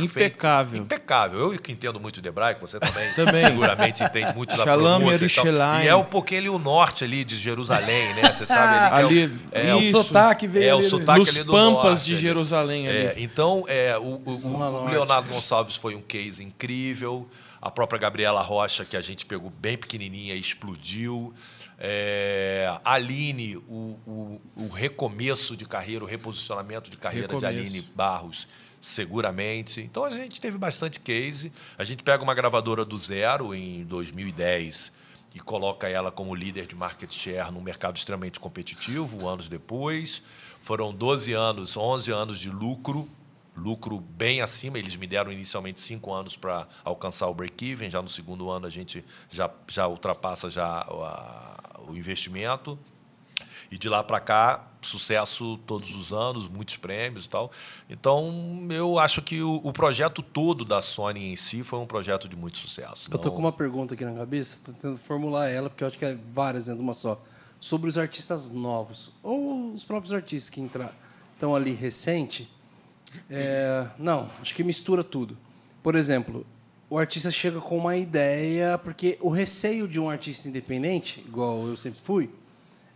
Perfeito. 0.00 0.26
Impecável. 0.32 0.82
Impecável. 0.82 1.52
Eu 1.52 1.58
que 1.58 1.72
entendo 1.72 1.98
muito 2.00 2.20
de 2.22 2.28
hebraico, 2.28 2.60
você 2.60 2.78
também, 2.78 3.12
Também. 3.14 3.44
seguramente 3.44 4.02
entende 4.02 4.34
muito 4.34 4.56
da 4.56 4.64
Shalom 4.64 4.98
pronúncia 5.00 5.26
e 5.26 5.30
tal. 5.30 5.80
E 5.82 5.88
é 5.88 5.94
um 5.96 6.04
pouquinho 6.04 6.40
ali 6.40 6.48
o 6.50 6.58
norte 6.58 7.04
ali 7.04 7.24
de 7.24 7.36
Jerusalém, 7.36 8.14
né? 8.14 8.32
Você 8.32 8.44
sabe 8.46 8.76
ali 8.78 9.08
que 9.08 9.22
Ali, 9.22 9.38
é, 9.52 9.62
o, 9.64 9.68
é, 9.68 9.74
o 9.74 9.76
o, 9.76 9.80
isso, 9.80 10.02
sotaque 10.04 10.46
veio 10.46 10.68
é 10.70 10.74
o 10.74 10.78
ali, 10.78 10.86
sotaque 10.88 11.18
nos 11.20 11.28
ali 11.30 11.44
do 11.44 11.52
pampas 11.52 11.84
norte, 11.84 12.04
de. 12.04 12.16
Jerusalém 12.16 12.88
ali. 12.88 12.96
É, 12.98 13.14
então, 13.18 13.64
é, 13.68 13.96
o, 13.98 14.20
o- 14.24 14.46
o. 14.84 14.88
Leonardo 14.88 15.28
Gonçalves 15.28 15.76
foi 15.76 15.94
um 15.94 16.02
case 16.02 16.42
incrível. 16.42 17.28
A 17.60 17.70
própria 17.70 17.98
Gabriela 17.98 18.42
Rocha, 18.42 18.84
que 18.84 18.94
a 18.94 19.00
gente 19.00 19.24
pegou 19.24 19.48
bem 19.50 19.76
pequenininha 19.78 20.34
e 20.34 20.40
explodiu. 20.40 21.32
É, 21.78 22.78
Aline, 22.84 23.56
o, 23.56 23.98
o- 24.06 24.40
o 24.56 24.68
recomeço 24.68 25.56
de 25.56 25.64
carreira, 25.64 26.04
o 26.04 26.06
reposicionamento 26.06 26.90
de 26.90 26.96
carreira 26.96 27.26
de 27.28 27.34
Recomeço. 27.34 27.60
Aline 27.60 27.80
Barros, 27.94 28.46
seguramente. 28.84 29.80
Então, 29.80 30.04
a 30.04 30.10
gente 30.10 30.40
teve 30.40 30.58
bastante 30.58 31.00
case. 31.00 31.50
A 31.78 31.84
gente 31.84 32.02
pega 32.02 32.22
uma 32.22 32.34
gravadora 32.34 32.84
do 32.84 32.96
zero 32.98 33.54
em 33.54 33.82
2010 33.84 34.92
e 35.34 35.40
coloca 35.40 35.88
ela 35.88 36.12
como 36.12 36.34
líder 36.34 36.66
de 36.66 36.76
market 36.76 37.12
share 37.12 37.50
num 37.50 37.60
mercado 37.62 37.96
extremamente 37.96 38.38
competitivo, 38.38 39.26
anos 39.26 39.48
depois. 39.48 40.22
Foram 40.60 40.94
12 40.94 41.32
anos, 41.32 41.76
11 41.76 42.10
anos 42.12 42.38
de 42.38 42.50
lucro, 42.50 43.08
lucro 43.56 43.98
bem 43.98 44.42
acima. 44.42 44.78
Eles 44.78 44.96
me 44.96 45.06
deram 45.06 45.32
inicialmente 45.32 45.80
cinco 45.80 46.12
anos 46.12 46.36
para 46.36 46.68
alcançar 46.84 47.26
o 47.28 47.34
break-even. 47.34 47.90
Já 47.90 48.02
no 48.02 48.08
segundo 48.08 48.50
ano 48.50 48.66
a 48.66 48.70
gente 48.70 49.02
já, 49.30 49.50
já 49.66 49.88
ultrapassa 49.88 50.50
já 50.50 50.66
a- 50.66 51.80
o 51.88 51.96
investimento. 51.96 52.78
E 53.70 53.78
de 53.78 53.88
lá 53.88 54.04
para 54.04 54.20
cá, 54.20 54.68
sucesso 54.84 55.58
todos 55.66 55.94
os 55.94 56.12
anos, 56.12 56.46
muitos 56.48 56.76
prêmios 56.76 57.24
e 57.24 57.28
tal. 57.28 57.50
Então, 57.88 58.66
eu 58.70 58.98
acho 58.98 59.20
que 59.22 59.42
o, 59.42 59.60
o 59.64 59.72
projeto 59.72 60.22
todo 60.22 60.64
da 60.64 60.80
Sony 60.82 61.32
em 61.32 61.36
si 61.36 61.62
foi 61.62 61.78
um 61.78 61.86
projeto 61.86 62.28
de 62.28 62.36
muito 62.36 62.58
sucesso. 62.58 63.08
Eu 63.12 63.18
tô 63.18 63.28
Não- 63.28 63.34
com 63.36 63.40
uma 63.42 63.52
pergunta 63.52 63.94
aqui 63.94 64.04
na 64.04 64.12
cabeça, 64.14 64.58
tô 64.64 64.72
tentando 64.72 64.98
formular 64.98 65.48
ela, 65.48 65.68
porque 65.68 65.82
eu 65.84 65.88
acho 65.88 65.98
que 65.98 66.04
é 66.04 66.16
várias 66.30 66.66
dentro 66.66 66.78
de 66.78 66.84
uma 66.84 66.94
só. 66.94 67.20
Sobre 67.60 67.88
os 67.88 67.96
artistas 67.96 68.50
novos, 68.50 69.10
ou 69.22 69.72
os 69.72 69.84
próprios 69.84 70.12
artistas 70.12 70.50
que 70.50 70.60
estão 71.34 71.54
ali 71.54 71.72
recente. 71.72 72.50
É, 73.30 73.86
não, 73.98 74.30
acho 74.40 74.54
que 74.54 74.62
mistura 74.64 75.02
tudo. 75.04 75.36
Por 75.82 75.94
exemplo, 75.94 76.44
o 76.90 76.98
artista 76.98 77.30
chega 77.30 77.60
com 77.60 77.78
uma 77.78 77.96
ideia, 77.96 78.76
porque 78.78 79.16
o 79.20 79.28
receio 79.30 79.86
de 79.88 79.98
um 79.98 80.10
artista 80.10 80.48
independente, 80.48 81.20
igual 81.26 81.66
eu 81.66 81.76
sempre 81.76 82.00
fui, 82.02 82.28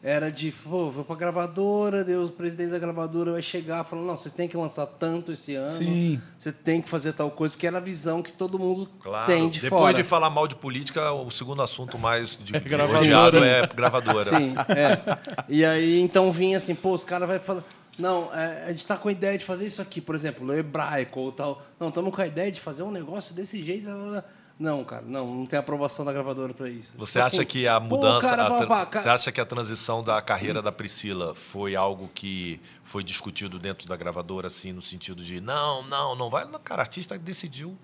era 0.02 0.30
de, 0.30 0.52
pô, 0.52 0.90
vou 0.90 1.04
pra 1.04 1.16
gravadora, 1.16 2.04
Deus, 2.04 2.30
o 2.30 2.32
presidente 2.32 2.70
da 2.70 2.78
gravadora 2.78 3.32
vai 3.32 3.42
chegar 3.42 3.82
falando, 3.82 4.06
não, 4.06 4.16
vocês 4.16 4.32
têm 4.32 4.46
que 4.46 4.56
lançar 4.56 4.86
tanto 4.86 5.32
esse 5.32 5.56
ano, 5.56 5.72
Sim. 5.72 6.20
você 6.38 6.52
tem 6.52 6.80
que 6.80 6.88
fazer 6.88 7.12
tal 7.14 7.30
coisa, 7.32 7.52
porque 7.54 7.66
era 7.66 7.78
a 7.78 7.80
visão 7.80 8.22
que 8.22 8.32
todo 8.32 8.58
mundo 8.58 8.88
Claro. 9.02 9.26
tem 9.26 9.48
de 9.48 9.60
Depois 9.60 9.80
fora. 9.82 9.94
de 9.94 10.04
falar 10.04 10.30
mal 10.30 10.46
de 10.46 10.54
política, 10.54 11.12
o 11.12 11.28
segundo 11.30 11.62
assunto 11.62 11.98
mais 11.98 12.38
de, 12.40 12.52
de 12.52 12.60
gravadora. 12.60 13.44
é 13.46 13.66
gravadora. 13.66 14.24
Sim, 14.24 14.54
é. 14.68 15.18
E 15.48 15.64
aí, 15.64 16.00
então, 16.00 16.30
vinha 16.30 16.56
assim, 16.58 16.74
pô, 16.76 16.92
os 16.92 17.02
caras 17.04 17.28
vão 17.28 17.40
falar... 17.40 17.64
Não, 17.98 18.32
é, 18.32 18.66
a 18.66 18.68
gente 18.68 18.86
tá 18.86 18.96
com 18.96 19.08
a 19.08 19.12
ideia 19.12 19.36
de 19.36 19.44
fazer 19.44 19.66
isso 19.66 19.82
aqui, 19.82 20.00
por 20.00 20.14
exemplo, 20.14 20.46
o 20.46 20.54
hebraico 20.54 21.18
ou 21.18 21.32
tal. 21.32 21.60
Não, 21.80 21.88
estamos 21.88 22.14
com 22.14 22.22
a 22.22 22.26
ideia 22.28 22.48
de 22.52 22.60
fazer 22.60 22.84
um 22.84 22.92
negócio 22.92 23.34
desse 23.34 23.60
jeito. 23.60 23.88
lá, 23.88 23.94
lá, 23.96 24.06
lá. 24.10 24.24
Não, 24.58 24.84
cara, 24.84 25.04
não, 25.06 25.34
não 25.36 25.46
tem 25.46 25.56
aprovação 25.56 26.04
da 26.04 26.12
gravadora 26.12 26.52
para 26.52 26.68
isso. 26.68 26.94
Você 26.98 27.12
Tipo 27.20 27.26
acha 27.26 27.36
assim, 27.36 27.46
que 27.46 27.68
a 27.68 27.78
mudança, 27.78 28.28
cara, 28.28 28.46
a 28.46 28.86
cara- 28.86 29.00
você 29.02 29.08
acha 29.08 29.30
que 29.30 29.40
a 29.40 29.46
transição 29.46 30.02
da 30.02 30.20
carreira 30.20 30.60
da 30.60 30.72
Priscila 30.72 31.32
foi 31.34 31.76
algo 31.76 32.10
que 32.12 32.60
foi 32.82 33.04
discutido 33.04 33.58
dentro 33.58 33.86
da 33.86 33.94
gravadora, 33.96 34.48
assim, 34.48 34.72
no 34.72 34.82
sentido 34.82 35.22
de 35.22 35.40
não, 35.40 35.82
não, 35.84 36.16
não 36.16 36.28
vai, 36.28 36.44
não, 36.44 36.58
cara, 36.58 36.82
artista 36.82 37.16
decidiu, 37.16 37.78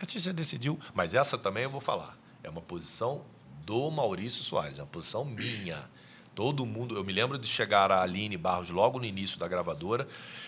artista 0.00 0.32
decidiu, 0.32 0.78
mas 0.94 1.12
essa 1.14 1.36
também 1.36 1.64
eu 1.64 1.70
vou 1.70 1.80
falar, 1.80 2.16
é 2.44 2.48
uma 2.48 2.62
posição 2.62 3.22
do 3.66 3.90
Maurício 3.90 4.44
Soares, 4.44 4.78
é 4.78 4.82
uma 4.82 4.88
posição 4.88 5.24
minha. 5.24 5.90
Todo 6.38 6.64
mundo, 6.64 6.94
eu 6.94 7.02
me 7.02 7.12
lembro 7.12 7.36
de 7.36 7.48
chegar 7.48 7.90
a 7.90 8.00
Aline 8.00 8.36
Barros 8.36 8.70
logo 8.70 9.00
no 9.00 9.04
início 9.04 9.40
da 9.40 9.48
gravadora 9.48 10.06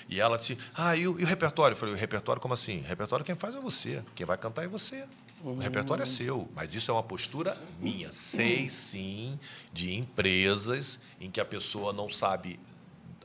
e 0.09 0.21
ela 0.21 0.39
disse: 0.39 0.57
Ah, 0.73 0.97
e 0.97 1.09
o, 1.09 1.19
e 1.19 1.25
o 1.25 1.27
repertório? 1.27 1.73
Eu 1.75 1.77
falei: 1.77 1.93
O 1.93 1.99
repertório, 1.99 2.41
como 2.41 2.55
assim? 2.55 2.79
repertório 2.83 3.25
quem 3.25 3.35
faz 3.35 3.57
é 3.57 3.61
você, 3.61 4.01
quem 4.15 4.25
vai 4.25 4.39
cantar 4.39 4.63
é 4.63 4.69
você. 4.69 5.05
O 5.43 5.57
repertório 5.57 6.01
é 6.01 6.07
seu, 6.07 6.49
mas 6.55 6.77
isso 6.77 6.93
é 6.93 6.95
uma 6.95 7.03
postura 7.03 7.61
minha. 7.81 8.13
Sei 8.13 8.69
sim 8.69 9.37
de 9.73 9.93
empresas 9.93 11.01
em 11.21 11.29
que 11.29 11.41
a 11.41 11.45
pessoa 11.45 11.93
não 11.93 12.09
sabe 12.09 12.61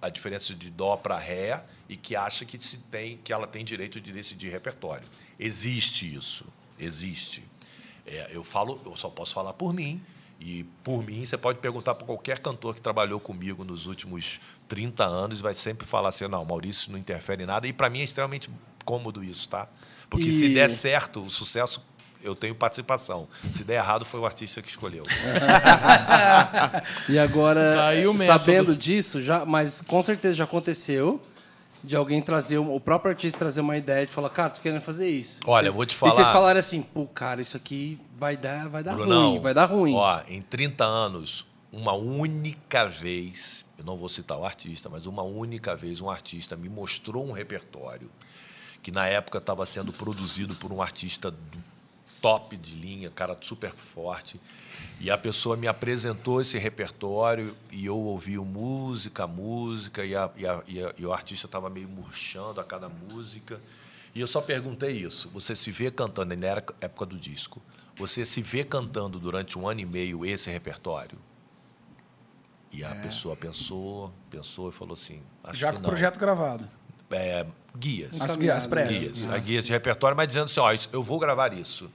a 0.02 0.10
diferença 0.10 0.56
de 0.56 0.72
dó 0.72 0.98
para 0.98 1.20
ré 1.20 1.64
e 1.88 1.96
que 1.96 2.16
acha 2.16 2.46
que 2.46 2.58
se 2.58 2.78
tem 2.78 3.18
que 3.18 3.32
ela 3.32 3.46
tem 3.46 3.64
direito 3.64 4.02
de 4.02 4.12
decidir 4.12 4.50
repertório. 4.50 5.08
Existe 5.40 6.16
isso, 6.16 6.44
existe. 6.80 7.44
É, 8.08 8.36
eu 8.36 8.44
falo, 8.44 8.82
eu 8.84 8.98
só 8.98 9.12
posso 9.12 9.36
falar 9.36 9.54
por 9.54 9.72
mim. 9.72 10.04
E 10.40 10.64
por 10.84 11.04
mim, 11.04 11.24
você 11.24 11.38
pode 11.38 11.60
perguntar 11.60 11.96
para 11.96 12.06
qualquer 12.06 12.40
cantor 12.40 12.76
que 12.76 12.82
trabalhou 12.82 13.20
comigo 13.20 13.64
nos 13.64 13.88
últimos 13.88 14.40
30 14.68 15.04
anos, 15.04 15.42
vai 15.42 15.56
sempre 15.56 15.88
falar 15.88 16.10
assim: 16.10 16.28
não, 16.28 16.44
Maurício 16.46 16.92
não 16.92 17.00
interfere 17.00 17.44
em 17.44 17.46
nada. 17.46 17.68
E 17.68 17.74
para 17.74 17.90
mim 17.90 18.02
é 18.02 18.04
extremamente 18.04 18.50
cômodo 18.84 19.24
isso, 19.24 19.48
tá? 19.50 19.68
Porque 20.10 20.32
se 20.32 20.46
E- 20.48 20.54
der 20.54 20.70
certo, 20.70 21.24
o 21.24 21.30
sucesso, 21.30 21.84
eu 22.22 22.36
tenho 22.36 22.54
participação. 22.54 23.28
Se 23.52 23.64
der 23.64 23.76
errado, 23.76 24.06
foi 24.06 24.20
o 24.20 24.26
artista 24.26 24.62
que 24.62 24.70
escolheu. 24.70 25.06
E 27.10 27.18
agora, 27.18 27.76
sabendo 28.18 28.76
disso, 28.76 29.22
já, 29.22 29.46
mas 29.46 29.82
com 29.82 30.02
certeza 30.02 30.36
já 30.36 30.44
aconteceu 30.44 31.22
de 31.86 31.96
alguém 31.96 32.22
trazer, 32.22 32.58
o 32.58 32.80
próprio 32.80 33.10
artista 33.12 33.40
trazer 33.40 33.62
uma 33.62 33.78
ideia 33.78 34.06
de 34.06 34.12
falar, 34.12 34.30
cara, 34.30 34.50
tô 34.50 34.62
querendo 34.62 34.82
fazer 34.82 35.08
isso. 35.10 35.40
Olha, 35.46 35.64
Você- 35.66 35.70
eu 35.70 35.74
vou 35.74 35.86
te 35.86 35.96
E 35.96 35.98
vocês 36.00 36.16
falar- 36.28 36.32
falarem 36.34 36.60
assim, 36.60 36.82
pô, 36.82 37.06
cara, 37.06 37.42
isso 37.42 37.56
aqui 37.56 38.00
vai 38.18 38.36
dar, 38.36 38.68
vai 38.70 38.84
dar 38.84 38.96
Brunão, 38.96 39.32
ruim, 39.32 39.40
vai 39.40 39.54
dar 39.54 39.66
ruim. 39.66 39.94
Ó, 39.96 40.22
em 40.28 40.42
30 40.42 40.84
anos, 40.84 41.46
uma 41.72 41.94
única 41.94 42.86
vez, 42.88 43.66
eu 43.78 43.86
não 43.86 43.96
vou 43.98 44.10
citar 44.10 44.38
o 44.38 44.46
artista, 44.46 44.90
mas 44.90 45.06
uma 45.06 45.24
única 45.24 45.76
vez 45.76 46.02
um 46.02 46.10
artista 46.10 46.56
me 46.56 46.70
mostrou 46.70 47.26
um 47.28 47.32
repertório 47.32 48.10
que 48.82 48.92
na 48.92 49.08
época 49.08 49.38
estava 49.40 49.66
sendo 49.66 49.92
produzido 49.94 50.56
por 50.56 50.72
um 50.72 50.82
artista 50.82 51.32
do 51.32 51.58
top 52.26 52.58
de 52.58 52.76
linha, 52.76 53.12
cara 53.12 53.38
super 53.40 53.72
forte. 53.72 54.42
E 55.00 55.12
a 55.12 55.18
pessoa 55.18 55.56
me 55.56 55.68
apresentou 55.68 56.42
esse 56.42 56.58
repertório 56.58 57.56
e 57.72 57.86
eu 57.86 57.96
ouvi 57.96 58.36
música, 58.40 59.28
música, 59.28 60.04
e, 60.04 60.16
a, 60.16 60.32
e, 60.36 60.48
a, 60.48 60.64
e, 60.68 60.84
a, 60.84 60.94
e 60.98 61.06
o 61.06 61.14
artista 61.14 61.46
estava 61.46 61.70
meio 61.70 61.88
murchando 61.88 62.60
a 62.60 62.64
cada 62.64 62.90
música. 62.90 63.62
E 64.16 64.20
eu 64.20 64.26
só 64.26 64.42
perguntei 64.42 64.94
isso: 64.94 65.30
você 65.30 65.56
se 65.56 65.70
vê 65.70 65.92
cantando, 65.92 66.36
na 66.36 66.48
época 66.82 67.06
do 67.06 67.16
disco, 67.16 67.62
você 67.96 68.26
se 68.26 68.42
vê 68.42 68.64
cantando 68.64 69.20
durante 69.20 69.60
um 69.60 69.68
ano 69.68 69.82
e 69.82 69.86
meio 69.86 70.26
esse 70.26 70.50
repertório? 70.50 71.20
E 72.72 72.84
a 72.84 72.90
é. 72.90 73.02
pessoa 73.04 73.36
pensou, 73.36 74.12
pensou 74.32 74.70
e 74.70 74.72
falou 74.72 74.96
assim: 74.96 75.22
Já 75.54 75.72
com 75.72 75.78
o 75.78 75.84
projeto 75.84 76.20
gravado 76.20 76.68
é, 77.10 77.46
guias. 77.78 78.20
As, 78.22 78.36
guias, 78.36 78.66
guias, 78.66 79.30
a 79.30 79.38
guia 79.38 79.62
de 79.62 79.72
repertório, 79.72 80.16
mas 80.16 80.28
dizendo 80.28 80.46
assim, 80.46 80.60
ó, 80.60 80.74
eu 80.92 81.04
vou 81.04 81.20
gravar 81.20 81.54
isso. 81.54 81.90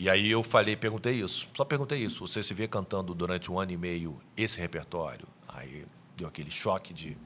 E 0.00 0.08
aí 0.08 0.30
eu 0.30 0.42
falei, 0.42 0.74
perguntei 0.76 1.12
isso, 1.12 1.46
só 1.52 1.62
perguntei 1.62 1.98
isso. 1.98 2.26
Você 2.26 2.42
se 2.42 2.54
vê 2.54 2.66
cantando 2.66 3.14
durante 3.14 3.52
um 3.52 3.60
ano 3.60 3.72
e 3.72 3.76
meio 3.76 4.18
esse 4.34 4.58
repertório? 4.58 5.28
Aí 5.46 5.84
deu 6.16 6.26
aquele 6.26 6.50
choque 6.50 6.94
de, 6.94 7.18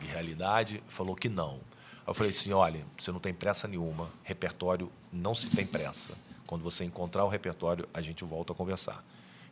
de 0.00 0.06
realidade, 0.06 0.82
falou 0.88 1.14
que 1.14 1.28
não. 1.28 1.60
Aí 1.98 2.08
eu 2.08 2.14
falei 2.14 2.32
assim, 2.32 2.52
olha, 2.52 2.84
você 2.98 3.12
não 3.12 3.20
tem 3.20 3.32
pressa 3.32 3.68
nenhuma, 3.68 4.10
repertório 4.24 4.90
não 5.12 5.36
se 5.36 5.50
tem 5.50 5.64
pressa. 5.64 6.18
Quando 6.48 6.64
você 6.64 6.82
encontrar 6.82 7.24
o 7.24 7.28
repertório, 7.28 7.88
a 7.94 8.02
gente 8.02 8.24
volta 8.24 8.52
a 8.52 8.56
conversar. 8.56 9.04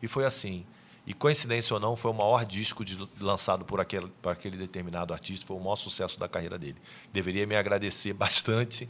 E 0.03 0.09
foi 0.09 0.25
assim. 0.25 0.67
E 1.07 1.15
coincidência 1.15 1.75
ou 1.75 1.79
não, 1.79 1.95
foi 1.95 2.11
o 2.11 2.15
maior 2.15 2.45
disco 2.45 2.85
de, 2.85 2.99
lançado 3.21 3.65
por 3.65 3.79
aquele, 3.79 4.09
por 4.21 4.33
aquele 4.33 4.57
determinado 4.57 5.15
artista, 5.15 5.47
foi 5.47 5.57
o 5.57 5.61
maior 5.61 5.77
sucesso 5.77 6.19
da 6.19 6.29
carreira 6.29 6.59
dele. 6.59 6.79
Deveria 7.13 7.47
me 7.47 7.55
agradecer 7.55 8.13
bastante 8.19 8.89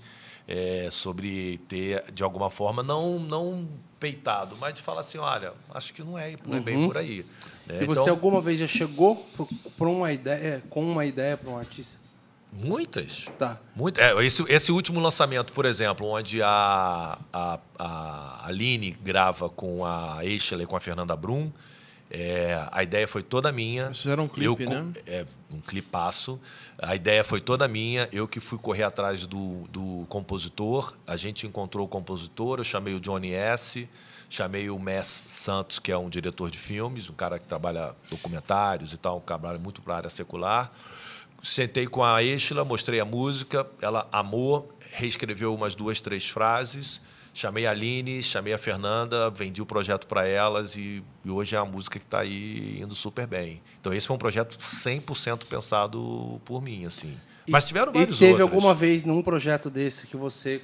é, 0.49 0.89
sobre 0.91 1.59
ter, 1.69 2.11
de 2.13 2.23
alguma 2.23 2.51
forma, 2.51 2.83
não, 2.83 3.19
não 3.19 3.69
peitado, 3.99 4.57
mas 4.61 4.75
de 4.75 4.83
falar 4.83 5.01
assim, 5.01 5.19
olha, 5.19 5.51
acho 5.75 5.93
que 5.93 6.03
não 6.03 6.19
é, 6.19 6.37
não 6.47 6.55
é 6.55 6.59
uhum. 6.59 6.63
bem 6.63 6.87
por 6.87 6.97
aí. 6.99 7.25
Né? 7.67 7.83
E 7.83 7.87
você 7.87 8.03
então, 8.03 8.15
alguma 8.15 8.41
vez 8.41 8.59
já 8.61 8.67
chegou 8.67 9.27
por 9.77 9.89
uma 9.89 10.13
ideia, 10.13 10.63
com 10.71 10.85
uma 10.85 11.05
ideia 11.05 11.37
para 11.37 11.51
um 11.51 11.59
artista? 11.59 11.99
Muitas. 12.53 13.27
Tá. 13.39 13.61
Muito, 13.75 14.01
é, 14.01 14.25
esse, 14.25 14.43
esse 14.49 14.73
último 14.73 15.01
lançamento, 15.01 15.53
por 15.53 15.67
exemplo, 15.67 16.07
onde 16.07 16.43
a, 16.43 17.19
a, 17.33 17.59
a 17.79 18.47
Aline 18.47 18.93
grava 19.03 19.49
com 19.49 19.85
a 19.85 20.19
Eichel 20.23 20.63
e 20.63 20.67
com 20.67 20.77
a 20.77 20.81
Fernanda 20.81 21.15
Brum, 21.17 21.51
é, 22.11 22.67
a 22.71 22.83
ideia 22.83 23.07
foi 23.09 23.23
toda 23.23 23.51
minha. 23.51 23.91
Isso 23.91 24.09
era 24.09 24.23
um 24.23 24.29
clipe, 24.29 24.63
eu, 24.63 24.71
né? 24.71 24.93
É, 25.07 25.27
um 25.51 25.61
clipaço. 25.61 26.41
A 26.79 26.95
ideia 26.95 27.25
foi 27.25 27.41
toda 27.41 27.67
minha. 27.67 28.09
Eu 28.13 28.29
que 28.29 28.39
fui 28.39 28.59
correr 28.59 28.85
atrás 28.85 29.27
do, 29.27 29.67
do 29.69 30.07
compositor. 30.09 30.95
A 31.07 31.17
gente 31.17 31.47
encontrou 31.47 31.85
o 31.85 31.89
compositor. 31.89 32.59
Eu 32.59 32.65
chamei 32.65 32.95
o 32.95 33.01
Johnny 33.01 33.33
S. 33.33 33.89
Chamei 34.29 34.69
o 34.71 34.79
Mess 34.79 35.23
Santos, 35.27 35.79
que 35.79 35.93
é 35.93 35.97
um 35.97 36.09
diretor 36.09 36.51
de 36.51 36.59
filmes, 36.59 37.09
um 37.09 37.15
cara 37.15 37.39
que 37.39 37.47
trabalha 37.47 37.95
documentários 38.11 38.93
e 38.93 38.97
tal, 38.97 39.19
um 39.19 39.21
trabalha 39.21 39.57
muito 39.57 39.81
para 39.81 39.95
a 39.95 39.97
área 39.99 40.11
secular. 40.11 40.73
Sentei 41.45 41.87
com 41.87 42.03
a 42.03 42.21
Estela, 42.25 42.65
mostrei 42.65 42.99
a 42.99 43.05
música. 43.05 43.65
Ela 43.81 44.09
amou, 44.11 44.77
reescreveu 44.95 45.55
umas 45.55 45.77
duas, 45.77 46.01
três 46.01 46.29
frases 46.29 47.01
Chamei 47.37 47.67
a 47.67 47.71
Aline, 47.71 48.23
chamei 48.23 48.55
a 48.55 48.59
Fernanda, 48.59 49.29
vendi 49.29 49.61
o 49.61 49.67
projeto 49.67 50.07
para 50.07 50.27
elas 50.27 50.75
e, 50.75 51.05
e, 51.23 51.31
hoje 51.31 51.55
é 51.55 51.59
a 51.59 51.67
música 51.67 51.99
que 51.99 52.05
está 52.07 52.21
aí 52.21 52.81
indo 52.81 52.95
super 52.95 53.27
bem. 53.27 53.61
Então 53.79 53.93
esse 53.93 54.07
foi 54.07 54.17
um 54.17 54.19
projeto 54.19 54.57
100% 54.57 55.45
pensado 55.45 56.41
por 56.47 56.63
mim, 56.63 56.87
assim. 56.87 57.15
E, 57.47 57.51
Mas 57.53 57.67
tiveram 57.67 57.93
vários 57.93 58.17
E 58.17 58.19
teve 58.19 58.41
outros. 58.41 58.49
alguma 58.49 58.75
vez 58.75 59.05
num 59.05 59.21
projeto 59.21 59.69
desse 59.69 60.07
que 60.07 60.17
você 60.17 60.63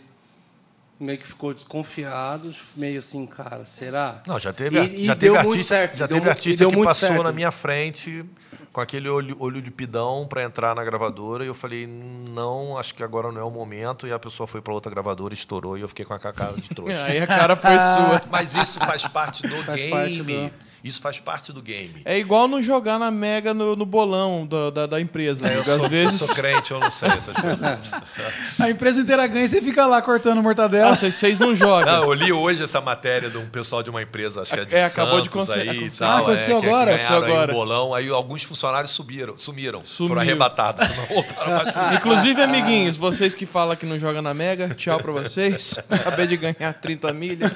meio 0.98 1.18
que 1.18 1.26
ficou 1.26 1.52
desconfiado, 1.52 2.50
meio 2.76 2.98
assim, 2.98 3.26
cara, 3.26 3.64
será? 3.64 4.22
Não, 4.26 4.38
já 4.38 4.52
teve, 4.52 4.78
e, 4.78 5.06
já 5.06 5.14
e 5.14 5.16
teve 5.16 5.16
deu 5.16 5.34
artista, 5.34 5.48
muito 5.48 5.64
certo, 5.64 5.98
já 5.98 6.06
deu, 6.06 6.18
teve 6.18 6.30
artista 6.30 6.66
que 6.66 6.84
passou 6.84 7.08
certo. 7.08 7.22
na 7.22 7.32
minha 7.32 7.50
frente 7.50 8.24
com 8.72 8.80
aquele 8.80 9.08
olho, 9.08 9.36
olho 9.38 9.60
de 9.60 9.70
pidão 9.70 10.26
para 10.26 10.42
entrar 10.42 10.74
na 10.74 10.82
gravadora 10.82 11.44
e 11.44 11.46
eu 11.46 11.54
falei, 11.54 11.86
não, 11.86 12.78
acho 12.78 12.94
que 12.94 13.02
agora 13.02 13.30
não 13.30 13.40
é 13.40 13.44
o 13.44 13.50
momento. 13.50 14.06
E 14.06 14.12
a 14.12 14.18
pessoa 14.18 14.46
foi 14.46 14.62
para 14.62 14.72
outra 14.72 14.90
gravadora, 14.90 15.34
estourou 15.34 15.76
e 15.76 15.82
eu 15.82 15.88
fiquei 15.88 16.04
com 16.04 16.14
a 16.14 16.18
cara 16.18 16.54
de 16.54 16.68
trouxa. 16.74 17.04
Aí 17.04 17.20
a 17.20 17.26
cara 17.26 17.54
foi 17.54 17.70
sua. 17.70 18.22
Mas 18.30 18.54
isso 18.54 18.78
faz 18.78 19.06
parte 19.06 19.42
do 19.42 19.62
faz 19.64 19.82
game. 19.82 19.90
Parte 19.90 20.22
do... 20.22 20.71
Isso 20.84 21.00
faz 21.00 21.20
parte 21.20 21.52
do 21.52 21.62
game. 21.62 22.02
É 22.04 22.18
igual 22.18 22.48
não 22.48 22.60
jogar 22.60 22.98
na 22.98 23.10
Mega 23.10 23.54
no, 23.54 23.76
no 23.76 23.86
bolão 23.86 24.44
do, 24.44 24.70
da, 24.70 24.86
da, 24.86 25.00
empresa. 25.00 25.46
É, 25.46 25.56
eu 25.56 25.64
sou, 25.64 25.88
vezes... 25.88 26.18
sou 26.18 26.34
crente, 26.34 26.72
eu 26.72 26.80
não 26.80 26.90
sei 26.90 27.08
essas 27.08 27.36
coisas. 27.36 27.60
a 28.58 28.68
empresa 28.68 29.00
inteira 29.00 29.26
ganha 29.28 29.44
e 29.44 29.48
você 29.48 29.62
fica 29.62 29.86
lá 29.86 30.02
cortando 30.02 30.42
mortadela. 30.42 30.90
Ah, 30.90 30.94
vocês 30.96 31.38
não 31.38 31.54
jogam. 31.54 31.92
Não, 31.92 32.04
eu 32.04 32.12
li 32.12 32.32
hoje 32.32 32.64
essa 32.64 32.80
matéria 32.80 33.30
de 33.30 33.38
um 33.38 33.48
pessoal 33.48 33.80
de 33.82 33.90
uma 33.90 34.02
empresa, 34.02 34.42
acho 34.42 34.52
que 34.52 34.60
é 34.60 34.64
de 34.64 34.74
é, 34.74 34.84
acabou 34.84 35.20
de 35.20 35.30
conseguir. 35.30 35.68
aí 35.68 35.84
e 35.84 35.90
tal. 35.90 36.10
Ah, 36.10 36.18
aconteceu 36.18 36.56
é, 36.56 36.66
agora? 36.66 36.92
Que, 36.92 36.98
que 36.98 37.04
aconteceu 37.06 37.30
agora. 37.30 37.52
Aí 37.52 37.56
um 37.56 37.60
bolão, 37.60 37.94
aí 37.94 38.08
alguns 38.08 38.42
funcionários 38.42 38.90
subiram, 38.90 39.38
sumiram, 39.38 39.84
Sumiu. 39.84 40.08
foram 40.08 40.20
arrebatados, 40.20 40.88
não 40.96 41.04
voltaram 41.06 41.52
mais. 41.52 41.96
Inclusive, 41.96 42.42
amiguinhos, 42.42 42.96
vocês 42.96 43.36
que 43.36 43.46
falam 43.46 43.76
que 43.76 43.86
não 43.86 43.98
joga 44.00 44.20
na 44.20 44.34
Mega, 44.34 44.68
tchau 44.74 44.98
pra 44.98 45.12
vocês. 45.12 45.78
Acabei 45.88 46.26
de 46.26 46.36
ganhar 46.36 46.72
30 46.74 47.12
milhas. 47.12 47.52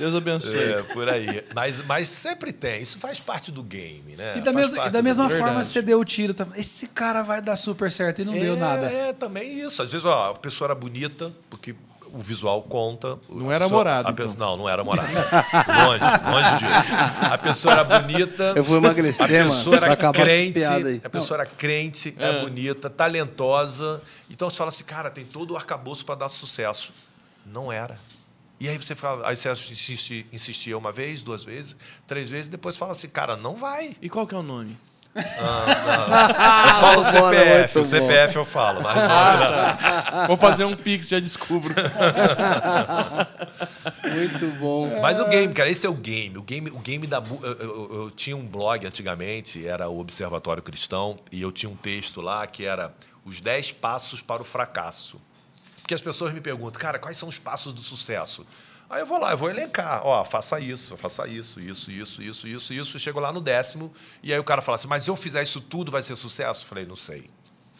Deus 0.00 0.14
abençoe. 0.14 0.58
É, 0.58 0.82
por 0.94 1.06
aí. 1.10 1.44
Mas, 1.54 1.84
mas 1.84 2.08
sempre 2.08 2.52
tem. 2.52 2.80
Isso 2.80 2.98
faz 2.98 3.20
parte 3.20 3.52
do 3.52 3.62
game, 3.62 4.16
né? 4.16 4.38
E 4.38 4.40
da, 4.40 4.50
mesma, 4.50 4.86
e 4.86 4.90
da 4.90 5.02
mesma 5.02 5.28
forma 5.28 5.44
Verdade. 5.44 5.66
você 5.66 5.82
deu 5.82 6.00
o 6.00 6.04
tiro. 6.04 6.34
Esse 6.56 6.86
cara 6.86 7.22
vai 7.22 7.42
dar 7.42 7.54
super 7.56 7.92
certo 7.92 8.22
e 8.22 8.24
não 8.24 8.34
é, 8.34 8.40
deu 8.40 8.56
nada. 8.56 8.86
É, 8.86 9.12
também 9.12 9.60
isso. 9.60 9.82
Às 9.82 9.92
vezes, 9.92 10.06
ó, 10.06 10.30
a 10.30 10.34
pessoa 10.34 10.68
era 10.68 10.74
bonita, 10.74 11.30
porque 11.50 11.74
o 12.14 12.18
visual 12.18 12.62
conta. 12.62 13.18
Não 13.28 13.52
era 13.52 13.68
morado. 13.68 14.10
Então. 14.10 14.26
Pessoa, 14.26 14.46
não, 14.46 14.56
não 14.56 14.68
era 14.68 14.82
morado. 14.82 15.06
longe, 15.12 16.04
longe 16.32 16.56
disso. 16.56 16.88
A 17.30 17.36
pessoa 17.36 17.74
era 17.74 17.84
bonita. 17.84 18.54
Eu 18.56 18.64
vou 18.64 18.78
emagrecer, 18.78 19.42
a 19.42 19.44
pessoa 19.44 19.80
mano. 19.80 19.92
Era 19.92 20.12
crente, 20.12 20.64
a 21.04 21.10
pessoa 21.10 21.36
não. 21.36 21.44
era 21.44 21.54
crente, 21.54 22.14
é. 22.18 22.24
era 22.24 22.40
bonita, 22.40 22.88
talentosa. 22.88 24.00
Então 24.30 24.48
você 24.48 24.56
fala 24.56 24.68
assim, 24.68 24.84
cara, 24.84 25.10
tem 25.10 25.26
todo 25.26 25.50
o 25.50 25.56
arcabouço 25.56 26.06
para 26.06 26.14
dar 26.14 26.30
sucesso. 26.30 26.90
Não 27.44 27.70
era. 27.70 27.98
E 28.60 28.68
aí 28.68 28.76
você 28.76 28.94
fala, 28.94 29.26
aí 29.26 29.34
você 29.34 29.50
insiste, 29.50 30.26
insistia 30.30 30.76
uma 30.76 30.92
vez, 30.92 31.22
duas 31.22 31.42
vezes, 31.42 31.74
três 32.06 32.28
vezes, 32.28 32.46
depois 32.46 32.76
fala 32.76 32.92
assim, 32.92 33.08
cara, 33.08 33.34
não 33.34 33.56
vai. 33.56 33.96
E 34.02 34.08
qual 34.10 34.26
que 34.26 34.34
é 34.34 34.38
o 34.38 34.42
nome? 34.42 34.76
Ah, 35.16 36.66
eu 36.68 36.74
falo 36.80 37.02
CPF, 37.32 37.78
o 37.78 37.84
CPF 37.84 38.36
eu 38.36 38.44
falo. 38.44 38.82
Mas 38.82 38.96
ah, 38.98 39.78
tá. 40.10 40.26
Vou 40.26 40.36
fazer 40.36 40.64
um 40.64 40.76
pix, 40.76 41.08
já 41.08 41.18
descubro. 41.18 41.74
Muito 44.04 44.46
bom. 44.58 45.00
Mas 45.00 45.18
o 45.18 45.28
game, 45.28 45.52
cara, 45.52 45.68
esse 45.68 45.86
é 45.86 45.90
o 45.90 45.94
game. 45.94 46.38
O 46.38 46.42
game, 46.42 46.70
o 46.70 46.78
game 46.78 47.06
da. 47.06 47.22
Eu, 47.42 47.52
eu, 47.52 47.90
eu, 47.94 48.10
tinha 48.10 48.36
um 48.36 48.46
blog 48.46 48.86
antigamente, 48.86 49.66
era 49.66 49.88
o 49.88 49.98
Observatório 49.98 50.62
Cristão, 50.62 51.16
e 51.32 51.40
eu 51.42 51.50
tinha 51.50 51.70
um 51.70 51.76
texto 51.76 52.20
lá 52.20 52.46
que 52.46 52.64
era 52.64 52.94
Os 53.24 53.40
10 53.40 53.72
Passos 53.72 54.22
para 54.22 54.42
o 54.42 54.44
Fracasso. 54.44 55.20
Porque 55.90 55.96
as 55.96 56.02
pessoas 56.02 56.32
me 56.32 56.40
perguntam, 56.40 56.80
cara, 56.80 57.00
quais 57.00 57.16
são 57.16 57.28
os 57.28 57.36
passos 57.36 57.72
do 57.72 57.80
sucesso? 57.80 58.46
Aí 58.88 59.02
eu 59.02 59.06
vou 59.06 59.18
lá, 59.18 59.32
eu 59.32 59.36
vou 59.36 59.50
elencar, 59.50 60.06
ó, 60.06 60.24
faça 60.24 60.60
isso, 60.60 60.96
faça 60.96 61.26
isso, 61.26 61.60
isso, 61.60 61.90
isso, 61.90 62.22
isso, 62.22 62.46
isso, 62.46 62.72
isso. 62.72 62.98
Chego 63.00 63.18
lá 63.18 63.32
no 63.32 63.40
décimo, 63.40 63.92
e 64.22 64.32
aí 64.32 64.38
o 64.38 64.44
cara 64.44 64.62
fala 64.62 64.76
assim, 64.76 64.86
mas 64.86 65.02
se 65.02 65.10
eu 65.10 65.16
fizer 65.16 65.42
isso 65.42 65.60
tudo, 65.60 65.90
vai 65.90 66.00
ser 66.00 66.14
sucesso? 66.14 66.62
Eu 66.62 66.68
falei, 66.68 66.86
não 66.86 66.94
sei. 66.94 67.28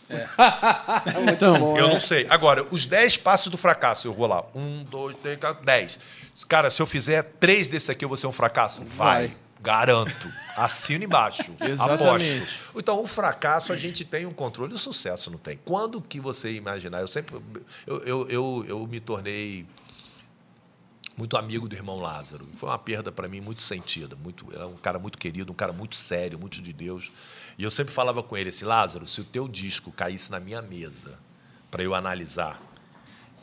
É. 0.09 0.27
então, 1.33 1.57
bom, 1.57 1.79
eu 1.79 1.87
é. 1.87 1.93
não 1.93 2.01
sei. 2.01 2.27
Agora, 2.29 2.67
os 2.73 2.85
dez 2.85 3.17
passos 3.17 3.47
do 3.47 3.57
fracasso, 3.57 4.09
eu 4.09 4.13
vou 4.13 4.27
lá. 4.27 4.45
Um, 4.57 4.83
dois, 4.83 5.15
três, 5.23 5.39
quatro, 5.39 5.65
dez. 5.65 5.97
Cara, 6.49 6.69
se 6.69 6.83
eu 6.83 6.89
fizer 6.89 7.23
três 7.39 7.69
desses 7.69 7.91
aqui, 7.91 8.05
eu 8.05 8.09
vou 8.09 8.17
ser 8.17 8.27
um 8.27 8.33
fracasso? 8.33 8.83
Vai. 8.83 9.29
vai. 9.29 9.37
Garanto. 9.63 10.33
Assino 10.57 11.05
embaixo. 11.05 11.55
Exatamente. 11.61 12.37
Aposto. 12.37 12.79
Então, 12.79 13.01
o 13.03 13.07
fracasso, 13.07 13.73
a 13.73 13.77
gente 13.77 14.05
tem 14.05 14.27
um 14.27 14.33
controle, 14.33 14.75
o 14.75 14.79
sucesso 14.79 15.31
não 15.31 15.39
tem. 15.39 15.59
Quando 15.65 16.01
que 16.01 16.19
você 16.19 16.53
imaginar? 16.53 17.01
Eu 17.01 17.09
sempre. 17.09 17.41
Eu, 17.87 17.99
eu, 18.05 18.29
eu, 18.29 18.65
eu 18.67 18.87
me 18.87 19.01
tornei 19.01 19.67
muito 21.17 21.37
amigo 21.37 21.69
do 21.69 21.75
irmão 21.75 22.01
Lázaro. 22.01 22.47
Foi 22.57 22.69
uma 22.69 22.79
perda 22.79 23.13
para 23.13 23.29
mim 23.29 23.41
muito 23.41 23.63
sentida. 23.63 24.17
Muito, 24.17 24.47
é 24.55 24.65
um 24.65 24.77
cara 24.77 24.99
muito 24.99 25.19
querido, 25.19 25.53
um 25.53 25.55
cara 25.55 25.73
muito 25.73 25.97
sério, 25.97 26.39
muito 26.39 26.63
de 26.63 26.73
Deus. 26.73 27.13
E 27.59 27.63
eu 27.63 27.71
sempre 27.71 27.93
falava 27.93 28.23
com 28.23 28.37
ele 28.37 28.49
assim: 28.49 28.65
Lázaro, 28.65 29.07
se 29.07 29.21
o 29.21 29.25
teu 29.25 29.47
disco 29.47 29.93
caísse 29.93 30.31
na 30.31 30.41
minha 30.41 30.63
mesa 30.63 31.19
para 31.71 31.83
eu 31.83 31.95
analisar, 31.95 32.61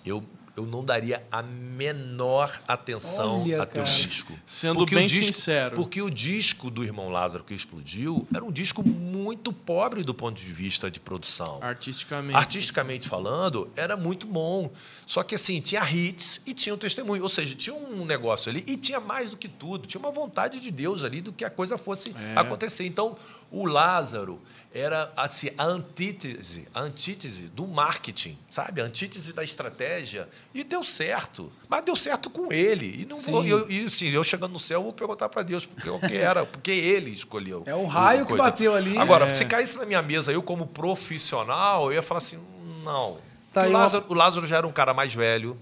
eu 0.04 0.24
eu 0.58 0.66
não 0.66 0.84
daria 0.84 1.24
a 1.32 1.44
menor 1.44 2.62
atenção 2.68 3.44
Olha, 3.44 3.62
a 3.62 3.66
teu 3.66 3.84
cara. 3.84 3.96
disco. 3.96 4.34
Sendo 4.46 4.80
porque 4.80 4.96
bem 4.96 5.08
disco, 5.08 5.34
sincero. 5.34 5.76
Porque 5.76 6.02
o 6.02 6.10
disco 6.10 6.72
do 6.72 6.84
Irmão 6.84 7.10
Lázaro 7.10 7.44
que 7.44 7.54
explodiu 7.54 8.28
era 8.34 8.44
um 8.44 8.52
disco 8.52 8.84
muito 8.84 9.54
pobre 9.54 10.04
do 10.04 10.14
ponto 10.14 10.42
de 10.42 10.52
vista 10.52 10.90
de 10.90 11.00
produção. 11.00 11.60
Artisticamente. 11.62 12.36
Artisticamente 12.36 13.08
falando, 13.08 13.70
era 13.76 13.96
muito 13.96 14.26
bom. 14.26 14.72
Só 15.06 15.24
que 15.24 15.36
assim, 15.36 15.62
tinha 15.62 15.88
hits 15.90 16.42
e 16.46 16.54
tinha 16.54 16.74
um 16.74 16.78
testemunho. 16.78 17.22
Ou 17.24 17.30
seja, 17.30 17.56
tinha 17.56 17.76
um 17.76 18.06
negócio 18.06 18.50
ali 18.50 18.64
e 18.68 18.76
tinha 18.76 19.00
mais 19.00 19.30
do 19.30 19.38
que 19.38 19.48
tudo. 19.48 19.88
Tinha 19.88 20.00
uma 20.00 20.12
vontade 20.12 20.60
de 20.60 20.72
Deus 20.72 21.04
ali 21.04 21.22
do 21.22 21.32
que 21.32 21.46
a 21.46 21.50
coisa 21.50 21.78
fosse 21.78 22.10
é. 22.10 22.40
acontecer. 22.40 22.86
Então, 22.86 23.16
O 23.52 23.66
Lázaro 23.66 24.42
era 24.74 25.12
assim, 25.16 25.50
a 25.58 25.64
antítese, 25.64 26.68
a 26.74 26.82
antítese 26.82 27.44
do 27.44 27.66
marketing, 27.66 28.38
sabe? 28.52 28.82
A 28.82 28.84
antítese 28.84 29.34
da 29.34 29.44
estratégia. 29.44 30.28
E 30.54 30.64
deu 30.64 30.84
certo. 30.84 31.52
Mas 31.70 31.84
deu 31.86 31.96
certo 31.96 32.30
com 32.30 32.52
ele. 32.52 33.02
E, 33.02 33.06
não 33.06 33.16
vou, 33.18 33.42
Sim. 33.42 33.48
eu, 33.50 33.72
e 33.72 33.86
assim, 33.86 34.10
eu 34.10 34.24
chegando 34.24 34.52
no 34.52 34.60
céu, 34.60 34.84
vou 34.84 34.92
perguntar 34.92 35.30
para 35.30 35.42
Deus 35.44 35.66
porque 35.66 35.88
eu 35.90 35.98
que 36.00 36.16
era, 36.16 36.46
porque 36.46 36.72
ele 36.72 37.10
escolheu. 37.12 37.64
É 37.66 37.74
o 37.74 37.86
raio 37.86 38.26
que 38.26 38.36
bateu 38.36 38.76
ali. 38.76 38.98
Agora, 38.98 39.26
É. 39.26 39.30
se 39.34 39.46
caísse 39.46 39.78
na 39.78 39.86
minha 39.86 40.02
mesa, 40.02 40.32
eu 40.32 40.44
como 40.44 40.68
profissional, 40.68 41.86
eu 41.88 41.94
ia 41.94 42.02
falar 42.02 42.20
assim, 42.20 42.38
não. 42.84 43.18
Tá 43.54 43.62
o, 43.62 43.64
aí 43.64 43.70
uma- 43.72 43.80
Lázaro, 43.80 44.06
o 44.10 44.14
Lázaro 44.14 44.46
já 44.46 44.58
era 44.58 44.68
um 44.68 44.72
cara 44.72 44.94
mais 44.94 45.14
velho. 45.14 45.58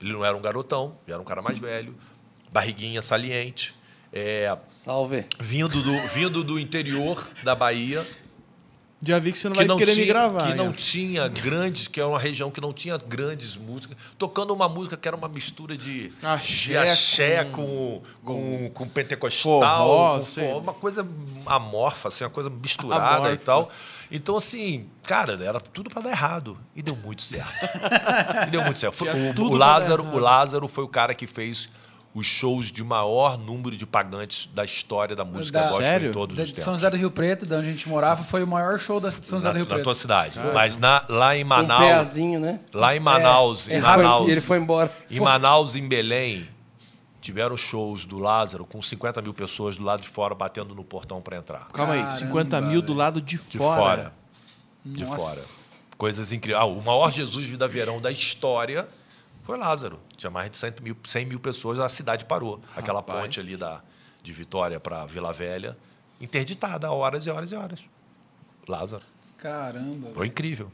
Ele 0.00 0.12
não 0.12 0.24
era 0.24 0.36
um 0.36 0.40
garotão, 0.40 0.94
já 1.06 1.14
era 1.14 1.22
um 1.22 1.24
cara 1.24 1.42
mais 1.42 1.58
velho. 1.58 1.96
Barriguinha 2.52 3.02
saliente. 3.02 3.74
É, 4.12 4.56
Salve. 4.66 5.24
vindo, 5.38 5.80
do, 5.82 6.08
vindo 6.08 6.42
do 6.44 6.58
interior 6.58 7.26
da 7.44 7.54
Bahia. 7.54 8.04
Já 9.02 9.18
vi 9.18 9.32
que 9.32 9.38
você 9.38 9.48
não 9.48 9.56
que 9.56 9.64
vai 9.64 9.76
querer 9.78 9.92
tinha, 9.94 10.04
me 10.04 10.12
gravar. 10.12 10.46
Que 10.48 10.54
não 10.54 10.72
tinha 10.74 11.26
grandes, 11.26 11.88
que 11.88 11.98
era 12.00 12.08
uma 12.08 12.18
região 12.18 12.50
que 12.50 12.60
não 12.60 12.70
tinha 12.70 12.98
grandes 12.98 13.56
músicas. 13.56 13.96
Tocando 14.18 14.52
uma 14.52 14.68
música 14.68 14.94
que 14.94 15.08
era 15.08 15.16
uma 15.16 15.28
mistura 15.28 15.74
de 15.74 16.12
Axé 16.22 16.68
de 16.70 16.76
axé 16.76 17.44
com- 17.46 18.02
com, 18.22 18.34
com, 18.34 18.70
com 18.74 18.88
pentecostal, 18.88 19.62
Forró, 19.62 20.18
com 20.18 20.24
forró, 20.26 20.58
uma 20.58 20.74
coisa 20.74 21.06
amorfa, 21.46 22.08
assim, 22.08 22.24
uma 22.24 22.30
coisa 22.30 22.50
misturada 22.50 23.02
Amorfa. 23.16 23.32
e 23.32 23.38
tal. 23.38 23.70
Então, 24.12 24.36
assim, 24.36 24.86
cara, 25.04 25.32
era 25.42 25.60
tudo 25.60 25.88
para 25.88 26.02
dar 26.02 26.10
errado. 26.10 26.58
E 26.76 26.82
deu 26.82 26.96
muito 26.96 27.22
certo. 27.22 27.68
e 28.48 28.50
deu 28.50 28.62
muito 28.64 28.80
certo. 28.80 28.96
Foi- 28.96 29.08
o, 29.08 29.44
o 29.44 29.56
Lázaro, 29.56 30.04
o. 30.04 30.18
Lázaro 30.18 30.68
foi 30.68 30.84
o 30.84 30.88
cara 30.88 31.14
que 31.14 31.26
fez 31.26 31.70
os 32.12 32.26
shows 32.26 32.72
de 32.72 32.82
maior 32.82 33.38
número 33.38 33.76
de 33.76 33.86
pagantes 33.86 34.48
da 34.52 34.64
história 34.64 35.14
da 35.14 35.24
música 35.24 35.58
Da- 35.60 35.64
gospel 35.68 35.80
Sério? 35.86 36.10
em 36.10 36.12
todos 36.12 36.36
Da- 36.36 36.42
os 36.42 36.48
de 36.48 36.54
tempos. 36.54 36.64
São 36.64 36.74
José 36.74 36.90
do 36.90 36.96
Rio 36.96 37.10
Preto, 37.10 37.46
da 37.46 37.58
onde 37.58 37.68
a 37.68 37.72
gente 37.72 37.88
morava, 37.88 38.24
foi 38.24 38.42
o 38.42 38.46
maior 38.48 38.78
show 38.80 38.98
da 38.98 39.10
de 39.10 39.24
São 39.24 39.38
José 39.38 39.48
na, 39.48 39.52
do 39.52 39.56
Rio 39.58 39.64
na 39.66 39.74
Preto. 39.74 39.84
tua 39.84 39.94
cidade. 39.94 40.38
Mas 40.52 40.76
na- 40.76 41.04
lá 41.08 41.36
em 41.36 41.44
Um 41.44 41.46
Manaus, 41.46 41.84
peazinho, 41.84 42.40
né? 42.40 42.58
lá 42.74 42.96
em 42.96 43.00
Manaus, 43.00 43.68
É, 43.68 43.72
em 43.72 43.74
ele 43.76 43.82
Foi- 43.86 43.96
Manaus, 43.96 44.30
ele 44.30 44.40
foi 44.40 44.58
embora. 44.58 44.92
em 45.08 45.20
Manaus, 45.20 45.74
em 45.76 45.86
Belém, 45.86 46.48
tiveram 47.20 47.56
shows 47.56 48.04
do 48.04 48.18
Lázaro 48.18 48.64
com 48.64 48.82
50 48.82 49.22
mil 49.22 49.32
pessoas 49.32 49.76
do 49.76 49.84
lado 49.84 50.02
de 50.02 50.08
fora 50.08 50.34
batendo 50.34 50.74
no 50.74 50.82
portão 50.82 51.20
para 51.20 51.36
entrar. 51.36 51.66
Calma 51.72 51.92
aí, 51.92 52.00
Caramba, 52.00 52.18
50 52.18 52.60
mil 52.60 52.82
do 52.82 52.92
lado 52.94 53.20
de 53.20 53.36
De 53.36 53.58
fora. 53.58 53.80
fora. 53.80 54.12
De 54.84 55.04
fora. 55.04 55.40
Coisas 55.98 56.32
incríveis. 56.32 56.60
Ah, 56.62 56.66
o 56.66 56.80
maior 56.82 57.12
Jesus 57.12 57.46
Vida 57.46 57.68
Verão 57.68 58.00
da 58.00 58.10
história 58.10 58.88
foi 59.42 59.56
Lázaro. 59.58 59.98
Tinha 60.16 60.30
mais 60.30 60.50
de 60.50 60.56
100 60.56 60.74
mil, 60.82 60.96
100 61.04 61.26
mil 61.26 61.40
pessoas, 61.40 61.78
a 61.78 61.88
cidade 61.88 62.24
parou. 62.24 62.60
Aquela 62.76 63.00
Rapaz. 63.00 63.22
ponte 63.22 63.40
ali 63.40 63.56
da, 63.56 63.82
de 64.22 64.32
Vitória 64.32 64.78
para 64.80 65.06
Vila 65.06 65.32
Velha, 65.32 65.76
interditada 66.20 66.86
há 66.86 66.92
horas 66.92 67.24
e 67.26 67.30
horas 67.30 67.50
e 67.50 67.54
horas. 67.54 67.80
Lázaro. 68.68 69.02
Caramba. 69.38 70.10
Foi 70.14 70.26
incrível. 70.26 70.70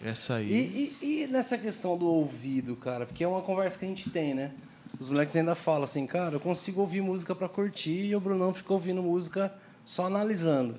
Essa 0.00 0.34
aí. 0.36 0.50
E, 0.50 0.96
e- 1.02 1.22
e 1.22 1.26
nessa 1.26 1.56
questão 1.58 1.96
do 1.96 2.06
ouvido, 2.06 2.74
cara? 2.76 3.06
Porque 3.06 3.22
é 3.22 3.28
uma 3.28 3.42
conversa 3.42 3.78
que 3.78 3.84
a 3.84 3.88
gente 3.88 4.10
tem, 4.10 4.34
né? 4.34 4.52
Os 4.98 5.08
moleques 5.08 5.34
ainda 5.36 5.54
falam 5.54 5.84
assim, 5.84 6.06
cara, 6.06 6.36
eu 6.36 6.40
consigo 6.40 6.80
ouvir 6.80 7.00
música 7.00 7.34
pra 7.34 7.48
curtir 7.48 8.06
e 8.06 8.16
o 8.16 8.20
Brunão 8.20 8.52
fica 8.52 8.72
ouvindo 8.72 9.02
música 9.02 9.52
só 9.84 10.06
analisando. 10.06 10.76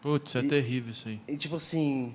Putz, 0.00 0.36
é 0.36 0.42
terrível 0.42 0.92
isso 0.92 1.08
aí. 1.08 1.20
E 1.26 1.36
tipo 1.36 1.56
assim, 1.56 2.14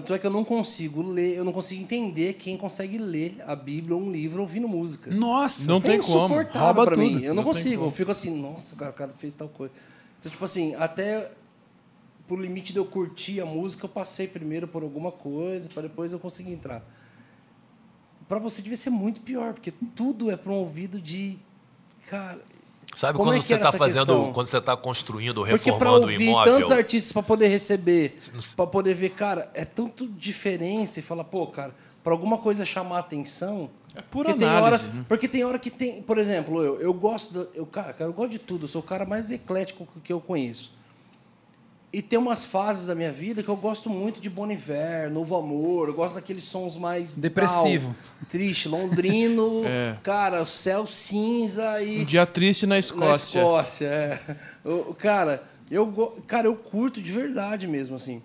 tanto 0.00 0.12
é 0.12 0.18
que 0.18 0.26
eu 0.26 0.30
não 0.30 0.44
consigo 0.44 1.02
ler, 1.02 1.36
eu 1.36 1.44
não 1.44 1.52
consigo 1.52 1.80
entender 1.80 2.32
quem 2.32 2.56
consegue 2.56 2.98
ler 2.98 3.36
a 3.46 3.54
Bíblia 3.54 3.94
ou 3.94 4.02
um 4.02 4.10
livro 4.10 4.40
ouvindo 4.40 4.66
música. 4.66 5.08
Nossa. 5.08 5.68
Não 5.68 5.76
é 5.76 5.80
tem 5.80 6.00
como. 6.00 6.24
insuportável 6.24 6.74
Rouba 6.74 6.84
pra 6.86 6.96
mim. 6.96 7.12
tudo. 7.12 7.24
Eu 7.24 7.28
não, 7.28 7.36
Não 7.36 7.44
consigo. 7.44 7.84
Eu 7.84 7.90
fico 7.92 8.10
assim, 8.10 8.36
nossa, 8.42 8.74
cara, 8.74 8.90
o 8.90 8.94
cara 8.94 9.10
fez 9.12 9.36
tal 9.36 9.48
coisa. 9.48 9.72
Então, 10.18 10.32
tipo 10.32 10.44
assim, 10.44 10.74
até 10.74 11.30
pro 12.26 12.36
limite 12.36 12.72
de 12.72 12.80
eu 12.80 12.84
curtir 12.84 13.40
a 13.40 13.46
música, 13.46 13.84
eu 13.84 13.88
passei 13.88 14.26
primeiro 14.26 14.66
por 14.66 14.82
alguma 14.82 15.12
coisa, 15.12 15.68
para 15.68 15.82
depois 15.82 16.12
eu 16.12 16.18
conseguir 16.18 16.52
entrar. 16.52 16.84
Pra 18.28 18.40
você 18.40 18.62
devia 18.62 18.76
ser 18.76 18.90
muito 18.90 19.20
pior, 19.20 19.52
porque 19.54 19.70
tudo 19.94 20.28
é 20.28 20.36
para 20.36 20.50
um 20.50 20.56
ouvido 20.56 21.00
de. 21.00 21.38
Cara. 22.08 22.40
Sabe 22.96 23.18
Como 23.18 23.30
quando 23.30 23.38
é 23.38 23.42
você 23.42 23.54
está 23.56 23.68
essa 23.68 23.78
fazendo, 23.78 24.06
questão? 24.06 24.32
quando 24.32 24.46
você 24.46 24.58
está 24.58 24.76
construindo, 24.76 25.44
Porque 25.46 25.70
para 25.72 25.72
reformando 25.72 25.98
o 25.98 26.00
ouvir 26.10 26.28
imóvel? 26.28 26.54
tantos 26.54 26.70
artistas 26.70 27.12
para 27.12 27.22
poder 27.22 27.48
receber, 27.48 28.16
para 28.56 28.66
poder 28.66 28.94
ver, 28.94 29.10
cara, 29.10 29.50
é 29.54 29.64
tanto 29.64 30.06
diferença 30.06 31.00
e 31.00 31.02
falar, 31.02 31.24
pô, 31.24 31.46
cara, 31.46 31.74
para 32.02 32.12
alguma 32.12 32.38
coisa 32.38 32.64
chamar 32.64 32.98
atenção. 33.00 33.68
É 33.96 34.02
pura 34.02 34.28
porque 34.30 34.38
tem 34.40 34.48
análise, 34.48 34.66
horas, 34.88 34.92
né? 34.94 35.04
porque 35.08 35.28
tem 35.28 35.44
hora 35.44 35.58
que 35.58 35.70
tem, 35.70 36.02
por 36.02 36.18
exemplo, 36.18 36.62
eu, 36.62 36.80
eu 36.80 36.92
gosto, 36.92 37.32
do- 37.32 37.48
eu, 37.54 37.64
cara, 37.64 37.92
cara, 37.92 38.10
eu 38.10 38.14
gosto 38.14 38.30
de 38.30 38.38
tudo, 38.40 38.64
eu 38.64 38.68
sou 38.68 38.80
o 38.80 38.84
cara 38.84 39.04
mais 39.06 39.30
eclético 39.30 39.86
que 40.02 40.12
eu 40.12 40.20
conheço. 40.20 40.72
E 41.96 42.02
tem 42.02 42.18
umas 42.18 42.44
fases 42.44 42.86
da 42.86 42.94
minha 42.94 43.12
vida 43.12 43.40
que 43.40 43.48
eu 43.48 43.54
gosto 43.56 43.88
muito 43.88 44.20
de 44.20 44.28
Bon 44.28 44.50
Iver, 44.50 45.08
Novo 45.12 45.36
Amor, 45.36 45.86
eu 45.88 45.94
gosto 45.94 46.16
daqueles 46.16 46.42
sons 46.42 46.76
mais 46.76 47.18
Depressivo. 47.18 47.86
down, 47.86 47.94
triste, 48.28 48.68
londrino, 48.68 49.62
É. 49.66 49.96
cara, 50.02 50.42
o 50.42 50.46
céu 50.46 50.86
cinza 50.86 51.80
e 51.80 52.00
Um 52.02 52.04
dia 52.04 52.26
triste 52.26 52.66
na 52.66 52.74
na 52.74 52.78
Escócia. 52.80 53.38
Escócia, 53.38 53.86
é. 53.86 54.20
O- 54.68 54.92
cara, 54.92 55.44
eu, 55.70 55.86
cara, 56.26 56.48
eu 56.48 56.56
curto 56.56 57.00
de 57.00 57.12
verdade 57.12 57.68
mesmo, 57.68 57.94
assim. 57.94 58.20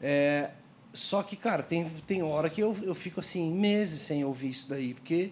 É, 0.00 0.48
só 0.90 1.22
que, 1.22 1.36
cara, 1.36 1.62
tem, 1.62 1.84
tem 2.06 2.22
hora 2.22 2.48
que 2.48 2.62
eu, 2.62 2.74
eu 2.82 2.94
fico, 2.94 3.20
assim, 3.20 3.52
meses 3.52 4.00
sem 4.00 4.24
ouvir 4.24 4.48
isso 4.48 4.68
daí, 4.70 4.94
porque 4.94 5.30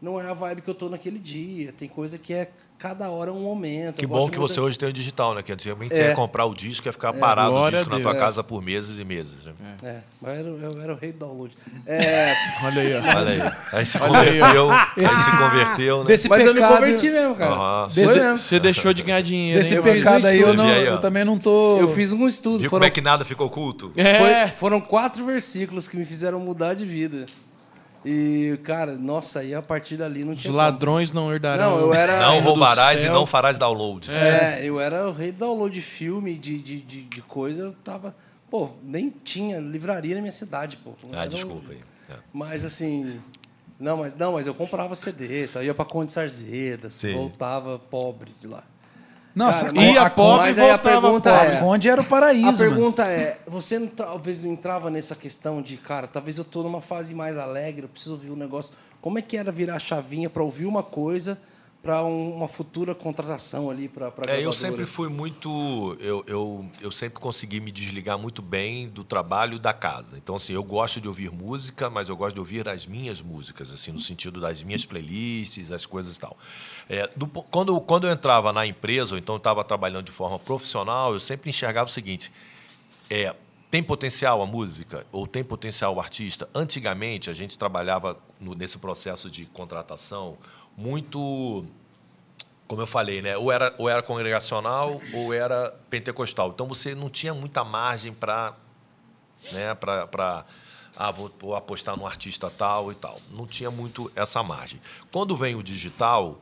não 0.00 0.20
é 0.20 0.28
a 0.28 0.32
vibe 0.32 0.62
que 0.62 0.70
eu 0.70 0.74
tô 0.74 0.88
naquele 0.88 1.18
dia. 1.18 1.72
Tem 1.72 1.88
coisa 1.88 2.16
que 2.18 2.32
é 2.32 2.48
cada 2.78 3.10
hora 3.10 3.32
um 3.32 3.40
momento. 3.42 3.96
Que 3.96 4.04
Eu 4.04 4.08
bom 4.08 4.14
gosto 4.18 4.30
que 4.30 4.38
muita- 4.38 4.54
você 4.54 4.60
hoje 4.60 4.78
tem 4.78 4.88
o 4.88 4.92
digital, 4.92 5.34
né? 5.34 5.42
Que 5.42 5.50
antigamente 5.52 5.92
você 5.92 6.02
É. 6.02 6.08
ia 6.10 6.14
comprar 6.14 6.44
o 6.46 6.54
disco 6.54 6.86
e 6.86 6.88
ia 6.88 6.92
ficar 6.92 7.12
parado 7.12 7.52
o 7.54 7.68
disco 7.70 7.90
na 7.90 7.98
tua 8.00 8.12
Deus. 8.12 8.24
casa 8.24 8.44
por 8.44 8.62
meses 8.62 8.98
e 9.00 9.04
meses. 9.04 9.44
né? 9.44 9.52
É, 9.82 9.96
mas 10.22 10.38
eu 10.38 10.56
era, 10.56 10.74
eu 10.76 10.82
era 10.82 10.92
o 10.94 10.96
rei 10.96 11.10
do 11.10 11.18
download. 11.18 11.52
É, 11.84 12.32
Olha 12.64 12.82
aí, 12.82 12.94
ó. 12.94 12.98
Olha 12.98 13.28
aí. 13.28 13.52
Aí 13.80 13.86
se 13.86 13.98
Olha 14.00 14.20
aí, 14.20 14.38
converteu, 14.38 14.70
aí 14.70 15.08
se 15.08 15.30
converteu, 15.36 15.98
né? 15.98 16.04
Desse 16.06 16.28
mas 16.28 16.46
eu 16.46 16.54
me 16.54 16.60
pecado, 16.60 16.74
converti 16.76 17.10
mesmo, 17.10 17.34
cara. 17.34 17.88
Foi 17.88 18.06
Você, 18.06 18.18
mesmo. 18.20 18.36
você 18.38 18.60
deixou 18.60 18.94
de 18.94 19.02
ganhar 19.02 19.20
dinheiro, 19.20 19.58
Desse 19.60 19.70
hein? 19.72 19.76
eu 19.78 19.82
pecado 19.82 20.22
um 20.24 20.28
aí, 20.28 20.40
eu, 20.40 20.54
não, 20.54 20.64
Você 20.68 20.88
eu 20.88 21.00
também 21.00 21.24
não 21.24 21.36
tô. 21.38 21.78
Eu 21.80 21.88
fiz 21.92 22.12
um 22.12 22.28
estudo. 22.28 22.60
Viu 22.60 22.70
Foram, 22.70 22.82
como 22.82 22.88
é 22.88 22.90
que 22.94 23.00
nada 23.00 23.24
ficou 23.24 23.48
oculto? 23.48 23.90
É. 23.96 24.46
foi- 24.46 24.54
foram 24.56 24.80
quatro 24.80 25.24
versículos 25.26 25.88
que 25.88 25.96
me 25.96 26.04
fizeram 26.04 26.38
mudar 26.38 26.74
de 26.74 26.84
vida. 26.84 27.26
E, 28.04 28.58
cara, 28.62 28.96
nossa, 28.96 29.40
aí 29.40 29.54
a 29.54 29.60
partir 29.60 29.96
dali 29.96 30.24
não 30.24 30.32
Os 30.32 30.38
tinha. 30.40 30.50
como. 30.52 30.58
ladrões 30.58 31.10
não 31.10 31.32
herdarão. 31.32 31.70
Não, 31.72 31.78
eu 31.80 31.94
era. 31.94 32.20
Não 32.20 32.40
roubarás 32.40 33.02
e 33.02 33.08
não 33.08 33.26
farás 33.26 33.58
downloads. 33.58 34.08
É, 34.10 34.64
eu 34.64 34.80
era 34.80 35.08
o 35.08 35.12
rei 35.12 35.32
do 35.32 35.38
download 35.40 35.74
de 35.74 35.82
filme, 35.82 36.36
de, 36.36 36.58
de, 36.60 36.80
de, 36.80 37.02
de 37.02 37.22
coisa, 37.22 37.62
eu 37.64 37.72
tava. 37.84 38.14
Pô, 38.50 38.70
nem 38.82 39.10
tinha 39.10 39.58
livraria 39.60 40.14
na 40.14 40.20
minha 40.22 40.32
cidade, 40.32 40.76
pô. 40.78 40.92
Ah, 41.12 41.22
Era 41.22 41.26
um- 41.26 41.28
desculpa 41.28 41.72
aí. 41.72 41.80
É. 42.10 42.14
Mas 42.32 42.64
assim. 42.64 43.20
Não, 43.78 43.96
mas 43.98 44.16
não, 44.16 44.32
mas 44.32 44.46
eu 44.46 44.54
comprava 44.54 44.94
CD, 44.96 45.46
tá? 45.46 45.62
ia 45.62 45.72
pra 45.72 45.84
Conde 45.84 46.12
Sarzedas, 46.12 47.00
voltava 47.14 47.78
pobre 47.78 48.32
de 48.40 48.48
lá. 48.48 48.64
Não, 49.38 49.52
Cara, 49.52 49.72
Ia 49.80 50.02
a- 50.02 50.10
pobre 50.10 50.46
mas 50.48 50.56
e 50.56 50.60
a 50.60 50.64
voltava 50.66 51.00
pergunta 51.00 51.30
pobre. 51.38 51.54
é- 51.54 51.62
Onde 51.62 51.88
era 51.88 52.00
o 52.00 52.04
paraíso, 52.04 52.48
A 52.48 52.52
mano? 52.52 52.58
pergunta 52.58 53.04
é, 53.06 53.38
você 53.46 53.78
não- 53.78 53.86
talvez 53.86 54.42
não 54.42 54.50
entrava 54.50 54.90
nessa 54.90 55.14
questão 55.14 55.62
de, 55.62 55.76
cara, 55.76 56.08
talvez 56.08 56.38
eu 56.38 56.44
tô 56.44 56.64
numa 56.64 56.80
fase 56.80 57.14
mais 57.14 57.38
alegre, 57.38 57.84
eu 57.84 57.88
preciso 57.88 58.14
ouvir 58.14 58.30
um 58.32 58.36
negócio. 58.36 58.74
Como 59.00 59.16
é 59.16 59.22
que 59.22 59.36
era 59.36 59.52
virar 59.52 59.76
a 59.76 59.78
chavinha 59.78 60.28
para 60.28 60.42
ouvir 60.42 60.66
uma 60.66 60.82
coisa 60.82 61.38
para 61.82 62.02
uma 62.02 62.48
futura 62.48 62.94
contratação 62.94 63.70
ali 63.70 63.88
para 63.88 64.12
É, 64.26 64.44
eu 64.44 64.52
sempre 64.52 64.84
fui 64.84 65.08
muito. 65.08 65.96
Eu, 66.00 66.24
eu, 66.26 66.68
eu 66.80 66.90
sempre 66.90 67.20
consegui 67.20 67.60
me 67.60 67.70
desligar 67.70 68.18
muito 68.18 68.42
bem 68.42 68.88
do 68.88 69.04
trabalho 69.04 69.58
da 69.58 69.72
casa. 69.72 70.18
Então, 70.18 70.34
assim, 70.36 70.52
eu 70.52 70.62
gosto 70.64 71.00
de 71.00 71.06
ouvir 71.06 71.30
música, 71.30 71.88
mas 71.88 72.08
eu 72.08 72.16
gosto 72.16 72.34
de 72.34 72.40
ouvir 72.40 72.68
as 72.68 72.84
minhas 72.84 73.22
músicas, 73.22 73.72
assim, 73.72 73.92
no 73.92 74.00
sentido 74.00 74.40
das 74.40 74.62
minhas 74.62 74.84
playlists, 74.84 75.70
as 75.70 75.86
coisas 75.86 76.16
e 76.16 76.20
tal. 76.20 76.36
É, 76.88 77.08
do 77.14 77.26
quando, 77.28 77.80
quando 77.80 78.06
eu 78.08 78.12
entrava 78.12 78.52
na 78.52 78.66
empresa, 78.66 79.14
ou 79.14 79.18
então 79.18 79.36
estava 79.36 79.62
trabalhando 79.62 80.06
de 80.06 80.12
forma 80.12 80.38
profissional, 80.38 81.14
eu 81.14 81.20
sempre 81.20 81.48
enxergava 81.48 81.88
o 81.88 81.92
seguinte: 81.92 82.32
é, 83.08 83.34
tem 83.70 83.82
potencial 83.82 84.42
a 84.42 84.46
música 84.46 85.06
ou 85.12 85.26
tem 85.26 85.44
potencial 85.44 85.94
o 85.94 86.00
artista? 86.00 86.48
Antigamente, 86.54 87.30
a 87.30 87.34
gente 87.34 87.56
trabalhava 87.56 88.18
no- 88.40 88.54
nesse 88.54 88.78
processo 88.78 89.30
de 89.30 89.44
contratação 89.46 90.36
muito 90.78 91.64
como 92.68 92.82
eu 92.82 92.86
falei, 92.86 93.20
né? 93.22 93.36
Ou 93.36 93.50
era, 93.50 93.74
ou 93.78 93.88
era 93.88 94.02
congregacional 94.02 95.00
ou 95.14 95.32
era 95.32 95.70
pentecostal. 95.90 96.50
Então 96.50 96.68
você 96.68 96.94
não 96.94 97.08
tinha 97.10 97.34
muita 97.34 97.64
margem 97.64 98.12
para 98.12 98.54
né, 99.52 99.74
para 99.74 100.44
ah, 100.96 101.10
vou, 101.10 101.30
vou 101.38 101.54
apostar 101.56 101.96
num 101.96 102.06
artista 102.06 102.50
tal 102.50 102.92
e 102.92 102.94
tal. 102.94 103.20
Não 103.30 103.46
tinha 103.46 103.70
muito 103.70 104.10
essa 104.14 104.42
margem. 104.42 104.80
Quando 105.10 105.34
vem 105.36 105.54
o 105.54 105.62
digital, 105.62 106.40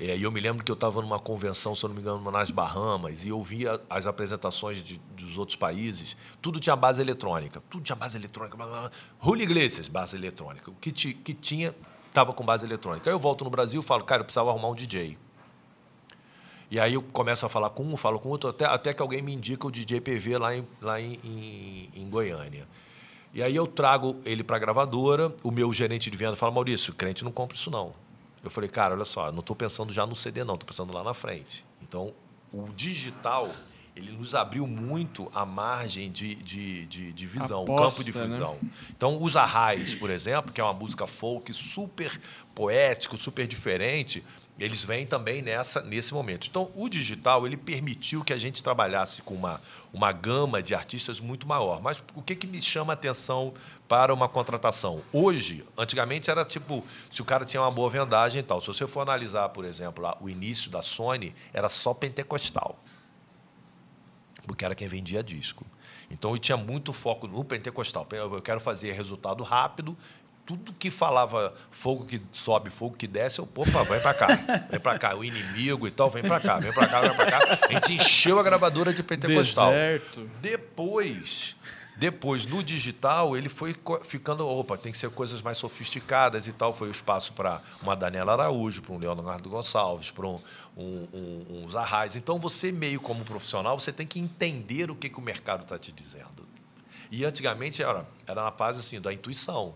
é, 0.00 0.16
e 0.16 0.22
eu 0.22 0.32
me 0.32 0.40
lembro 0.40 0.64
que 0.64 0.70
eu 0.70 0.74
estava 0.74 1.00
numa 1.02 1.18
convenção, 1.18 1.74
se 1.74 1.84
eu 1.84 1.88
não 1.88 1.94
me 1.94 2.00
engano, 2.00 2.30
nas 2.30 2.50
Bahamas, 2.50 3.24
e 3.24 3.28
eu 3.28 3.42
via 3.42 3.80
as 3.90 4.06
apresentações 4.06 4.82
de- 4.82 4.98
dos 5.14 5.36
outros 5.38 5.56
países, 5.56 6.16
tudo 6.40 6.58
tinha 6.58 6.74
base 6.74 7.00
eletrônica. 7.02 7.62
Tudo 7.70 7.84
tinha 7.84 7.94
base 7.96 8.16
eletrônica. 8.16 8.56
blá, 8.56 8.90
Iglesias, 9.38 9.88
base 9.88 10.16
eletrônica. 10.16 10.70
O 10.70 10.74
que, 10.74 10.90
ti- 10.90 11.14
que 11.14 11.34
tinha 11.34 11.74
estava 12.18 12.32
com 12.32 12.44
base 12.44 12.66
eletrônica. 12.66 13.08
Aí 13.08 13.14
eu 13.14 13.18
volto 13.18 13.44
no 13.44 13.50
Brasil 13.50 13.80
e 13.80 13.84
falo, 13.84 14.02
cara, 14.04 14.20
eu 14.20 14.24
precisava 14.24 14.50
arrumar 14.50 14.68
um 14.68 14.74
DJ. 14.74 15.16
E 16.70 16.78
aí 16.78 16.94
eu 16.94 17.02
começo 17.02 17.46
a 17.46 17.48
falar 17.48 17.70
com 17.70 17.84
um, 17.84 17.96
falo 17.96 18.18
com 18.18 18.28
outro, 18.28 18.50
até, 18.50 18.66
até 18.66 18.92
que 18.92 19.00
alguém 19.00 19.22
me 19.22 19.32
indica 19.32 19.66
o 19.66 19.70
DJ 19.70 20.00
PV 20.00 20.36
lá 20.36 20.54
em, 20.54 20.66
lá 20.82 21.00
em, 21.00 21.18
em, 21.24 21.90
em 21.94 22.10
Goiânia. 22.10 22.68
E 23.32 23.42
aí 23.42 23.54
eu 23.54 23.66
trago 23.66 24.16
ele 24.24 24.42
para 24.42 24.56
a 24.56 24.58
gravadora, 24.58 25.34
o 25.42 25.50
meu 25.50 25.72
gerente 25.72 26.10
de 26.10 26.16
venda 26.16 26.36
fala, 26.36 26.52
Maurício, 26.52 26.92
crente 26.92 27.24
não 27.24 27.32
compra 27.32 27.56
isso 27.56 27.70
não. 27.70 27.94
Eu 28.42 28.50
falei, 28.50 28.68
cara, 28.68 28.94
olha 28.94 29.04
só, 29.04 29.30
não 29.32 29.40
estou 29.40 29.56
pensando 29.56 29.92
já 29.92 30.06
no 30.06 30.16
CD 30.16 30.44
não, 30.44 30.54
estou 30.54 30.66
pensando 30.66 30.92
lá 30.92 31.02
na 31.02 31.14
frente. 31.14 31.64
Então, 31.82 32.12
o 32.52 32.68
digital, 32.74 33.46
ele 33.98 34.12
nos 34.12 34.32
abriu 34.32 34.64
muito 34.64 35.28
a 35.34 35.44
margem 35.44 36.10
de, 36.10 36.36
de, 36.36 36.86
de, 36.86 37.12
de 37.12 37.26
visão, 37.26 37.62
Aposta, 37.62 37.82
o 37.82 37.90
campo 37.90 38.04
de 38.04 38.12
visão. 38.12 38.56
Né? 38.62 38.70
Então, 38.96 39.20
os 39.20 39.34
Arrais, 39.34 39.96
por 39.96 40.08
exemplo, 40.08 40.52
que 40.52 40.60
é 40.60 40.64
uma 40.64 40.72
música 40.72 41.04
folk 41.04 41.52
super 41.52 42.18
poético, 42.54 43.16
super 43.16 43.44
diferente, 43.44 44.24
eles 44.56 44.84
vêm 44.84 45.04
também 45.04 45.42
nessa 45.42 45.82
nesse 45.82 46.14
momento. 46.14 46.46
Então, 46.48 46.70
o 46.76 46.88
digital 46.88 47.44
ele 47.44 47.56
permitiu 47.56 48.22
que 48.22 48.32
a 48.32 48.38
gente 48.38 48.62
trabalhasse 48.62 49.20
com 49.22 49.34
uma, 49.34 49.60
uma 49.92 50.12
gama 50.12 50.62
de 50.62 50.76
artistas 50.76 51.18
muito 51.18 51.46
maior. 51.48 51.80
Mas 51.82 52.02
o 52.14 52.22
que, 52.22 52.36
que 52.36 52.46
me 52.46 52.62
chama 52.62 52.92
a 52.92 52.94
atenção 52.94 53.52
para 53.88 54.14
uma 54.14 54.28
contratação? 54.28 55.02
Hoje, 55.12 55.64
antigamente 55.76 56.30
era 56.30 56.44
tipo, 56.44 56.84
se 57.10 57.20
o 57.20 57.24
cara 57.24 57.44
tinha 57.44 57.60
uma 57.60 57.70
boa 57.70 57.90
vendagem 57.90 58.40
e 58.40 58.44
tal. 58.44 58.60
Se 58.60 58.68
você 58.68 58.86
for 58.86 59.00
analisar, 59.00 59.48
por 59.48 59.64
exemplo, 59.64 60.04
lá, 60.04 60.16
o 60.20 60.28
início 60.28 60.70
da 60.70 60.82
Sony, 60.82 61.34
era 61.52 61.68
só 61.68 61.92
pentecostal. 61.92 62.78
Porque 64.48 64.64
era 64.64 64.74
quem 64.74 64.88
vendia 64.88 65.22
disco. 65.22 65.64
Então, 66.10 66.32
eu 66.32 66.38
tinha 66.38 66.56
muito 66.56 66.92
foco 66.92 67.28
no 67.28 67.44
pentecostal. 67.44 68.08
Eu 68.10 68.42
quero 68.42 68.58
fazer 68.58 68.90
resultado 68.92 69.44
rápido, 69.44 69.96
tudo 70.48 70.72
que 70.72 70.90
falava 70.90 71.54
fogo 71.70 72.06
que 72.06 72.22
sobe, 72.32 72.70
fogo 72.70 72.96
que 72.96 73.06
desce, 73.06 73.38
eu, 73.38 73.46
opa, 73.54 73.82
vem 73.84 74.00
para 74.00 74.14
cá, 74.14 74.26
vem 74.70 74.80
para 74.80 74.98
cá, 74.98 75.14
o 75.14 75.22
inimigo 75.22 75.86
e 75.86 75.90
tal, 75.90 76.08
vem 76.08 76.22
para 76.22 76.40
cá, 76.40 76.56
vem 76.56 76.72
para 76.72 76.88
cá, 76.88 77.00
vem 77.02 77.14
para 77.14 77.30
cá. 77.30 77.58
A 77.68 77.72
gente 77.74 77.92
encheu 77.92 78.40
a 78.40 78.42
gravadora 78.42 78.94
de 78.94 79.02
pentecostal. 79.02 79.70
Deserto. 79.70 80.30
Depois, 80.40 81.54
depois 81.98 82.46
no 82.46 82.62
digital, 82.62 83.36
ele 83.36 83.48
foi 83.48 83.74
ficando, 84.04 84.46
opa, 84.46 84.78
tem 84.78 84.92
que 84.92 84.98
ser 84.98 85.10
coisas 85.10 85.42
mais 85.42 85.58
sofisticadas 85.58 86.46
e 86.46 86.52
tal. 86.52 86.72
Foi 86.72 86.86
o 86.86 86.92
espaço 86.92 87.32
para 87.32 87.60
uma 87.82 87.96
Daniela 87.96 88.34
Araújo, 88.34 88.82
para 88.82 88.94
um 88.94 88.98
Leonardo 88.98 89.50
Gonçalves, 89.50 90.12
para 90.12 90.24
um, 90.24 90.40
um, 90.76 91.66
um, 91.66 91.76
Arrais. 91.76 92.14
Então, 92.14 92.38
você 92.38 92.70
meio 92.70 93.00
como 93.00 93.24
profissional, 93.24 93.78
você 93.80 93.92
tem 93.92 94.06
que 94.06 94.20
entender 94.20 94.92
o 94.92 94.94
que, 94.94 95.08
que 95.08 95.18
o 95.18 95.22
mercado 95.22 95.62
está 95.62 95.76
te 95.76 95.90
dizendo. 95.90 96.46
E 97.10 97.24
antigamente 97.24 97.82
era, 97.82 98.06
era 98.28 98.44
na 98.44 98.52
fase 98.52 98.78
assim, 98.78 99.00
da 99.00 99.12
intuição. 99.12 99.74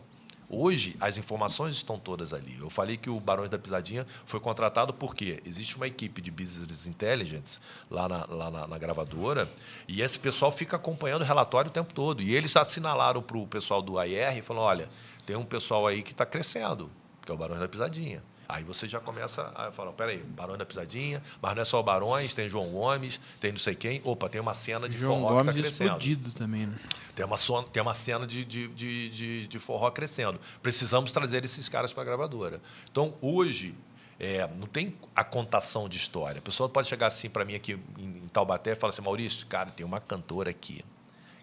Hoje, 0.55 0.95
as 1.01 1.17
informações 1.17 1.75
estão 1.75 1.99
todas 1.99 2.35
ali. 2.35 2.59
Eu 2.61 2.69
falei 2.69 2.99
que 2.99 3.09
o 3.09 3.19
Barões 3.19 3.49
da 3.49 3.59
Pisadinha 3.59 4.07
foi 4.27 4.39
contratado 4.39 4.93
porque 4.93 5.43
existe 5.47 5.77
uma 5.77 5.87
equipe 5.87 6.21
de 6.21 6.31
Business 6.31 6.87
Intelligence 6.87 7.59
lá 7.91 8.07
na, 8.07 8.27
lá 8.27 8.51
na, 8.51 8.67
na 8.67 8.77
gravadora 8.77 9.49
e 9.89 10.03
esse 10.03 10.19
pessoal 10.19 10.53
fica 10.53 10.77
acompanhando 10.77 11.23
o 11.23 11.25
relatório 11.25 11.71
o 11.71 11.73
tempo 11.73 11.95
todo. 11.95 12.21
E 12.21 12.35
eles 12.35 12.55
assinalaram 12.55 13.23
para 13.23 13.39
o 13.39 13.47
pessoal 13.47 13.81
do 13.81 13.99
AR 13.99 14.37
e 14.37 14.43
falaram: 14.43 14.67
olha, 14.67 14.91
tem 15.25 15.37
um 15.37 15.45
pessoal 15.45 15.87
aí 15.87 16.03
que 16.03 16.13
está 16.13 16.27
crescendo, 16.27 16.91
que 17.25 17.33
é 17.33 17.35
o 17.35 17.39
Barões 17.39 17.59
da 17.59 17.67
Pisadinha. 17.67 18.23
Aí 18.53 18.63
você 18.65 18.87
já 18.87 19.01
começa 19.01 19.51
a 19.55 19.73
falar, 19.73 19.93
peraí, 19.93 20.19
Barões 20.19 20.59
da 20.59 20.67
Pisadinha, 20.67 21.23
mas 21.41 21.55
não 21.55 21.63
é 21.63 21.65
só 21.65 21.81
o 21.81 21.83
Barões, 21.83 22.35
tem 22.35 22.51
João 22.51 22.69
Gomes, 22.69 23.19
tem 23.41 23.51
não 23.51 23.59
sei 23.59 23.75
quem. 23.75 24.03
Opa, 24.05 24.29
tem 24.29 24.43
uma 24.43 24.53
cena 24.53 24.87
de 24.87 24.99
João 24.99 25.23
forró 25.23 25.39
Gomes 25.39 25.55
que 25.55 25.61
está 25.61 25.63
crescendo. 25.63 25.87
explodido 25.87 26.33
também, 26.33 26.67
né? 26.67 26.77
Tem 27.17 27.25
uma, 27.25 27.37
tem 27.73 27.83
uma 27.83 27.95
cena 27.95 28.27
de, 28.27 28.45
de, 28.45 28.69
de, 28.69 29.09
de, 29.09 29.47
de 29.47 29.59
forró 29.59 29.91
crescendo. 29.91 30.39
Precisamos 30.63 31.11
trazer 31.11 31.43
esses 31.47 31.67
caras 31.67 31.95
para 31.95 32.03
a 32.03 32.05
gravadora. 32.05 32.61
Então, 32.91 33.15
hoje, 33.23 33.75
é, 34.21 34.47
não 34.59 34.67
tem 34.67 34.99
a 35.17 35.25
contação 35.25 35.89
de 35.89 35.97
história. 35.97 36.39
A 36.39 36.43
pessoa 36.43 36.69
pode 36.69 36.89
chegar 36.89 37.07
assim 37.07 37.31
para 37.31 37.47
mim 37.47 37.55
aqui 37.55 37.79
em 37.97 38.29
Taubaté 38.31 38.73
e 38.73 38.75
falar 38.75 38.91
assim, 38.91 39.01
Maurício, 39.01 39.47
cara, 39.47 39.71
tem 39.71 39.87
uma 39.87 39.99
cantora 39.99 40.51
aqui. 40.51 40.85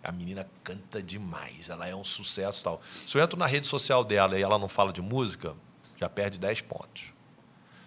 A 0.03 0.11
menina 0.11 0.47
canta 0.63 1.01
demais, 1.01 1.69
ela 1.69 1.87
é 1.87 1.95
um 1.95 2.03
sucesso 2.03 2.63
tal. 2.63 2.79
Se 3.07 3.17
eu 3.17 3.23
entro 3.23 3.37
na 3.39 3.47
rede 3.47 3.65
social 3.65 4.03
dela 4.03 4.37
e 4.37 4.43
ela 4.43 4.59
não 4.59 4.69
fala 4.69 4.93
de 4.93 5.01
música, 5.01 5.55
já 5.99 6.09
perde 6.09 6.37
10 6.37 6.61
pontos. 6.61 7.13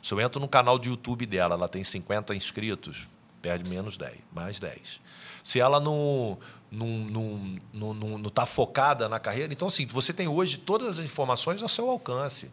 Se 0.02 0.12
eu 0.12 0.20
entro 0.20 0.40
no 0.40 0.48
canal 0.48 0.78
de 0.78 0.89
YouTube 0.89 1.24
dela, 1.26 1.55
ela 1.55 1.68
tem 1.68 1.82
50 1.84 2.34
inscritos, 2.34 3.06
perde 3.40 3.68
menos 3.68 3.97
10, 3.97 4.18
mais 4.32 4.59
10. 4.59 5.01
Se 5.44 5.60
ela 5.60 5.80
não 5.80 6.39
não 6.70 6.86
não 6.86 7.94
não 7.94 8.18
não 8.18 8.28
está 8.28 8.44
focada 8.47 9.09
na 9.09 9.20
carreira, 9.20 9.52
então 9.52 9.68
assim, 9.68 9.86
você 9.86 10.12
tem 10.12 10.28
hoje 10.28 10.59
todas 10.59 10.98
as 10.98 11.05
informações 11.05 11.62
ao 11.62 11.68
seu 11.68 11.89
alcance. 11.89 12.51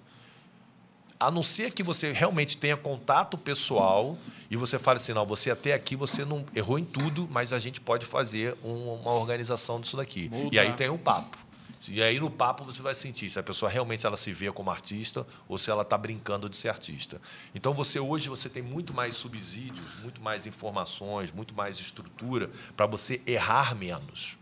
A 1.20 1.30
não 1.30 1.44
ser 1.44 1.74
que 1.74 1.84
você 1.84 2.14
realmente 2.14 2.56
tenha 2.56 2.78
contato 2.78 3.38
pessoal 3.38 4.18
e 4.50 4.56
você 4.56 4.80
fale 4.80 4.98
assim, 4.98 5.12
não, 5.12 5.26
você 5.26 5.52
até 5.52 5.74
aqui 5.74 5.94
você 5.94 6.24
não 6.24 6.46
errou 6.56 6.80
em 6.80 6.86
tudo, 6.86 7.28
mas 7.30 7.52
a 7.52 7.60
gente 7.60 7.82
pode 7.82 8.06
fazer 8.06 8.58
uma 8.64 9.12
organização 9.12 9.82
disso 9.82 9.98
daqui. 9.98 10.32
E 10.50 10.58
aí 10.58 10.72
tem 10.72 10.88
o 10.88 10.94
um 10.94 10.98
papo. 10.98 11.49
E 11.88 12.02
aí 12.02 12.20
no 12.20 12.30
papo 12.30 12.64
você 12.64 12.82
vai 12.82 12.96
sentir 12.96 13.30
se 13.30 13.40
a 13.40 13.44
pessoa 13.44 13.70
realmente 13.70 14.06
ela 14.06 14.18
se 14.18 14.34
vê 14.34 14.52
como 14.52 14.72
artista 14.72 15.26
ou 15.48 15.58
se 15.58 15.70
ela 15.70 15.84
está 15.84 15.98
brincando 15.98 16.50
de 16.50 16.58
ser 16.58 16.70
artista. 16.70 17.22
Então 17.54 17.74
você 17.74 18.00
hoje 18.00 18.28
você 18.28 18.50
tem 18.50 18.64
muito 18.64 18.94
mais 18.94 19.16
subsídios, 19.16 20.02
muito 20.02 20.22
mais 20.22 20.46
informações, 20.46 21.32
muito 21.32 21.54
mais 21.54 21.80
estrutura 21.80 22.50
para 22.76 22.86
você 22.86 23.22
errar 23.28 23.76
menos. 23.76 24.39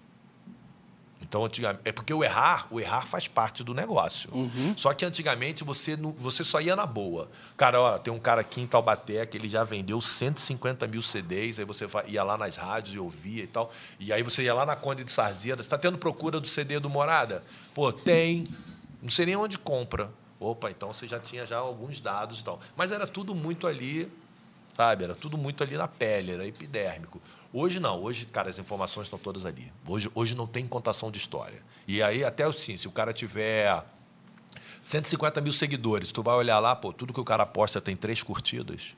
Então, 1.28 1.44
antigamente, 1.44 1.82
é 1.84 1.92
porque 1.92 2.14
o 2.14 2.24
errar, 2.24 2.68
o 2.72 2.80
errar 2.80 3.06
faz 3.06 3.28
parte 3.28 3.62
do 3.62 3.74
negócio. 3.74 4.30
Uhum. 4.34 4.74
Só 4.78 4.94
que 4.94 5.04
antigamente 5.04 5.62
você, 5.62 5.98
não, 5.98 6.14
você 6.14 6.42
só 6.42 6.62
ia 6.62 6.74
na 6.74 6.86
boa. 6.86 7.30
Cara, 7.58 7.82
ó, 7.82 7.98
tem 7.98 8.14
um 8.14 8.20
cara 8.20 8.40
aqui 8.40 8.62
em 8.62 8.68
Taubaté 8.68 9.26
que 9.26 9.38
ele 9.38 9.50
já 9.50 9.66
vendeu 9.66 10.00
150 10.00 10.88
mil 10.88 11.02
CDs, 11.02 11.60
aí 11.60 11.66
você 11.66 11.86
ia 12.08 12.24
lá 12.24 12.38
nas 12.38 12.56
rádios 12.56 12.96
e 12.96 13.00
ouvia 13.00 13.44
e 13.44 13.48
tal. 13.48 13.70
E 14.00 14.14
aí 14.14 14.24
você 14.24 14.44
ia 14.44 14.54
lá 14.54 14.66
na 14.66 14.76
Conde 14.76 15.04
de 15.04 15.12
Sarzeda, 15.12 15.58
você 15.58 15.68
está 15.68 15.78
tendo 15.78 15.98
procura 15.98 16.40
do 16.40 16.48
CD 16.48 16.80
do 16.80 16.90
Morada? 16.90 17.44
Pô, 17.74 17.92
tem. 17.92 18.48
Não 19.02 19.10
sei 19.10 19.26
nem 19.26 19.36
onde 19.36 19.58
compra. 19.58 20.10
Opa, 20.40 20.72
então 20.72 20.94
você 20.94 21.08
já 21.08 21.20
tinha 21.20 21.46
já 21.46 21.58
alguns 21.58 22.00
dados 22.00 22.40
e 22.40 22.44
tal. 22.44 22.60
Mas 22.78 22.92
era 22.92 23.06
tudo 23.06 23.36
muito 23.36 23.68
ali, 23.68 24.10
sabe? 24.72 25.04
Era 25.04 25.16
tudo 25.16 25.38
muito 25.38 25.62
ali 25.62 25.76
na 25.76 25.90
pele, 25.90 26.32
era 26.32 26.48
epidérmico. 26.48 27.20
Hoje 27.60 27.80
não, 27.80 28.04
hoje, 28.04 28.28
cara, 28.28 28.52
as 28.52 28.60
informações 28.60 29.06
estão 29.08 29.18
todas 29.18 29.44
ali. 29.44 29.72
Hoje, 29.88 30.12
hoje 30.14 30.36
não 30.36 30.46
tem 30.46 30.68
contação 30.68 31.10
de 31.10 31.18
história. 31.18 31.60
E 31.88 32.04
aí, 32.04 32.24
até 32.24 32.44
assim, 32.44 32.78
se 32.78 32.88
o 32.88 32.92
cara 32.92 33.12
tiver 33.12 33.84
150 34.80 35.42
mil 35.42 35.52
seguidores, 35.52 36.12
tu 36.12 36.22
vai 36.22 36.36
olhar 36.36 36.60
lá, 36.60 36.76
pô, 36.76 36.94
tudo 36.94 37.12
que 37.12 37.20
o 37.20 37.26
cara 37.26 37.48
posta 37.48 37.82
tem 37.82 37.96
três 37.96 38.22
curtidas. 38.22 38.96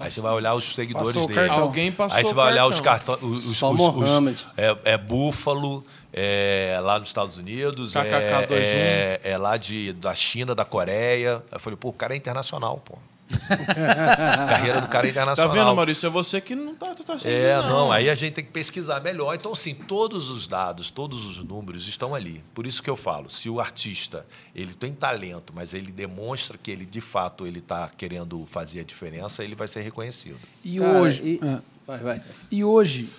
Aí 0.00 0.10
você 0.10 0.20
vai 0.20 0.32
olhar 0.32 0.52
os 0.54 0.74
seguidores 0.74 1.12
Passou 1.14 1.28
dele. 1.28 1.48
Alguém 1.48 1.92
passou 1.92 2.18
Aí 2.18 2.24
você 2.24 2.34
vai 2.34 2.50
olhar 2.50 2.66
os 2.66 2.80
cartões. 2.80 3.22
Os, 3.22 3.62
os, 3.62 3.62
os- 3.62 4.46
é, 4.56 4.76
é 4.94 4.98
Búfalo, 4.98 5.86
é 6.12 6.76
lá 6.82 6.98
nos 6.98 7.08
Estados 7.10 7.38
Unidos, 7.38 7.94
é, 7.94 8.02
KKK21. 8.02 8.50
é, 8.50 9.20
é 9.22 9.38
lá 9.38 9.56
de, 9.56 9.92
da 9.92 10.12
China, 10.12 10.56
da 10.56 10.64
Coreia. 10.64 11.40
Eu 11.52 11.60
falei, 11.60 11.76
pô, 11.76 11.90
o 11.90 11.92
cara 11.92 12.14
é 12.14 12.16
internacional, 12.16 12.78
pô. 12.84 12.98
Carreira 14.48 14.80
do 14.80 14.88
cara 14.88 15.06
é 15.06 15.12
Tá 15.12 15.20
internacional. 15.20 15.52
vendo, 15.54 15.74
Maurício? 15.76 16.06
É 16.06 16.10
você 16.10 16.40
que 16.40 16.54
não 16.54 16.74
tá, 16.74 16.94
tá 16.94 17.18
sendo 17.18 17.30
É, 17.30 17.56
visão. 17.56 17.68
não, 17.70 17.92
aí 17.92 18.08
a 18.08 18.14
gente 18.14 18.32
tem 18.34 18.44
que 18.44 18.50
pesquisar 18.50 19.00
melhor. 19.00 19.34
Então, 19.34 19.52
assim, 19.52 19.74
todos 19.74 20.28
os 20.30 20.46
dados, 20.46 20.90
todos 20.90 21.24
os 21.24 21.38
números 21.44 21.86
estão 21.88 22.14
ali. 22.14 22.42
Por 22.54 22.66
isso 22.66 22.82
que 22.82 22.90
eu 22.90 22.96
falo, 22.96 23.28
se 23.30 23.48
o 23.48 23.60
artista 23.60 24.24
ele 24.54 24.72
tem 24.74 24.92
talento, 24.92 25.52
mas 25.54 25.74
ele 25.74 25.90
demonstra 25.92 26.56
que 26.56 26.70
ele, 26.70 26.86
de 26.86 27.00
fato, 27.00 27.46
ele 27.46 27.58
está 27.58 27.90
querendo 27.96 28.44
fazer 28.46 28.80
a 28.80 28.84
diferença, 28.84 29.42
ele 29.44 29.54
vai 29.54 29.68
ser 29.68 29.80
reconhecido. 29.82 30.38
E 30.64 30.78
Cara, 30.78 30.98
hoje. 31.00 31.22
e- 31.22 31.40
Ah. 31.42 31.60
Vai, 31.86 31.98
vai. 31.98 32.22
E 32.50 32.64
hoje, 32.64 33.10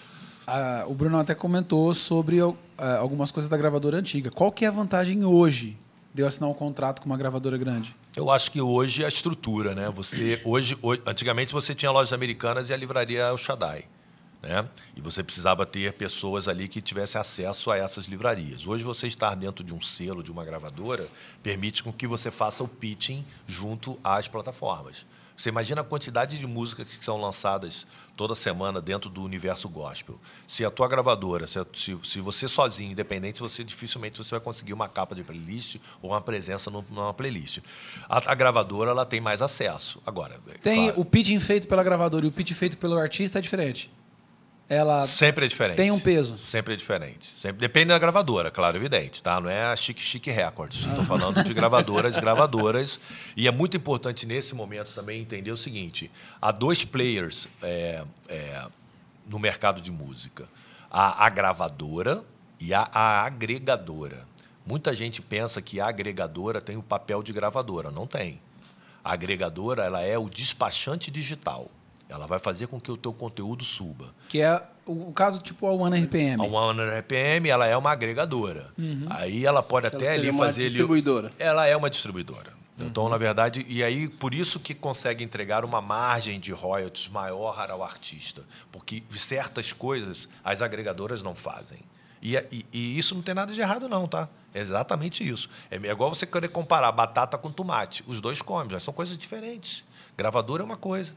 ah, 0.47 0.85
o 0.87 0.93
Bruno 0.95 1.19
até 1.19 1.35
comentou 1.35 1.93
sobre 1.93 2.39
ah, 2.77 2.97
algumas 2.97 3.29
coisas 3.29 3.47
da 3.47 3.55
gravadora 3.55 3.97
antiga. 3.99 4.31
Qual 4.31 4.51
que 4.51 4.65
é 4.65 4.67
a 4.67 4.71
vantagem 4.71 5.23
hoje 5.23 5.77
de 6.13 6.23
eu 6.23 6.27
assinar 6.27 6.49
um 6.49 6.53
contrato 6.53 6.99
com 7.01 7.05
uma 7.05 7.15
gravadora 7.17 7.57
grande? 7.59 7.95
Eu 8.15 8.31
acho 8.31 8.51
que 8.51 8.61
hoje 8.61 9.03
é 9.03 9.05
a 9.05 9.09
estrutura, 9.09 9.75
né? 9.75 9.89
Você 9.89 10.41
hoje, 10.45 10.77
hoje- 10.81 11.01
antigamente 11.05 11.51
você 11.51 11.75
tinha 11.75 11.91
lojas 11.91 12.13
americanas 12.13 12.69
e 12.69 12.73
a 12.73 12.77
livraria 12.77 13.23
El 13.23 13.37
Shaddai, 13.37 13.85
né? 14.41 14.67
E 14.95 15.01
você 15.01 15.21
precisava 15.21 15.65
ter 15.65 15.93
pessoas 15.93 16.47
ali 16.47 16.67
que 16.69 16.81
tivessem 16.81 17.19
acesso 17.19 17.69
a 17.71 17.77
essas 17.77 18.05
livrarias. 18.05 18.65
Hoje 18.65 18.83
você 18.83 19.05
estar 19.07 19.35
dentro 19.35 19.63
de 19.65 19.73
um 19.73 19.81
selo, 19.81 20.23
de 20.23 20.31
uma 20.31 20.45
gravadora, 20.45 21.07
permite 21.43 21.83
com 21.83 21.91
que 21.91 22.07
você 22.07 22.31
faça 22.31 22.63
o 22.63 22.67
pitching 22.67 23.25
junto 23.45 23.99
às 24.03 24.27
plataformas. 24.29 25.05
Você 25.37 25.49
imagina 25.49 25.81
a 25.81 25.83
quantidade 25.83 26.37
de 26.39 26.47
músicas 26.47 26.87
que 26.95 27.03
são 27.03 27.19
lançadas 27.19 27.85
toda 28.15 28.33
semana 28.33 28.79
dentro 28.79 29.09
do 29.09 29.21
universo 29.21 29.67
gospel. 29.67 30.17
Se 30.47 30.63
a 30.63 30.71
tua 30.71 30.87
gravadora, 30.87 31.45
se, 31.45 31.59
se- 31.73 31.97
se 32.03 32.21
você 32.21 32.47
sozinho, 32.47 32.91
independente, 32.93 33.41
você 33.41 33.63
dificilmente 33.63 34.17
você 34.17 34.31
vai 34.31 34.39
conseguir 34.39 34.71
uma 34.71 34.87
capa 34.87 35.13
de 35.13 35.23
playlist 35.23 35.75
ou 36.01 36.11
uma 36.11 36.21
presença 36.21 36.71
numa 36.71 37.13
playlist. 37.13 37.59
A, 38.07 38.31
a 38.31 38.35
gravadora 38.35 38.91
ela 38.91 39.05
tem 39.05 39.19
mais 39.19 39.41
acesso. 39.41 40.01
Agora, 40.05 40.39
é 40.49 40.53
Tem 40.59 40.85
claro, 40.85 41.01
o 41.01 41.03
pitching 41.05 41.39
feito 41.41 41.67
pela 41.67 41.83
gravadora 41.83 42.25
e 42.25 42.29
o 42.29 42.31
pitch 42.31 42.53
feito 42.53 42.77
pelo 42.77 42.97
artista 42.97 43.39
é 43.39 43.41
diferente. 43.41 43.91
Ela 44.67 45.03
Sempre 45.05 45.45
é 45.45 45.47
diferente. 45.47 45.77
tem 45.77 45.91
um 45.91 45.99
peso. 45.99 46.35
Sempre 46.35 46.73
é 46.73 46.77
diferente. 46.77 47.27
Sempre 47.37 47.59
depende 47.59 47.87
da 47.87 47.99
gravadora, 47.99 48.49
claro, 48.49 48.75
evidente, 48.75 49.21
tá? 49.21 49.39
Não 49.39 49.49
é 49.49 49.65
a 49.65 49.75
Chique 49.75 50.01
Chique 50.01 50.31
Records. 50.31 50.85
Estou 50.85 51.05
falando 51.05 51.43
de 51.43 51.53
gravadoras, 51.53 52.17
gravadoras. 52.17 52.99
E 53.37 53.47
é 53.47 53.51
muito 53.51 53.77
importante 53.77 54.25
nesse 54.25 54.55
momento 54.55 54.93
também 54.93 55.21
entender 55.21 55.51
o 55.51 55.57
seguinte: 55.57 56.09
há 56.41 56.51
dois 56.51 56.83
players 56.83 57.47
é, 57.61 58.03
é, 58.27 58.65
no 59.27 59.37
mercado 59.37 59.79
de 59.79 59.91
música: 59.91 60.45
a, 60.89 61.25
a 61.25 61.29
gravadora 61.29 62.23
e 62.59 62.73
a, 62.73 62.89
a 62.91 63.23
agregadora. 63.23 64.25
Muita 64.65 64.95
gente 64.95 65.21
pensa 65.21 65.61
que 65.61 65.79
a 65.79 65.87
agregadora 65.87 66.59
tem 66.59 66.75
o 66.75 66.81
papel 66.81 67.21
de 67.21 67.31
gravadora. 67.31 67.91
Não 67.91 68.07
tem. 68.07 68.41
A 69.03 69.13
agregadora 69.13 69.83
ela 69.83 70.01
é 70.01 70.17
o 70.17 70.27
despachante 70.27 71.11
digital. 71.11 71.69
Ela 72.15 72.25
vai 72.27 72.39
fazer 72.39 72.67
com 72.67 72.79
que 72.79 72.91
o 72.91 72.97
teu 72.97 73.13
conteúdo 73.13 73.63
suba. 73.63 74.13
Que 74.29 74.41
é 74.41 74.61
o, 74.85 75.11
caso 75.11 75.39
tipo 75.41 75.67
a 75.67 75.71
One 75.73 76.01
RPM. 76.03 76.41
A 76.41 76.47
One 76.47 76.79
RPM 76.99 77.49
ela 77.49 77.65
é 77.67 77.75
uma 77.77 77.91
agregadora. 77.91 78.71
Aí 79.09 79.45
ela 79.45 79.61
pode 79.61 79.87
Ela 79.87 79.95
até 79.95 80.07
ali 80.07 80.15
seria 80.17 80.31
uma 80.31 80.45
fazer 80.45 80.61
ali- 80.61 80.69
distribuidora. 80.69 81.31
ela 81.37 81.65
é 81.67 81.75
uma 81.75 81.89
distribuidora. 81.89 82.53
Então, 82.77 83.07
na 83.07 83.17
verdade, 83.17 83.65
e 83.69 83.81
aí 83.81 84.09
por 84.09 84.33
isso 84.33 84.59
que 84.59 84.73
consegue 84.73 85.23
entregar 85.23 85.63
uma 85.63 85.79
margem 85.81 86.39
de 86.41 86.51
royalties 86.51 87.07
maior 87.07 87.71
ao 87.71 87.81
artista, 87.81 88.43
porque 88.69 89.01
certas 89.15 89.71
coisas 89.71 90.27
as 90.43 90.61
agregadoras 90.61 91.23
não 91.23 91.33
fazem. 91.33 91.79
E, 92.21 92.35
e- 92.51 92.65
e 92.73 92.97
isso 92.99 93.15
não 93.15 93.21
tem 93.21 93.33
nada 93.33 93.53
de 93.53 93.61
errado 93.61 93.87
não, 93.87 94.07
tá? 94.07 94.27
É 94.53 94.59
exatamente 94.59 95.25
isso. 95.27 95.49
É 95.71 95.77
igual 95.89 96.13
você 96.13 96.25
querer 96.25 96.49
comparar 96.49 96.91
batata 96.91 97.37
com 97.37 97.49
tomate. 97.51 98.03
Os 98.07 98.19
dois 98.19 98.41
comem, 98.41 98.67
mas 98.71 98.83
são 98.83 98.93
coisas 98.93 99.17
diferentes. 99.17 99.83
Gravadora 100.17 100.61
é 100.61 100.65
uma 100.65 100.77
coisa. 100.77 101.13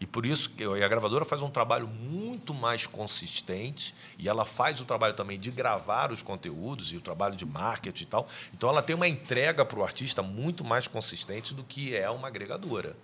E 0.00 0.06
por 0.06 0.24
isso 0.24 0.48
que 0.48 0.64
a 0.64 0.88
gravadora 0.88 1.26
faz 1.26 1.42
um 1.42 1.50
trabalho 1.50 1.86
muito 1.86 2.54
mais 2.54 2.86
consistente 2.86 3.94
e 4.18 4.30
ela 4.30 4.46
faz 4.46 4.80
o 4.80 4.86
trabalho 4.86 5.12
também 5.12 5.38
de 5.38 5.50
gravar 5.50 6.10
os 6.10 6.22
conteúdos 6.22 6.90
e 6.90 6.96
o 6.96 7.02
trabalho 7.02 7.36
de 7.36 7.44
marketing 7.44 8.04
e 8.04 8.06
tal. 8.06 8.26
Então 8.54 8.70
ela 8.70 8.80
tem 8.80 8.96
uma 8.96 9.06
entrega 9.06 9.62
para 9.62 9.78
o 9.78 9.82
artista 9.84 10.22
muito 10.22 10.64
mais 10.64 10.88
consistente 10.88 11.52
do 11.52 11.62
que 11.62 11.94
é 11.94 12.08
uma 12.08 12.28
agregadora. 12.28 12.96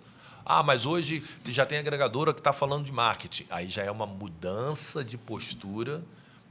Ah, 0.43 0.63
mas 0.63 0.87
hoje 0.87 1.23
já 1.45 1.67
tem 1.67 1.77
agregadora 1.77 2.33
que 2.33 2.39
está 2.39 2.51
falando 2.51 2.85
de 2.85 2.91
marketing. 2.91 3.45
Aí 3.49 3.67
já 3.67 3.83
é 3.83 3.91
uma 3.91 4.07
mudança 4.07 5.03
de 5.03 5.19
postura 5.19 6.01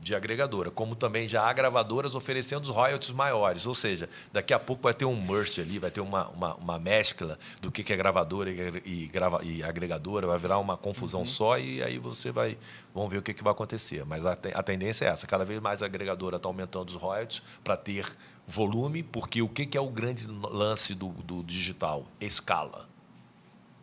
de 0.07 0.15
agregadora, 0.15 0.71
como 0.71 0.95
também 0.95 1.27
já 1.27 1.43
há 1.43 1.53
gravadoras 1.53 2.15
oferecendo 2.15 2.63
os 2.63 2.69
royalties 2.69 3.11
maiores. 3.11 3.67
Ou 3.67 3.75
seja, 3.75 4.09
daqui 4.33 4.55
a 4.55 4.59
pouco 4.59 4.85
vai 4.85 4.95
ter 4.95 5.05
um 5.05 5.21
merge 5.21 5.61
ali, 5.61 5.81
vai 5.81 5.91
ter 5.91 6.01
uma, 6.01 6.29
uma, 6.29 6.55
uma 6.55 6.79
mescla 6.79 7.37
do 7.61 7.73
que 7.73 7.83
que 7.83 7.93
é 7.93 7.97
gravadora 7.97 8.49
e, 8.49 8.83
e, 8.85 9.07
grava, 9.09 9.45
e 9.45 9.65
agregadora, 9.65 10.25
vai 10.29 10.39
virar 10.39 10.61
uma 10.61 10.77
confusão 10.77 11.27
só 11.27 11.59
e 11.59 11.83
aí 11.83 11.99
você 11.99 12.31
vai. 12.31 12.57
Vamos 12.95 13.11
ver 13.11 13.19
o 13.19 13.23
que, 13.23 13.35
que 13.35 13.43
vai 13.43 13.51
acontecer. 13.51 14.05
Mas 14.05 14.25
a, 14.25 14.39
a 14.55 14.63
tendência 14.63 15.07
é 15.07 15.09
essa: 15.09 15.27
cada 15.27 15.45
vez 15.45 15.61
mais 15.61 15.83
a 15.83 15.87
agregadora 15.87 16.37
está 16.37 16.49
aumentando 16.49 16.89
os 16.89 16.95
royalties 16.95 17.43
para 17.65 17.77
ter 17.77 18.07
volume, 18.47 19.03
porque 19.03 19.43
o 19.43 19.49
que, 19.49 19.67
que 19.67 19.77
é 19.77 19.81
o 19.81 19.91
grande 19.91 20.25
lance 20.29 20.95
do, 20.95 21.09
do 21.09 21.43
digital? 21.43 22.07
Escala. 22.21 22.89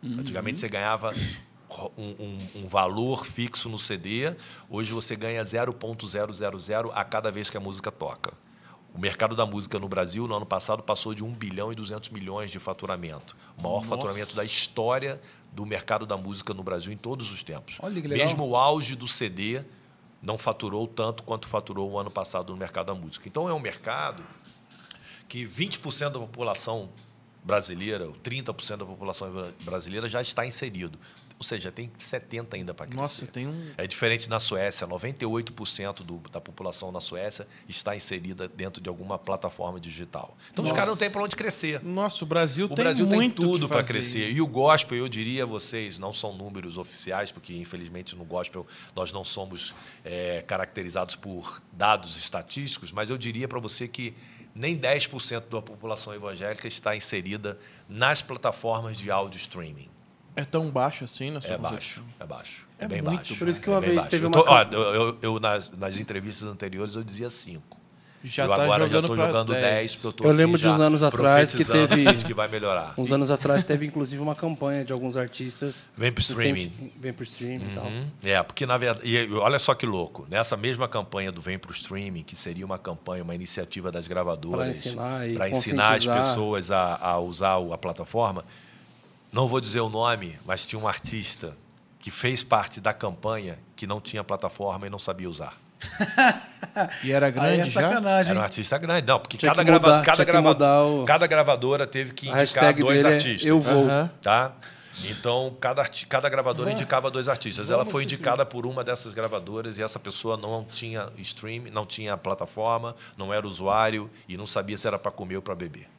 Antigamente 0.01 0.59
você 0.59 0.69
ganhava 0.69 1.13
um, 1.97 2.03
um- 2.19 2.63
um 2.63 2.67
valor 2.67 3.25
fixo 3.25 3.67
no 3.69 3.77
CD, 3.79 4.35
hoje 4.69 4.91
você 4.93 5.15
ganha 5.15 5.43
0,000 5.43 6.91
a 6.93 7.03
cada 7.03 7.31
vez 7.31 7.49
que 7.49 7.57
a 7.57 7.59
música 7.59 7.91
toca. 7.91 8.33
O 8.93 8.99
mercado 8.99 9.35
da 9.35 9.45
música 9.45 9.79
no 9.79 9.87
Brasil, 9.89 10.27
no 10.27 10.35
ano 10.35 10.45
passado, 10.45 10.83
passou 10.83 11.13
de 11.15 11.23
1 11.23 11.31
bilhão 11.33 11.71
e 11.71 11.75
200 11.75 12.09
milhões 12.09 12.51
de 12.51 12.59
faturamento. 12.59 13.35
O 13.57 13.63
maior 13.63 13.83
faturamento 13.85 14.35
da 14.35 14.43
história 14.45 15.19
do 15.51 15.65
mercado 15.65 16.05
da 16.05 16.15
música 16.15 16.53
no 16.53 16.61
Brasil 16.63 16.91
em 16.93 16.97
todos 16.97 17.31
os 17.31 17.41
tempos. 17.41 17.77
Olha 17.81 17.99
que 17.99 18.07
legal. 18.07 18.27
Mesmo 18.27 18.47
o 18.47 18.55
auge 18.55 18.95
do 18.95 19.07
CD 19.07 19.63
não 20.21 20.37
faturou 20.37 20.87
tanto 20.87 21.23
quanto 21.23 21.47
faturou 21.47 21.89
o 21.91 21.97
ano 21.99 22.11
passado 22.11 22.51
no 22.53 22.57
mercado 22.57 22.87
da 22.87 22.95
música. 22.95 23.27
Então 23.27 23.49
é 23.49 23.53
um 23.53 23.59
mercado 23.59 24.23
que 25.27 25.43
20% 25.45 26.11
da 26.11 26.19
população 26.19 26.89
brasileira, 27.43 28.05
ou 28.07 28.13
30% 28.13 28.77
da 28.77 28.85
população 28.85 29.51
brasileira 29.63 30.07
já 30.07 30.21
está 30.21 30.45
inserido. 30.45 30.97
Ou 31.43 31.45
seja, 31.45 31.73
tem 31.73 31.91
70 31.99 32.55
ainda 32.55 32.73
para 32.73 32.85
crescer. 32.85 33.01
Nossa, 33.01 33.27
tem 33.27 33.45
um. 33.45 33.71
É 33.77 33.85
diferente 33.85 34.29
na 34.29 34.39
Suécia, 34.39 34.87
98% 34.87 36.01
do, 36.01 36.19
da 36.31 36.39
população 36.39 36.89
na 36.89 37.01
Suécia 37.01 37.45
está 37.67 37.93
inserida 37.93 38.47
dentro 38.47 38.81
de 38.81 38.87
alguma 38.87 39.19
plataforma 39.19 39.77
digital. 39.77 40.37
Então 40.53 40.63
os 40.63 40.69
Nossa. 40.69 40.79
caras 40.79 40.89
não 40.91 40.97
têm 40.97 41.11
para 41.11 41.21
onde 41.21 41.35
crescer. 41.35 41.83
Nossa, 41.83 42.23
o 42.23 42.27
Brasil 42.27 42.67
O 42.67 42.69
tem 42.69 42.85
Brasil 42.85 43.05
tem 43.05 43.13
muito 43.13 43.41
tudo 43.41 43.67
que 43.67 43.73
para 43.73 43.83
crescer. 43.83 44.31
E 44.31 44.41
o 44.41 44.47
gospel, 44.47 44.97
eu 44.97 45.09
diria 45.09 45.43
a 45.43 45.45
vocês, 45.45 45.99
não 45.99 46.13
são 46.13 46.33
números 46.33 46.77
oficiais, 46.77 47.29
porque 47.29 47.53
infelizmente 47.53 48.15
no 48.15 48.23
gospel 48.23 48.65
nós 48.95 49.11
não 49.11 49.25
somos 49.25 49.75
é, 50.05 50.41
caracterizados 50.43 51.17
por 51.17 51.61
dados 51.73 52.15
estatísticos, 52.15 52.93
mas 52.93 53.09
eu 53.09 53.17
diria 53.17 53.49
para 53.49 53.59
você 53.59 53.85
que 53.85 54.15
nem 54.55 54.79
10% 54.79 55.49
da 55.49 55.61
população 55.61 56.13
evangélica 56.13 56.69
está 56.69 56.95
inserida 56.95 57.59
nas 57.89 58.21
plataformas 58.21 58.97
de 58.97 59.11
áudio 59.11 59.37
streaming. 59.37 59.89
É 60.35 60.43
tão 60.43 60.69
baixo 60.69 61.03
assim 61.03 61.29
na 61.29 61.41
sua 61.41 61.53
É 61.53 61.57
baixo, 61.57 62.03
é 62.19 62.25
baixo. 62.25 62.65
É 62.79 62.85
É, 62.85 62.87
bem 62.87 63.01
muito 63.01 63.15
baixo. 63.17 63.35
Por 63.37 63.47
isso 63.47 63.61
que 63.61 63.69
É 63.69 63.71
uma 63.71 63.79
bem 63.81 63.89
vez 63.91 63.97
baixo. 63.99 64.09
teve 64.09 64.23
eu 64.25 64.29
uma 64.29 64.43
tô- 64.43 64.49
ó, 64.49 64.61
eu, 64.63 64.81
eu- 64.95 65.17
eu 65.21 65.39
nas, 65.39 65.69
nas 65.77 65.97
entrevistas 65.99 66.47
anteriores 66.49 66.95
eu 66.95 67.03
dizia 67.03 67.29
5. 67.29 67.77
Já 68.25 68.45
eu 68.45 68.47
tá 68.47 68.53
agora 68.63 68.83
já 68.83 68.87
jogando 68.87 69.03
estou 69.03 69.17
pra 69.17 69.27
jogando 69.27 69.51
10, 69.51 69.61
10. 69.63 69.95
porque 69.95 70.07
eu 70.07 70.13
tô 70.13 70.23
Eu 70.23 70.29
assim, 70.29 70.37
lembro 70.37 70.57
de 70.57 70.63
já 70.63 70.71
uns 70.71 70.79
anos 70.79 71.03
atrás 71.03 71.51
que 71.51 71.57
profetizando, 71.65 71.87
teve- 71.97 72.09
assim, 72.09 72.25
que 72.25 72.33
vai 72.33 72.47
melhorar. 72.47 72.93
Uns 72.97 73.11
anos 73.11 73.29
atrás 73.29 73.65
teve 73.65 73.85
inclusive 73.85 74.21
uma 74.21 74.33
campanha 74.33 74.85
de 74.85 74.93
alguns 74.93 75.17
artistas. 75.17 75.87
Vem 75.97 76.09
pro 76.09 76.23
que 76.23 76.31
streaming. 76.31 76.59
sempre- 76.61 76.93
Vem 77.01 77.11
pro 77.13 77.23
streaming 77.25 77.65
e 77.69 77.75
tal. 77.75 77.83
Uhum. 77.85 78.05
É, 78.23 78.41
porque 78.41 78.65
na 78.65 78.77
verdade. 78.77 79.01
E 79.05 79.29
olha 79.33 79.59
só 79.59 79.75
que 79.75 79.85
louco. 79.85 80.25
Nessa 80.29 80.55
mesma 80.55 80.87
campanha 80.87 81.33
do 81.33 81.41
Vem 81.41 81.59
pro 81.59 81.73
Streaming, 81.73 82.23
que 82.23 82.33
seria 82.33 82.65
uma 82.65 82.79
campanha, 82.79 83.23
uma 83.23 83.35
iniciativa 83.35 83.91
das 83.91 84.07
gravadoras. 84.07 84.57
Pra 84.57 84.69
ensinar 84.69 85.29
e 85.29 85.33
pra 85.35 85.49
ensinar 85.49 85.91
as 85.91 86.05
pessoas 86.07 86.71
a, 86.71 86.95
a 86.95 87.19
usar 87.19 87.57
o- 87.57 87.73
a 87.73 87.77
plataforma. 87.77 88.45
Não 89.33 89.47
vou 89.47 89.59
dizer 89.59 89.79
o 89.81 89.89
nome, 89.89 90.37
mas 90.45 90.65
tinha 90.65 90.79
um 90.79 90.87
artista 90.87 91.57
que 91.99 92.11
fez 92.11 92.43
parte 92.43 92.79
da 92.79 92.93
campanha 92.93 93.57
que 93.75 93.87
não 93.87 93.99
tinha 93.99 94.23
plataforma 94.23 94.85
e 94.87 94.89
não 94.89 94.99
sabia 94.99 95.29
usar. 95.29 95.57
E 97.03 97.11
era 97.11 97.25
Aí 97.27 97.31
grande 97.31 97.61
é 97.61 97.65
já? 97.65 97.81
sacanagem. 97.89 98.29
Era 98.31 98.39
um 98.39 98.43
artista 98.43 98.77
grande. 98.77 99.07
Não, 99.07 99.19
porque 99.19 99.37
Tinha 99.37 99.51
cada, 99.51 99.63
grava- 99.63 99.87
mudar, 99.87 100.05
cada, 100.05 100.23
grava- 100.23 100.85
o- 100.85 101.03
cada 101.05 101.27
gravadora 101.27 101.87
teve 101.87 102.13
que 102.13 102.29
indicar 102.29 102.73
dois 102.73 103.03
é 103.03 103.13
artistas. 103.13 103.45
Eu 103.45 103.59
Vou. 103.59 103.87
Tá? 104.21 104.51
Então, 105.09 105.55
cada, 105.59 105.83
cada 106.07 106.29
gravadora 106.29 106.71
indicava 106.71 107.09
dois 107.09 107.27
artistas. 107.27 107.71
Ela 107.71 107.79
Vamos 107.79 107.91
foi 107.91 108.03
assistir. 108.03 108.15
indicada 108.15 108.45
por 108.45 108.67
uma 108.67 108.83
dessas 108.83 109.11
gravadoras 109.13 109.79
e 109.79 109.81
essa 109.81 109.99
pessoa 109.99 110.37
não 110.37 110.63
tinha 110.63 111.09
stream, 111.17 111.63
não 111.71 111.83
tinha 111.83 112.15
plataforma, 112.15 112.95
não 113.17 113.33
era 113.33 113.47
usuário 113.47 114.07
e 114.29 114.37
não 114.37 114.45
sabia 114.45 114.77
se 114.77 114.85
era 114.85 114.99
para 114.99 115.11
comer 115.11 115.37
ou 115.37 115.41
para 115.41 115.55
beber. 115.55 115.89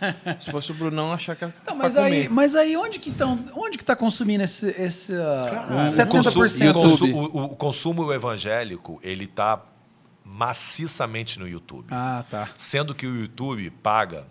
Se 0.40 0.50
fosse 0.50 0.70
o 0.72 0.74
Brunão, 0.74 1.12
achar 1.12 1.36
que 1.36 1.44
era 1.44 1.52
Tá, 1.52 1.72
pra 1.72 1.74
mas, 1.74 1.94
comer. 1.94 2.06
aí, 2.06 2.28
mas 2.28 2.54
aí 2.54 2.76
onde 2.76 2.98
que 2.98 3.10
estão. 3.10 3.44
Onde 3.54 3.76
que 3.78 3.84
tá 3.84 3.94
consumindo 3.96 4.42
esse, 4.44 4.66
esse 4.78 5.12
uh, 5.12 6.02
O 6.02 6.06
consumo, 6.08 6.44
70%? 6.44 6.70
o 6.70 6.72
consumo- 6.74 7.18
o- 7.32 7.44
o 7.44 7.48
consumo 7.56 8.12
evangélico 8.12 8.98
ele 9.02 9.24
está 9.24 9.62
maciçamente 10.24 11.38
no 11.38 11.46
YouTube. 11.48 11.86
Ah, 11.90 12.24
tá. 12.30 12.48
Sendo 12.56 12.94
que 12.94 13.06
o 13.06 13.20
YouTube 13.20 13.70
paga 13.82 14.26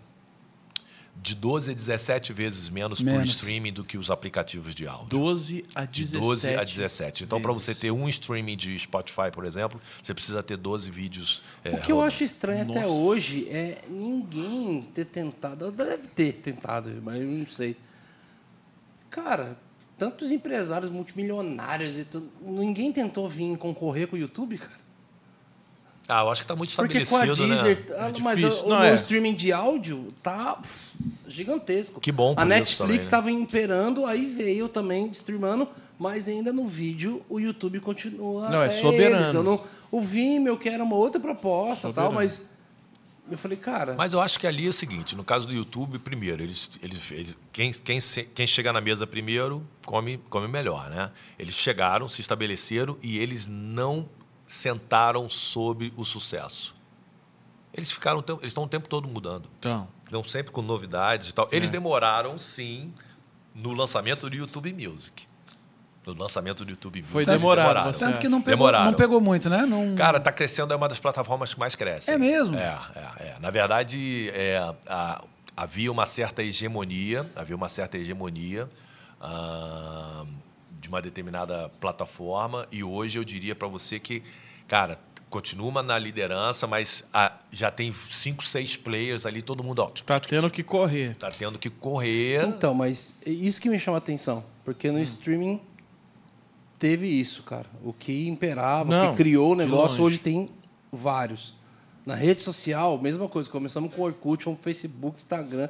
de 1.22 1.34
12 1.34 1.70
a 1.72 1.74
17 1.74 2.32
vezes 2.32 2.68
menos, 2.70 3.00
por 3.02 3.12
Menos. 3.12 3.30
streaming 3.30 3.72
do 3.72 3.84
que 3.84 3.98
os 3.98 4.10
aplicativos 4.10 4.74
de 4.74 4.86
áudio. 4.86 5.08
12 5.08 5.64
a 5.74 5.84
De 5.84 6.02
17. 6.04 6.20
12 6.24 6.54
a 6.56 6.64
17. 6.64 7.24
Então, 7.24 7.40
para 7.42 7.52
você 7.52 7.74
ter 7.74 7.90
um 7.90 8.08
streaming 8.08 8.56
de 8.56 8.78
Spotify, 8.78 9.30
por 9.32 9.44
exemplo, 9.44 9.80
você 10.02 10.14
precisa 10.14 10.42
ter 10.42 10.56
12 10.56 10.90
vídeos. 10.90 11.42
é, 11.64 11.70
O 11.72 11.80
que 11.82 11.92
eu 11.92 11.96
rodando. 11.96 12.08
acho 12.14 12.24
estranho 12.24 12.62
até 12.62 12.82
Nossa. 12.82 12.94
hoje 12.94 13.46
é 13.50 13.82
ninguém 13.88 14.82
ter 14.94 15.04
tentado. 15.04 15.70
Deve 15.70 16.06
ter 16.08 16.32
tentado, 16.34 16.90
mas 17.02 17.20
eu 17.20 17.26
não 17.26 17.46
sei. 17.46 17.76
Cara, 19.10 19.58
tantos 19.98 20.30
empresários 20.32 20.90
multimilionários 20.90 21.98
e 21.98 22.04
tudo. 22.04 22.30
Ninguém 22.40 22.92
tentou 22.92 23.28
vir 23.28 23.56
concorrer 23.58 24.08
com 24.08 24.16
o 24.16 24.18
YouTube, 24.18 24.56
cara. 24.56 24.80
Ah, 26.10 26.22
eu 26.22 26.30
acho 26.30 26.40
que 26.42 26.44
está 26.44 26.56
muito 26.56 26.74
Porque 26.76 27.04
com 27.06 27.16
a 27.16 27.24
estabelecido, 27.26 27.46
Deezer. 27.48 27.76
né? 27.90 27.96
ah, 27.98 28.08
É 28.16 28.20
mas 28.20 28.38
difícil. 28.40 28.64
o, 28.66 28.68
Não, 28.68 28.80
o 28.80 28.84
é. 28.84 28.94
streaming 28.94 29.34
de 29.34 29.52
áudio 29.52 30.12
tá 30.22 30.58
gigantesco. 31.26 32.00
Que 32.00 32.12
bom 32.12 32.34
por 32.34 32.42
A 32.42 32.44
Netflix 32.44 32.76
também, 32.78 32.96
né? 32.96 33.00
estava 33.02 33.30
imperando, 33.30 34.06
aí 34.06 34.26
veio 34.26 34.68
também 34.68 35.08
streamando, 35.10 35.68
mas 35.98 36.28
ainda 36.28 36.52
no 36.52 36.66
vídeo 36.66 37.22
o 37.28 37.38
YouTube 37.38 37.80
continua. 37.80 38.48
Não, 38.48 38.62
é 38.62 38.70
soberano. 38.70 39.22
eles. 39.22 39.34
Eu 39.34 39.42
não, 39.42 39.62
o 39.90 40.00
Vimeo, 40.00 40.56
que 40.58 40.68
era 40.68 40.82
uma 40.82 40.96
outra 40.96 41.20
proposta 41.20 41.88
tal, 41.92 42.06
Soberano. 42.06 42.14
mas. 42.14 42.48
Eu 43.30 43.38
falei, 43.38 43.56
cara. 43.56 43.94
Mas 43.96 44.12
eu 44.12 44.20
acho 44.20 44.40
que 44.40 44.46
ali 44.46 44.66
é 44.66 44.68
o 44.68 44.72
seguinte: 44.72 45.14
no 45.14 45.22
caso 45.22 45.46
do 45.46 45.52
YouTube, 45.54 46.00
primeiro, 46.00 46.42
eles, 46.42 46.68
eles, 46.82 47.12
eles- 47.12 47.36
quem, 47.52 47.70
quem, 47.70 47.98
quem 48.34 48.46
chega 48.46 48.72
na 48.72 48.80
mesa 48.80 49.06
primeiro 49.06 49.64
come, 49.86 50.18
come 50.28 50.48
melhor, 50.48 50.90
né? 50.90 51.12
Eles 51.38 51.54
chegaram, 51.54 52.08
se 52.08 52.20
estabeleceram 52.20 52.96
e 53.00 53.18
eles 53.18 53.46
não 53.46 54.08
sentaram 54.50 55.28
sobre 55.30 55.92
o 55.96 56.04
sucesso. 56.04 56.74
Eles 57.72 57.92
ficaram, 57.92 58.18
eles 58.40 58.46
estão 58.46 58.64
o 58.64 58.68
tempo 58.68 58.88
todo 58.88 59.06
mudando. 59.06 59.48
Então, 59.60 59.86
Estão 60.02 60.24
sempre 60.24 60.50
com 60.50 60.60
novidades 60.60 61.28
e 61.28 61.32
tal. 61.32 61.48
Eles 61.52 61.70
demoraram, 61.70 62.36
sim, 62.36 62.92
no 63.54 63.72
lançamento 63.72 64.28
do 64.28 64.34
YouTube 64.34 64.72
Music. 64.72 65.24
O 66.04 66.12
lançamento 66.12 66.64
do 66.64 66.70
YouTube 66.72 67.00
Foi 67.04 67.20
Music, 67.22 67.30
demorado, 67.38 67.94
você 67.94 68.04
Tanto 68.04 68.18
que 68.18 68.28
não 68.28 68.42
pegou, 68.42 68.56
Demoraram. 68.66 68.90
não 68.90 68.94
pegou 68.98 69.20
muito, 69.20 69.48
né? 69.48 69.64
Não... 69.64 69.94
Cara, 69.94 70.18
tá 70.18 70.32
crescendo, 70.32 70.72
é 70.72 70.76
uma 70.76 70.88
das 70.88 70.98
plataformas 70.98 71.54
que 71.54 71.60
mais 71.60 71.76
cresce. 71.76 72.10
É 72.10 72.18
mesmo? 72.18 72.56
É, 72.56 72.76
é, 72.96 73.26
é. 73.28 73.36
Na 73.38 73.50
verdade, 73.50 74.30
é, 74.34 74.58
a- 74.88 75.22
havia 75.56 75.92
uma 75.92 76.06
certa 76.06 76.42
hegemonia, 76.42 77.30
havia 77.36 77.54
uma 77.54 77.68
certa 77.68 77.96
hegemonia 77.98 78.68
ah, 79.20 80.24
de 80.80 80.88
uma 80.88 81.02
determinada 81.02 81.68
plataforma 81.80 82.66
e 82.72 82.82
hoje 82.82 83.18
eu 83.18 83.24
diria 83.24 83.54
para 83.54 83.68
você 83.68 84.00
que, 84.00 84.22
cara, 84.66 84.98
continua 85.28 85.82
na 85.82 85.98
liderança, 85.98 86.66
mas 86.66 87.04
ah, 87.12 87.38
já 87.52 87.70
tem 87.70 87.92
cinco, 88.10 88.42
seis 88.44 88.76
players 88.76 89.26
ali, 89.26 89.42
todo 89.42 89.62
mundo, 89.62 89.80
ó, 89.80 89.86
Tá 90.04 90.18
tendo 90.18 90.50
que 90.50 90.62
correr. 90.64 91.14
tá 91.16 91.30
tendo 91.30 91.58
que 91.58 91.70
correr. 91.70 92.44
Então, 92.48 92.74
mas 92.74 93.14
isso 93.24 93.60
que 93.60 93.68
me 93.68 93.78
chama 93.78 93.96
a 93.96 93.98
atenção. 93.98 94.42
Porque 94.64 94.90
no 94.90 94.98
Hum. 94.98 95.02
streaming 95.02 95.60
teve 96.78 97.06
isso, 97.06 97.42
cara. 97.42 97.66
O 97.84 97.92
que 97.92 98.26
imperava, 98.26 98.88
o 98.88 98.90
Não, 98.92 99.10
que 99.10 99.18
criou 99.18 99.52
o 99.52 99.54
negócio, 99.54 100.02
hoje 100.02 100.18
tem 100.18 100.48
vários. 100.90 101.54
Na 102.06 102.14
rede 102.14 102.42
social, 102.42 102.98
mesma 102.98 103.28
coisa. 103.28 103.48
Começamos 103.50 103.94
com 103.94 104.00
o 104.02 104.04
Orkut, 104.06 104.42
fomos 104.44 104.58
Facebook, 104.60 105.16
Instagram. 105.18 105.68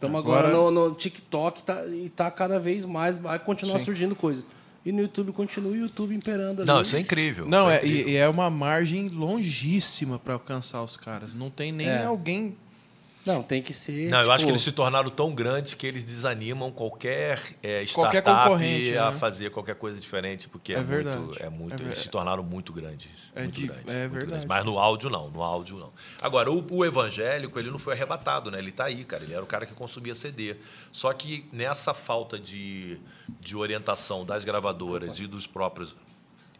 Estamos 0.00 0.18
agora, 0.18 0.48
Agora- 0.48 0.70
no, 0.70 0.88
no 0.88 0.94
TikTok 0.94 1.62
tá, 1.62 1.86
e 1.86 2.08
tá 2.08 2.30
cada 2.30 2.58
vez 2.58 2.86
mais, 2.86 3.18
vai 3.18 3.38
continuar 3.38 3.78
Sim. 3.78 3.84
surgindo 3.84 4.16
coisa. 4.16 4.46
E 4.82 4.90
no 4.92 5.02
YouTube 5.02 5.30
continua 5.32 5.72
o 5.72 5.76
YouTube 5.76 6.14
imperando 6.14 6.62
ali. 6.62 6.66
Não, 6.66 6.80
isso 6.80 6.96
é 6.96 7.00
incrível. 7.00 7.44
Não, 7.46 7.64
isso 7.70 7.70
é, 7.70 7.76
incrível. 7.76 8.08
e, 8.08 8.12
e 8.12 8.16
é 8.16 8.26
uma 8.26 8.48
margem 8.48 9.08
longíssima 9.08 10.18
para 10.18 10.32
alcançar 10.32 10.82
os 10.82 10.96
caras. 10.96 11.34
Não 11.34 11.50
tem 11.50 11.70
nem 11.70 11.86
É. 11.86 12.04
alguém. 12.04 12.56
Não, 13.26 13.42
tem 13.42 13.60
que 13.60 13.74
ser. 13.74 14.10
Não, 14.10 14.22
eu 14.22 14.30
acho 14.32 14.38
tipo, 14.38 14.46
que 14.46 14.52
eles 14.52 14.62
se 14.62 14.72
tornaram 14.72 15.10
tão 15.10 15.34
grandes 15.34 15.74
que 15.74 15.86
eles 15.86 16.02
desanimam 16.02 16.70
qualquer 16.70 17.38
é, 17.62 17.84
Qualquer 17.92 18.18
startup 18.22 18.44
concorrente, 18.48 18.96
a 18.96 19.10
né? 19.10 19.18
fazer 19.18 19.50
qualquer 19.50 19.74
coisa 19.74 20.00
diferente, 20.00 20.48
porque 20.48 20.72
é, 20.72 20.76
É 20.78 20.82
muito. 20.82 21.42
É 21.42 21.50
muito 21.50 21.74
É 21.74 21.76
ver- 21.76 21.84
eles 21.84 21.98
se 21.98 22.08
tornaram 22.08 22.42
muito 22.42 22.72
grandes. 22.72 23.10
É 23.34 23.42
muito 23.42 23.54
de- 23.60 23.66
grandes, 23.66 23.86
é 23.94 23.98
muito 24.00 24.12
verdade. 24.12 24.26
grandes. 24.26 24.46
Mas 24.46 24.64
no 24.64 24.78
áudio, 24.78 25.10
não. 25.10 25.28
No 25.30 25.42
áudio, 25.42 25.76
não. 25.76 25.92
Agora, 26.22 26.50
o, 26.50 26.64
o 26.74 26.84
evangélico, 26.84 27.58
ele 27.58 27.70
não 27.70 27.78
foi 27.78 27.92
arrebatado, 27.92 28.50
né? 28.50 28.58
Ele 28.58 28.72
tá 28.72 28.84
aí, 28.84 29.04
cara. 29.04 29.22
Ele 29.22 29.34
era 29.34 29.42
o 29.42 29.46
cara 29.46 29.66
que 29.66 29.74
consumia 29.74 30.14
CD. 30.14 30.56
Só 30.90 31.12
que 31.12 31.46
nessa 31.52 31.92
falta 31.92 32.38
de, 32.38 32.98
de 33.38 33.54
orientação 33.54 34.24
das 34.24 34.44
gravadoras 34.44 35.20
e 35.20 35.26
dos 35.26 35.46
próprios 35.46 35.94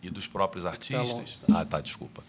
e 0.02 0.08
dos 0.08 0.26
próprios 0.26 0.64
artistas. 0.64 1.42
Ah, 1.52 1.62
tá, 1.64 1.78
desculpa. 1.80 2.22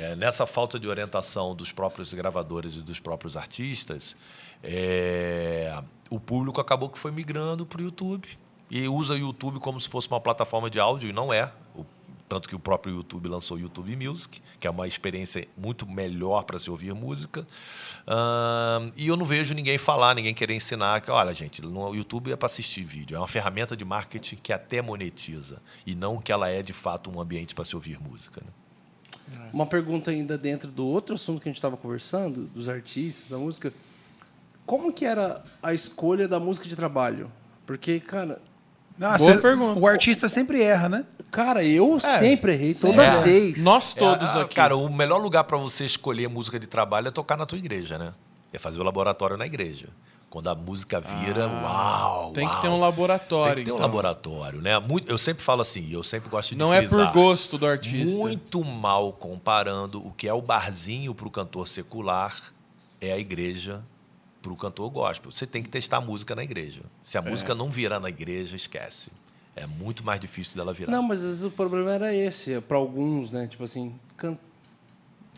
É, 0.00 0.14
nessa 0.14 0.46
falta 0.46 0.78
de 0.78 0.86
orientação 0.86 1.56
dos 1.56 1.72
próprios 1.72 2.14
gravadores 2.14 2.76
e 2.76 2.80
dos 2.82 3.00
próprios 3.00 3.36
artistas, 3.36 4.16
é, 4.62 5.82
o 6.08 6.20
público 6.20 6.60
acabou 6.60 6.88
que 6.88 6.98
foi 6.98 7.10
migrando 7.10 7.66
para 7.66 7.80
o 7.80 7.84
YouTube 7.84 8.28
e 8.70 8.86
usa 8.88 9.14
o 9.14 9.18
YouTube 9.18 9.58
como 9.58 9.80
se 9.80 9.88
fosse 9.88 10.06
uma 10.08 10.20
plataforma 10.20 10.70
de 10.70 10.78
áudio 10.78 11.10
e 11.10 11.12
não 11.12 11.32
é. 11.32 11.50
O- 11.74 11.84
tanto 12.28 12.48
que 12.48 12.54
o 12.54 12.58
próprio 12.58 12.94
YouTube 12.94 13.26
lançou 13.26 13.56
o 13.56 13.60
YouTube 13.60 13.96
Music, 13.96 14.42
que 14.60 14.66
é 14.66 14.70
uma 14.70 14.86
experiência 14.86 15.48
muito 15.56 15.84
melhor 15.88 16.44
para 16.44 16.58
se 16.58 16.70
ouvir 16.70 16.92
música. 16.94 17.46
E 18.96 19.08
eu 19.08 19.16
não 19.16 19.24
vejo 19.24 19.54
ninguém 19.54 19.78
falar, 19.78 20.14
ninguém 20.14 20.34
querer 20.34 20.54
ensinar 20.54 21.00
que, 21.00 21.10
olha, 21.10 21.32
gente, 21.32 21.62
no 21.62 21.94
YouTube 21.94 22.30
é 22.30 22.36
para 22.36 22.44
assistir 22.44 22.84
vídeo, 22.84 23.16
é 23.16 23.18
uma 23.18 23.26
ferramenta 23.26 23.74
de 23.74 23.82
marketing 23.82 24.36
que 24.36 24.52
até 24.52 24.82
monetiza 24.82 25.62
e 25.86 25.94
não 25.94 26.18
que 26.20 26.30
ela 26.30 26.50
é 26.50 26.60
de 26.62 26.74
fato 26.74 27.10
um 27.10 27.18
ambiente 27.18 27.54
para 27.54 27.64
se 27.64 27.74
ouvir 27.74 27.98
música. 27.98 28.42
né? 28.44 28.52
Uma 29.52 29.66
pergunta 29.66 30.10
ainda 30.10 30.36
dentro 30.38 30.70
do 30.70 30.86
outro 30.86 31.14
assunto 31.14 31.40
que 31.40 31.48
a 31.48 31.50
gente 31.50 31.56
estava 31.58 31.76
conversando, 31.76 32.42
dos 32.54 32.68
artistas, 32.68 33.28
da 33.30 33.38
música. 33.38 33.72
Como 34.66 34.92
que 34.92 35.04
era 35.04 35.42
a 35.62 35.72
escolha 35.72 36.28
da 36.28 36.38
música 36.38 36.68
de 36.68 36.76
trabalho? 36.76 37.30
Porque, 37.66 37.98
cara, 38.00 38.40
Ah, 39.00 39.16
Boa 39.16 39.34
cê- 39.34 39.38
pergunta. 39.40 39.78
O 39.78 39.86
artista 39.86 40.28
sempre 40.28 40.60
erra, 40.60 40.88
né? 40.88 41.04
cara, 41.30 41.62
eu 41.62 42.00
sempre 42.00 42.52
errei 42.54 42.74
toda 42.74 43.00
É. 43.04 43.22
vez. 43.22 43.62
Nós 43.62 43.94
todos 43.94 44.34
É, 44.34 44.38
ah, 44.38 44.42
aqui. 44.42 44.56
Cara, 44.56 44.76
o 44.76 44.92
melhor 44.92 45.18
lugar 45.22 45.44
para 45.44 45.56
você 45.56 45.84
escolher 45.84 46.28
música 46.28 46.58
de 46.58 46.66
trabalho 46.66 47.06
é 47.06 47.10
tocar 47.12 47.36
na 47.36 47.46
tua 47.46 47.58
igreja, 47.58 47.96
né? 47.96 48.10
É 48.52 48.58
fazer 48.58 48.80
o 48.80 48.82
laboratório 48.82 49.36
na 49.36 49.46
igreja. 49.46 49.86
Quando 50.30 50.48
a 50.50 50.54
música 50.54 51.00
vira, 51.00 51.46
uau! 51.48 52.30
Ah, 52.30 52.34
tem 52.34 52.46
que 52.46 52.52
uau. 52.52 52.60
ter 52.62 52.68
um 52.68 52.78
laboratório. 52.80 53.54
Tem 53.56 53.64
que 53.64 53.70
ter 53.70 53.72
um 53.72 53.76
então. 53.76 53.86
laboratório, 53.86 54.60
né? 54.60 54.78
Muito, 54.78 55.08
eu 55.08 55.16
sempre 55.16 55.42
falo 55.42 55.62
assim, 55.62 55.80
e 55.80 55.94
eu 55.94 56.02
sempre 56.02 56.28
gosto 56.28 56.50
de 56.50 56.56
Não 56.56 56.72
é 56.72 56.78
frisar, 56.78 57.10
por 57.12 57.22
gosto 57.22 57.56
do 57.56 57.66
artista. 57.66 58.18
Muito 58.18 58.62
mal 58.64 59.12
comparando 59.12 60.06
o 60.06 60.12
que 60.12 60.28
é 60.28 60.32
o 60.34 60.42
barzinho 60.42 61.14
para 61.14 61.26
o 61.26 61.30
cantor 61.30 61.66
secular 61.66 62.36
é 63.00 63.12
a 63.12 63.18
igreja 63.18 63.82
para 64.42 64.52
o 64.52 64.56
cantor 64.56 64.90
gospel. 64.90 65.30
Você 65.30 65.46
tem 65.46 65.62
que 65.62 65.68
testar 65.70 65.96
a 65.96 66.00
música 66.02 66.34
na 66.34 66.44
igreja. 66.44 66.82
Se 67.02 67.16
É. 67.16 67.20
a 67.20 67.22
música 67.22 67.54
não 67.54 67.70
virar 67.70 67.98
na 67.98 68.08
igreja, 68.10 68.54
esquece. 68.54 69.10
É 69.56 69.66
muito 69.66 70.04
mais 70.04 70.20
difícil 70.20 70.54
dela 70.56 70.72
virar. 70.74 70.92
Não, 70.92 71.02
mas 71.02 71.20
às 71.20 71.24
vezes 71.24 71.42
o 71.44 71.50
problema 71.50 71.92
era 71.92 72.14
esse, 72.14 72.60
para 72.60 72.76
alguns, 72.76 73.30
né? 73.30 73.46
Tipo 73.48 73.64
assim, 73.64 73.94
can- 74.16 74.36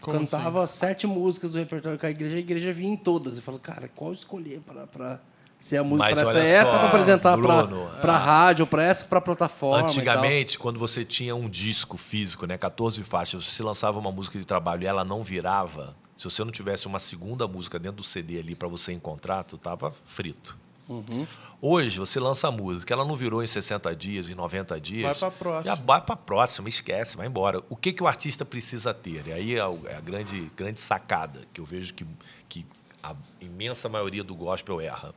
Como 0.00 0.18
cantava 0.18 0.64
assim? 0.64 0.78
sete 0.78 1.06
músicas 1.06 1.52
do 1.52 1.58
repertório 1.58 1.98
com 1.98 2.06
a 2.06 2.10
igreja, 2.10 2.36
a 2.36 2.38
igreja 2.38 2.72
vinha 2.72 2.92
em 2.92 2.96
todas. 2.96 3.36
Eu 3.36 3.42
falo, 3.42 3.58
cara, 3.58 3.88
qual 3.88 4.12
escolher 4.12 4.60
para 4.60 5.20
ser 5.58 5.76
a 5.76 5.84
música? 5.84 6.10
Para 6.10 6.22
essa, 6.22 6.38
olha 6.38 6.48
essa 6.48 6.78
para 6.78 6.88
apresentar 6.88 7.38
para 7.38 7.66
para 8.00 8.16
rádio, 8.16 8.66
para 8.66 8.82
essa 8.82 9.04
para 9.04 9.20
plataforma. 9.20 9.78
e 9.78 9.80
tal. 9.82 9.90
Antigamente, 9.90 10.58
quando 10.58 10.78
você 10.78 11.04
tinha 11.04 11.36
um 11.36 11.48
disco 11.48 11.96
físico, 11.96 12.46
né, 12.46 12.56
14 12.56 13.02
faixas, 13.02 13.44
você 13.44 13.62
lançava 13.62 13.98
uma 13.98 14.10
música 14.10 14.38
de 14.38 14.44
trabalho 14.44 14.82
e 14.82 14.86
ela 14.86 15.04
não 15.04 15.22
virava, 15.22 15.94
se 16.16 16.24
você 16.24 16.42
não 16.44 16.50
tivesse 16.50 16.86
uma 16.86 16.98
segunda 16.98 17.46
música 17.46 17.78
dentro 17.78 17.98
do 17.98 18.04
CD 18.04 18.38
ali 18.38 18.54
para 18.54 18.68
você 18.68 18.92
encontrar, 18.92 19.44
tu 19.44 19.58
tava 19.58 19.90
frito. 19.92 20.56
Uhum. 20.90 21.24
Hoje, 21.62 22.00
você 22.00 22.18
lança 22.18 22.48
a 22.48 22.50
música, 22.50 22.92
ela 22.92 23.04
não 23.04 23.14
virou 23.14 23.44
em 23.44 23.46
60 23.46 23.94
dias, 23.94 24.28
em 24.28 24.34
90 24.34 24.80
dias. 24.80 25.04
Vai 25.04 25.14
pra 25.14 25.30
próxima. 25.30 25.76
Já 25.76 25.82
vai 25.82 26.00
para 26.00 26.14
a 26.14 26.18
próxima, 26.18 26.68
esquece, 26.68 27.16
vai 27.16 27.28
embora. 27.28 27.62
O 27.68 27.76
que, 27.76 27.92
que 27.92 28.02
o 28.02 28.08
artista 28.08 28.44
precisa 28.44 28.92
ter? 28.92 29.28
E 29.28 29.32
aí 29.32 29.54
é 29.54 29.58
é 29.58 29.96
a 29.96 30.00
grande, 30.00 30.50
grande 30.56 30.80
sacada 30.80 31.42
que 31.54 31.60
eu 31.60 31.64
vejo 31.64 31.94
que, 31.94 32.04
que 32.48 32.66
a 33.00 33.14
imensa 33.40 33.88
maioria 33.88 34.24
do 34.24 34.34
gospel 34.34 34.80
erra. 34.80 35.14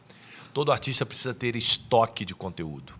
Todo 0.53 0.71
artista 0.71 1.05
precisa 1.05 1.33
ter 1.33 1.55
estoque 1.55 2.23
de 2.23 2.35
conteúdo. 2.35 2.93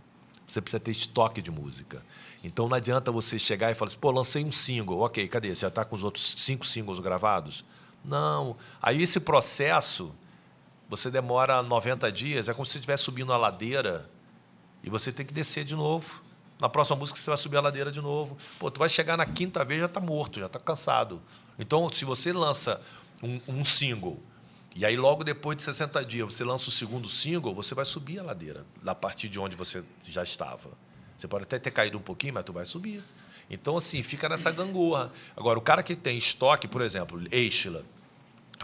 Você 0.48 0.60
precisa 0.60 0.80
ter 0.80 0.91
estoque 0.91 1.41
de 1.41 1.52
música. 1.52 2.02
Então 2.44 2.68
não 2.68 2.76
adianta 2.76 3.12
você 3.12 3.38
chegar 3.38 3.72
e 3.72 3.76
falar 3.76 3.90
assim, 3.90 4.00
pô, 4.00 4.10
lancei 4.10 4.44
um 4.44 4.52
single, 4.52 5.00
ok, 5.00 5.28
cadê? 5.28 5.50
Você 5.50 5.62
já 5.62 5.68
está 5.68 5.86
com 5.86 5.95
os 5.95 6.04
outros 6.04 6.36
cinco 6.40 6.66
singles 6.66 7.00
gravados? 7.00 7.64
Não. 8.04 8.58
Aí 8.82 9.02
esse 9.02 9.20
processo, 9.20 10.12
você 10.95 11.10
demora 11.10 11.61
90 11.64 12.11
dias, 12.11 12.48
é 12.48 12.53
como 12.53 12.65
se 12.65 12.74
você 12.74 12.78
estivesse 12.78 13.03
subindo 13.03 13.34
a 13.34 13.38
ladeira 13.38 14.10
e 14.84 14.90
você 14.90 15.11
tem 15.11 15.26
que 15.26 15.34
descer 15.34 15.64
de 15.64 15.76
novo. 15.76 16.22
Na 16.60 16.70
próxima 16.70 16.98
música 16.98 17.20
você 17.20 17.30
vai 17.30 17.38
subir 17.38 17.57
a 17.57 17.61
ladeira 17.61 17.91
de 17.91 17.99
novo. 17.99 18.38
Pô, 18.60 18.70
tu 18.70 18.80
vai 18.80 18.88
chegar 18.88 19.18
na 19.18 19.26
quinta 19.26 19.65
vez 19.65 19.80
já 19.80 19.88
está 19.88 19.99
morto, 19.99 20.40
já 20.40 20.45
está 20.45 20.60
cansado. 20.60 21.22
Então, 21.57 21.91
se 21.91 22.06
você 22.06 22.32
lança 22.32 22.80
um, 23.22 23.40
um 23.48 23.65
single 23.65 24.22
e 24.76 24.86
aí 24.86 24.95
logo 24.95 25.24
depois 25.24 25.57
de 25.57 25.64
60 25.64 26.03
dias 26.06 26.34
você 26.34 26.44
lança 26.44 26.70
o 26.70 26.72
segundo 26.72 27.07
single, 27.10 27.53
você 27.53 27.74
vai 27.74 27.86
subir 27.86 28.20
a 28.20 28.24
ladeira 28.24 28.65
da 28.82 28.94
partir 28.94 29.30
de 29.30 29.40
onde 29.40 29.56
você 29.56 29.84
já 30.07 30.24
estava. 30.24 30.72
Você 31.18 31.28
pode 31.28 31.44
até 31.44 31.57
ter 31.57 31.72
caído 31.72 31.98
um 31.98 32.02
pouquinho, 32.02 32.34
mas 32.34 32.44
tu 32.44 32.53
vai 32.53 32.65
subir. 32.65 33.03
Então, 33.49 33.78
assim, 33.78 34.02
fica 34.02 34.28
nessa 34.30 34.52
gangorra. 34.52 35.11
Agora, 35.36 35.60
o 35.60 35.61
cara 35.61 35.84
que 35.84 35.95
tem 35.95 36.18
estoque, 36.18 36.68
por 36.68 36.82
exemplo, 36.82 37.22
Eichla, 37.32 37.84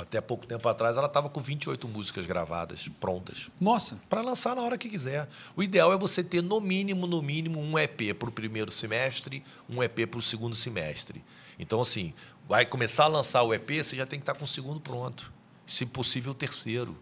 até 0.01 0.21
pouco 0.21 0.45
tempo 0.45 0.67
atrás, 0.67 0.97
ela 0.97 1.07
estava 1.07 1.30
com 1.30 1.39
28 1.39 1.88
músicas 1.88 2.26
gravadas, 2.26 2.88
prontas 2.99 3.49
Nossa. 3.59 3.99
para 4.09 4.21
lançar 4.21 4.55
na 4.55 4.61
hora 4.61 4.77
que 4.77 4.89
quiser. 4.89 5.27
O 5.55 5.63
ideal 5.63 5.93
é 5.93 5.97
você 5.97 6.23
ter 6.23 6.41
no 6.41 6.59
mínimo, 6.61 7.05
no 7.05 7.21
mínimo, 7.21 7.59
um 7.59 7.77
EP 7.77 8.13
para 8.17 8.30
o 8.30 8.31
primeiro 8.31 8.71
semestre, 8.71 9.43
um 9.69 9.84
EP 9.84 10.07
para 10.09 10.19
o 10.19 10.21
segundo 10.21 10.55
semestre. 10.55 11.23
Então, 11.57 11.81
assim, 11.81 12.13
vai 12.47 12.65
começar 12.65 13.05
a 13.05 13.07
lançar 13.07 13.43
o 13.43 13.53
EP, 13.53 13.69
você 13.84 13.95
já 13.95 14.05
tem 14.05 14.19
que 14.19 14.23
estar 14.23 14.34
com 14.34 14.45
o 14.45 14.47
segundo 14.47 14.80
pronto. 14.80 15.31
Se 15.67 15.85
possível, 15.85 16.31
o 16.31 16.35
terceiro. 16.35 16.97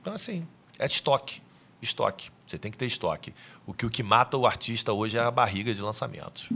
Então, 0.00 0.14
assim, 0.14 0.46
é 0.78 0.86
estoque. 0.86 1.42
Estoque. 1.80 2.30
Você 2.46 2.58
tem 2.58 2.70
que 2.70 2.78
ter 2.78 2.86
estoque. 2.86 3.34
O 3.66 3.74
que, 3.74 3.84
o 3.84 3.90
que 3.90 4.02
mata 4.02 4.36
o 4.36 4.46
artista 4.46 4.92
hoje 4.92 5.16
é 5.16 5.20
a 5.20 5.30
barriga 5.30 5.74
de 5.74 5.82
lançamentos. 5.82 6.48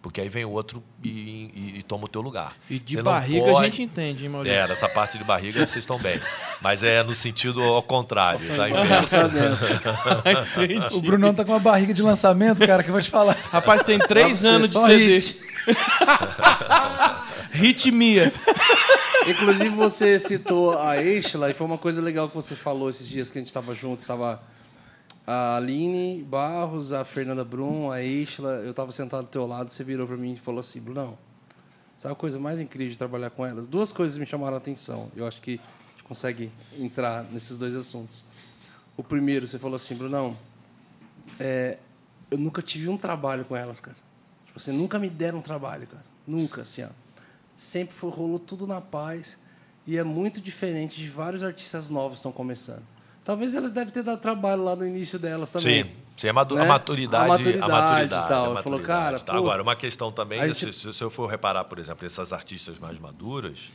Porque 0.00 0.20
aí 0.20 0.28
vem 0.28 0.44
outro 0.44 0.80
e, 1.02 1.08
e- 1.08 1.74
e 1.78 1.82
toma 1.82 2.04
o 2.04 2.08
teu 2.08 2.20
lugar. 2.22 2.54
E 2.70 2.78
de 2.78 2.94
Você 2.94 3.02
barriga 3.02 3.50
a 3.50 3.52
pode- 3.52 3.64
gente 3.66 3.82
entende, 3.82 4.22
hein, 4.24 4.28
Maurício? 4.30 4.56
é, 4.56 4.68
nessa 4.68 4.88
parte 4.88 5.18
de 5.18 5.24
barriga 5.24 5.58
vocês 5.66 5.82
estão 5.82 5.98
bem. 5.98 6.20
Mas 6.60 6.82
é 6.84 7.02
no 7.02 7.12
sentido 7.14 7.60
ao 7.62 7.82
contrário, 7.82 8.40
tá? 8.56 8.68
Inverso. 8.70 9.16
Entendi. 10.62 10.94
O 10.96 11.00
Brunão 11.00 11.34
tá 11.34 11.44
com 11.44 11.50
uma 11.52 11.58
barriga 11.58 11.92
de 11.92 12.00
lançamento, 12.02 12.64
cara, 12.64 12.82
que 12.82 12.90
eu 12.90 12.92
vou 12.92 13.02
te 13.02 13.10
falar. 13.10 13.36
Rapaz, 13.50 13.82
tem 13.82 13.98
três 13.98 14.44
anos 14.44 14.72
de 14.72 14.78
CD. 14.78 15.18
hit. 15.18 15.40
Ritmia. 17.50 18.32
Inclusive, 19.26 19.68
você 19.70 20.18
citou 20.18 20.78
a 20.78 20.96
Eichla 21.00 21.50
e 21.50 21.54
foi 21.54 21.66
uma 21.66 21.78
coisa 21.78 22.00
legal 22.02 22.28
que 22.28 22.34
você 22.34 22.56
falou 22.56 22.88
esses 22.88 23.08
dias 23.08 23.30
que 23.30 23.38
a 23.38 23.40
gente 23.40 23.48
estava 23.48 23.74
junto. 23.74 24.04
Tava 24.04 24.42
a 25.32 25.56
Aline 25.56 26.22
Barros, 26.22 26.92
a 26.92 27.06
Fernanda 27.06 27.42
Brum, 27.42 27.90
a 27.90 28.02
Eichla. 28.02 28.50
Eu 28.56 28.72
estava 28.72 28.92
sentado 28.92 29.22
do 29.22 29.28
teu 29.28 29.46
lado, 29.46 29.70
você 29.70 29.82
virou 29.82 30.06
para 30.06 30.18
mim 30.18 30.34
e 30.34 30.36
falou 30.36 30.60
assim, 30.60 30.78
Brunão, 30.78 31.16
sabe 31.96 32.12
a 32.12 32.14
coisa 32.14 32.38
mais 32.38 32.60
incrível 32.60 32.92
de 32.92 32.98
trabalhar 32.98 33.30
com 33.30 33.46
elas? 33.46 33.66
Duas 33.66 33.92
coisas 33.92 34.18
me 34.18 34.26
chamaram 34.26 34.56
a 34.56 34.58
atenção. 34.58 35.10
Eu 35.16 35.26
acho 35.26 35.40
que 35.40 35.52
a 35.52 35.90
gente 35.92 36.04
consegue 36.04 36.52
entrar 36.78 37.24
nesses 37.32 37.56
dois 37.56 37.74
assuntos. 37.74 38.26
O 38.94 39.02
primeiro, 39.02 39.46
você 39.46 39.58
falou 39.58 39.76
assim, 39.76 39.94
Brunão, 39.94 40.36
é, 41.40 41.78
eu 42.30 42.36
nunca 42.36 42.60
tive 42.60 42.90
um 42.90 42.98
trabalho 42.98 43.46
com 43.46 43.56
elas, 43.56 43.80
cara. 43.80 43.96
Tipo 44.44 44.58
assim, 44.58 44.72
nunca 44.72 44.98
me 44.98 45.08
deram 45.08 45.38
um 45.38 45.42
trabalho, 45.42 45.86
cara. 45.86 46.04
Nunca, 46.26 46.60
assim, 46.60 46.82
ó. 46.82 46.90
Sempre 47.54 47.94
foi, 47.94 48.10
rolou 48.10 48.38
tudo 48.38 48.66
na 48.66 48.82
paz. 48.82 49.38
E 49.86 49.96
é 49.96 50.04
muito 50.04 50.42
diferente 50.42 51.00
de 51.00 51.08
vários 51.08 51.42
artistas 51.42 51.88
novos 51.88 52.10
que 52.12 52.16
estão 52.16 52.32
começando. 52.32 52.91
Talvez 53.24 53.54
elas 53.54 53.70
devem 53.72 53.92
ter 53.92 54.02
dado 54.02 54.20
trabalho 54.20 54.64
lá 54.64 54.74
no 54.74 54.86
início 54.86 55.18
delas 55.18 55.48
também. 55.50 55.84
Sim. 55.84 55.90
Sim, 56.16 56.28
a, 56.28 56.32
matu- 56.32 56.54
Né? 56.56 56.62
a 56.62 56.64
maturidade. 56.66 57.24
A 57.24 57.28
maturidade 57.28 57.72
a 57.72 57.74
maturidade, 57.74 58.24
e 58.24 58.28
tal. 58.28 58.42
a 58.58 58.62
Falou, 58.62 58.78
maturidade, 58.78 58.86
cara, 58.86 59.18
tá? 59.20 59.32
pô, 59.32 59.38
Agora, 59.38 59.62
uma 59.62 59.76
questão 59.76 60.10
também, 60.12 60.40
aí 60.40 60.54
se, 60.54 60.72
se- 60.72 61.00
eu 61.02 61.10
for 61.10 61.26
reparar, 61.26 61.64
por 61.64 61.78
exemplo, 61.78 62.06
essas 62.06 62.32
artistas 62.32 62.78
mais 62.78 62.98
maduras, 62.98 63.70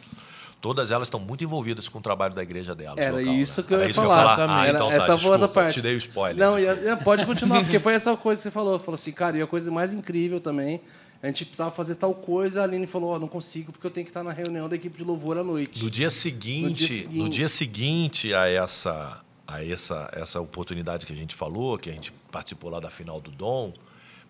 todas 0.62 0.92
elas 0.92 1.08
estão 1.08 1.20
muito 1.20 1.44
envolvidas 1.44 1.88
com 1.90 1.98
o 2.00 2.02
trabalho 2.02 2.36
da 2.36 2.44
igreja 2.44 2.76
delas. 2.76 2.98
Era 3.00 3.18
local, 3.18 3.34
isso 3.34 3.62
né? 3.62 3.68
que 3.68 3.74
eu 3.74 3.78
Era 3.78 3.86
ia 3.88 3.92
isso 3.92 4.02
falar. 4.02 4.16
Que 4.16 4.22
eu 4.22 4.28
ia 4.30 4.36
falar. 4.48 4.62
Ah, 4.62 4.68
Era 4.68 4.78
então 4.78 4.90
tá, 4.90 4.96
essa 4.96 5.18
foi 5.18 5.32
outra 5.32 5.48
parte. 5.48 5.74
Te 5.76 5.82
dei 5.82 5.96
o 5.96 5.98
spoiler. 5.98 6.38
Não, 6.38 6.98
pode 6.98 7.26
continuar, 7.26 7.62
porque 7.64 7.80
foi 7.80 7.94
essa 7.96 8.16
coisa 8.18 8.40
que 8.40 8.44
você 8.44 8.52
falou. 8.52 8.78
Falou 8.80 8.96
assim, 8.96 9.12
cara, 9.12 9.38
e 9.38 9.42
a 9.42 9.48
coisa 9.48 9.72
mais 9.72 9.92
incrível 9.94 10.40
também, 10.40 10.80
a 11.24 11.28
gente 11.28 11.46
precisava 11.46 11.72
fazer 11.72 11.96
tal 11.96 12.14
coisa, 12.14 12.62
a 12.62 12.64
Aline 12.66 12.86
falou, 12.86 13.12
ó, 13.12 13.20
não 13.20 13.28
consigo 13.28 13.72
porque 13.72 13.88
eu 13.88 13.92
tenho 13.92 14.06
que 14.06 14.12
estar 14.12 14.24
na 14.24 14.32
reunião 14.32 14.70
da 14.70 14.76
equipe 14.76 14.96
de 14.98 15.04
louvor 15.04 15.38
à 15.40 15.44
noite. 15.44 15.84
No 15.84 15.90
dia 15.90 16.10
seguinte, 16.12 17.08
No 17.10 17.24
no 17.24 17.30
dia 17.30 17.40
dia 17.40 17.48
seguinte. 17.48 18.28
seguinte, 18.28 18.34
a 18.36 18.48
essa 18.48 19.22
a 19.48 19.64
essa 19.66 20.10
essa 20.14 20.42
oportunidade 20.42 21.06
que 21.06 21.14
a 21.14 21.16
gente 21.16 21.34
falou, 21.34 21.78
que 21.78 21.90
a 21.90 21.94
gente 21.94 22.12
participou 22.32 22.70
lá 22.70 22.80
da 22.80 22.90
final 22.90 23.22
do 23.22 23.32
Dom, 23.32 23.74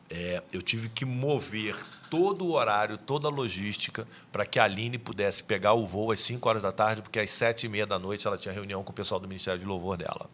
é, 0.09 0.41
eu 0.53 0.61
tive 0.61 0.87
que 0.89 1.03
mover 1.03 1.75
todo 2.09 2.45
o 2.45 2.51
horário, 2.53 2.97
toda 2.97 3.27
a 3.27 3.31
logística 3.31 4.07
para 4.31 4.45
que 4.45 4.57
a 4.59 4.63
Aline 4.63 4.97
pudesse 4.97 5.43
pegar 5.43 5.73
o 5.73 5.85
voo 5.85 6.11
às 6.11 6.19
5 6.21 6.47
horas 6.47 6.61
da 6.61 6.71
tarde, 6.71 7.01
porque 7.01 7.19
às 7.19 7.29
sete 7.29 7.65
e 7.65 7.69
meia 7.69 7.85
da 7.85 7.99
noite 7.99 8.25
ela 8.25 8.37
tinha 8.37 8.53
reunião 8.53 8.83
com 8.83 8.91
o 8.91 8.95
pessoal 8.95 9.19
do 9.19 9.27
Ministério 9.27 9.59
de 9.59 9.65
Louvor 9.65 9.97
dela. 9.97 10.29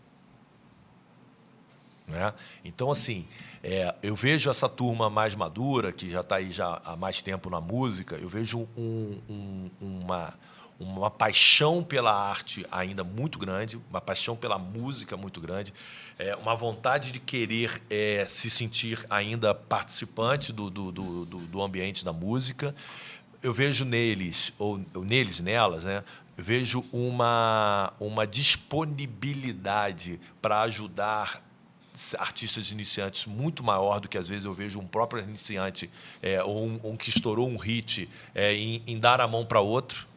Né? 2.07 2.33
Então, 2.63 2.91
assim, 2.91 3.25
é, 3.63 3.95
eu 4.03 4.15
vejo 4.15 4.49
essa 4.49 4.67
turma 4.67 5.09
mais 5.09 5.33
madura, 5.35 5.91
que 5.91 6.09
já 6.11 6.19
está 6.21 6.35
aí 6.35 6.51
já 6.51 6.81
há 6.83 6.95
mais 6.95 7.21
tempo 7.21 7.49
na 7.49 7.61
música, 7.61 8.15
eu 8.17 8.27
vejo 8.27 8.67
um- 8.77 9.19
um- 9.29 9.71
uma, 9.81 10.33
uma 10.91 11.09
paixão 11.09 11.83
pela 11.83 12.11
arte 12.13 12.65
ainda 12.71 13.03
muito 13.03 13.39
grande, 13.39 13.79
uma 13.89 14.01
paixão 14.01 14.35
pela 14.35 14.57
música 14.57 15.17
muito 15.17 15.39
grande, 15.41 15.73
é, 16.19 16.35
uma 16.35 16.55
vontade 16.55 17.11
de 17.11 17.19
querer 17.19 17.81
é, 17.89 18.25
se 18.27 18.49
sentir 18.49 19.05
ainda 19.09 19.55
participante 19.55 20.51
do, 20.51 20.69
do, 20.69 20.91
do, 20.91 21.25
do- 21.25 21.63
ambiente 21.63 22.05
da 22.05 22.13
música. 22.13 22.75
Eu 23.41 23.53
vejo 23.53 23.83
neles, 23.83 24.53
ou, 24.57 24.79
ou 24.93 25.03
neles, 25.03 25.39
nelas, 25.39 25.83
né? 25.83 26.03
vejo 26.37 26.83
uma, 26.91 27.93
uma 27.99 28.25
disponibilidade 28.25 30.19
para 30.41 30.61
ajudar 30.61 31.41
artistas 32.17 32.71
iniciantes 32.71 33.27
muito 33.27 33.63
maior 33.63 33.99
do 33.99 34.09
que 34.09 34.17
às 34.17 34.27
vezes 34.27 34.45
eu 34.45 34.53
vejo 34.53 34.79
um 34.79 34.87
próprio 34.87 35.21
iniciante 35.21 35.89
é, 36.23 36.43
ou 36.43 36.65
um, 36.65 36.79
um 36.83 36.97
que 36.97 37.09
estourou 37.09 37.47
um 37.47 37.55
hit 37.57 38.09
é, 38.33 38.53
em, 38.55 38.81
em 38.87 38.97
dar 38.97 39.21
a 39.21 39.27
mão 39.27 39.45
para 39.45 39.59
outro. 39.59 40.07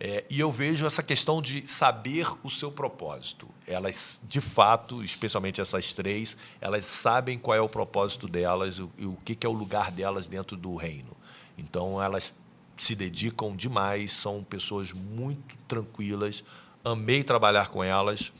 É, 0.00 0.24
e 0.30 0.38
eu 0.38 0.50
vejo 0.52 0.86
essa 0.86 1.02
questão 1.02 1.42
de 1.42 1.66
saber 1.66 2.28
o 2.44 2.50
seu 2.50 2.70
propósito. 2.70 3.48
Elas, 3.66 4.20
de 4.22 4.40
fato, 4.40 5.02
especialmente 5.02 5.60
essas 5.60 5.92
três, 5.92 6.36
elas 6.60 6.84
sabem 6.84 7.36
qual 7.36 7.56
é 7.56 7.60
o 7.60 7.68
propósito 7.68 8.28
delas 8.28 8.78
e 8.96 9.04
o 9.04 9.16
que 9.24 9.34
que 9.34 9.46
é 9.46 9.50
o 9.50 9.52
lugar 9.52 9.90
delas 9.90 10.28
dentro 10.28 10.56
do 10.56 10.76
reino. 10.76 11.16
Então, 11.56 12.00
elas 12.00 12.32
se 12.76 12.94
dedicam 12.94 13.56
demais, 13.56 14.12
são 14.12 14.44
pessoas 14.44 14.92
muito 14.92 15.56
tranquilas. 15.66 16.44
Amei 16.84 17.24
trabalhar 17.24 17.68
com 17.68 17.82
elas. 17.82 18.32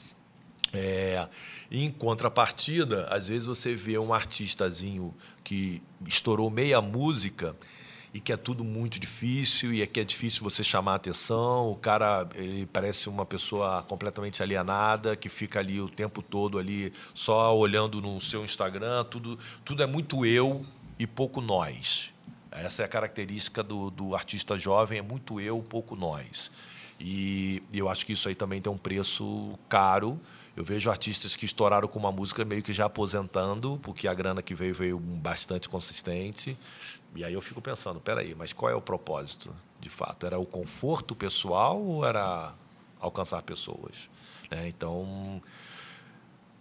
É, 0.73 1.29
em 1.71 1.91
contrapartida, 1.91 3.07
às 3.11 3.27
vezes 3.29 3.47
você 3.47 3.75
vê 3.75 3.99
um 3.99 4.15
artistazinho 4.15 5.13
que 5.43 5.83
estourou 6.07 6.51
meia 6.51 6.81
música 6.81 7.57
e 8.19 8.21
que 8.21 8.33
é 8.33 8.37
tudo 8.37 8.65
muito 8.65 8.99
difícil 8.99 9.73
e 9.73 9.81
é 9.81 9.87
que 9.87 10.01
é 10.01 10.05
difícil 10.05 10.43
você 10.43 10.65
chamar 10.65 10.97
atenção. 10.97 11.71
O 11.71 11.77
cara 11.77 12.29
ele 12.35 12.67
parece 12.67 13.09
uma 13.09 13.25
pessoa 13.25 13.85
completamente 13.85 14.43
alienada 14.43 15.15
que 15.15 15.29
fica 15.29 15.61
ali 15.61 15.81
o 15.81 15.89
tempo 15.89 16.21
todo 16.21 16.59
ali 16.59 16.93
só 17.15 17.57
olhando 17.57 18.03
no 18.03 18.21
seu 18.21 18.45
Instagram. 18.45 19.05
Tudo, 19.05 19.39
tudo 19.65 19.85
é 19.85 19.87
muito 19.87 20.27
eu 20.27 20.67
e 20.99 21.07
pouco 21.07 21.41
nós. 21.41 22.13
Essa 22.51 22.83
é 22.83 22.85
a 22.87 22.89
característica 22.89 23.63
do, 23.63 23.89
do 23.89 24.17
artista 24.17 24.57
jovem, 24.57 24.99
é 24.99 25.03
muito 25.03 25.41
eu, 25.41 25.63
pouco 25.63 25.95
nós. 25.95 26.51
E, 26.99 27.63
e 27.73 27.79
eu 27.79 27.89
acho 27.89 28.05
que 28.05 28.15
isso 28.15 28.29
aí 28.29 28.35
também 28.35 28.61
tem 28.61 28.73
um 28.73 28.77
preço 28.77 29.57
caro. 29.69 30.21
Eu 30.57 30.65
vejo 30.65 30.91
artistas 30.91 31.37
que 31.37 31.45
estouraram 31.45 31.87
com 31.87 32.01
uma 32.01 32.11
música 32.11 32.45
meio 32.45 32.65
que 32.65 32.73
já 32.73 32.87
aposentando, 32.87 33.79
porque 33.81 34.09
a 34.09 34.13
grana 34.13 34.43
que 34.43 34.57
veio 34.57 34.75
veio 34.75 34.99
bastante 34.99 35.69
consistente. 35.69 36.59
E 37.15 37.25
aí 37.25 37.33
eu 37.33 37.41
fico 37.41 37.61
pensando, 37.61 38.01
peraí, 38.01 38.35
mas 38.35 38.53
qual 38.53 38.71
é 38.71 38.75
o 38.75 38.81
propósito, 38.81 39.55
de 39.81 39.91
fato? 39.91 40.27
Era 40.27 40.39
o 40.39 40.47
conforto 40.47 41.15
pessoal 41.15 41.81
ou 41.81 42.05
era 42.05 42.55
alcançar 43.01 43.43
pessoas? 43.43 44.09
Né? 44.51 44.69
Então, 44.69 45.43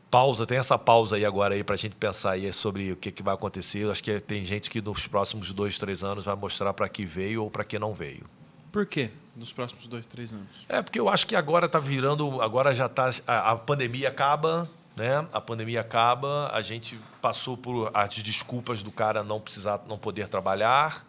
pausa, 0.10 0.46
tem 0.46 0.58
essa 0.58 0.78
pausa 0.78 1.16
aí 1.16 1.26
agora 1.26 1.54
aí 1.54 1.64
para 1.64 1.76
a 1.76 1.78
gente 1.78 1.96
pensar 1.96 2.32
aí 2.32 2.52
sobre 2.54 2.92
o 2.92 2.96
que, 2.96 3.12
que 3.12 3.22
vai 3.22 3.34
acontecer. 3.34 3.80
Eu 3.80 3.92
acho 3.92 4.04
que 4.04 4.20
tem 4.20 4.44
gente 4.44 4.70
que 4.70 4.82
nos 4.82 5.08
próximos 5.08 5.54
dois, 5.54 5.78
três 5.78 6.04
anos 6.04 6.26
vai 6.26 6.36
mostrar 6.36 6.74
para 6.74 6.88
que 6.90 7.06
veio 7.06 7.44
ou 7.44 7.52
para 7.52 7.64
que 7.64 7.78
não 7.78 7.94
veio. 7.94 8.26
Por 8.72 8.86
quê? 8.86 9.12
Nos 9.36 9.54
próximos 9.54 9.88
dois, 9.88 10.06
três 10.06 10.32
anos. 10.32 10.66
É, 10.68 10.82
porque 10.82 11.00
eu 11.00 11.10
acho 11.10 11.26
que 11.28 11.36
agora 11.36 11.68
está 11.68 11.80
virando. 11.80 12.42
Agora 12.42 12.74
já 12.74 12.88
está. 12.88 13.10
A, 13.26 13.52
a 13.52 13.56
pandemia 13.56 14.10
acaba, 14.10 14.70
né? 14.98 15.26
A 15.32 15.40
pandemia 15.40 15.80
acaba, 15.82 16.50
a 16.52 16.62
gente 16.62 17.00
passou 17.22 17.56
por 17.56 17.90
as 17.94 18.16
desculpas 18.16 18.82
do 18.84 18.92
cara 18.92 19.24
não 19.24 19.40
precisar, 19.40 19.82
não 19.88 19.98
poder 19.98 20.28
trabalhar. 20.28 21.06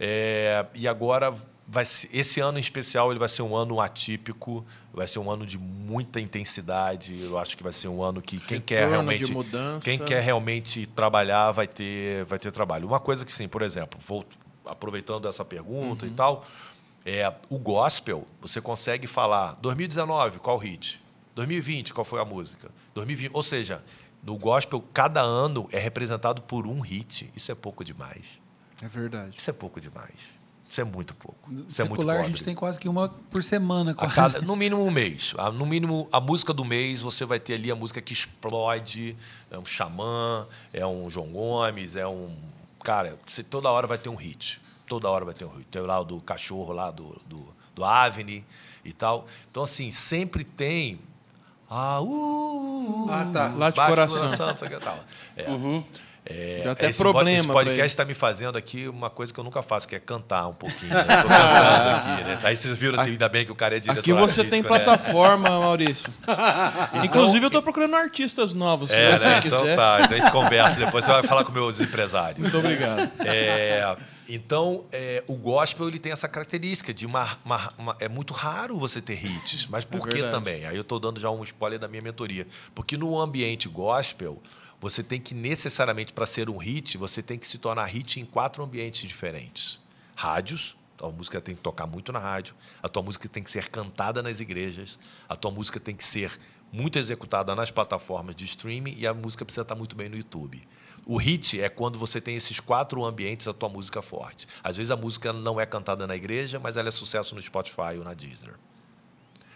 é, 0.00 0.66
e 0.74 0.88
agora 0.88 1.32
vai 1.68 1.84
ser- 1.84 2.08
esse 2.12 2.40
ano 2.40 2.58
em 2.58 2.60
especial 2.60 3.10
ele 3.12 3.18
vai 3.18 3.28
ser 3.28 3.42
um 3.42 3.54
ano 3.56 3.80
atípico, 3.80 4.66
vai 4.92 5.06
ser 5.06 5.20
um 5.20 5.30
ano 5.30 5.46
de 5.46 5.56
muita 5.56 6.20
intensidade. 6.20 7.22
Eu 7.22 7.38
acho 7.38 7.56
que 7.56 7.62
vai 7.62 7.72
ser 7.72 7.86
um 7.88 8.02
ano 8.02 8.20
que 8.20 8.38
quem 8.40 8.60
quer 8.60 8.74
Retorno 8.88 8.92
realmente 8.94 9.24
de 9.24 9.32
mudança. 9.32 9.80
quem 9.84 9.98
quer 9.98 10.20
realmente 10.20 10.84
trabalhar 10.86 11.52
vai 11.52 11.68
ter, 11.68 12.24
vai 12.24 12.38
ter 12.40 12.50
trabalho. 12.50 12.86
Uma 12.88 12.98
coisa 12.98 13.24
que 13.24 13.32
sim, 13.32 13.46
por 13.46 13.62
exemplo, 13.62 13.98
vou 14.00 14.24
aproveitando 14.66 15.28
essa 15.28 15.44
pergunta 15.44 16.04
e 16.06 16.10
tal, 16.10 16.44
é 17.06 17.32
o 17.48 17.58
gospel, 17.58 18.26
você 18.40 18.60
consegue 18.60 19.06
falar 19.06 19.54
2019, 19.60 20.38
qual 20.40 20.56
hit? 20.58 21.00
2020, 21.34 21.92
qual 21.92 22.04
foi 22.04 22.20
a 22.20 22.24
música? 22.24 22.70
2020, 22.94 23.30
ou 23.34 23.42
seja, 23.42 23.82
no 24.22 24.36
gospel 24.38 24.82
cada 24.92 25.20
ano 25.20 25.68
é 25.72 25.78
representado 25.78 26.42
por 26.42 26.66
um 26.66 26.80
hit. 26.80 27.30
Isso 27.36 27.50
é 27.50 27.54
pouco 27.54 27.84
demais. 27.84 28.24
É 28.82 28.88
verdade. 28.88 29.36
Isso 29.38 29.50
é 29.50 29.52
pouco 29.52 29.80
demais. 29.80 30.34
Isso 30.68 30.80
é 30.80 30.84
muito 30.84 31.14
pouco. 31.14 31.52
Isso 31.68 31.80
é 31.80 31.84
muito 31.84 32.00
Secular, 32.00 32.16
a 32.16 32.18
pobre. 32.20 32.32
gente 32.36 32.44
tem 32.44 32.54
quase 32.54 32.80
que 32.80 32.88
uma 32.88 33.08
por 33.08 33.44
semana. 33.44 33.92
A 33.92 33.94
Quase. 33.94 34.14
cada- 34.14 34.40
no 34.40 34.56
mínimo 34.56 34.82
um 34.84 34.90
mês. 34.90 35.32
No 35.54 35.64
mínimo, 35.66 36.08
a 36.10 36.18
música 36.20 36.52
do 36.52 36.64
mês, 36.64 37.00
você 37.00 37.24
vai 37.24 37.38
ter 37.38 37.54
ali 37.54 37.70
a 37.70 37.76
música 37.76 38.00
que 38.02 38.12
explode. 38.12 39.16
É 39.50 39.58
um 39.58 39.64
Xamã, 39.64 40.48
é 40.72 40.84
um 40.86 41.08
João 41.10 41.28
Gomes, 41.28 41.94
é 41.96 42.06
um. 42.06 42.34
Cara, 42.82 43.16
você 43.24 43.42
toda 43.44 43.70
hora 43.70 43.86
vai 43.86 43.98
ter 43.98 44.08
um 44.08 44.16
hit. 44.16 44.60
Toda 44.86 45.08
hora 45.08 45.24
vai 45.24 45.34
ter 45.34 45.44
um 45.44 45.50
hit. 45.50 45.66
Tem 45.70 45.80
lá 45.82 46.00
o 46.00 46.04
do 46.04 46.20
cachorro 46.20 46.72
lá 46.72 46.90
do, 46.90 47.20
do, 47.26 47.46
do 47.74 47.84
Avni 47.84 48.44
e 48.84 48.92
tal. 48.92 49.26
Então, 49.50 49.62
assim, 49.62 49.90
sempre 49.92 50.42
tem. 50.42 50.98
Ah, 51.76 52.00
uh, 52.00 53.08
Ah, 53.10 53.26
tá. 53.32 53.52
Lá 53.56 53.70
de 53.70 53.80
coração. 53.80 54.28
não 54.28 54.56
sei 54.56 54.68
o 54.68 54.70
que 54.70 54.76
tal. 54.78 54.98
É. 55.36 55.44
É, 56.26 56.60
Deu 56.62 56.72
até 56.72 56.88
esse 56.88 56.98
problema 56.98 57.38
Esse 57.38 57.46
podcast 57.46 57.86
está 57.86 58.02
me 58.04 58.14
fazendo 58.14 58.56
aqui 58.56 58.88
uma 58.88 59.10
coisa 59.10 59.34
que 59.34 59.38
eu 59.38 59.44
nunca 59.44 59.60
faço, 59.60 59.86
que 59.86 59.94
é 59.94 60.00
cantar 60.00 60.46
um 60.48 60.54
pouquinho. 60.54 60.94
Né? 60.94 61.02
Tô 61.20 61.28
cantando 61.28 61.90
aqui, 61.90 62.24
né? 62.24 62.36
Aí 62.44 62.56
vocês 62.56 62.78
viram 62.78 62.98
assim, 62.98 63.10
ainda 63.10 63.28
bem 63.28 63.44
que 63.44 63.52
o 63.52 63.54
cara 63.54 63.76
é 63.76 63.80
diretor 63.80 64.00
Aqui 64.00 64.12
você 64.12 64.42
tem 64.42 64.60
artístico, 64.60 64.72
né? 64.72 64.84
plataforma, 64.84 65.50
Maurício. 65.50 66.10
Inclusive, 67.04 67.44
eu 67.44 67.50
tô 67.50 67.60
procurando 67.60 67.94
artistas 67.96 68.54
novos, 68.54 68.88
se 68.90 68.96
É, 68.96 69.18
você 69.18 69.28
né? 69.28 69.40
quiser. 69.42 69.56
Então 69.56 69.76
tá, 69.76 70.00
então 70.02 70.16
a 70.16 70.20
gente 70.20 70.30
conversa. 70.30 70.80
Depois 70.80 71.04
você 71.04 71.10
vai 71.12 71.22
falar 71.24 71.44
com 71.44 71.52
meus 71.52 71.78
empresários. 71.80 72.38
Muito 72.38 72.56
obrigado. 72.56 73.10
É, 73.18 73.94
então, 74.28 74.84
é, 74.92 75.22
o 75.26 75.34
gospel 75.34 75.88
ele 75.88 75.98
tem 75.98 76.12
essa 76.12 76.28
característica 76.28 76.92
de 76.94 77.04
uma, 77.06 77.38
uma- 77.44 77.74
uma- 77.78 77.96
é 78.00 78.08
muito 78.08 78.32
raro 78.32 78.78
você 78.78 79.00
ter 79.00 79.24
hits. 79.24 79.66
Mas 79.66 79.84
por 79.84 80.08
É 80.08 80.12
que 80.12 80.22
também? 80.30 80.64
Aí 80.66 80.76
eu 80.76 80.82
estou 80.82 80.98
dando 80.98 81.20
já 81.20 81.30
um 81.30 81.42
spoiler 81.42 81.78
da 81.78 81.88
minha 81.88 82.02
mentoria. 82.02 82.46
Porque 82.74 82.96
no 82.96 83.20
ambiente 83.20 83.68
gospel, 83.68 84.42
você 84.80 85.02
tem 85.02 85.20
que 85.20 85.34
necessariamente, 85.34 86.12
para 86.12 86.26
ser 86.26 86.48
um 86.50 86.56
hit, 86.58 86.96
você 86.98 87.22
tem 87.22 87.38
que 87.38 87.46
se 87.46 87.58
tornar 87.58 87.84
hit 87.86 88.20
em 88.20 88.24
quatro 88.24 88.62
ambientes 88.62 89.06
diferentes. 89.08 89.80
Rádios, 90.14 90.76
a 91.00 91.08
música 91.08 91.40
tem 91.40 91.54
que 91.54 91.60
tocar 91.60 91.86
muito 91.86 92.12
na 92.12 92.18
rádio, 92.18 92.54
a 92.82 92.88
tua 92.88 93.02
música 93.02 93.28
tem 93.28 93.42
que 93.42 93.50
ser 93.50 93.68
cantada 93.68 94.22
nas 94.22 94.40
igrejas, 94.40 94.98
a 95.28 95.34
tua 95.36 95.50
música 95.50 95.78
tem 95.80 95.94
que 95.94 96.04
ser 96.04 96.38
muito 96.72 96.98
executada 96.98 97.54
nas 97.54 97.70
plataformas 97.70 98.34
de 98.34 98.44
streaming 98.44 98.94
e 98.96 99.06
a 99.06 99.12
música 99.14 99.44
precisa 99.44 99.62
estar 99.62 99.74
muito 99.74 99.94
bem 99.96 100.08
no 100.08 100.16
YouTube. 100.16 100.62
O 101.06 101.18
hit 101.18 101.60
é 101.60 101.68
quando 101.68 101.98
você 101.98 102.20
tem 102.20 102.34
esses 102.34 102.60
quatro 102.60 103.04
ambientes, 103.04 103.46
a 103.46 103.52
tua 103.52 103.68
música 103.68 104.00
forte. 104.00 104.48
Às 104.62 104.76
vezes 104.76 104.90
a 104.90 104.96
música 104.96 105.32
não 105.32 105.60
é 105.60 105.66
cantada 105.66 106.06
na 106.06 106.16
igreja, 106.16 106.58
mas 106.58 106.76
ela 106.76 106.88
é 106.88 106.92
sucesso 106.92 107.34
no 107.34 107.42
Spotify 107.42 107.98
ou 107.98 108.04
na 108.04 108.14
Deezer. 108.14 108.54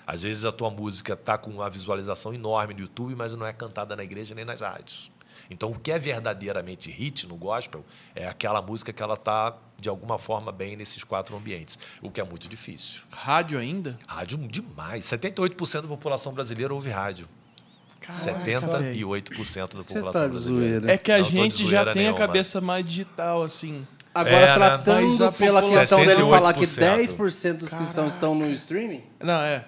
Às 0.06 0.22
vezes 0.22 0.44
a 0.44 0.52
tua 0.52 0.70
música 0.70 1.14
está 1.14 1.38
com 1.38 1.50
uma 1.50 1.70
visualização 1.70 2.34
enorme 2.34 2.74
no 2.74 2.80
YouTube, 2.80 3.14
mas 3.14 3.32
não 3.32 3.46
é 3.46 3.52
cantada 3.52 3.96
na 3.96 4.04
igreja 4.04 4.34
nem 4.34 4.44
nas 4.44 4.60
rádios. 4.60 5.10
Então, 5.50 5.70
o 5.70 5.78
que 5.78 5.90
é 5.90 5.98
verdadeiramente 5.98 6.90
hit 6.90 7.26
no 7.26 7.36
gospel 7.36 7.84
é 8.14 8.26
aquela 8.26 8.60
música 8.60 8.92
que 8.92 9.02
ela 9.02 9.14
está, 9.14 9.56
de 9.78 9.88
alguma 9.88 10.18
forma, 10.18 10.52
bem 10.52 10.76
nesses 10.76 11.02
quatro 11.04 11.36
ambientes, 11.36 11.78
o 12.02 12.10
que 12.10 12.20
é 12.20 12.24
muito 12.24 12.48
difícil. 12.48 13.02
Rádio 13.10 13.58
ainda? 13.58 13.98
Rádio 14.06 14.36
demais. 14.38 15.06
78% 15.06 15.82
da 15.82 15.88
população 15.88 16.32
brasileira 16.32 16.74
ouve 16.74 16.90
rádio. 16.90 17.28
78% 18.00 19.60
da 19.76 19.82
população 19.82 20.12
tá 20.12 20.28
brasileira. 20.28 20.92
É 20.92 20.98
que 20.98 21.12
a 21.12 21.18
Não 21.18 21.24
gente 21.24 21.66
já 21.66 21.84
tem 21.92 22.04
nenhuma. 22.04 22.16
a 22.16 22.26
cabeça 22.26 22.60
mais 22.60 22.84
digital, 22.84 23.42
assim. 23.42 23.86
Agora, 24.14 24.36
É, 24.36 24.46
né? 24.48 24.54
tratando 24.54 25.24
a 25.24 25.32
pela 25.32 25.62
questão 25.62 26.04
dele 26.04 26.22
falar 26.28 26.52
que 26.54 26.64
78%. 26.64 27.16
10% 27.16 27.52
dos 27.58 27.74
cristãos 27.74 28.14
estão 28.14 28.34
no 28.34 28.50
streaming 28.52 29.02
Não, 29.22 29.40
é. 29.40 29.64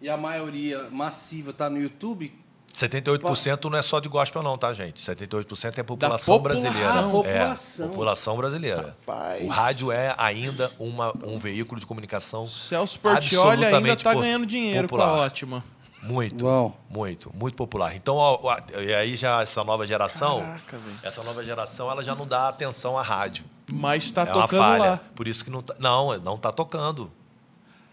e 0.00 0.08
a 0.08 0.16
maioria 0.16 0.88
massiva 0.90 1.50
está 1.50 1.68
no 1.70 1.80
YouTube, 1.80 2.32
78% 2.74 3.64
não 3.70 3.78
é 3.78 3.82
só 3.82 3.98
de 4.00 4.08
gospel, 4.08 4.42
não, 4.42 4.56
tá, 4.58 4.72
gente? 4.72 5.00
78% 5.00 5.78
é 5.78 5.80
a 5.80 5.84
população, 5.84 6.36
população. 6.36 6.62
brasileira. 6.72 6.90
Ah, 7.00 7.02
população. 7.10 7.86
É, 7.86 7.88
população 7.88 8.36
brasileira. 8.36 8.96
Rapaz. 9.06 9.44
O 9.44 9.48
rádio 9.48 9.92
é 9.92 10.14
ainda 10.18 10.70
uma, 10.78 11.12
um 11.24 11.38
veículo 11.38 11.80
de 11.80 11.86
comunicação 11.86 12.46
Celso 12.46 12.98
Portioli 13.00 13.64
ainda 13.64 13.96
tá 13.96 14.12
po- 14.12 14.20
ganhando 14.20 14.46
dinheiro 14.46 14.86
popular. 14.88 15.08
com 15.08 15.14
a 15.14 15.18
ótima. 15.24 15.64
Muito, 16.02 16.46
Uau. 16.46 16.78
muito, 16.88 17.30
muito 17.34 17.56
popular. 17.56 17.94
Então, 17.96 18.16
ó, 18.16 18.38
ó, 18.42 18.56
e 18.80 18.94
aí 18.94 19.16
já 19.16 19.42
essa 19.42 19.64
nova 19.64 19.86
geração, 19.86 20.40
Caraca, 20.40 20.78
essa 21.02 21.22
nova 21.24 21.42
geração, 21.44 21.90
ela 21.90 22.02
já 22.02 22.14
não 22.14 22.26
dá 22.26 22.48
atenção 22.48 22.96
à 22.96 23.02
rádio. 23.02 23.44
Mas 23.70 24.10
tá 24.10 24.22
é 24.22 24.24
uma 24.32 24.42
tocando 24.42 24.58
falha. 24.60 24.90
lá. 24.92 25.00
Por 25.14 25.26
isso 25.26 25.44
que 25.44 25.50
não 25.50 25.60
tá, 25.60 25.74
não, 25.78 26.16
não 26.20 26.36
está 26.36 26.52
tocando. 26.52 27.10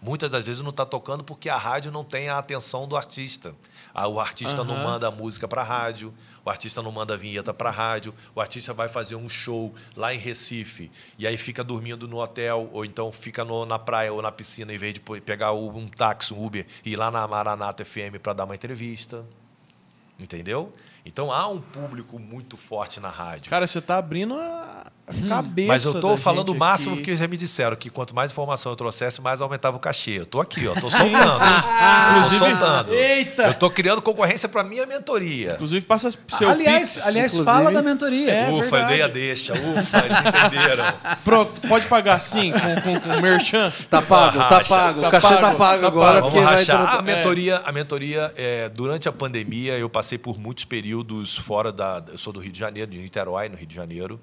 Muitas 0.00 0.30
das 0.30 0.44
vezes 0.44 0.62
não 0.62 0.70
está 0.70 0.84
tocando 0.86 1.24
porque 1.24 1.48
a 1.48 1.56
rádio 1.56 1.90
não 1.90 2.04
tem 2.04 2.28
a 2.28 2.38
atenção 2.38 2.86
do 2.86 2.96
artista. 2.96 3.54
Ah, 3.92 4.06
O 4.06 4.20
artista 4.20 4.62
não 4.62 4.74
Aham. 4.74 4.84
manda 4.84 5.08
a 5.08 5.10
música 5.10 5.48
para 5.48 5.62
a 5.62 5.64
rádio, 5.64 6.14
o 6.46 6.50
artista 6.50 6.80
não 6.80 6.92
manda 6.92 7.16
vinheta 7.16 7.52
para 7.52 7.68
rádio, 7.70 8.14
o 8.34 8.40
artista 8.40 8.72
vai 8.72 8.88
fazer 8.88 9.16
um 9.16 9.28
show 9.28 9.74
lá 9.96 10.14
em 10.14 10.18
Recife 10.18 10.90
e 11.18 11.26
aí 11.26 11.36
fica 11.36 11.64
dormindo 11.64 12.06
no 12.06 12.18
hotel 12.22 12.70
ou 12.72 12.84
então 12.84 13.10
fica 13.12 13.44
no- 13.44 13.66
na 13.66 13.78
praia 13.78 14.12
ou 14.12 14.22
na 14.22 14.30
piscina 14.30 14.72
em 14.72 14.78
vez 14.78 14.94
de 14.94 15.00
pegar 15.00 15.52
um 15.52 15.88
táxi, 15.88 16.32
um 16.32 16.42
Uber 16.46 16.64
e 16.84 16.92
ir 16.92 16.96
lá 16.96 17.10
na 17.10 17.26
Maranata 17.26 17.84
FM 17.84 18.18
para 18.22 18.32
dar 18.32 18.44
uma 18.44 18.54
entrevista. 18.54 19.24
Entendeu? 20.18 20.72
Então 21.04 21.30
há 21.30 21.46
um 21.48 21.60
público 21.60 22.18
muito 22.18 22.56
forte 22.56 23.00
na 23.00 23.10
rádio. 23.10 23.50
Cara, 23.50 23.66
você 23.66 23.80
tá 23.82 23.98
abrindo 23.98 24.34
a 24.34 24.86
cabeça. 25.28 25.68
Mas 25.68 25.84
eu 25.84 26.00
tô 26.00 26.10
da 26.10 26.16
falando 26.16 26.48
o 26.50 26.54
máximo 26.54 26.94
aqui. 26.94 27.02
porque 27.02 27.16
já 27.16 27.28
me 27.28 27.36
disseram 27.36 27.76
que 27.76 27.88
quanto 27.88 28.14
mais 28.14 28.32
informação 28.32 28.72
eu 28.72 28.76
trouxesse, 28.76 29.20
mais 29.20 29.40
aumentava 29.40 29.76
o 29.76 29.80
cachê. 29.80 30.12
Eu 30.18 30.26
tô 30.26 30.40
aqui, 30.40 30.66
ó, 30.66 30.74
tô 30.74 30.88
soltando. 30.90 31.42
eu 32.16 32.30
tô 32.30 32.36
soltando. 32.38 32.92
Eita! 32.94 33.42
Eu 33.44 33.54
tô 33.54 33.70
criando 33.70 34.02
concorrência 34.02 34.48
para 34.48 34.64
minha 34.64 34.84
mentoria. 34.86 35.52
Inclusive, 35.54 35.84
passa 35.86 36.10
seu 36.28 36.50
aliás, 36.50 36.94
Pix. 36.94 37.06
aliás 37.06 37.32
inclusive. 37.32 37.56
fala 37.56 37.70
da 37.72 37.82
mentoria. 37.82 38.30
É 38.32 38.50
ufa, 38.50 38.60
verdade. 38.62 38.82
eu 38.82 38.88
dei 38.88 39.02
a 39.02 39.08
deixa. 39.08 39.52
Ufa, 39.54 39.98
eles 40.04 40.18
entenderam. 40.18 40.84
Pronto, 41.24 41.60
pode 41.68 41.86
pagar 41.86 42.20
sim 42.20 42.52
com, 42.52 42.80
com, 42.80 43.00
com 43.00 43.20
merchan. 43.20 43.72
tá 43.88 44.02
pago, 44.02 44.38
tá 44.38 44.64
pago. 44.64 45.00
Tá 45.02 45.08
o 45.08 45.10
cachê 45.10 45.28
tá 45.28 45.40
pago, 45.40 45.56
pago 45.58 45.82
tá 45.82 45.86
agora 45.88 46.12
pago. 46.14 46.22
porque 46.26 46.38
Vamos 46.40 46.50
vai 46.50 46.58
rachar. 46.64 46.80
entrar- 46.82 46.98
A 46.98 47.02
mentoria, 47.02 47.56
a 47.64 47.72
mentoria 47.72 48.34
é, 48.36 48.68
durante 48.68 49.08
a 49.08 49.12
pandemia, 49.12 49.78
eu 49.78 49.88
passei 49.88 50.18
por 50.18 50.38
muitos 50.38 50.64
períodos 50.64 51.36
fora 51.36 51.70
da. 51.70 52.02
Eu 52.10 52.18
sou 52.18 52.32
do 52.32 52.40
Rio 52.40 52.52
de 52.52 52.58
Janeiro, 52.58 52.90
de 52.90 52.98
Niterói, 52.98 53.48
no 53.48 53.56
Rio 53.56 53.66
de 53.66 53.74
Janeiro. 53.74 54.20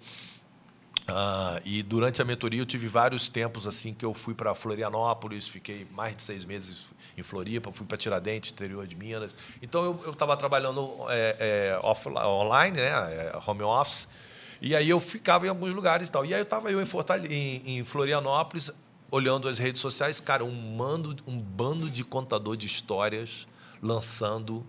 Ah, 1.07 1.59
e 1.65 1.83
durante 1.83 2.21
a 2.21 2.25
mentoria 2.25 2.61
eu 2.61 2.65
tive 2.65 2.87
vários 2.87 3.27
tempos 3.27 3.67
assim 3.67 3.93
que 3.93 4.05
eu 4.05 4.13
fui 4.13 4.33
para 4.33 4.55
Florianópolis, 4.55 5.47
fiquei 5.47 5.85
mais 5.91 6.15
de 6.15 6.21
seis 6.21 6.45
meses 6.45 6.87
em 7.17 7.23
Floripa, 7.23 7.71
fui 7.73 7.85
para 7.85 7.97
Tiradentes, 7.97 8.51
interior 8.51 8.87
de 8.87 8.95
Minas. 8.95 9.35
Então 9.61 9.99
eu 10.05 10.11
estava 10.11 10.37
trabalhando 10.37 10.89
é, 11.09 11.35
é, 11.75 11.79
off- 11.85 12.07
online, 12.07 12.77
né, 12.77 12.87
é, 12.87 13.33
home 13.45 13.63
office, 13.63 14.07
e 14.61 14.73
aí 14.75 14.89
eu 14.89 14.99
ficava 14.99 15.45
em 15.45 15.49
alguns 15.49 15.73
lugares 15.73 16.07
e 16.07 16.11
tal. 16.11 16.25
E 16.25 16.33
aí 16.33 16.39
eu 16.39 16.43
estava 16.43 16.71
eu 16.71 16.81
em, 16.81 17.25
em, 17.29 17.79
em 17.79 17.83
Florianópolis, 17.83 18.71
olhando 19.11 19.49
as 19.49 19.59
redes 19.59 19.81
sociais, 19.81 20.21
cara, 20.21 20.45
um, 20.45 20.75
mando, 20.75 21.15
um 21.27 21.37
bando 21.37 21.89
de 21.89 22.03
contador 22.03 22.55
de 22.55 22.65
histórias 22.65 23.45
lançando 23.81 24.65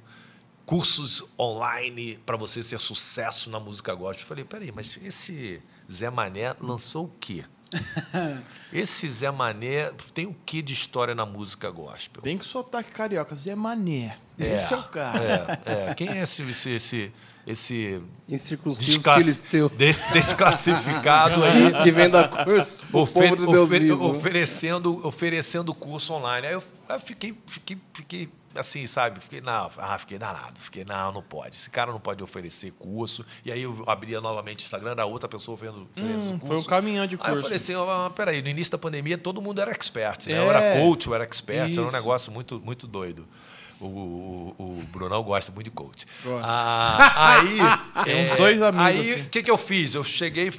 cursos 0.67 1.25
online 1.39 2.19
para 2.25 2.37
você 2.37 2.63
ser 2.63 2.79
sucesso 2.81 3.51
na 3.51 3.61
música 3.61 3.95
gospel. 3.95 4.23
Eu 4.23 4.29
falei, 4.29 4.45
peraí, 4.45 4.73
mas 4.73 4.99
esse 5.03 5.63
Zé 5.91 6.11
Mané 6.11 6.55
lançou 6.61 7.07
o 7.07 7.13
quê? 7.21 7.45
esse 8.73 9.09
Zé 9.09 9.31
Mané 9.31 9.93
tem 10.13 10.27
o 10.27 10.37
que 10.47 10.63
de 10.63 10.73
história 10.73 11.15
na 11.15 11.27
música 11.27 11.71
gospel? 11.71 12.23
Tem 12.23 12.39
que 12.39 12.45
sotaque 12.45 12.91
carioca. 12.91 13.35
Zé 13.35 13.55
Mané. 13.55 14.17
Esse 14.39 14.75
é 14.75 14.77
o 14.77 14.85
cara. 14.85 15.63
É, 15.65 15.91
é. 15.91 15.95
Quem 15.95 16.09
é 16.09 16.23
esse, 16.23 16.43
esse, 16.43 16.71
esse, 16.71 17.13
esse 17.47 18.01
Incircunciso 18.29 19.03
filisteu 19.15 19.69
desse, 19.69 20.11
desclassificado 20.13 21.43
aí 21.45 21.73
que 21.83 21.91
vem 21.91 22.09
da 22.09 22.27
curso 22.29 22.85
o 22.93 23.01
Ofer- 23.01 23.23
povo 23.31 23.37
do 23.37 23.53
Deus 23.53 23.69
ofer- 23.71 23.83
vivo. 23.83 24.05
oferecendo, 24.11 25.07
oferecendo 25.07 25.75
curso 25.75 26.13
online. 26.15 26.47
Aí 26.47 26.53
eu, 26.55 26.63
eu 26.89 27.01
fiquei, 27.01 27.37
fiquei, 27.47 27.79
fiquei 27.93 28.29
assim, 28.55 28.87
sabe? 28.87 29.21
Fiquei, 29.21 29.41
não, 29.41 29.69
ah, 29.79 29.99
fiquei 29.99 30.17
danado. 30.17 30.55
Fiquei, 30.61 30.85
não, 30.85 31.13
não 31.13 31.23
pode. 31.23 31.57
Esse 31.57 31.69
cara 31.71 31.91
não 31.93 31.99
pode 32.01 32.23
oferecer 32.23 32.71
curso. 32.79 33.25
E 33.45 33.51
aí 33.51 33.63
eu 33.63 33.83
abria 33.87 34.21
novamente 34.21 34.61
o 34.61 34.65
Instagram, 34.65 34.93
era 34.93 35.05
outra 35.07 35.29
pessoa 35.29 35.55
oferecendo, 35.57 35.89
oferecendo 35.91 36.21
Hum, 36.35 36.39
curso. 36.39 36.47
foi 36.47 36.57
um 36.59 36.65
caminhão 36.65 37.07
de 37.07 37.17
Aí 37.17 37.21
eu 37.21 37.27
curso. 37.31 37.43
falei 37.43 37.57
assim, 37.57 37.75
ah, 37.75 38.11
peraí, 38.15 38.41
no 38.43 38.49
início 38.49 38.71
da 38.71 38.79
pandemia 38.79 39.19
todo 39.19 39.43
mundo 39.43 39.61
era 39.61 39.71
expert, 39.73 40.27
né? 40.29 40.35
É. 40.35 40.39
Eu 40.39 40.51
era 40.51 40.79
coach, 40.81 41.07
eu 41.09 41.15
era 41.15 41.25
expert, 41.25 41.73
era 41.73 41.83
um 41.83 41.87
Isso. 41.87 41.93
negócio 41.97 42.33
muito, 42.33 42.61
muito 42.61 42.87
doido. 42.87 43.27
O, 43.81 43.87
o, 43.87 44.55
o 44.59 44.83
Brunão 44.93 45.23
gosta 45.23 45.53
muito 45.53 45.65
de 45.65 45.71
coach. 45.71 46.07
Gosta. 46.23 46.47
Ah, 46.47 47.39
aí. 47.39 48.05
Tem 48.05 48.25
uns 48.25 48.33
é, 48.33 48.37
dois 48.37 48.63
amigos 48.63 48.87
Aí, 48.87 49.11
o 49.11 49.15
assim. 49.15 49.29
que, 49.29 49.43
que 49.43 49.51
eu 49.51 49.59
fiz? 49.59 49.95
Eu 49.95 50.05
cheguei, 50.05 50.53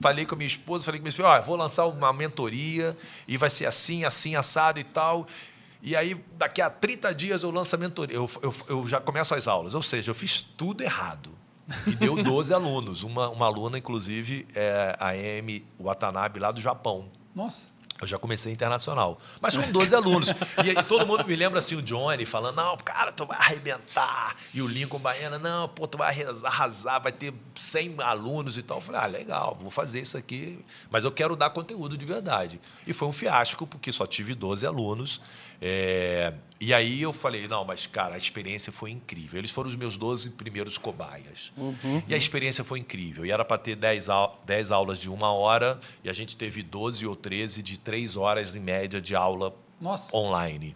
falei 0.00 0.24
com 0.26 0.34
a 0.34 0.38
minha 0.38 0.48
esposa, 0.48 0.84
falei 0.84 1.00
com 1.00 1.04
minha 1.04 1.10
esposa, 1.10 1.28
ó, 1.28 1.42
vou 1.42 1.56
lançar 1.56 1.86
uma 1.86 2.12
mentoria 2.12 2.96
e 3.28 3.36
vai 3.36 3.50
ser 3.50 3.66
assim, 3.66 4.04
assim, 4.04 4.34
assado 4.34 4.78
e 4.80 4.84
tal. 4.84 5.26
E 5.82 5.94
aí, 5.94 6.16
daqui 6.36 6.60
a 6.60 6.68
30 6.70 7.14
dias 7.14 7.42
eu 7.42 7.50
lanço 7.50 7.74
a 7.74 7.78
mentoria, 7.78 8.16
eu, 8.16 8.28
eu, 8.42 8.54
eu 8.68 8.88
já 8.88 9.00
começo 9.00 9.34
as 9.34 9.46
aulas. 9.46 9.74
Ou 9.74 9.82
seja, 9.82 10.10
eu 10.10 10.14
fiz 10.14 10.40
tudo 10.42 10.82
errado. 10.82 11.30
E 11.86 11.92
deu 11.94 12.16
12 12.22 12.52
alunos. 12.52 13.02
Uma, 13.02 13.28
uma 13.28 13.46
aluna, 13.46 13.78
inclusive, 13.78 14.46
é 14.54 14.96
a 14.98 15.10
Amy 15.10 15.64
Watanabe, 15.78 16.40
lá 16.40 16.50
do 16.50 16.60
Japão. 16.60 17.08
Nossa. 17.34 17.68
Eu 18.00 18.06
já 18.06 18.18
comecei 18.18 18.52
internacional, 18.52 19.18
mas 19.40 19.56
com 19.56 19.70
12 19.72 19.94
alunos. 19.94 20.28
E 20.62 20.70
aí 20.70 20.82
todo 20.84 21.06
mundo 21.06 21.24
me 21.24 21.34
lembra 21.34 21.60
assim, 21.60 21.74
o 21.74 21.82
Johnny 21.82 22.26
falando, 22.26 22.56
não, 22.56 22.76
cara, 22.76 23.10
tu 23.10 23.24
vai 23.24 23.38
arrebentar. 23.38 24.36
E 24.52 24.60
o 24.60 24.66
Lincoln 24.66 24.98
Baiana, 24.98 25.38
não, 25.38 25.68
pô, 25.68 25.86
tu 25.86 25.96
vai 25.96 26.14
arrasar, 26.44 27.00
vai 27.00 27.12
ter 27.12 27.32
100 27.54 27.96
alunos 28.02 28.58
e 28.58 28.62
tal. 28.62 28.78
Eu 28.78 28.80
falei, 28.82 29.00
ah, 29.00 29.06
legal, 29.06 29.56
vou 29.60 29.70
fazer 29.70 30.00
isso 30.00 30.18
aqui, 30.18 30.62
mas 30.90 31.04
eu 31.04 31.10
quero 31.10 31.34
dar 31.34 31.50
conteúdo 31.50 31.96
de 31.96 32.04
verdade. 32.04 32.60
E 32.86 32.92
foi 32.92 33.08
um 33.08 33.12
fiasco, 33.12 33.66
porque 33.66 33.90
só 33.90 34.06
tive 34.06 34.34
12 34.34 34.66
alunos. 34.66 35.20
É, 35.60 36.34
E 36.58 36.72
aí 36.72 37.02
eu 37.02 37.12
falei, 37.12 37.46
não, 37.46 37.64
mas 37.66 37.86
cara, 37.86 38.14
a 38.14 38.18
experiência 38.18 38.72
foi 38.72 38.90
incrível. 38.90 39.38
Eles 39.38 39.50
foram 39.50 39.68
os 39.68 39.76
meus 39.76 39.96
12 39.98 40.30
primeiros 40.30 40.78
cobaias. 40.78 41.52
E 42.08 42.14
a 42.14 42.16
experiência 42.16 42.64
foi 42.64 42.78
incrível. 42.78 43.26
E 43.26 43.30
era 43.30 43.44
para 43.44 43.58
ter 43.58 43.76
10, 43.76 44.08
au 44.08 44.40
10 44.46 44.70
aulas 44.70 44.98
de 45.00 45.10
uma 45.10 45.30
hora, 45.32 45.78
e 46.02 46.08
a 46.08 46.12
gente 46.14 46.34
teve 46.36 46.62
12 46.62 47.06
ou 47.06 47.14
13 47.14 47.62
de 47.62 47.76
três 47.78 48.16
horas 48.16 48.56
em 48.56 48.60
média 48.60 49.00
de 49.02 49.14
aula 49.14 49.54
Nossa. 49.78 50.16
online. 50.16 50.74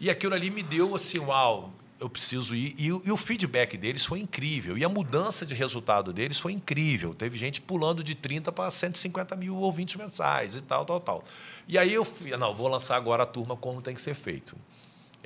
E 0.00 0.08
aquilo 0.08 0.34
ali 0.34 0.50
me 0.50 0.62
deu 0.62 0.96
assim, 0.96 1.18
uau, 1.18 1.70
eu 2.00 2.08
preciso 2.08 2.54
ir. 2.54 2.74
E, 2.78 2.90
o- 2.90 3.02
e 3.04 3.12
o 3.12 3.16
feedback 3.18 3.76
deles 3.76 4.06
foi 4.06 4.20
incrível. 4.20 4.76
E 4.78 4.84
a 4.84 4.88
mudança 4.88 5.44
de 5.44 5.54
resultado 5.54 6.14
deles 6.14 6.38
foi 6.38 6.52
incrível. 6.52 7.14
Teve 7.14 7.36
gente 7.36 7.60
pulando 7.60 8.02
de 8.02 8.14
30 8.14 8.50
para 8.50 8.70
150 8.70 9.36
mil 9.36 9.54
ouvintes 9.56 9.96
mensais 9.96 10.56
e 10.56 10.62
tal, 10.62 10.84
tal, 10.86 10.98
tal. 11.00 11.24
E 11.68 11.76
aí 11.76 11.92
eu 11.92 12.06
fui, 12.06 12.34
não, 12.38 12.54
vou 12.54 12.68
lançar 12.68 12.96
agora 12.96 13.22
a 13.22 13.26
turma 13.26 13.54
como 13.54 13.82
tem 13.82 13.94
que 13.94 14.00
ser 14.00 14.14
feito. 14.14 14.56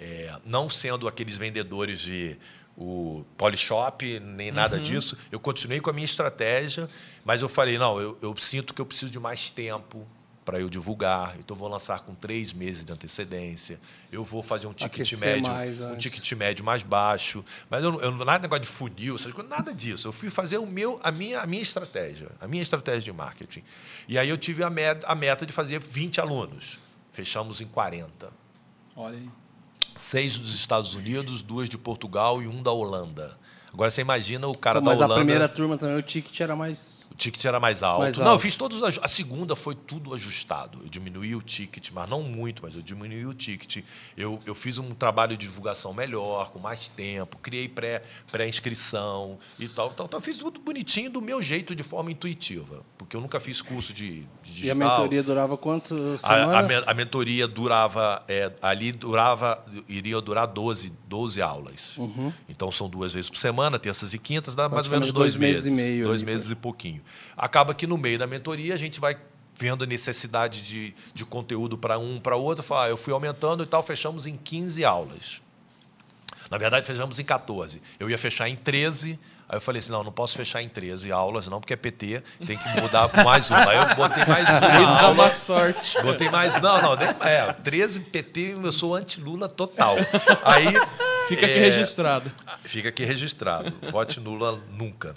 É, 0.00 0.32
não 0.44 0.70
sendo 0.70 1.08
aqueles 1.08 1.36
vendedores 1.36 2.00
de 2.00 2.36
o 2.80 3.24
Polishop, 3.36 4.20
nem 4.20 4.52
nada 4.52 4.78
disso. 4.78 5.18
Eu 5.32 5.40
continuei 5.40 5.80
com 5.80 5.90
a 5.90 5.92
minha 5.92 6.04
estratégia, 6.04 6.88
mas 7.24 7.42
eu 7.42 7.48
falei, 7.48 7.76
não, 7.76 8.00
eu, 8.00 8.16
eu 8.22 8.36
sinto 8.36 8.72
que 8.72 8.80
eu 8.80 8.86
preciso 8.86 9.10
de 9.10 9.18
mais 9.18 9.50
tempo 9.50 10.06
para 10.44 10.60
eu 10.60 10.70
divulgar. 10.70 11.34
Então, 11.40 11.56
vou 11.56 11.68
lançar 11.68 11.98
com 12.00 12.14
três 12.14 12.52
meses 12.52 12.84
de 12.84 12.92
antecedência. 12.92 13.80
Eu 14.12 14.22
vou 14.22 14.44
fazer 14.44 14.68
um 14.68 14.72
ticket 14.72 15.00
Aquecer 15.12 15.18
médio, 15.28 15.50
mais 15.52 15.80
um 15.80 15.88
antes. 15.88 16.10
ticket 16.12 16.32
médio 16.38 16.64
mais 16.64 16.84
baixo. 16.84 17.44
Mas 17.68 17.82
eu, 17.82 17.90
não- 17.92 18.00
eu 18.00 18.12
nada 18.12 18.38
de 18.38 18.42
negócio 18.44 18.62
de 18.62 18.68
funil, 18.68 19.16
essas 19.16 19.32
coisas, 19.32 19.50
nada 19.50 19.74
disso. 19.74 20.06
Eu 20.06 20.12
fui 20.12 20.30
fazer 20.30 20.58
o 20.58 20.64
meu, 20.66 21.00
a 21.02 21.10
minha, 21.10 21.40
a 21.40 21.46
minha 21.46 21.60
estratégia, 21.60 22.30
a 22.40 22.46
minha 22.46 22.62
estratégia 22.62 23.02
de 23.02 23.12
marketing. 23.12 23.64
E 24.06 24.16
aí 24.16 24.28
eu 24.28 24.38
tive 24.38 24.62
a 24.62 24.70
meta, 24.70 25.04
a 25.06 25.14
meta 25.16 25.44
de 25.44 25.52
fazer 25.52 25.80
20 25.80 26.20
alunos. 26.20 26.78
Fechamos 27.12 27.60
em 27.60 27.66
40 27.66 28.30
Olha 28.96 29.18
aí. 29.18 29.28
Seis 29.98 30.38
dos 30.38 30.54
Estados 30.54 30.94
Unidos, 30.94 31.42
duas 31.42 31.68
de 31.68 31.76
Portugal 31.76 32.40
e 32.40 32.46
um 32.46 32.62
da 32.62 32.70
Holanda. 32.70 33.36
Agora 33.72 33.90
você 33.90 34.00
imagina 34.00 34.46
o 34.48 34.56
cara 34.56 34.78
Pô, 34.80 34.84
da 34.86 34.90
mas 34.90 35.00
Holanda. 35.00 35.14
a 35.14 35.16
primeira 35.18 35.48
turma 35.48 35.76
também, 35.76 35.96
o 35.96 36.02
ticket 36.02 36.40
era 36.40 36.56
mais. 36.56 37.06
O 37.12 37.14
ticket 37.14 37.44
era 37.44 37.60
mais 37.60 37.82
alto. 37.82 38.00
Mais 38.00 38.16
Não, 38.18 38.24
eu 38.26 38.30
alto. 38.32 38.40
fiz 38.42 38.56
todos. 38.56 38.98
A 39.02 39.08
segunda 39.08 39.54
foi 39.54 39.74
tudo 39.74 40.14
ajustado. 40.14 40.80
Eu 40.82 40.88
diminuí 40.88 41.34
o 41.36 41.42
ticket, 41.42 41.90
mas 41.92 42.08
não 42.08 42.22
muito, 42.22 42.62
mas 42.62 42.74
eu 42.74 42.80
diminuí 42.82 43.26
o 43.26 43.34
ticket. 43.34 43.84
Eu, 44.16 44.40
eu 44.46 44.54
fiz 44.54 44.78
um 44.78 44.94
trabalho 44.94 45.36
de 45.36 45.46
divulgação 45.46 45.92
melhor, 45.92 46.50
com 46.50 46.58
mais 46.58 46.88
tempo, 46.88 47.36
criei 47.38 47.68
pré- 47.68 48.02
pré-inscrição 48.58 49.38
e 49.58 49.68
tal, 49.68 49.90
tal. 49.90 50.06
Então, 50.06 50.18
eu 50.18 50.22
fiz 50.22 50.36
tudo 50.36 50.60
bonitinho 50.60 51.10
do 51.10 51.20
meu 51.20 51.40
jeito, 51.42 51.74
de 51.74 51.82
forma 51.82 52.10
intuitiva. 52.10 52.82
Porque 52.96 53.16
eu 53.16 53.20
nunca 53.20 53.38
fiz 53.40 53.60
curso 53.62 53.92
de, 53.92 54.20
de 54.20 54.26
digital. 54.42 54.66
E 54.66 54.70
a 54.70 54.74
mentoria 54.74 55.22
durava 55.22 55.56
quantas 55.56 56.24
A, 56.24 56.34
a, 56.34 56.38
semanas? 56.46 56.66
men- 56.68 56.84
a 56.86 56.94
mentoria 56.94 57.46
durava, 57.46 58.22
é, 58.28 58.52
ali 58.62 58.92
durava, 58.92 59.62
iria 59.88 60.20
durar 60.20 60.46
12, 60.46 60.92
12 61.06 61.40
aulas. 61.42 61.96
Então 62.48 62.70
são 62.72 62.88
duas 62.88 63.12
vezes 63.12 63.30
por 63.30 63.38
semana, 63.38 63.57
terças 63.78 64.14
e 64.14 64.18
quintas, 64.18 64.54
dá 64.54 64.68
mais 64.68 64.86
ou 64.86 64.92
menos 64.92 65.12
dois, 65.12 65.34
dois 65.34 65.36
meses 65.36 65.66
e 65.66 65.70
meio 65.70 66.04
Dois 66.06 66.22
ali, 66.22 66.32
meses 66.32 66.50
e 66.50 66.54
pouquinho. 66.54 67.02
Acaba 67.36 67.74
que 67.74 67.86
no 67.86 67.98
meio 67.98 68.18
da 68.18 68.26
mentoria 68.26 68.74
a 68.74 68.76
gente 68.76 69.00
vai 69.00 69.16
vendo 69.58 69.82
a 69.82 69.86
necessidade 69.86 70.62
de, 70.62 70.94
de 71.12 71.24
conteúdo 71.24 71.76
para 71.76 71.98
um, 71.98 72.20
para 72.20 72.36
outro. 72.36 72.62
Fala, 72.62 72.84
ah, 72.84 72.88
eu 72.88 72.96
fui 72.96 73.12
aumentando 73.12 73.64
e 73.64 73.66
tal, 73.66 73.82
fechamos 73.82 74.26
em 74.26 74.36
15 74.36 74.84
aulas. 74.84 75.42
Na 76.50 76.56
verdade, 76.56 76.86
fechamos 76.86 77.18
em 77.18 77.24
14. 77.24 77.82
Eu 77.98 78.08
ia 78.08 78.16
fechar 78.16 78.48
em 78.48 78.56
13. 78.56 79.18
Aí 79.48 79.56
eu 79.56 79.60
falei 79.60 79.80
assim: 79.80 79.92
não, 79.92 80.02
não 80.02 80.12
posso 80.12 80.36
fechar 80.36 80.62
em 80.62 80.68
13 80.68 81.10
aulas, 81.10 81.46
não, 81.46 81.60
porque 81.60 81.72
é 81.72 81.76
PT, 81.76 82.22
tem 82.46 82.56
que 82.56 82.80
mudar 82.80 83.10
mais 83.24 83.50
uma. 83.50 83.70
Aí 83.70 83.78
eu 83.78 83.96
botei 83.96 84.24
mais 84.24 84.48
uma 84.48 85.00
aula. 85.00 85.12
uma 85.12 85.34
sorte. 85.34 86.02
Botei 86.02 86.30
mais. 86.30 86.60
Não, 86.60 86.82
não, 86.82 86.96
nem, 86.96 87.08
é, 87.20 87.52
13 87.52 88.00
PT, 88.00 88.56
eu 88.62 88.72
sou 88.72 88.94
anti-Lula 88.94 89.48
total. 89.48 89.96
Aí. 90.44 90.74
Fica 91.28 91.44
aqui 91.44 91.58
é, 91.58 91.58
registrado. 91.58 92.32
Fica 92.64 92.88
aqui 92.88 93.04
registrado. 93.04 93.72
Vote 93.90 94.18
Lula 94.18 94.58
nunca. 94.70 95.14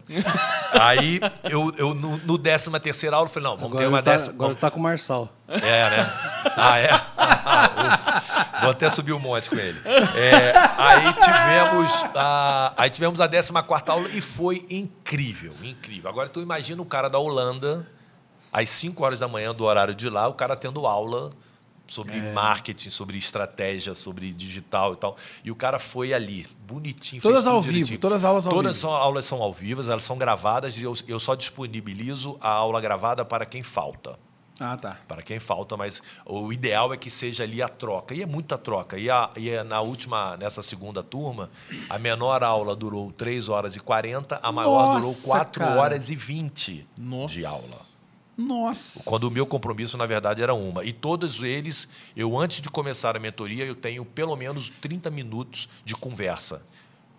Aí, 0.80 1.22
eu, 1.46 1.74
eu 1.78 1.94
no, 1.96 2.18
no 2.18 2.38
13 2.38 2.70
terceira 2.82 3.16
aula, 3.16 3.30
falei, 3.30 3.50
não, 3.50 3.56
vamos 3.56 3.72
Agora, 3.72 3.84
ter 3.86 3.88
uma 3.88 4.04
tá, 4.04 4.12
décima. 4.12 4.34
agora 4.34 4.52
ele 4.52 4.60
tá 4.60 4.70
com 4.70 4.80
o 4.80 4.84
Marçal. 4.84 5.30
É, 5.48 5.90
né? 5.90 6.14
Ah, 6.56 6.80
é? 6.80 6.94
Ufa. 6.94 8.60
Vou 8.62 8.72
até 8.72 8.90
subir 8.90 9.14
um 9.14 9.20
monte 9.20 9.50
com 9.50 9.56
ele. 9.56 9.80
É, 9.86 10.54
aí 10.78 11.14
tivemos 11.14 12.06
a, 12.16 12.74
aí 12.78 12.90
tivemos 12.90 13.22
a 13.22 13.28
14 13.28 13.84
aula 13.88 14.10
e 14.10 14.22
foi 14.22 14.66
incrível, 14.70 15.54
incrível. 15.64 16.10
Agora 16.10 16.30
tu 16.30 16.42
imagina 16.42 16.82
o 16.82 16.86
cara 16.86 17.10
da 17.10 17.20
Holanda, 17.20 17.88
às 18.52 18.70
5 18.70 19.04
horas 19.04 19.20
da 19.20 19.28
manhã 19.28 19.54
do 19.54 19.64
horário 19.64 19.96
de 19.96 20.10
lá, 20.10 20.28
o 20.28 20.34
cara 20.34 20.56
tendo 20.56 20.86
aula 20.86 21.32
sobre 21.92 22.18
É. 22.18 22.32
marketing, 22.32 22.90
sobre 22.90 23.18
estratégia, 23.18 23.94
sobre 23.94 24.32
digital 24.32 24.94
e 24.94 24.96
tal. 24.96 25.18
E 25.44 25.52
o 25.52 25.56
cara 25.56 25.78
foi 25.78 26.14
ali, 26.14 26.46
bonitinho. 26.66 27.22
Todas 27.22 27.46
ao 27.46 27.62
vivo, 27.62 27.74
direitinho. 27.74 28.00
todas 28.00 28.18
as 28.20 28.24
aulas 28.24 28.48
ao 28.48 28.54
Todas 28.54 28.72
vivo. 28.78 28.82
são 28.82 28.92
aulas 28.92 29.26
são 29.26 29.42
ao 29.42 29.52
vivo, 29.54 29.82
elas 29.82 30.04
são 30.04 30.18
gravadas 30.18 30.78
e 30.80 30.84
eu, 30.84 30.94
eu 31.08 31.20
só 31.20 31.36
disponibilizo 31.36 32.38
a 32.40 32.50
aula 32.50 32.80
gravada 32.80 33.26
para 33.26 33.46
quem 33.46 33.62
falta 33.62 34.18
Ah, 34.60 34.78
tá. 34.78 34.98
para 35.08 35.22
quem 35.22 35.40
falta, 35.40 35.76
mas 35.76 36.02
o 36.26 36.54
ideal 36.54 36.94
é 36.94 36.98
que 36.98 37.10
seja 37.10 37.44
ali 37.44 37.62
a 37.62 37.68
troca. 37.68 38.14
E 38.16 38.22
é 38.22 38.26
muita 38.26 38.58
troca. 38.58 38.98
E, 38.98 39.10
a, 39.10 39.30
e 39.36 39.50
é 39.50 39.64
na 39.64 39.82
última, 39.82 40.38
nessa 40.38 40.62
segunda 40.62 41.02
turma, 41.04 41.50
a 41.90 41.98
menor 42.00 42.42
aula 42.44 42.74
durou 42.76 43.12
3 43.12 43.50
horas 43.50 43.76
e 43.76 43.80
40, 43.82 44.40
a 44.42 44.52
maior 44.52 44.94
durou 44.96 45.08
Nossa, 45.10 45.28
4 45.28 45.64
cara. 45.64 45.82
horas 45.82 46.10
e 46.10 46.16
20 46.16 46.86
Nossa. 46.98 47.34
de 47.34 47.46
aula. 47.46 47.91
Nossa. 48.42 49.04
Quando 49.04 49.26
o 49.26 49.32
meu 49.32 49.46
compromisso, 49.46 49.98
na 49.98 50.06
verdade, 50.06 50.42
era 50.42 50.54
uma. 50.54 50.84
E 50.84 50.92
todos 50.92 51.42
eles, 51.44 51.88
eu 52.16 52.38
antes 52.38 52.62
de 52.62 52.70
começar 52.70 53.16
a 53.16 53.20
mentoria, 53.20 53.66
eu 53.66 53.76
tenho 53.76 54.04
pelo 54.04 54.36
menos 54.36 54.72
30 54.82 55.10
minutos 55.12 55.70
de 55.86 55.96
conversa 55.96 56.62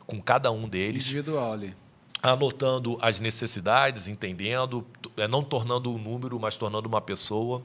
com 0.07 0.21
cada 0.21 0.51
um 0.51 0.69
deles 0.69 1.05
Individual 1.05 1.53
ali. 1.53 1.75
anotando 2.23 2.99
as 3.01 3.21
necessidades, 3.21 4.09
entendendo, 4.09 4.85
é, 5.17 5.27
não 5.29 5.43
tornando 5.43 5.93
um 5.93 5.99
número, 5.99 6.39
mas 6.39 6.57
tornando 6.57 6.89
uma 6.89 7.01
pessoa. 7.01 7.63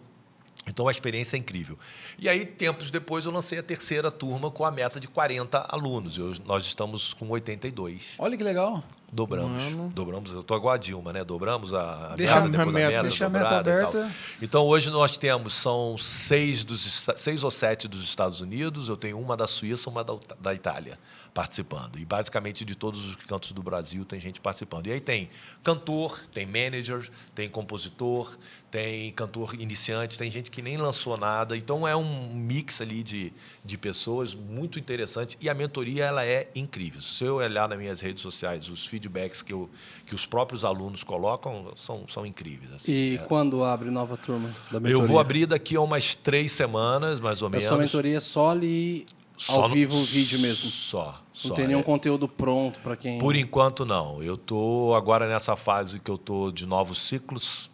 Então 0.67 0.87
a 0.87 0.91
experiência 0.91 1.35
é 1.37 1.39
incrível. 1.39 1.77
E 2.19 2.27
aí, 2.27 2.45
tempos 2.45 2.91
depois, 2.91 3.25
eu 3.25 3.31
lancei 3.31 3.57
a 3.59 3.63
terceira 3.63 4.11
turma 4.11 4.51
com 4.51 4.65
a 4.65 4.71
meta 4.71 4.99
de 4.99 5.07
40 5.07 5.65
alunos. 5.69 6.17
Eu- 6.17 6.33
nós 6.45 6.65
estamos 6.65 7.13
com 7.13 7.27
82. 7.29 8.15
Olha 8.19 8.35
que 8.37 8.43
legal. 8.43 8.83
Dobramos. 9.11 9.63
Mano. 9.63 9.89
Dobramos, 9.93 10.33
eu 10.33 10.43
tô 10.43 10.55
igual 10.57 10.73
a 10.73 10.77
Dilma, 10.77 11.13
né? 11.13 11.23
Dobramos 11.23 11.73
a, 11.73 12.11
a 12.11 12.15
Deixa 12.17 12.35
meta, 12.35 12.49
depois 12.49 12.67
a 12.67 12.71
meta, 12.71 13.01
deixa 13.03 13.25
a 13.25 13.29
meta 13.29 13.57
aberta. 13.59 14.11
Então 14.41 14.65
hoje 14.65 14.91
nós 14.91 15.17
temos, 15.17 15.53
são 15.53 15.97
seis, 15.97 16.65
dos, 16.65 17.07
seis 17.15 17.41
ou 17.41 17.49
sete 17.49 17.87
dos 17.87 18.03
Estados 18.03 18.41
Unidos, 18.41 18.89
eu 18.89 18.97
tenho 18.97 19.17
uma 19.17 19.37
da 19.37 19.47
Suíça, 19.47 19.89
uma 19.89 20.03
da, 20.03 20.13
da 20.41 20.53
Itália 20.53 20.99
participando. 21.37 21.99
E 21.99 22.03
basicamente 22.03 22.65
de 22.65 22.73
todos 22.73 23.05
os 23.09 23.15
cantos 23.17 23.51
do 23.51 23.61
Brasil 23.61 24.03
tem 24.03 24.19
gente 24.19 24.41
participando. 24.41 24.87
E 24.87 24.91
aí 24.91 24.99
tem 24.99 25.29
cantor, 25.63 26.19
tem 26.33 26.47
manager, 26.47 27.07
tem 27.35 27.47
compositor, 27.47 28.35
tem 28.71 29.11
cantor 29.11 29.53
iniciante, 29.53 30.17
tem 30.17 30.31
gente 30.31 30.49
que 30.49 30.63
nem 30.63 30.77
lançou 30.77 31.15
nada. 31.15 31.55
Então 31.55 31.87
é 31.87 31.95
um 31.95 32.33
mix 32.33 32.81
ali 32.81 33.03
de, 33.03 33.31
de 33.63 33.77
pessoas 33.77 34.33
muito 34.33 34.79
interessante. 34.79 35.37
E 35.39 35.47
a 35.47 35.53
mentoria 35.53 36.05
ela 36.05 36.25
é 36.25 36.49
incrível. 36.55 37.01
Se 37.01 37.23
eu 37.23 37.35
olhar 37.35 37.69
nas 37.69 37.77
minhas 37.77 38.01
redes 38.01 38.23
sociais, 38.23 38.67
os 38.67 38.87
feedbacks 38.87 39.43
que, 39.43 39.53
eu, 39.53 39.69
que 40.07 40.15
os 40.15 40.25
próprios 40.25 40.65
alunos 40.65 41.03
colocam 41.03 41.71
são, 41.75 42.07
são 42.09 42.25
incríveis. 42.25 42.73
assim. 42.73 42.91
E 42.91 43.15
É. 43.17 43.17
quando 43.19 43.63
abre 43.63 43.91
nova 43.91 44.17
turma 44.17 44.49
da 44.71 44.79
mentoria? 44.79 45.03
Eu 45.03 45.07
vou 45.07 45.19
abrir 45.19 45.45
daqui 45.45 45.75
a 45.75 45.81
umas 45.81 46.15
três 46.15 46.51
semanas, 46.51 47.19
mais 47.19 47.43
ou 47.43 47.47
A 47.47 47.51
menos. 47.51 47.65
sua 47.67 47.77
mentoria 47.77 48.17
é 48.17 48.19
só 48.19 48.49
ali 48.49 49.05
Só 49.37 49.61
ao 49.61 49.69
no- 49.69 49.73
vivo 49.75 49.95
o 49.95 50.03
vídeo 50.03 50.39
mesmo. 50.39 50.69
Só. 50.69 51.11
Não 51.11 51.49
só. 51.49 51.53
tem 51.53 51.67
nenhum 51.67 51.79
É. 51.81 51.83
conteúdo 51.83 52.27
pronto 52.27 52.79
para 52.79 52.95
quem. 52.95 53.19
Por 53.19 53.35
enquanto, 53.35 53.85
não. 53.85 54.21
Eu 54.23 54.35
estou 54.35 54.95
agora 54.95 55.27
nessa 55.27 55.55
fase 55.55 55.99
que 55.99 56.09
eu 56.09 56.15
estou 56.15 56.51
de 56.51 56.65
novos 56.65 56.99
ciclos. 56.99 57.69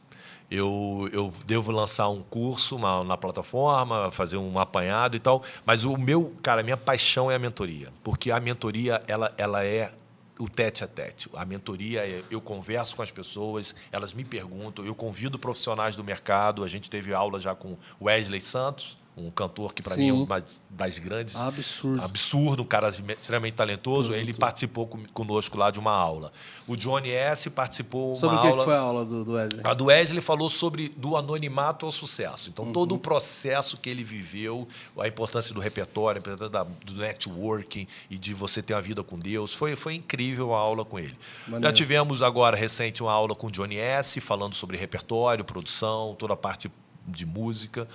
Eu, 0.52 1.10
eu 1.12 1.34
devo 1.48 1.72
lançar 1.72 2.10
um 2.10 2.22
curso 2.22 2.78
na, 2.78 3.04
na 3.04 3.18
plataforma, 3.18 4.12
fazer 4.12 4.38
um 4.38 4.60
apanhado 4.60 5.16
e 5.16 5.20
tal. 5.20 5.42
Mas 5.66 5.84
o 5.84 5.98
meu, 5.98 6.36
cara, 6.44 6.62
a 6.62 6.64
minha 6.64 6.78
paixão 6.78 7.32
é 7.32 7.36
a 7.36 7.40
mentoria. 7.40 7.92
Porque 8.04 8.30
a 8.30 8.40
mentoria, 8.40 9.02
ela, 9.08 9.34
ela 9.38 9.64
é 9.66 9.92
o 10.40 10.48
tete 10.50 10.84
a 10.84 10.88
tete. 10.88 11.30
A 11.36 11.46
mentoria 11.46 12.02
é 12.02 12.22
eu 12.30 12.42
converso 12.42 12.96
com 12.96 13.02
as 13.02 13.10
pessoas, 13.10 13.74
elas 13.92 14.14
me 14.14 14.24
perguntam, 14.26 14.86
eu 14.86 14.94
convido 14.94 15.40
profissionais 15.40 15.96
do 15.96 16.04
mercado. 16.04 16.64
A 16.64 16.68
gente 16.68 16.90
teve 16.90 17.14
aula 17.14 17.40
já 17.40 17.56
com 17.56 17.76
Wesley 18.02 18.42
Santos, 18.42 18.98
um 19.16 19.30
cantor 19.30 19.74
que 19.74 19.82
para 19.84 19.96
mim 19.96 20.10
é 20.10 20.14
uma 20.14 20.44
das 20.72 20.98
grandes 20.98 21.36
Absurdo. 21.36 22.02
absurdo, 22.04 22.64
um 22.64 22.66
cara 22.66 22.90
extremamente 22.90 23.54
talentoso. 23.54 24.14
Ele 24.16 24.34
participou 24.34 24.88
com- 24.88 25.04
conosco 25.14 25.56
lá 25.58 25.70
de 25.70 25.80
uma 25.80 25.92
aula. 25.92 26.32
O 26.68 26.76
Johnny 26.76 27.12
S 27.12 27.48
participou 27.52 28.16
Sobre 28.16 28.36
uma 28.38 28.40
o 28.40 28.42
que, 28.42 28.48
aula. 28.50 28.60
que 28.62 28.66
foi 28.66 28.76
a 28.76 28.80
aula 28.80 29.06
do, 29.06 29.24
do 29.24 29.34
Wesley? 29.34 29.62
A 29.64 29.74
do 29.76 29.86
Wesley 29.86 30.20
falou 30.22 30.50
sobre 30.50 30.90
do 30.90 31.16
anonimato 31.16 31.86
ao 31.86 31.92
sucesso. 31.92 32.50
Então, 32.50 32.66
Uhum. 32.66 32.74
todo 32.74 32.96
o 32.96 32.98
processo 32.98 33.78
que 33.78 33.88
ele 33.90 34.04
viveu, 34.04 34.68
a 34.98 35.08
importância 35.08 35.54
do 35.54 35.60
repertório, 35.60 36.18
a 36.18 36.20
importância 36.20 36.68
do 36.84 36.94
networking 36.96 37.88
e 38.10 38.18
de 38.18 38.34
você 38.34 38.62
ter 38.64 38.74
uma 38.74 38.82
vida 38.82 39.04
com 39.04 39.20
Deus. 39.20 39.54
Foi, 39.54 39.76
foi 39.76 39.94
incrível 39.96 40.56
a 40.56 40.58
aula 40.58 40.84
com 40.84 40.98
ele. 40.98 41.16
Maneiro. 41.48 41.66
Já 41.68 41.72
tivemos 41.72 42.22
agora, 42.24 42.58
recente, 42.58 43.04
uma 43.04 43.12
aula 43.12 43.36
com 43.36 43.46
o 43.48 43.52
Johnny 43.52 43.78
S., 43.78 44.20
falando 44.20 44.56
sobre 44.56 44.76
repertório, 44.76 45.44
produção, 45.46 46.16
toda 46.18 46.34
a 46.34 46.38
parte 46.38 46.72
de 47.08 47.26
música. 47.26 47.88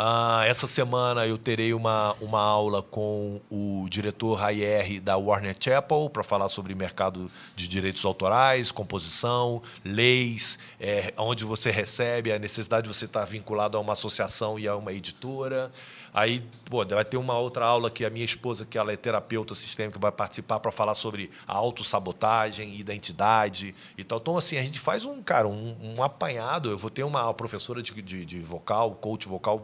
Ah, 0.00 0.44
essa 0.46 0.68
semana 0.68 1.26
eu 1.26 1.36
terei 1.36 1.74
uma, 1.74 2.14
uma 2.20 2.40
aula 2.40 2.80
com 2.80 3.40
o 3.50 3.84
diretor 3.90 4.34
Rayer 4.34 5.00
da 5.00 5.16
Warner 5.16 5.56
Chappell 5.58 6.08
para 6.08 6.22
falar 6.22 6.48
sobre 6.50 6.72
mercado 6.72 7.28
de 7.56 7.66
direitos 7.66 8.04
autorais, 8.04 8.70
composição, 8.70 9.60
leis, 9.84 10.56
é, 10.78 11.12
onde 11.16 11.44
você 11.44 11.72
recebe, 11.72 12.30
a 12.30 12.38
necessidade 12.38 12.86
de 12.86 12.94
você 12.94 13.06
estar 13.06 13.24
vinculado 13.24 13.76
a 13.76 13.80
uma 13.80 13.94
associação 13.94 14.56
e 14.56 14.68
a 14.68 14.76
uma 14.76 14.92
editora. 14.92 15.68
Aí, 16.18 16.42
pô, 16.64 16.84
vai 16.84 17.04
ter 17.04 17.16
uma 17.16 17.38
outra 17.38 17.64
aula 17.64 17.88
que 17.88 18.04
a 18.04 18.10
minha 18.10 18.24
esposa, 18.24 18.66
que 18.66 18.76
ela 18.76 18.92
é 18.92 18.96
terapeuta 18.96 19.54
sistêmica, 19.54 20.00
vai 20.00 20.10
participar 20.10 20.58
para 20.58 20.72
falar 20.72 20.96
sobre 20.96 21.30
a 21.46 21.54
autossabotagem, 21.54 22.74
identidade 22.74 23.72
e 23.96 24.02
tal. 24.02 24.18
Então, 24.18 24.36
assim, 24.36 24.58
a 24.58 24.62
gente 24.64 24.80
faz 24.80 25.04
um, 25.04 25.22
cara, 25.22 25.46
um, 25.46 25.76
um 25.80 26.02
apanhado. 26.02 26.70
Eu 26.70 26.76
vou 26.76 26.90
ter 26.90 27.04
uma 27.04 27.32
professora 27.34 27.80
de, 27.80 28.02
de, 28.02 28.24
de 28.24 28.40
vocal, 28.40 28.96
coach 28.96 29.28
vocal 29.28 29.62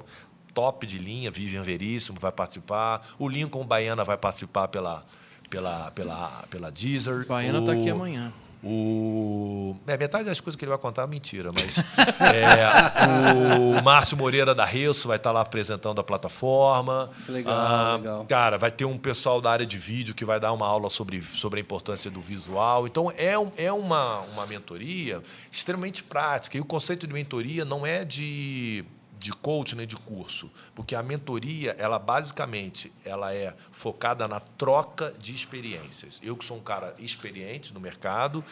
top 0.55 0.87
de 0.87 0.97
linha, 0.97 1.29
Vivian 1.29 1.65
Veríssimo 1.65 2.21
vai 2.21 2.31
participar. 2.31 3.05
O 3.19 3.29
Lincoln 3.29 3.67
Baiana 3.67 4.05
vai 4.05 4.17
participar 4.17 4.69
pela, 4.69 5.03
pela, 5.51 5.91
pela, 5.91 6.45
pela 6.49 6.71
Deezer. 6.71 7.27
Baiana 7.27 7.63
o, 7.63 7.67
tá 7.67 7.73
aqui 7.73 7.91
amanhã. 7.91 8.33
O... 8.67 9.77
É, 9.87 9.97
metade 9.97 10.25
das 10.25 10.41
coisas 10.41 10.57
que 10.59 10.65
ele 10.65 10.71
vai 10.71 10.79
contar 10.79 11.03
é 11.03 11.07
mentira, 11.07 11.51
mas 11.55 11.77
é, 12.33 13.59
o 13.59 13.83
Márcio 13.83 14.17
Moreira 14.17 14.55
da 14.55 14.65
Reus 14.65 15.05
vai 15.05 15.17
estar 15.17 15.33
lá 15.33 15.41
apresentando 15.43 16.01
a 16.01 16.05
plataforma. 16.05 17.11
Que 17.27 17.33
legal, 17.33 17.55
Ah, 17.55 17.97
legal. 17.97 18.25
Cara, 18.27 18.57
vai 18.59 18.71
ter 18.71 18.85
um 18.85 18.97
pessoal 18.97 19.41
da 19.41 19.51
área 19.51 19.67
de 19.67 19.77
vídeo 19.79 20.15
que 20.15 20.25
vai 20.25 20.41
dar 20.41 20.53
uma 20.53 20.67
aula 20.67 20.89
sobre, 20.91 21.21
sobre 21.23 21.61
a 21.61 21.63
importância 21.63 22.11
do 22.11 22.21
visual. 22.21 22.87
Então, 22.87 23.13
é, 23.17 23.39
um- 23.39 23.53
é 23.57 23.73
uma, 23.73 24.21
uma 24.33 24.47
mentoria 24.47 25.23
extremamente 25.53 26.03
prática. 26.03 26.57
E 26.57 26.61
o 26.61 26.65
conceito 26.65 27.07
de 27.07 27.13
mentoria 27.13 27.65
não 27.65 27.87
é 27.87 28.05
de, 28.05 28.85
de 29.25 29.33
coach 29.33 29.75
nem 29.75 29.87
de 29.87 29.97
curso, 29.97 30.51
porque 30.75 30.95
a 30.95 31.03
mentoria, 31.03 31.75
ela 31.79 31.99
basicamente, 31.99 32.93
ela 33.07 33.33
é 33.35 33.55
focada 33.73 34.29
na 34.29 34.39
troca 34.39 35.15
de 35.19 35.35
experiências. 35.35 36.21
Eu 36.23 36.37
que 36.37 36.45
sou 36.45 36.59
um 36.59 36.63
cara 36.63 36.95
experiente 36.99 37.73
no 37.73 37.81
mercado, 37.81 38.45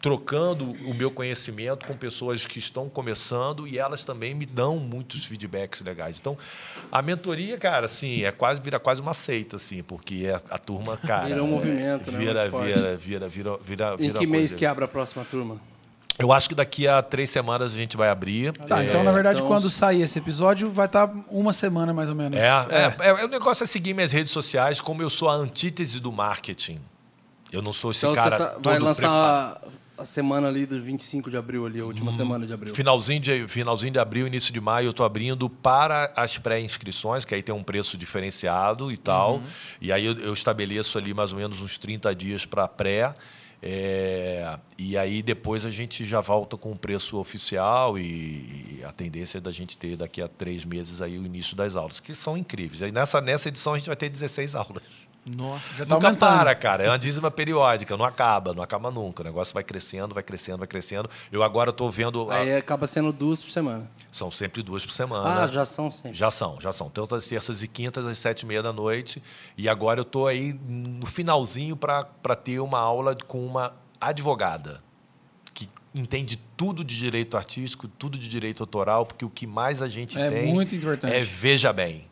trocando 0.00 0.64
o 0.88 0.94
meu 0.94 1.10
conhecimento 1.10 1.84
com 1.86 1.94
pessoas 1.94 2.46
que 2.46 2.58
estão 2.58 2.88
começando 2.88 3.66
e 3.68 3.78
elas 3.78 4.02
também 4.02 4.32
me 4.34 4.46
dão 4.46 4.78
muitos 4.78 5.26
feedbacks 5.26 5.82
legais. 5.82 6.18
Então, 6.18 6.38
a 6.90 7.02
mentoria, 7.02 7.58
cara, 7.58 7.84
assim, 7.84 8.22
é 8.22 8.30
quase 8.32 8.62
vira 8.62 8.78
quase 8.80 9.00
uma 9.02 9.12
seita, 9.12 9.56
assim, 9.56 9.82
porque 9.82 10.26
a, 10.32 10.54
a 10.54 10.58
turma, 10.58 10.96
cara, 10.96 11.26
Vira 11.26 11.42
um 11.44 11.48
movimento, 11.48 12.10
né? 12.12 12.18
vira, 12.18 12.48
forte. 12.50 12.64
vira, 12.72 12.96
vira, 12.96 13.28
vira, 13.28 13.58
vira, 13.62 13.94
Em 13.94 14.06
vira 14.06 14.18
que 14.20 14.26
mês 14.26 14.42
coisa. 14.52 14.56
que 14.56 14.64
abre 14.66 14.84
a 14.84 14.88
próxima 14.88 15.24
turma? 15.24 15.60
Eu 16.18 16.32
acho 16.32 16.48
que 16.48 16.54
daqui 16.54 16.88
a 16.88 17.00
três 17.00 17.30
semanas 17.30 17.72
a 17.72 17.76
gente 17.76 17.96
vai 17.96 18.08
abrir. 18.08 18.52
Tá, 18.52 18.82
É, 18.82 18.88
então, 18.88 19.04
na 19.04 19.12
verdade, 19.12 19.36
então- 19.38 19.46
quando 19.48 19.70
sair 19.70 20.02
esse 20.02 20.18
episódio, 20.18 20.70
vai 20.70 20.86
estar 20.86 21.08
uma 21.30 21.52
semana 21.52 21.92
mais 21.94 22.08
ou 22.08 22.14
menos. 22.16 22.38
É, 22.38 22.48
é, 22.48 22.96
é, 22.98 23.08
é, 23.20 23.24
o 23.24 23.28
negócio 23.28 23.62
é 23.62 23.66
seguir 23.66 23.94
minhas 23.94 24.10
redes 24.10 24.32
sociais, 24.32 24.80
como 24.80 25.00
eu 25.00 25.08
sou 25.10 25.28
a 25.28 25.34
antítese 25.34 26.00
do 26.00 26.10
marketing. 26.10 26.80
Eu 27.52 27.62
não 27.62 27.72
sou 27.72 27.92
esse 27.92 28.04
Então 28.04 28.14
cara 28.14 28.36
você 28.36 28.44
tá- 28.44 28.50
todo 28.50 28.64
vai 28.64 28.78
lançar 28.80 29.08
a, 29.96 30.02
a 30.02 30.04
semana 30.04 30.48
ali 30.48 30.66
do 30.66 30.80
25 30.82 31.30
de 31.30 31.36
abril 31.36 31.64
ali, 31.64 31.80
a 31.80 31.84
última 31.84 32.10
semana 32.10 32.44
de 32.46 32.52
abril. 32.52 32.74
Finalzinho 32.74 33.20
de, 33.20 33.48
finalzinho 33.48 33.92
de 33.92 33.98
abril, 33.98 34.26
início 34.26 34.52
de 34.52 34.60
maio, 34.60 34.86
eu 34.86 34.90
estou 34.90 35.06
abrindo 35.06 35.48
para 35.48 36.12
as 36.16 36.36
pré-inscrições, 36.36 37.24
que 37.24 37.34
aí 37.34 37.42
tem 37.42 37.54
um 37.54 37.62
preço 37.62 37.96
diferenciado 37.96 38.90
e 38.92 38.96
tal. 38.96 39.40
E 39.80 39.92
aí 39.92 40.04
eu, 40.04 40.12
eu 40.18 40.34
estabeleço 40.34 40.98
ali 40.98 41.14
mais 41.14 41.32
ou 41.32 41.38
menos 41.38 41.62
uns 41.62 41.78
30 41.78 42.14
dias 42.14 42.44
para 42.44 42.66
pré. 42.68 43.14
É, 43.60 44.58
e 44.78 44.96
aí 44.96 45.22
depois 45.22 45.64
a 45.64 45.70
gente 45.70 46.04
já 46.04 46.20
volta 46.20 46.56
com 46.56 46.70
o 46.70 46.78
preço 46.78 47.18
oficial 47.18 47.98
e, 47.98 48.78
e 48.78 48.84
a 48.84 48.92
tendência 48.92 49.38
é 49.38 49.40
da 49.40 49.50
gente 49.50 49.76
ter 49.76 49.96
daqui 49.96 50.22
a 50.22 50.28
três 50.28 50.64
meses 50.64 51.00
aí 51.00 51.18
o 51.18 51.26
início 51.26 51.56
das 51.56 51.74
aulas, 51.74 51.98
que 51.98 52.14
são 52.14 52.36
incríveis. 52.36 52.82
Aí 52.82 52.92
nessa, 52.92 53.20
nessa 53.20 53.48
edição 53.48 53.74
a 53.74 53.78
gente 53.78 53.88
vai 53.88 53.96
ter 53.96 54.08
16 54.08 54.54
aulas. 54.54 54.82
Nossa. 55.36 55.62
Já 55.76 55.86
tá 55.86 55.94
Nunca 55.94 56.06
aumentando. 56.08 56.18
para, 56.38 56.54
cara. 56.54 56.84
É 56.84 56.88
uma 56.88 56.98
dízima 56.98 57.30
periódica, 57.30 57.96
não 57.96 58.04
acaba, 58.04 58.54
não 58.54 58.62
acaba 58.62 58.90
nunca. 58.90 59.22
O 59.22 59.24
negócio 59.24 59.52
vai 59.54 59.62
crescendo, 59.64 60.14
vai 60.14 60.22
crescendo, 60.22 60.58
vai 60.58 60.66
crescendo. 60.68 61.08
Eu 61.30 61.42
agora 61.42 61.70
estou 61.70 61.90
vendo. 61.90 62.30
a- 62.30 62.36
Aí 62.36 62.54
acaba 62.56 62.86
sendo 62.86 63.12
duas 63.12 63.42
por 63.42 63.50
semana. 63.50 63.90
São 64.10 64.30
sempre 64.30 64.62
duas 64.62 64.84
por 64.86 64.92
semana. 64.92 65.42
Ah, 65.42 65.46
já 65.46 65.64
são 65.64 65.90
sempre. 65.90 66.16
Já 66.16 66.30
são, 66.30 66.58
já 66.60 66.72
são. 66.72 66.88
Todas 66.88 67.24
as 67.24 67.28
terças 67.28 67.62
e 67.62 67.68
quintas, 67.68 68.06
às 68.06 68.18
sete 68.18 68.42
e 68.42 68.46
meia 68.46 68.62
da 68.62 68.72
noite. 68.72 69.22
E 69.56 69.68
agora 69.68 70.00
eu 70.00 70.02
estou 70.02 70.26
aí 70.26 70.52
no 70.66 71.06
finalzinho 71.06 71.76
para 71.76 72.04
ter 72.42 72.60
uma 72.60 72.78
aula 72.78 73.14
com 73.26 73.44
uma 73.44 73.74
advogada 74.00 74.82
que 75.52 75.68
entende 75.94 76.36
tudo 76.56 76.82
de 76.84 76.96
direito 76.96 77.36
artístico, 77.36 77.86
tudo 77.88 78.18
de 78.18 78.28
direito 78.28 78.62
autoral, 78.62 79.04
porque 79.04 79.24
o 79.24 79.30
que 79.30 79.46
mais 79.46 79.82
a 79.82 79.88
gente 79.88 80.18
É 80.18 80.30
tem 80.30 80.52
muito 80.52 80.74
importante. 80.74 81.12
é 81.14 81.22
veja 81.22 81.72
bem. 81.72 82.07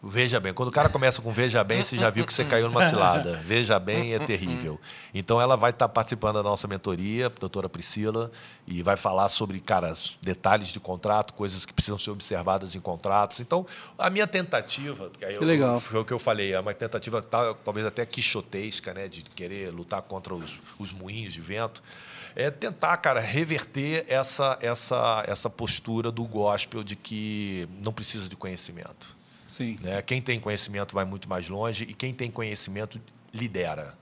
Veja 0.00 0.38
bem. 0.38 0.54
Quando 0.54 0.68
o 0.68 0.72
cara 0.72 0.88
começa 0.88 1.20
com 1.20 1.32
veja 1.32 1.64
bem, 1.64 1.82
você 1.82 1.96
já 1.98 2.08
viu 2.08 2.24
que 2.24 2.32
você 2.32 2.44
caiu 2.44 2.68
numa 2.68 2.82
cilada. 2.88 3.40
Veja 3.42 3.80
bem 3.80 4.14
é 4.14 4.18
terrível. 4.20 4.80
Então 5.12 5.40
ela 5.40 5.56
vai 5.56 5.70
estar 5.70 5.88
participando 5.88 6.36
da 6.36 6.42
nossa 6.44 6.68
mentoria, 6.68 7.26
a 7.26 7.28
doutora 7.28 7.68
Priscila, 7.68 8.30
e 8.64 8.80
vai 8.80 8.96
falar 8.96 9.28
sobre, 9.28 9.58
cara, 9.58 9.92
detalhes 10.22 10.68
de 10.68 10.78
contrato, 10.78 11.34
coisas 11.34 11.66
que 11.66 11.72
precisam 11.72 11.98
ser 11.98 12.10
observadas 12.10 12.76
em 12.76 12.80
contratos. 12.80 13.40
Então, 13.40 13.66
a 13.98 14.08
minha 14.08 14.26
tentativa, 14.28 15.08
porque 15.10 15.24
aí 15.24 15.36
Que 15.36 15.42
eu- 15.42 15.46
legal. 15.48 15.80
foi 15.80 15.98
o 15.98 16.04
que 16.04 16.12
eu 16.12 16.18
falei, 16.20 16.52
é 16.52 16.60
uma 16.60 16.72
tentativa 16.72 17.20
tal- 17.20 17.56
talvez 17.56 17.84
até 17.84 18.06
quixotesca, 18.06 18.94
né, 18.94 19.08
de 19.08 19.22
querer 19.22 19.72
lutar 19.72 20.02
contra 20.02 20.32
os, 20.32 20.60
os 20.78 20.92
moinhos 20.92 21.34
de 21.34 21.40
vento, 21.40 21.82
é 22.36 22.52
tentar, 22.52 22.96
cara, 22.98 23.18
reverter 23.18 24.04
essa, 24.08 24.56
essa, 24.62 25.24
essa 25.26 25.50
postura 25.50 26.12
do 26.12 26.22
gospel 26.22 26.84
de 26.84 26.94
que 26.94 27.68
não 27.82 27.92
precisa 27.92 28.28
de 28.28 28.36
conhecimento. 28.36 29.17
Sim. 29.48 29.78
Né? 29.82 30.00
Quem 30.02 30.20
tem 30.20 30.38
conhecimento 30.38 30.94
vai 30.94 31.04
muito 31.04 31.28
mais 31.28 31.48
longe 31.48 31.84
e 31.84 31.94
quem 31.94 32.12
tem 32.12 32.30
conhecimento 32.30 33.00
lidera. 33.32 33.94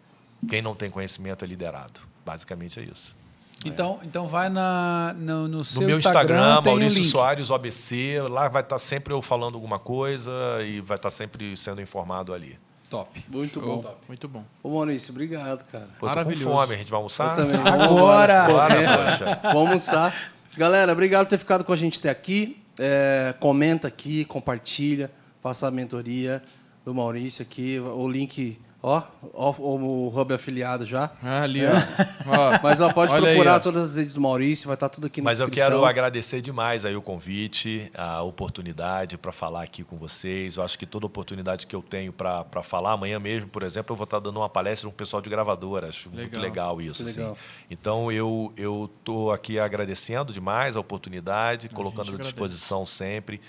Quem 0.49 0.61
não 0.61 0.75
tem 0.75 0.91
conhecimento 0.91 1.45
é 1.45 1.49
liderado. 1.49 2.01
Basicamente 2.25 2.79
é 2.81 2.83
isso. 2.83 3.17
Então, 3.65 3.99
então 4.05 4.29
vai 4.29 4.49
na, 4.49 5.15
no, 5.19 5.49
no 5.49 5.65
seu 5.65 5.81
no 5.81 5.87
meu 5.89 5.99
Instagram, 5.99 6.59
o 6.59 6.63
Maurício 6.63 7.01
link. 7.01 7.11
Soares 7.11 7.49
OBC, 7.49 8.21
lá 8.29 8.49
vai 8.49 8.63
estar 8.63 8.79
sempre 8.79 9.15
eu 9.15 9.23
falando 9.23 9.55
alguma 9.55 9.79
coisa 9.79 10.31
e 10.63 10.81
vai 10.81 10.97
estar 10.97 11.11
sempre 11.11 11.57
sendo 11.57 11.81
informado 11.81 12.35
ali. 12.35 12.59
Top. 12.89 13.25
Muito 13.29 13.61
Show. 13.61 13.83
bom. 13.83 13.97
Muito 14.07 14.29
bom. 14.29 14.45
Ô, 14.63 14.71
Maurício, 14.71 15.13
obrigado, 15.13 15.65
cara. 15.65 15.87
Pô, 15.87 15.91
tô 15.93 16.01
com 16.01 16.07
Maravilhoso. 16.07 16.45
fome, 16.45 16.75
a 16.75 16.77
gente 16.77 16.91
vai 16.91 16.99
almoçar? 16.99 17.39
Eu 17.39 17.47
também. 17.47 17.61
Agora! 17.67 18.47
Poxa. 18.47 19.41
Vamos 19.43 19.69
almoçar. 19.69 20.33
Galera, 20.57 20.93
obrigado 20.93 21.25
por 21.27 21.31
ter 21.31 21.39
ficado 21.39 21.65
com 21.65 21.73
a 21.73 21.77
gente 21.77 21.99
até 21.99 22.11
aqui. 22.11 22.63
É, 22.79 23.35
comenta 23.41 23.89
aqui, 23.89 24.25
compartilha, 24.27 25.11
faça 25.47 25.69
a 25.69 25.71
mentoria 25.71 26.43
do 26.85 26.93
Maurício 26.93 27.41
aqui. 27.41 27.79
O 27.79 28.09
link, 28.09 28.59
ó, 28.83 29.01
ó, 29.33 29.53
o 29.61 30.09
hub 30.09 30.35
afiliado 30.35 30.85
já. 30.85 31.13
Ah, 31.23 31.43
ali, 31.43 31.61
ó. 31.65 31.71
Ó, 31.71 32.59
Mas 32.65 32.81
ó, 32.81 32.93
pode 32.93 33.13
Olha 33.15 33.29
aí, 33.29 33.35
procurar 33.35 33.57
ó. 33.57 33.61
todas 33.61 33.91
as 33.91 33.97
redes 33.97 34.15
do 34.15 34.21
Maurício, 34.21 34.67
vai 34.67 34.75
estar 34.75 34.89
tudo 34.89 35.07
aqui 35.07 35.21
na 35.21 35.27
Mas 35.27 35.39
eu 35.39 35.47
descrição. 35.47 35.71
quero 35.71 35.85
agradecer 35.85 36.41
demais 36.41 36.85
aí 36.85 36.97
o 36.97 37.03
convite, 37.03 37.93
a 37.95 38.23
oportunidade 38.23 39.17
para 39.17 39.31
falar 39.31 39.63
aqui 39.63 39.85
com 39.85 39.97
vocês. 39.97 40.57
Eu 40.57 40.65
acho 40.65 40.77
que 40.77 40.85
toda 40.85 41.07
oportunidade 41.07 41.65
que 41.65 41.77
eu 41.77 41.83
tenho 41.83 42.13
para 42.13 42.45
falar, 42.65 42.93
amanhã 42.95 43.21
mesmo, 43.21 43.49
por 43.49 43.63
exemplo, 43.63 43.93
eu 43.93 43.97
vou 43.97 44.03
estar 44.05 44.19
dando 44.19 44.41
uma 44.41 44.49
palestra 44.49 44.89
com 44.89 44.95
um 44.95 44.97
pessoal 44.97 45.23
de 45.23 45.31
gravadora. 45.31 45.89
Acho 45.91 46.11
muito 46.11 46.41
Legal. 46.41 46.75
legal 46.77 46.81
isso. 46.83 47.05
Assim. 47.05 47.21
legal. 47.21 47.39
Então 47.71 48.11
eu 48.11 48.53
eu 48.57 48.91
tô 49.05 49.31
aqui 49.31 49.61
agradecendo 49.61 50.33
demais 50.33 50.75
a 50.75 50.81
oportunidade, 50.81 51.69
colocando 51.69 52.01
à 52.01 52.03
agradece. 52.15 52.31
disposição 52.31 52.85
sempre. 52.85 53.41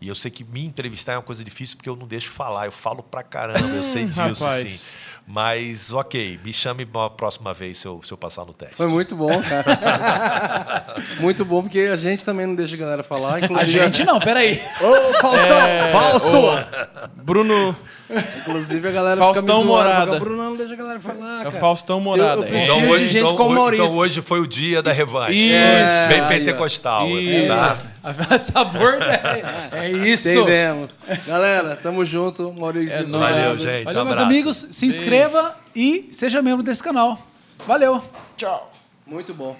E 0.00 0.08
eu 0.08 0.14
sei 0.14 0.30
que 0.30 0.44
me 0.44 0.64
entrevistar 0.64 1.12
é 1.12 1.16
uma 1.16 1.22
coisa 1.22 1.42
difícil 1.42 1.76
porque 1.76 1.88
eu 1.88 1.96
não 1.96 2.06
deixo 2.06 2.30
falar, 2.30 2.66
eu 2.66 2.72
falo 2.72 3.02
pra 3.02 3.22
caramba, 3.22 3.68
eu 3.68 3.82
sei 3.82 4.04
disso, 4.06 4.46
assim. 4.46 4.78
Mas, 5.26 5.92
ok, 5.92 6.38
me 6.44 6.52
chame 6.52 6.86
uma 6.94 7.10
próxima 7.10 7.52
vez 7.52 7.78
se 7.78 7.86
eu, 7.88 8.00
se 8.02 8.12
eu 8.12 8.16
passar 8.16 8.44
no 8.44 8.52
teste. 8.52 8.76
Foi 8.76 8.86
muito 8.86 9.16
bom, 9.16 9.42
cara. 9.42 10.86
muito 11.18 11.44
bom, 11.44 11.62
porque 11.62 11.80
a 11.80 11.96
gente 11.96 12.24
também 12.24 12.46
não 12.46 12.54
deixa 12.54 12.76
a 12.76 12.78
galera 12.78 13.02
falar. 13.02 13.34
A 13.34 13.40
Inclusive, 13.40 13.70
gente 13.72 14.04
não, 14.04 14.20
peraí. 14.20 14.62
Ô, 14.80 15.14
Faustão! 15.20 15.58
É, 15.58 15.92
Fausto! 15.92 16.36
ô, 16.36 17.22
Bruno. 17.24 17.76
Inclusive, 18.40 18.88
a 18.88 18.92
galera 18.92 19.16
Faustão 19.20 19.42
fica 19.42 19.54
me 19.54 19.60
zoando. 19.62 19.66
Morada. 19.72 20.18
Bruno, 20.20 20.42
não 20.42 20.56
deixa 20.56 20.74
a 20.74 20.76
galera 20.76 21.00
falar, 21.00 21.40
É 21.40 21.44
cara. 21.44 21.56
o 21.56 21.60
Faustão 21.60 22.00
Morada. 22.00 22.40
Eu 22.40 22.44
preciso 22.46 22.72
É. 22.78 22.80
de 22.80 22.86
hoje, 22.86 23.06
gente 23.06 23.24
então, 23.24 23.36
como 23.36 23.54
Maurício. 23.54 23.84
então 23.84 23.96
hoje 23.98 24.22
foi 24.22 24.40
o 24.40 24.46
dia 24.46 24.82
da 24.82 24.92
revanche. 24.92 25.32
Isso. 25.32 26.08
Bem 26.08 26.20
Aí, 26.20 26.22
ó. 26.22 26.28
pentecostal. 26.28 27.08
Isso. 27.10 27.48
Tá? 27.48 28.38
Sabor 28.38 28.98
é, 29.02 29.80
é 29.86 29.90
isso. 29.90 30.28
Entendemos. 30.28 30.98
Galera, 31.26 31.74
tamo 31.76 32.04
junto. 32.04 32.52
Maurício. 32.52 33.00
É. 33.00 33.04
Valeu, 33.04 33.56
gente. 33.56 33.84
Valeu, 33.84 34.02
um 34.02 34.04
meus 34.04 34.16
abraço. 34.16 34.22
amigos. 34.22 34.66
Se 34.70 34.86
inscreva 34.86 35.56
e 35.74 36.08
seja 36.12 36.40
membro 36.40 36.62
desse 36.62 36.82
canal. 36.82 37.18
Valeu. 37.66 38.00
Tchau. 38.36 38.70
Muito 39.06 39.34
bom. 39.34 39.56